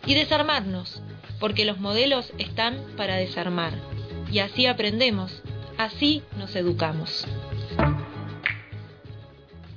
Y 0.06 0.14
desarmarnos, 0.14 1.02
porque 1.38 1.64
los 1.64 1.78
modelos 1.78 2.32
están 2.38 2.82
para 2.96 3.16
desarmar. 3.16 3.72
Y 4.32 4.40
así 4.40 4.66
aprendemos, 4.66 5.42
así 5.76 6.22
nos 6.36 6.54
educamos. 6.56 7.26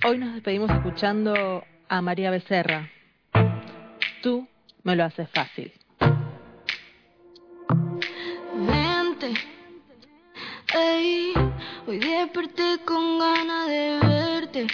Hoy 0.04 0.18
nos 0.18 0.34
despedimos 0.34 0.72
escuchando 0.72 1.64
a 1.88 2.02
María 2.02 2.32
Becerra. 2.32 2.90
Tú 4.24 4.48
me 4.84 4.96
lo 4.96 5.04
haces 5.04 5.30
fácil. 5.30 5.72
Hoy 11.88 12.00
desperté 12.00 12.80
con 12.86 13.20
ganas 13.20 13.68
de 13.68 14.00
verte. 14.04 14.68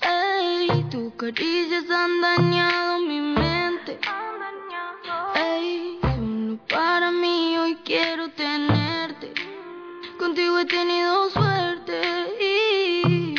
Ey, 0.00 0.84
tus 0.90 1.14
caricias 1.14 1.84
han 1.90 2.20
dañado 2.20 2.98
mi 3.00 3.20
mente. 3.20 3.98
Ey, 5.34 5.98
solo 6.02 6.58
para 6.68 7.10
mí 7.10 7.56
hoy 7.58 7.76
quiero 7.84 8.30
tenerte. 8.30 9.32
Contigo 10.18 10.58
he 10.58 10.66
tenido 10.66 11.30
suerte. 11.30 12.00
Y 12.40 13.34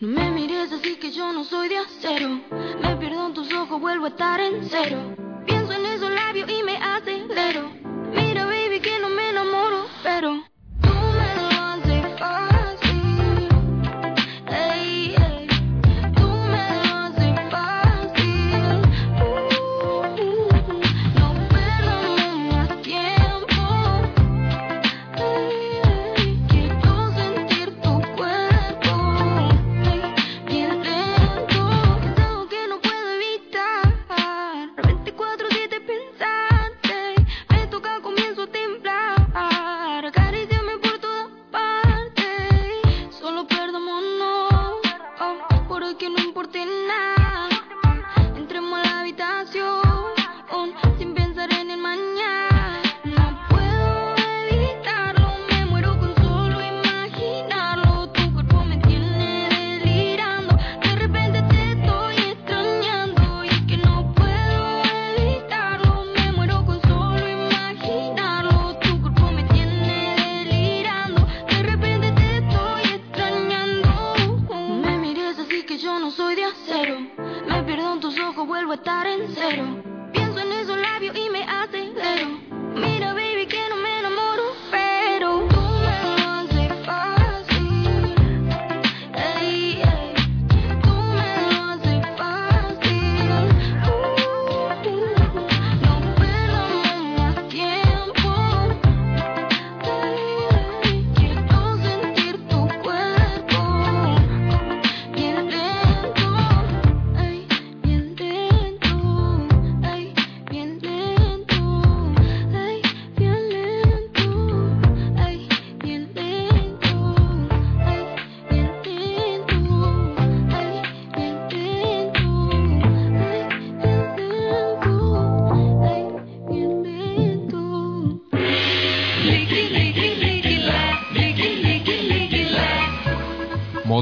no 0.00 0.08
me 0.08 0.30
mires 0.30 0.72
así 0.72 0.96
que 0.96 1.10
yo 1.10 1.32
no 1.32 1.44
soy 1.44 1.68
de 1.68 1.78
acero. 1.78 2.40
Me 2.82 2.96
pierdo 2.96 3.26
en 3.26 3.34
tus 3.34 3.52
ojos, 3.52 3.80
vuelvo 3.80 4.06
a 4.06 4.08
estar 4.08 4.40
en 4.40 4.68
cero. 4.68 5.14
Pienso 5.46 5.72
en 5.72 5.86
esos 5.86 6.10
labios 6.10 6.50
y 6.50 6.62
me 6.62 6.76
acelero. 6.76 7.70
Mira, 8.12 8.44
baby, 8.46 8.80
que 8.80 8.98
no 9.00 9.08
me 9.10 9.30
enamoro, 9.30 9.86
pero 10.02 10.42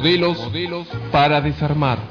Modelos 0.05 0.87
para 1.11 1.41
desarmar. 1.41 2.04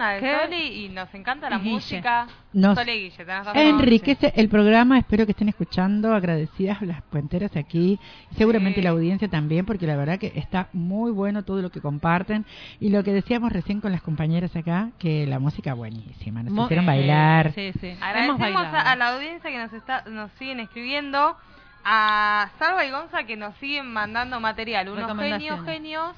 Columna 0.00 0.10
de 0.12 0.20
¿Qué? 0.20 0.38
Soli 0.44 0.84
y 0.84 0.88
nos 0.88 1.14
encanta 1.14 1.50
la 1.50 1.58
Guille. 1.58 1.70
música. 1.74 2.26
Nos 2.52 2.76
Soli 2.78 2.92
Guille, 2.92 3.10
tenés 3.16 3.44
razón. 3.46 3.56
enriquece 3.56 4.32
el 4.36 4.48
programa. 4.48 4.98
Espero 4.98 5.26
que 5.26 5.32
estén 5.32 5.48
escuchando. 5.48 6.14
Agradecidas 6.14 6.80
las 6.82 7.02
puenteras 7.02 7.54
aquí. 7.56 7.98
Seguramente 8.36 8.82
la 8.82 8.90
audiencia 8.90 9.28
también, 9.28 9.66
porque 9.66 9.86
la 9.86 9.96
verdad 9.96 10.18
que 10.18 10.32
está 10.34 10.68
muy 10.72 11.10
bueno 11.12 11.42
todo 11.44 11.62
lo 11.62 11.70
que 11.70 11.80
comparten. 11.80 12.44
Y 12.80 12.90
lo 12.90 13.04
que 13.04 13.12
decíamos 13.12 13.52
recién 13.52 13.80
con 13.80 13.92
las 13.92 14.02
compañeras 14.02 14.54
acá, 14.56 14.90
que 14.98 15.26
la 15.26 15.38
música 15.38 15.74
buenísima. 15.74 16.42
Nos 16.42 16.52
Mo- 16.52 16.64
hicieron 16.64 16.84
eh, 16.84 16.88
bailar. 16.88 17.52
Sí, 17.54 17.72
sí. 17.80 17.88
Hemos 17.88 18.02
Agradecemos 18.02 18.62
a, 18.74 18.92
a 18.92 18.96
la 18.96 19.14
audiencia 19.14 19.50
que 19.50 19.58
nos 19.58 19.72
está 19.72 20.04
nos 20.10 20.30
siguen 20.32 20.60
escribiendo, 20.60 21.36
a 21.84 22.50
Salva 22.58 22.84
y 22.84 22.90
Gonza 22.90 23.24
que 23.24 23.36
nos 23.36 23.54
siguen 23.56 23.86
mandando 23.92 24.40
material, 24.40 24.88
unos 24.88 25.16
genios, 25.18 25.64
genios. 25.64 26.14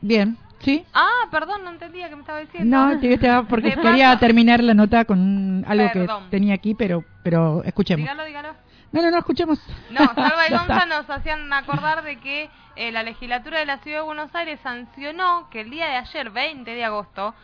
Bien. 0.00 0.36
¿Sí? 0.62 0.84
Ah, 0.94 1.26
perdón, 1.30 1.64
no 1.64 1.70
entendía 1.70 2.08
qué 2.08 2.14
me 2.14 2.20
estaba 2.22 2.38
diciendo. 2.40 2.76
No, 2.76 2.98
te- 3.00 3.18
porque 3.48 3.68
Me 3.76 3.82
quería 3.82 4.08
pasa- 4.10 4.20
terminar 4.20 4.62
la 4.62 4.74
nota 4.74 5.04
con 5.04 5.18
un- 5.20 5.64
algo 5.66 5.90
Perdón. 5.92 6.24
que 6.24 6.30
tenía 6.30 6.54
aquí, 6.54 6.74
pero 6.74 7.04
pero 7.22 7.62
escuchemos. 7.64 8.02
Dígalo, 8.02 8.24
dígalo. 8.24 8.54
No, 8.92 9.00
no, 9.02 9.10
no, 9.10 9.18
escuchemos. 9.18 9.58
No, 9.90 10.00
Salva 10.14 10.48
y 10.48 10.50
Gonza 10.52 10.86
nos 10.86 11.08
hacían 11.08 11.52
acordar 11.52 12.02
de 12.04 12.18
que 12.20 12.50
eh, 12.76 12.92
la 12.92 13.02
legislatura 13.02 13.58
de 13.58 13.66
la 13.66 13.78
Ciudad 13.78 13.98
de 13.98 14.04
Buenos 14.04 14.34
Aires 14.34 14.60
sancionó 14.62 15.48
que 15.50 15.62
el 15.62 15.70
día 15.70 15.86
de 15.88 15.96
ayer, 15.96 16.30
20 16.30 16.70
de 16.74 16.84
agosto, 16.84 17.34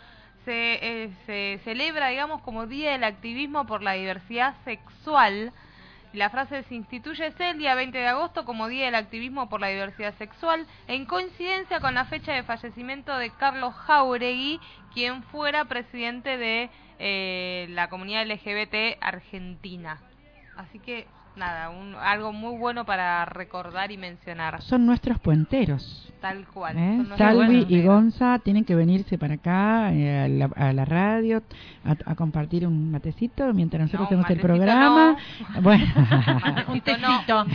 se, 0.44 0.78
eh, 1.04 1.10
se 1.26 1.60
celebra, 1.64 2.08
digamos, 2.08 2.40
como 2.42 2.66
Día 2.66 2.92
del 2.92 3.04
Activismo 3.04 3.66
por 3.66 3.82
la 3.82 3.92
Diversidad 3.92 4.54
Sexual. 4.64 5.52
La 6.12 6.30
frase 6.30 6.62
se 6.62 6.74
instituye 6.74 7.32
el 7.38 7.58
día 7.58 7.74
20 7.74 7.98
de 7.98 8.06
agosto 8.06 8.46
como 8.46 8.68
Día 8.68 8.86
del 8.86 8.94
Activismo 8.94 9.50
por 9.50 9.60
la 9.60 9.68
Diversidad 9.68 10.16
Sexual, 10.16 10.66
en 10.86 11.04
coincidencia 11.04 11.80
con 11.80 11.94
la 11.94 12.06
fecha 12.06 12.32
de 12.32 12.42
fallecimiento 12.44 13.16
de 13.18 13.30
Carlos 13.30 13.74
Jauregui, 13.74 14.58
quien 14.94 15.22
fuera 15.24 15.66
presidente 15.66 16.38
de 16.38 16.70
eh, 16.98 17.66
la 17.70 17.90
comunidad 17.90 18.26
LGBT 18.26 18.96
argentina. 19.02 20.00
Así 20.56 20.78
que, 20.78 21.06
nada, 21.38 21.70
un- 21.70 21.94
algo 21.94 22.32
muy 22.32 22.58
bueno 22.58 22.84
para 22.84 23.24
recordar 23.24 23.90
y 23.92 23.96
mencionar. 23.96 24.60
Son 24.62 24.84
nuestros 24.84 25.18
puenteros. 25.20 26.04
Tal 26.20 26.46
cual. 26.48 26.76
¿eh? 26.76 27.04
Salvi 27.16 27.64
y 27.68 27.76
negros. 27.76 27.84
Gonza 27.94 28.40
tienen 28.40 28.64
que 28.64 28.74
venirse 28.74 29.16
para 29.18 29.34
acá, 29.34 29.92
eh, 29.92 30.24
a, 30.24 30.28
la, 30.28 30.50
a 30.56 30.72
la 30.72 30.84
radio, 30.84 31.42
a, 31.84 32.10
a 32.10 32.14
compartir 32.16 32.66
un 32.66 32.90
matecito 32.90 33.54
mientras 33.54 33.80
nosotros 33.82 34.00
No, 34.00 34.06
hacemos 34.18 34.30
el 34.30 34.40
programa. 34.40 35.16
Bueno. 35.62 35.84
Un 36.68 36.80
tecito. 36.80 37.46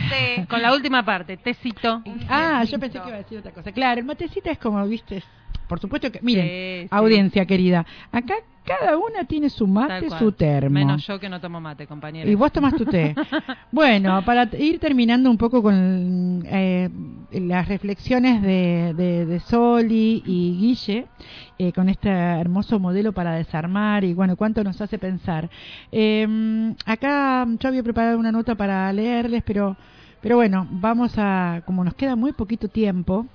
Con 0.48 0.62
la 0.62 0.72
última 0.72 1.04
parte, 1.04 1.36
tecito. 1.36 2.02
Ah, 2.28 2.64
yo 2.64 2.78
pensé 2.78 2.98
que 3.00 3.08
iba 3.08 3.16
a 3.16 3.20
decir 3.20 3.38
otra 3.38 3.52
cosa. 3.52 3.70
Claro, 3.72 4.00
el 4.00 4.06
matecito 4.06 4.50
es 4.50 4.58
como, 4.58 4.84
viste, 4.86 5.22
por 5.68 5.80
supuesto 5.80 6.10
que, 6.12 6.20
miren, 6.22 6.46
Sí, 6.46 6.82
sí. 6.82 6.88
audiencia 6.90 7.46
querida, 7.46 7.84
acá 8.12 8.34
cada 8.64 8.96
una 8.96 9.24
tiene 9.24 9.50
su 9.50 9.66
mate, 9.66 10.08
su 10.18 10.32
termo. 10.32 10.70
Menos 10.70 11.06
yo 11.06 11.20
que 11.20 11.28
no 11.28 11.38
tomo 11.38 11.60
mate, 11.60 11.86
compañera. 11.86 12.30
Y 12.30 12.34
vos 12.34 12.50
tomás 12.50 12.74
tu 12.74 12.86
té. 12.86 13.14
bueno, 13.70 14.24
para 14.24 14.48
ir 14.58 14.78
terminando 14.78 15.30
un 15.30 15.36
poco 15.36 15.62
con 15.62 16.42
eh, 16.46 16.88
las 17.32 17.68
reflexiones 17.68 18.40
de, 18.40 18.94
de, 18.96 19.26
de 19.26 19.40
Soli 19.40 20.22
y 20.24 20.56
Guille, 20.58 21.06
eh, 21.58 21.72
con 21.72 21.90
este 21.90 22.08
hermoso 22.08 22.78
modelo 22.78 23.12
para 23.12 23.34
desarmar 23.34 24.02
y 24.02 24.14
bueno, 24.14 24.34
cuánto 24.34 24.64
nos 24.64 24.80
hace 24.80 24.98
pensar. 24.98 25.50
Eh, 25.92 26.74
acá 26.86 27.46
yo 27.60 27.68
había 27.68 27.82
preparado 27.82 28.18
una 28.18 28.32
nota 28.32 28.54
para 28.54 28.90
leerles, 28.92 29.42
pero... 29.44 29.76
Pero 30.24 30.36
bueno, 30.36 30.66
vamos 30.70 31.12
a, 31.18 31.60
como 31.66 31.84
nos 31.84 31.96
queda 31.96 32.16
muy 32.16 32.32
poquito 32.32 32.68
tiempo, 32.68 33.26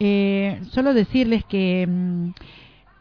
eh, 0.00 0.62
solo 0.70 0.94
decirles 0.94 1.44
que, 1.44 1.86
mm, 1.86 2.30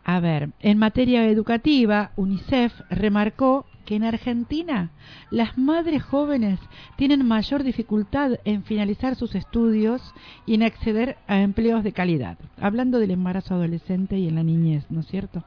a 0.04 0.20
ver, 0.20 0.50
en 0.60 0.78
materia 0.78 1.26
educativa, 1.30 2.12
UNICEF 2.18 2.74
remarcó 2.90 3.66
que 3.86 3.96
en 3.96 4.04
Argentina 4.04 4.92
las 5.32 5.58
madres 5.58 6.04
jóvenes 6.04 6.60
tienen 6.98 7.26
mayor 7.26 7.64
dificultad 7.64 8.32
en 8.44 8.64
finalizar 8.64 9.16
sus 9.16 9.34
estudios 9.34 10.02
y 10.46 10.56
en 10.56 10.64
acceder 10.64 11.16
a 11.26 11.40
empleos 11.40 11.86
de 11.86 11.94
calidad. 11.94 12.38
Hablando 12.60 13.00
del 13.00 13.12
embarazo 13.12 13.54
adolescente 13.54 14.20
y 14.20 14.28
en 14.28 14.36
la 14.36 14.44
niñez, 14.44 14.84
¿no 14.90 15.00
es 15.00 15.08
cierto? 15.08 15.46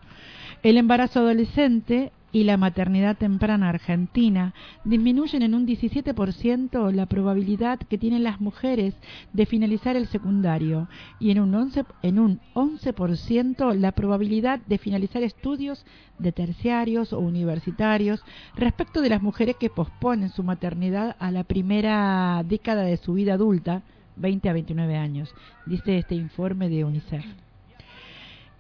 El 0.63 0.79
embarazo 0.79 1.21
adolescente 1.21 2.13
y 2.33 2.45
la 2.45 2.57
maternidad 2.57 3.17
temprana 3.17 3.69
argentina 3.69 4.55
disminuyen 4.85 5.43
en 5.43 5.55
un 5.55 5.67
17% 5.67 6.93
la 6.93 7.07
probabilidad 7.07 7.79
que 7.79 7.99
tienen 7.99 8.25
las 8.25 8.41
mujeres 8.41 8.95
de 9.33 9.47
finalizar 9.47 9.97
el 9.97 10.07
secundario 10.07 10.89
y 11.19 11.31
en 11.31 11.41
un 11.41 11.53
11%, 11.53 11.87
en 12.03 12.19
un 12.19 12.41
11% 12.55 13.75
la 13.75 13.93
probabilidad 13.93 14.61
de 14.67 14.79
finalizar 14.79 15.23
estudios 15.23 15.85
de 16.19 16.33
terciarios 16.33 17.13
o 17.13 17.19
universitarios 17.19 18.23
respecto 18.57 19.01
de 19.01 19.09
las 19.09 19.23
mujeres 19.23 19.57
que 19.57 19.71
posponen 19.71 20.31
su 20.31 20.43
maternidad 20.43 21.17
a 21.19 21.31
la 21.31 21.45
primera 21.45 22.43
década 22.47 22.83
de 22.83 22.97
su 22.97 23.15
vida 23.15 23.35
adulta, 23.35 23.83
20 24.17 24.49
a 24.49 24.53
29 24.53 24.97
años, 24.97 25.35
dice 25.67 25.99
este 25.99 26.15
informe 26.15 26.69
de 26.69 26.85
UNICEF. 26.85 27.25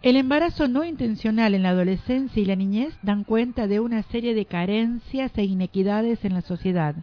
El 0.02 0.16
embarazo 0.16 0.66
no 0.66 0.82
intencional 0.82 1.54
en 1.54 1.62
la 1.62 1.70
adolescencia 1.70 2.40
y 2.42 2.46
la 2.46 2.56
niñez 2.56 2.94
dan 3.02 3.22
cuenta 3.22 3.66
de 3.66 3.80
una 3.80 4.02
serie 4.04 4.34
de 4.34 4.46
carencias 4.46 5.30
e 5.36 5.44
inequidades 5.44 6.24
en 6.24 6.32
la 6.32 6.40
sociedad. 6.40 6.94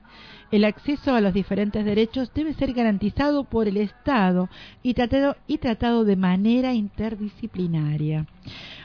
El 0.49 0.65
acceso 0.65 1.13
a 1.13 1.21
los 1.21 1.31
diferentes 1.31 1.85
derechos 1.85 2.31
debe 2.33 2.53
ser 2.53 2.73
garantizado 2.73 3.43
por 3.43 3.67
el 3.67 3.77
Estado 3.77 4.49
y 4.81 4.95
tratado, 4.95 5.35
y 5.45 5.59
tratado 5.59 6.05
de 6.05 6.15
manera 6.15 6.73
interdisciplinaria. 6.73 8.25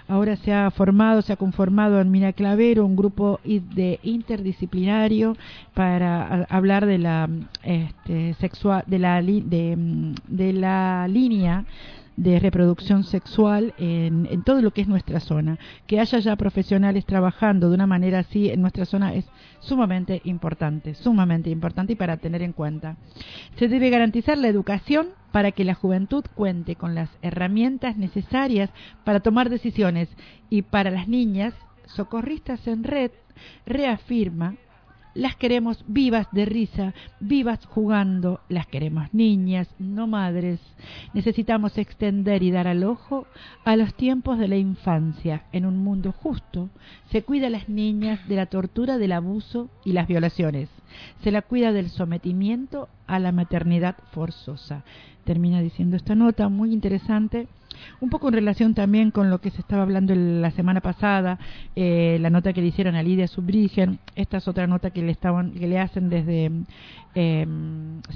Ahora 0.09 0.37
se 0.37 0.53
ha 0.53 0.71
formado, 0.71 1.23
se 1.23 1.33
ha 1.33 1.37
conformado 1.37 1.99
en 1.99 2.11
Mina 2.11 2.35
Clavero 2.35 2.85
un 2.85 2.97
grupo 2.97 3.41
de 3.45 3.99
interdisciplinario 4.03 5.39
para 5.73 6.45
hablar 6.51 6.85
de 6.85 6.99
la 6.99 7.31
este, 7.63 8.35
sexual, 8.35 8.85
de 8.87 8.99
la 8.99 9.23
de, 9.23 10.15
de 10.29 10.53
la 10.53 11.09
línea 11.09 11.65
de 12.17 12.39
reproducción 12.39 13.05
sexual 13.05 13.75
en, 13.79 14.29
en 14.31 14.43
todo 14.43 14.61
lo 14.63 14.73
que 14.73 14.83
es 14.83 14.89
nuestra 14.89 15.21
zona. 15.21 15.59
Que 15.87 16.01
haya 16.01 16.19
ya 16.19 16.37
profesionales 16.37 17.07
trabajando 17.07 17.69
de 17.69 17.75
una 17.75 17.87
manera 17.87 18.21
así 18.21 18.51
en 18.51 18.61
nuestra 18.61 18.85
zona 18.85 19.15
es 19.15 19.27
sumamente 19.61 20.21
importante, 20.25 20.95
sumamente 20.95 21.51
importante 21.51 21.95
y 21.95 21.97
para 21.97 22.17
tener 22.17 22.43
en 22.43 22.53
cuenta. 22.53 22.97
Se 23.57 23.69
debe 23.69 23.91
garantizar 23.91 24.39
la 24.39 24.49
educación 24.49 25.09
para 25.33 25.53
que 25.53 25.65
la 25.65 25.75
juventud 25.75 26.25
cuente 26.35 26.77
con 26.77 26.95
las 26.95 27.09
herramientas 27.23 27.97
necesarias 27.97 28.71
para 29.05 29.21
tomar 29.21 29.49
decisiones 29.49 30.09
y 30.51 30.63
para 30.63 30.91
las 30.91 31.09
niñas, 31.09 31.55
Socorristas 31.87 32.67
en 32.69 32.85
Red 32.85 33.11
reafirma 33.67 34.55
las 35.15 35.37
queremos 35.37 35.85
vivas 35.87 36.27
de 36.33 36.45
risa, 36.45 36.95
vivas 37.21 37.65
jugando, 37.67 38.41
las 38.49 38.67
queremos 38.67 39.13
niñas, 39.13 39.69
no 39.79 40.07
madres. 40.07 40.61
Necesitamos 41.13 41.77
extender 41.79 42.43
y 42.43 42.51
dar 42.51 42.69
al 42.69 42.85
ojo 42.85 43.27
a 43.65 43.77
los 43.77 43.95
tiempos 43.95 44.39
de 44.39 44.49
la 44.49 44.57
infancia. 44.57 45.45
En 45.53 45.67
un 45.67 45.79
mundo 45.79 46.13
justo 46.13 46.71
se 47.11 47.23
cuida 47.23 47.49
a 47.49 47.51
las 47.51 47.69
niñas 47.69 48.27
de 48.29 48.37
la 48.37 48.47
tortura, 48.47 48.99
del 48.99 49.13
abuso 49.13 49.69
y 49.85 49.93
las 49.93 50.09
violaciones. 50.09 50.69
Se 51.23 51.31
la 51.31 51.43
cuida 51.43 51.73
del 51.73 51.91
sometimiento 51.91 52.89
a 53.07 53.19
la 53.19 53.33
maternidad 53.33 53.97
forzosa. 54.13 54.85
Termina 55.25 55.61
diciendo 55.61 55.97
esta 55.97 56.15
nota 56.15 56.49
muy 56.49 56.73
interesante 56.73 57.47
un 58.01 58.11
poco 58.11 58.29
en 58.29 58.35
relación 58.35 58.75
también 58.75 59.11
con 59.11 59.31
lo 59.31 59.41
que 59.41 59.51
se 59.51 59.61
estaba 59.61 59.83
hablando 59.83 60.15
la 60.15 60.51
semana 60.51 60.81
pasada, 60.81 61.39
eh, 61.77 62.19
la 62.21 62.31
nota 62.31 62.53
que 62.53 62.61
le 62.61 62.69
hicieron 62.69 62.95
a 62.95 63.03
Lidia 63.03 63.29
Subrigen, 63.29 63.99
esta 64.17 64.39
es 64.39 64.49
otra 64.49 64.67
nota 64.67 64.91
que 64.91 65.03
le 65.03 65.13
estaban 65.13 65.53
que 65.53 65.67
le 65.67 65.79
hacen 65.79 66.09
desde 66.09 66.51
eh, 67.15 67.47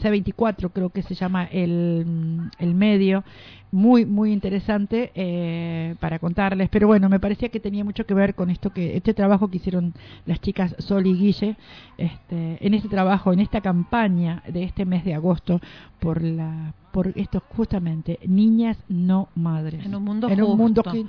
C24, 0.01 0.71
creo 0.73 0.91
que 0.91 1.03
se 1.03 1.15
llama 1.15 1.45
el, 1.45 2.51
el 2.59 2.75
medio, 2.75 3.25
muy 3.73 4.07
muy 4.07 4.33
interesante 4.33 5.13
eh, 5.15 5.97
para 6.01 6.19
contarles, 6.19 6.69
pero 6.71 6.87
bueno, 6.87 7.09
me 7.09 7.21
parecía 7.21 7.49
que 7.49 7.61
tenía 7.61 7.85
mucho 7.85 8.07
que 8.07 8.15
ver 8.15 8.35
con 8.35 8.51
esto 8.51 8.71
que 8.71 8.97
este 8.97 9.13
trabajo 9.13 9.49
que 9.49 9.59
hicieron 9.59 9.93
las 10.25 10.41
chicas 10.41 10.75
Sol 10.79 11.07
y 11.07 11.15
Guille, 11.15 11.57
este, 11.99 12.65
en 12.65 12.75
este 12.75 12.89
trabajo, 12.89 13.33
en 13.33 13.41
esta 13.41 13.61
campaña 13.61 14.43
de 14.49 14.65
este 14.65 14.85
mes 14.85 15.05
de 15.05 15.15
agosto 15.15 15.61
por 16.01 16.23
la 16.23 16.73
por 16.97 17.13
esto 17.15 17.43
justamente 17.55 18.19
niñas 18.27 18.79
no 18.89 19.29
madres. 19.35 19.85
En 19.85 19.95
un 19.95 20.03
mundo 20.03 20.31
en 20.31 20.41
un 20.41 20.47
justo. 20.57 20.63
mundo 20.63 20.83
que 20.83 21.05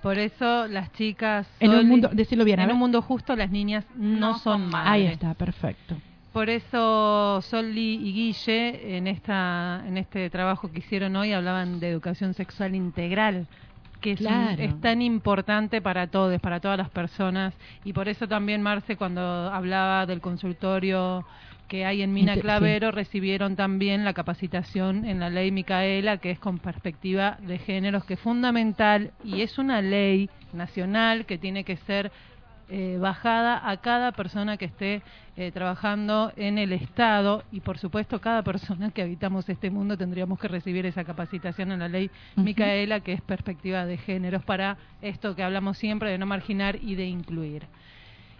Por 0.00 0.16
eso 0.16 0.66
las 0.68 0.90
chicas... 0.94 1.46
En 1.60 1.70
un 1.74 1.86
mundo- 1.86 2.08
decilo 2.14 2.44
bien, 2.46 2.60
En 2.60 2.70
un 2.70 2.78
mundo 2.78 3.02
justo 3.02 3.36
las 3.36 3.50
niñas 3.50 3.84
no, 3.94 4.38
son 4.38 4.70
madres. 4.70 4.90
ahí 4.90 5.06
está 5.06 5.34
perfecto. 5.34 5.96
Por 6.32 6.48
eso 6.48 7.42
Soli 7.42 7.96
y 8.02 8.12
Guille 8.14 8.96
en 8.96 9.06
esta 9.06 9.82
en 9.86 9.98
este 9.98 10.30
trabajo 10.30 10.70
que 10.72 10.78
hicieron 10.78 11.14
hoy 11.16 11.32
hablaban 11.34 11.78
de 11.78 11.90
educación 11.90 12.32
sexual 12.32 12.74
integral 12.74 13.46
que 14.00 14.12
es, 14.12 14.20
es 14.58 14.80
tan 14.80 15.02
importante 15.02 15.82
para 15.82 16.06
todos, 16.06 16.40
para 16.40 16.60
todas 16.60 16.78
las 16.78 16.88
personas. 16.88 17.52
Y 17.84 17.92
por 17.92 18.08
eso 18.08 18.28
también 18.28 18.62
Marce 18.62 18.96
cuando 18.96 19.20
hablaba 19.20 20.06
del 20.06 20.20
consultorio 20.20 21.24
que 21.68 21.84
hay 21.84 22.02
en 22.02 22.12
Mina 22.12 22.34
sí. 22.34 22.40
Clavero 22.40 22.90
recibieron 22.90 23.54
también 23.54 24.04
la 24.04 24.14
capacitación 24.14 25.04
en 25.04 25.20
la 25.20 25.30
ley 25.30 25.52
Micaela 25.52 26.16
que 26.16 26.30
es 26.30 26.38
con 26.38 26.58
perspectiva 26.58 27.38
de 27.40 27.58
géneros 27.58 28.04
que 28.04 28.14
es 28.14 28.20
fundamental 28.20 29.12
y 29.22 29.42
es 29.42 29.58
una 29.58 29.80
ley 29.82 30.30
nacional 30.52 31.26
que 31.26 31.38
tiene 31.38 31.64
que 31.64 31.76
ser 31.76 32.10
eh, 32.70 32.98
bajada 33.00 33.70
a 33.70 33.78
cada 33.78 34.12
persona 34.12 34.58
que 34.58 34.66
esté 34.66 35.02
eh, 35.36 35.50
trabajando 35.52 36.32
en 36.36 36.58
el 36.58 36.72
Estado 36.72 37.44
y 37.50 37.60
por 37.60 37.78
supuesto 37.78 38.20
cada 38.20 38.42
persona 38.42 38.90
que 38.90 39.00
habitamos 39.00 39.48
este 39.48 39.70
mundo 39.70 39.96
tendríamos 39.96 40.38
que 40.38 40.48
recibir 40.48 40.84
esa 40.84 41.04
capacitación 41.04 41.72
en 41.72 41.78
la 41.78 41.88
ley. 41.88 42.10
Micaela 42.36 43.00
que 43.00 43.12
es 43.12 43.22
perspectiva 43.22 43.86
de 43.86 43.96
géneros 43.96 44.44
para 44.44 44.76
esto 45.00 45.34
que 45.34 45.42
hablamos 45.42 45.78
siempre 45.78 46.10
de 46.10 46.18
no 46.18 46.26
marginar 46.26 46.76
y 46.82 46.94
de 46.94 47.06
incluir. 47.06 47.66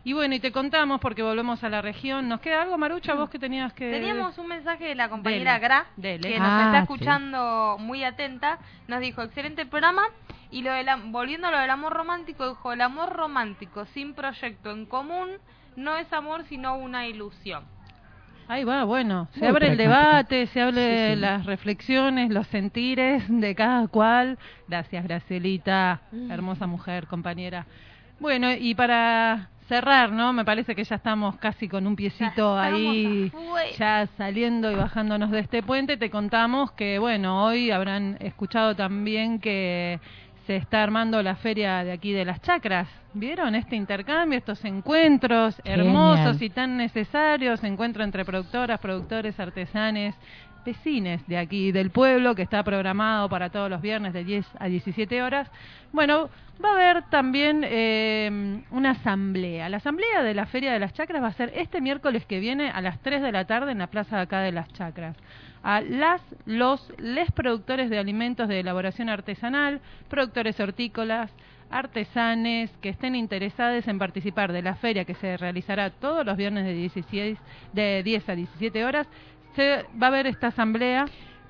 Y 0.04 0.12
bueno, 0.14 0.34
y 0.34 0.40
te 0.40 0.52
contamos 0.52 1.00
porque 1.00 1.22
volvemos 1.22 1.62
a 1.64 1.68
la 1.68 1.82
región. 1.82 2.28
¿Nos 2.28 2.40
queda 2.40 2.62
algo, 2.62 2.78
Marucha? 2.78 3.14
Vos 3.14 3.28
que 3.28 3.38
tenías 3.38 3.72
que... 3.74 3.90
Teníamos 3.90 4.38
un 4.38 4.46
mensaje 4.46 4.84
de 4.86 4.94
la 4.94 5.08
compañera 5.10 5.54
Dele, 5.54 5.64
Gra, 5.66 5.86
dele. 5.96 6.28
que 6.32 6.38
nos 6.38 6.48
Ah, 6.50 6.62
está 6.66 6.76
sí. 6.78 6.82
escuchando 6.92 7.76
muy 7.78 8.04
atenta. 8.04 8.58
Nos 8.86 9.00
dijo, 9.00 9.22
excelente 9.22 9.66
programa. 9.66 10.02
Y 10.50 10.62
lo 10.62 10.72
del 10.72 10.88
am- 10.88 11.12
volviendo 11.12 11.48
a 11.48 11.50
lo 11.50 11.58
del 11.58 11.68
amor 11.68 11.92
romántico, 11.92 12.48
dijo, 12.48 12.72
el 12.72 12.80
amor 12.80 13.12
romántico 13.12 13.84
sin 13.86 14.14
proyecto 14.14 14.70
en 14.70 14.86
común 14.86 15.28
no 15.76 15.96
es 15.98 16.10
amor 16.12 16.44
sino 16.48 16.76
una 16.76 17.06
ilusión. 17.06 17.64
Ahí 18.50 18.64
va, 18.64 18.84
bueno, 18.84 19.28
se 19.34 19.40
Muy 19.40 19.48
abre 19.48 19.68
el 19.72 19.76
debate, 19.76 20.46
se 20.46 20.64
Sí, 20.70 20.74
de 20.74 21.10
sí. 21.16 21.20
las 21.20 21.44
reflexiones, 21.44 22.30
los 22.30 22.46
sentires 22.46 23.24
de 23.28 23.54
cada 23.54 23.86
cual. 23.88 24.38
Gracias, 24.68 25.04
Gracielita, 25.04 26.00
Mm. 26.12 26.30
hermosa 26.30 26.66
mujer, 26.66 27.06
compañera. 27.08 27.66
Bueno, 28.20 28.50
y 28.50 28.74
para 28.74 29.50
cerrar, 29.68 30.10
¿no? 30.10 30.32
Me 30.32 30.44
parece 30.44 30.74
que 30.74 30.82
ya 30.82 30.96
estamos 30.96 31.36
casi 31.36 31.68
con 31.68 31.86
un 31.86 31.94
piecito 31.94 32.58
ahí, 32.58 33.30
ya 33.78 34.08
saliendo 34.16 34.70
y 34.72 34.74
bajándonos 34.74 35.30
de 35.30 35.40
este 35.40 35.62
puente. 35.62 35.96
Te 35.96 36.10
contamos 36.10 36.72
que, 36.72 36.98
bueno, 36.98 37.44
hoy 37.44 37.70
habrán 37.70 38.16
escuchado 38.20 38.74
también 38.74 39.38
que 39.38 40.00
se 40.46 40.56
está 40.56 40.82
armando 40.82 41.22
la 41.22 41.36
feria 41.36 41.84
de 41.84 41.92
aquí 41.92 42.12
de 42.12 42.24
las 42.24 42.40
chacras. 42.40 42.88
¿Vieron 43.12 43.54
este 43.54 43.76
intercambio, 43.76 44.38
estos 44.38 44.64
encuentros 44.64 45.56
Genial. 45.62 45.80
hermosos 45.80 46.40
y 46.40 46.48
tan 46.48 46.78
necesarios? 46.78 47.62
Encuentro 47.64 48.02
entre 48.02 48.24
productoras, 48.24 48.80
productores, 48.80 49.38
artesanes, 49.38 50.14
vecines 50.68 51.26
de 51.26 51.38
aquí 51.38 51.72
del 51.72 51.90
pueblo 51.90 52.34
que 52.34 52.42
está 52.42 52.62
programado 52.62 53.26
para 53.30 53.48
todos 53.48 53.70
los 53.70 53.80
viernes 53.80 54.12
de 54.12 54.22
10 54.22 54.46
a 54.58 54.66
17 54.66 55.22
horas. 55.22 55.50
Bueno, 55.92 56.28
va 56.62 56.68
a 56.68 56.72
haber 56.72 57.04
también 57.08 57.62
eh, 57.64 58.60
una 58.70 58.90
asamblea. 58.90 59.70
La 59.70 59.78
asamblea 59.78 60.22
de 60.22 60.34
la 60.34 60.44
Feria 60.44 60.70
de 60.70 60.78
las 60.78 60.92
Chacras 60.92 61.22
va 61.22 61.28
a 61.28 61.32
ser 61.32 61.52
este 61.54 61.80
miércoles 61.80 62.26
que 62.26 62.38
viene 62.38 62.70
a 62.70 62.82
las 62.82 63.00
3 63.00 63.22
de 63.22 63.32
la 63.32 63.46
tarde 63.46 63.72
en 63.72 63.78
la 63.78 63.86
plaza 63.86 64.16
de 64.16 64.22
acá 64.22 64.40
de 64.40 64.52
las 64.52 64.70
Chacras. 64.74 65.16
A 65.62 65.80
las, 65.80 66.20
los, 66.44 66.92
les 66.98 67.32
productores 67.32 67.88
de 67.88 67.98
alimentos 67.98 68.46
de 68.46 68.60
elaboración 68.60 69.08
artesanal, 69.08 69.80
productores 70.10 70.60
hortícolas, 70.60 71.30
artesanes 71.70 72.70
que 72.82 72.90
estén 72.90 73.14
interesados 73.14 73.88
en 73.88 73.98
participar 73.98 74.52
de 74.52 74.62
la 74.62 74.74
feria 74.74 75.04
que 75.04 75.14
se 75.14 75.36
realizará 75.36 75.90
todos 75.90 76.24
los 76.24 76.36
viernes 76.36 76.64
de 76.64 76.74
16 76.74 77.38
de 77.72 78.02
10 78.02 78.28
a 78.28 78.34
17 78.34 78.84
horas, 78.84 79.06
se 79.58 79.84
va 80.00 80.06
a 80.06 80.10
haber 80.10 80.26
esta 80.28 80.46
asamblea 80.48 81.06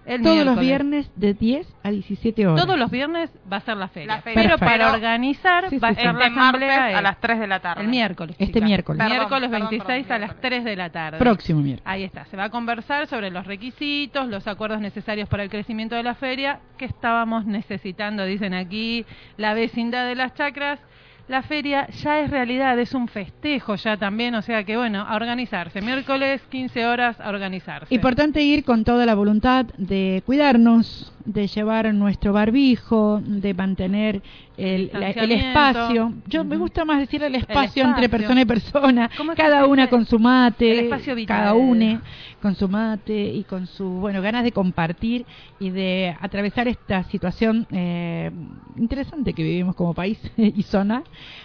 el 0.07 0.23
Todos 0.23 0.37
los 0.37 0.57
miércoles. 0.59 0.67
viernes 0.67 1.11
de 1.17 1.35
10 1.35 1.75
a 1.83 1.91
17 1.91 2.47
horas. 2.47 2.65
Todos 2.65 2.79
los 2.79 2.91
viernes 2.91 3.31
va 3.53 3.59
a 3.59 3.61
ser 3.61 3.77
la 3.77 3.89
feria. 3.89 4.15
La 4.17 4.23
feria. 4.23 4.41
Pero 4.43 4.57
Perfecto. 4.59 4.73
para 4.85 4.93
organizar 4.95 5.69
Sí, 5.69 5.77
va 5.79 5.89
a 5.89 5.95
sí, 5.95 6.01
ser 6.01 6.13
sí. 6.13 6.19
la 6.19 6.27
Este 6.29 6.41
asamblea 6.41 6.79
martes 6.81 6.97
a 6.97 7.03
las 7.03 7.21
3 7.21 7.41
de 7.41 7.47
la 7.47 7.61
tarde. 7.61 7.83
El 7.83 7.89
miércoles. 7.89 8.37
Este 8.39 8.53
chicas. 8.55 8.63
miércoles. 8.63 8.99
Perdón, 8.99 9.17
miércoles 9.19 9.51
perdón, 9.51 9.69
26 9.69 10.07
perdón, 10.07 10.23
a 10.23 10.27
las 10.27 10.41
3 10.41 10.65
de 10.65 10.77
la 10.77 10.89
tarde. 10.91 11.19
Próximo 11.19 11.61
miércoles. 11.61 11.87
Ahí 11.87 12.05
está. 12.05 12.25
Se 12.25 12.39
va 12.39 12.45
a 12.45 12.51
conversar 12.51 13.07
sobre 13.07 13.31
los 13.31 13.47
requisitos, 13.47 14.29
los 14.29 14.47
acuerdos 14.49 14.81
necesarios 14.81 15.29
para 15.29 15.43
el 15.43 15.51
crecimiento 15.51 15.95
de 15.95 16.03
la 16.05 16.15
feria 16.15 16.61
que 16.79 16.87
estábamos 16.87 17.45
necesitando, 17.45 18.25
dicen 18.25 18.55
aquí, 18.55 19.05
la 19.37 19.53
vecindad 19.53 20.07
de 20.07 20.15
las 20.15 20.33
chacras. 20.33 20.81
La 21.29 21.43
feria 21.43 21.87
ya 21.89 22.21
es 22.21 22.31
realidad, 22.31 22.79
es 22.79 22.95
un 22.95 23.07
festejo 23.07 23.75
ya 23.75 23.99
también, 23.99 24.35
o 24.35 24.41
sea 24.41 24.65
que 24.65 24.79
bueno, 24.79 25.03
a 25.03 25.15
organizarse. 25.15 25.83
Miércoles, 25.83 26.41
15 26.49 26.87
horas, 26.87 27.21
a 27.21 27.29
organizarse. 27.29 27.95
Importante 27.95 28.41
ir 28.41 28.65
con 28.65 28.83
toda 28.83 29.05
la 29.05 29.15
voluntad 29.15 29.67
de 29.77 30.23
cuidarnos, 30.25 31.13
de 31.25 31.47
llevar 31.47 31.93
nuestro 31.95 32.33
barbijo, 32.33 33.21
de 33.25 33.53
mantener 33.55 34.23
el, 34.57 34.91
la- 34.93 35.11
el 35.11 35.29
Distanciamiento. 35.29 35.47
espacio. 35.49 36.13
Yo 36.27 36.45
me 36.45 36.57
gusta 36.57 36.85
más 36.85 36.99
decir 37.01 37.23
el 37.23 37.35
espacio, 37.35 37.85
entre 37.85 38.05
espacio. 38.07 38.11
persona 38.27 38.41
y 38.41 38.45
persona, 38.45 39.11
¿Cómo 39.17 39.33
es 39.33 39.37
cada 39.37 39.67
una 39.67 39.89
con 39.89 40.05
su 40.07 40.19
mate, 40.19 40.91
cada 41.27 41.55
una 41.55 42.03
con 42.43 42.55
su 42.55 42.69
mate 42.69 43.33
y 43.35 43.45
con 43.45 43.67
su 43.67 43.85
bueno 43.89 44.21
ganas 44.23 44.45
de 44.45 44.53
compartir 44.53 45.27
y 45.61 45.71
de 45.71 46.17
atravesar 46.21 46.67
esta 46.69 47.03
situación 47.05 47.67
eh, 47.71 48.31
interesante 48.77 49.33
que 49.33 49.43
vivimos 49.43 49.75
como 49.77 49.95
país 49.95 50.19
y 50.37 50.63
zona, 50.63 51.03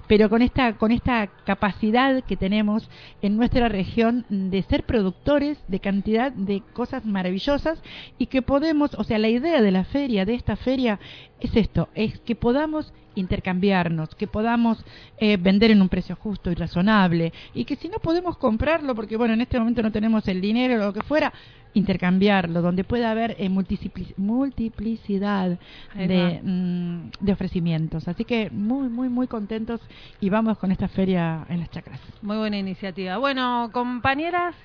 pero 0.07 0.29
con 0.29 0.41
esta 0.41 0.73
con 0.73 0.91
esta 0.91 1.27
capacidad 1.45 2.23
que 2.23 2.37
tenemos 2.37 2.89
en 3.21 3.37
nuestra 3.37 3.69
región 3.69 4.25
de 4.29 4.61
ser 4.63 4.83
productores 4.83 5.57
de 5.67 5.79
cantidad 5.79 6.31
de 6.31 6.61
cosas 6.73 7.05
maravillosas 7.05 7.81
y 8.17 8.27
que 8.27 8.41
podemos, 8.41 8.93
o 8.95 9.03
sea, 9.03 9.17
la 9.19 9.29
idea 9.29 9.61
de 9.64 9.72
la 9.72 9.84
feria, 9.85 10.26
de 10.26 10.35
esta 10.35 10.56
feria, 10.56 10.99
es 11.40 11.56
esto, 11.56 11.90
es 11.95 12.19
que 12.19 12.35
podamos 12.35 12.94
intercambiarnos, 13.15 14.15
que 14.15 14.26
podamos 14.27 14.84
eh, 15.18 15.38
vender 15.38 15.69
en 15.72 15.81
un 15.81 15.90
precio 15.90 16.15
justo 16.15 16.52
y 16.52 16.56
razonable 16.56 17.31
y 17.53 17.64
que 17.65 17.76
si 17.76 17.88
no 17.88 17.98
podemos 17.99 18.38
comprarlo, 18.38 18.95
porque 18.95 19.18
bueno, 19.18 19.34
en 19.35 19.41
este 19.41 19.60
momento 19.60 19.81
no 19.84 19.91
tenemos 19.91 20.27
el 20.27 20.41
dinero 20.41 20.76
o 20.76 20.85
lo 20.88 20.94
que 20.94 21.02
fuera, 21.03 21.31
intercambiarlo, 21.76 22.61
donde 22.61 22.84
pueda 22.84 23.11
haber 23.11 23.35
eh, 23.40 23.49
multipli- 23.49 24.14
multiplicidad 24.18 25.57
de, 25.95 26.40
mm, 26.44 27.10
de 27.19 27.31
ofrecimientos. 27.34 28.07
Así 28.07 28.26
que 28.26 28.49
muy, 28.52 28.90
muy, 28.90 29.10
muy 29.10 29.27
contentos 29.27 29.81
y 30.19 30.30
vamos 30.30 30.57
con 30.57 30.72
esta 30.72 30.88
feria 30.88 31.45
en 31.49 31.60
las 31.60 31.69
chacras. 31.72 31.99
Muy 32.22 32.38
buena 32.38 32.57
iniciativa. 32.57 33.18
Bueno, 33.18 33.69
compañeras, 33.73 34.56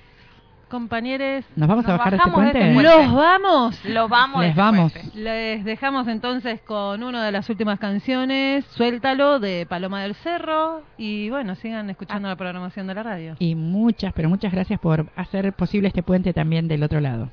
compañeros. 0.69 1.43
¿Nos 1.55 1.67
vamos 1.67 1.85
a 1.87 1.97
bajar 1.97 2.11
de 2.11 2.17
este 2.17 2.29
bajamos 2.29 2.45
de 2.45 2.51
puente? 2.51 2.69
este 2.69 2.73
puente. 2.73 3.05
Los 3.05 3.15
vamos. 3.15 3.85
Los 3.85 4.09
vamos. 4.09 4.41
Les 4.41 4.55
de 4.55 4.61
vamos. 4.61 4.93
puente. 4.93 5.17
Les 5.19 5.63
dejamos 5.65 6.07
entonces 6.07 6.61
con 6.61 7.03
una 7.03 7.25
de 7.25 7.31
las 7.31 7.49
últimas 7.49 7.79
canciones, 7.79 8.65
Suéltalo, 8.75 9.39
de 9.39 9.65
Paloma 9.67 10.01
del 10.03 10.15
Cerro. 10.15 10.83
Y 10.97 11.29
bueno, 11.29 11.55
sigan 11.55 11.89
escuchando 11.89 12.29
la 12.29 12.35
programación 12.35 12.87
de 12.87 12.93
la 12.93 13.03
radio. 13.03 13.35
Y 13.39 13.55
muchas, 13.55 14.13
pero 14.13 14.29
muchas 14.29 14.51
gracias 14.51 14.79
por 14.79 15.07
hacer 15.15 15.51
posible 15.53 15.89
este 15.89 16.03
puente 16.03 16.33
también 16.33 16.67
del 16.67 16.83
otro 16.83 16.99
lado. 16.99 17.29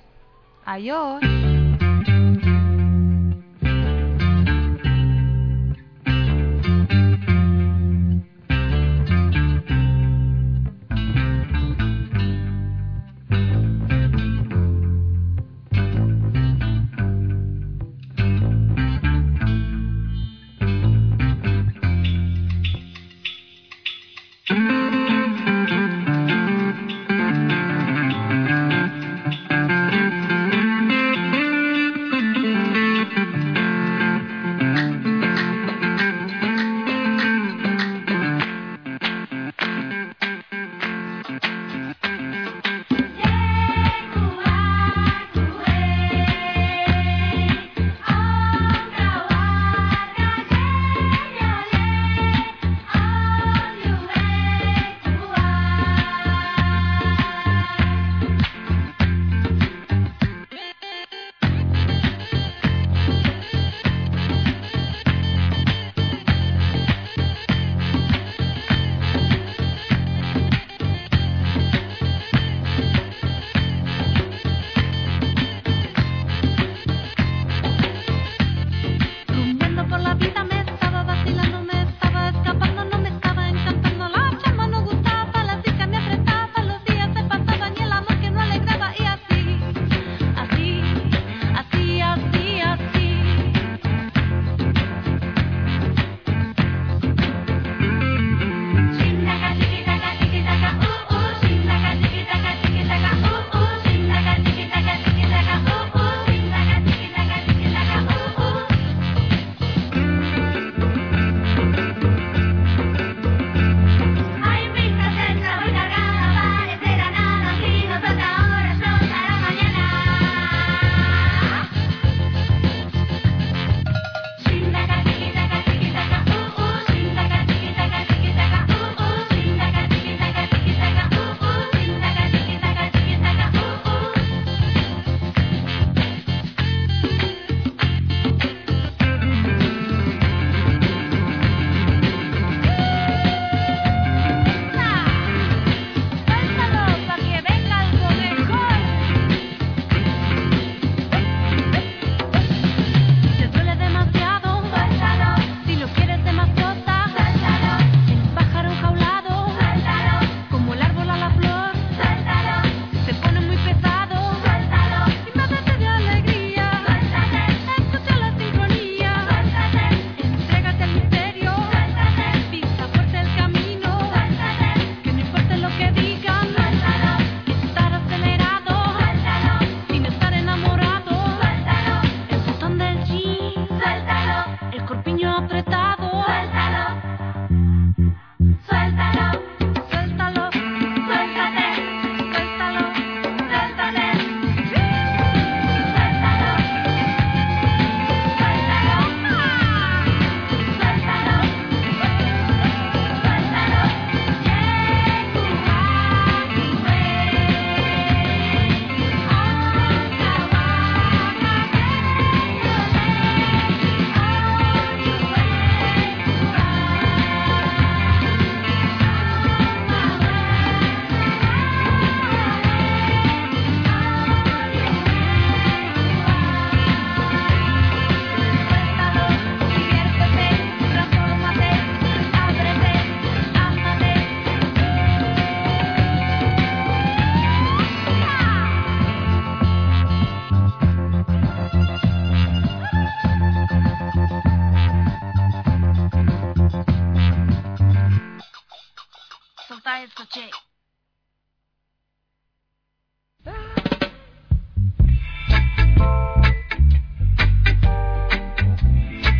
Adiós. 0.64 1.20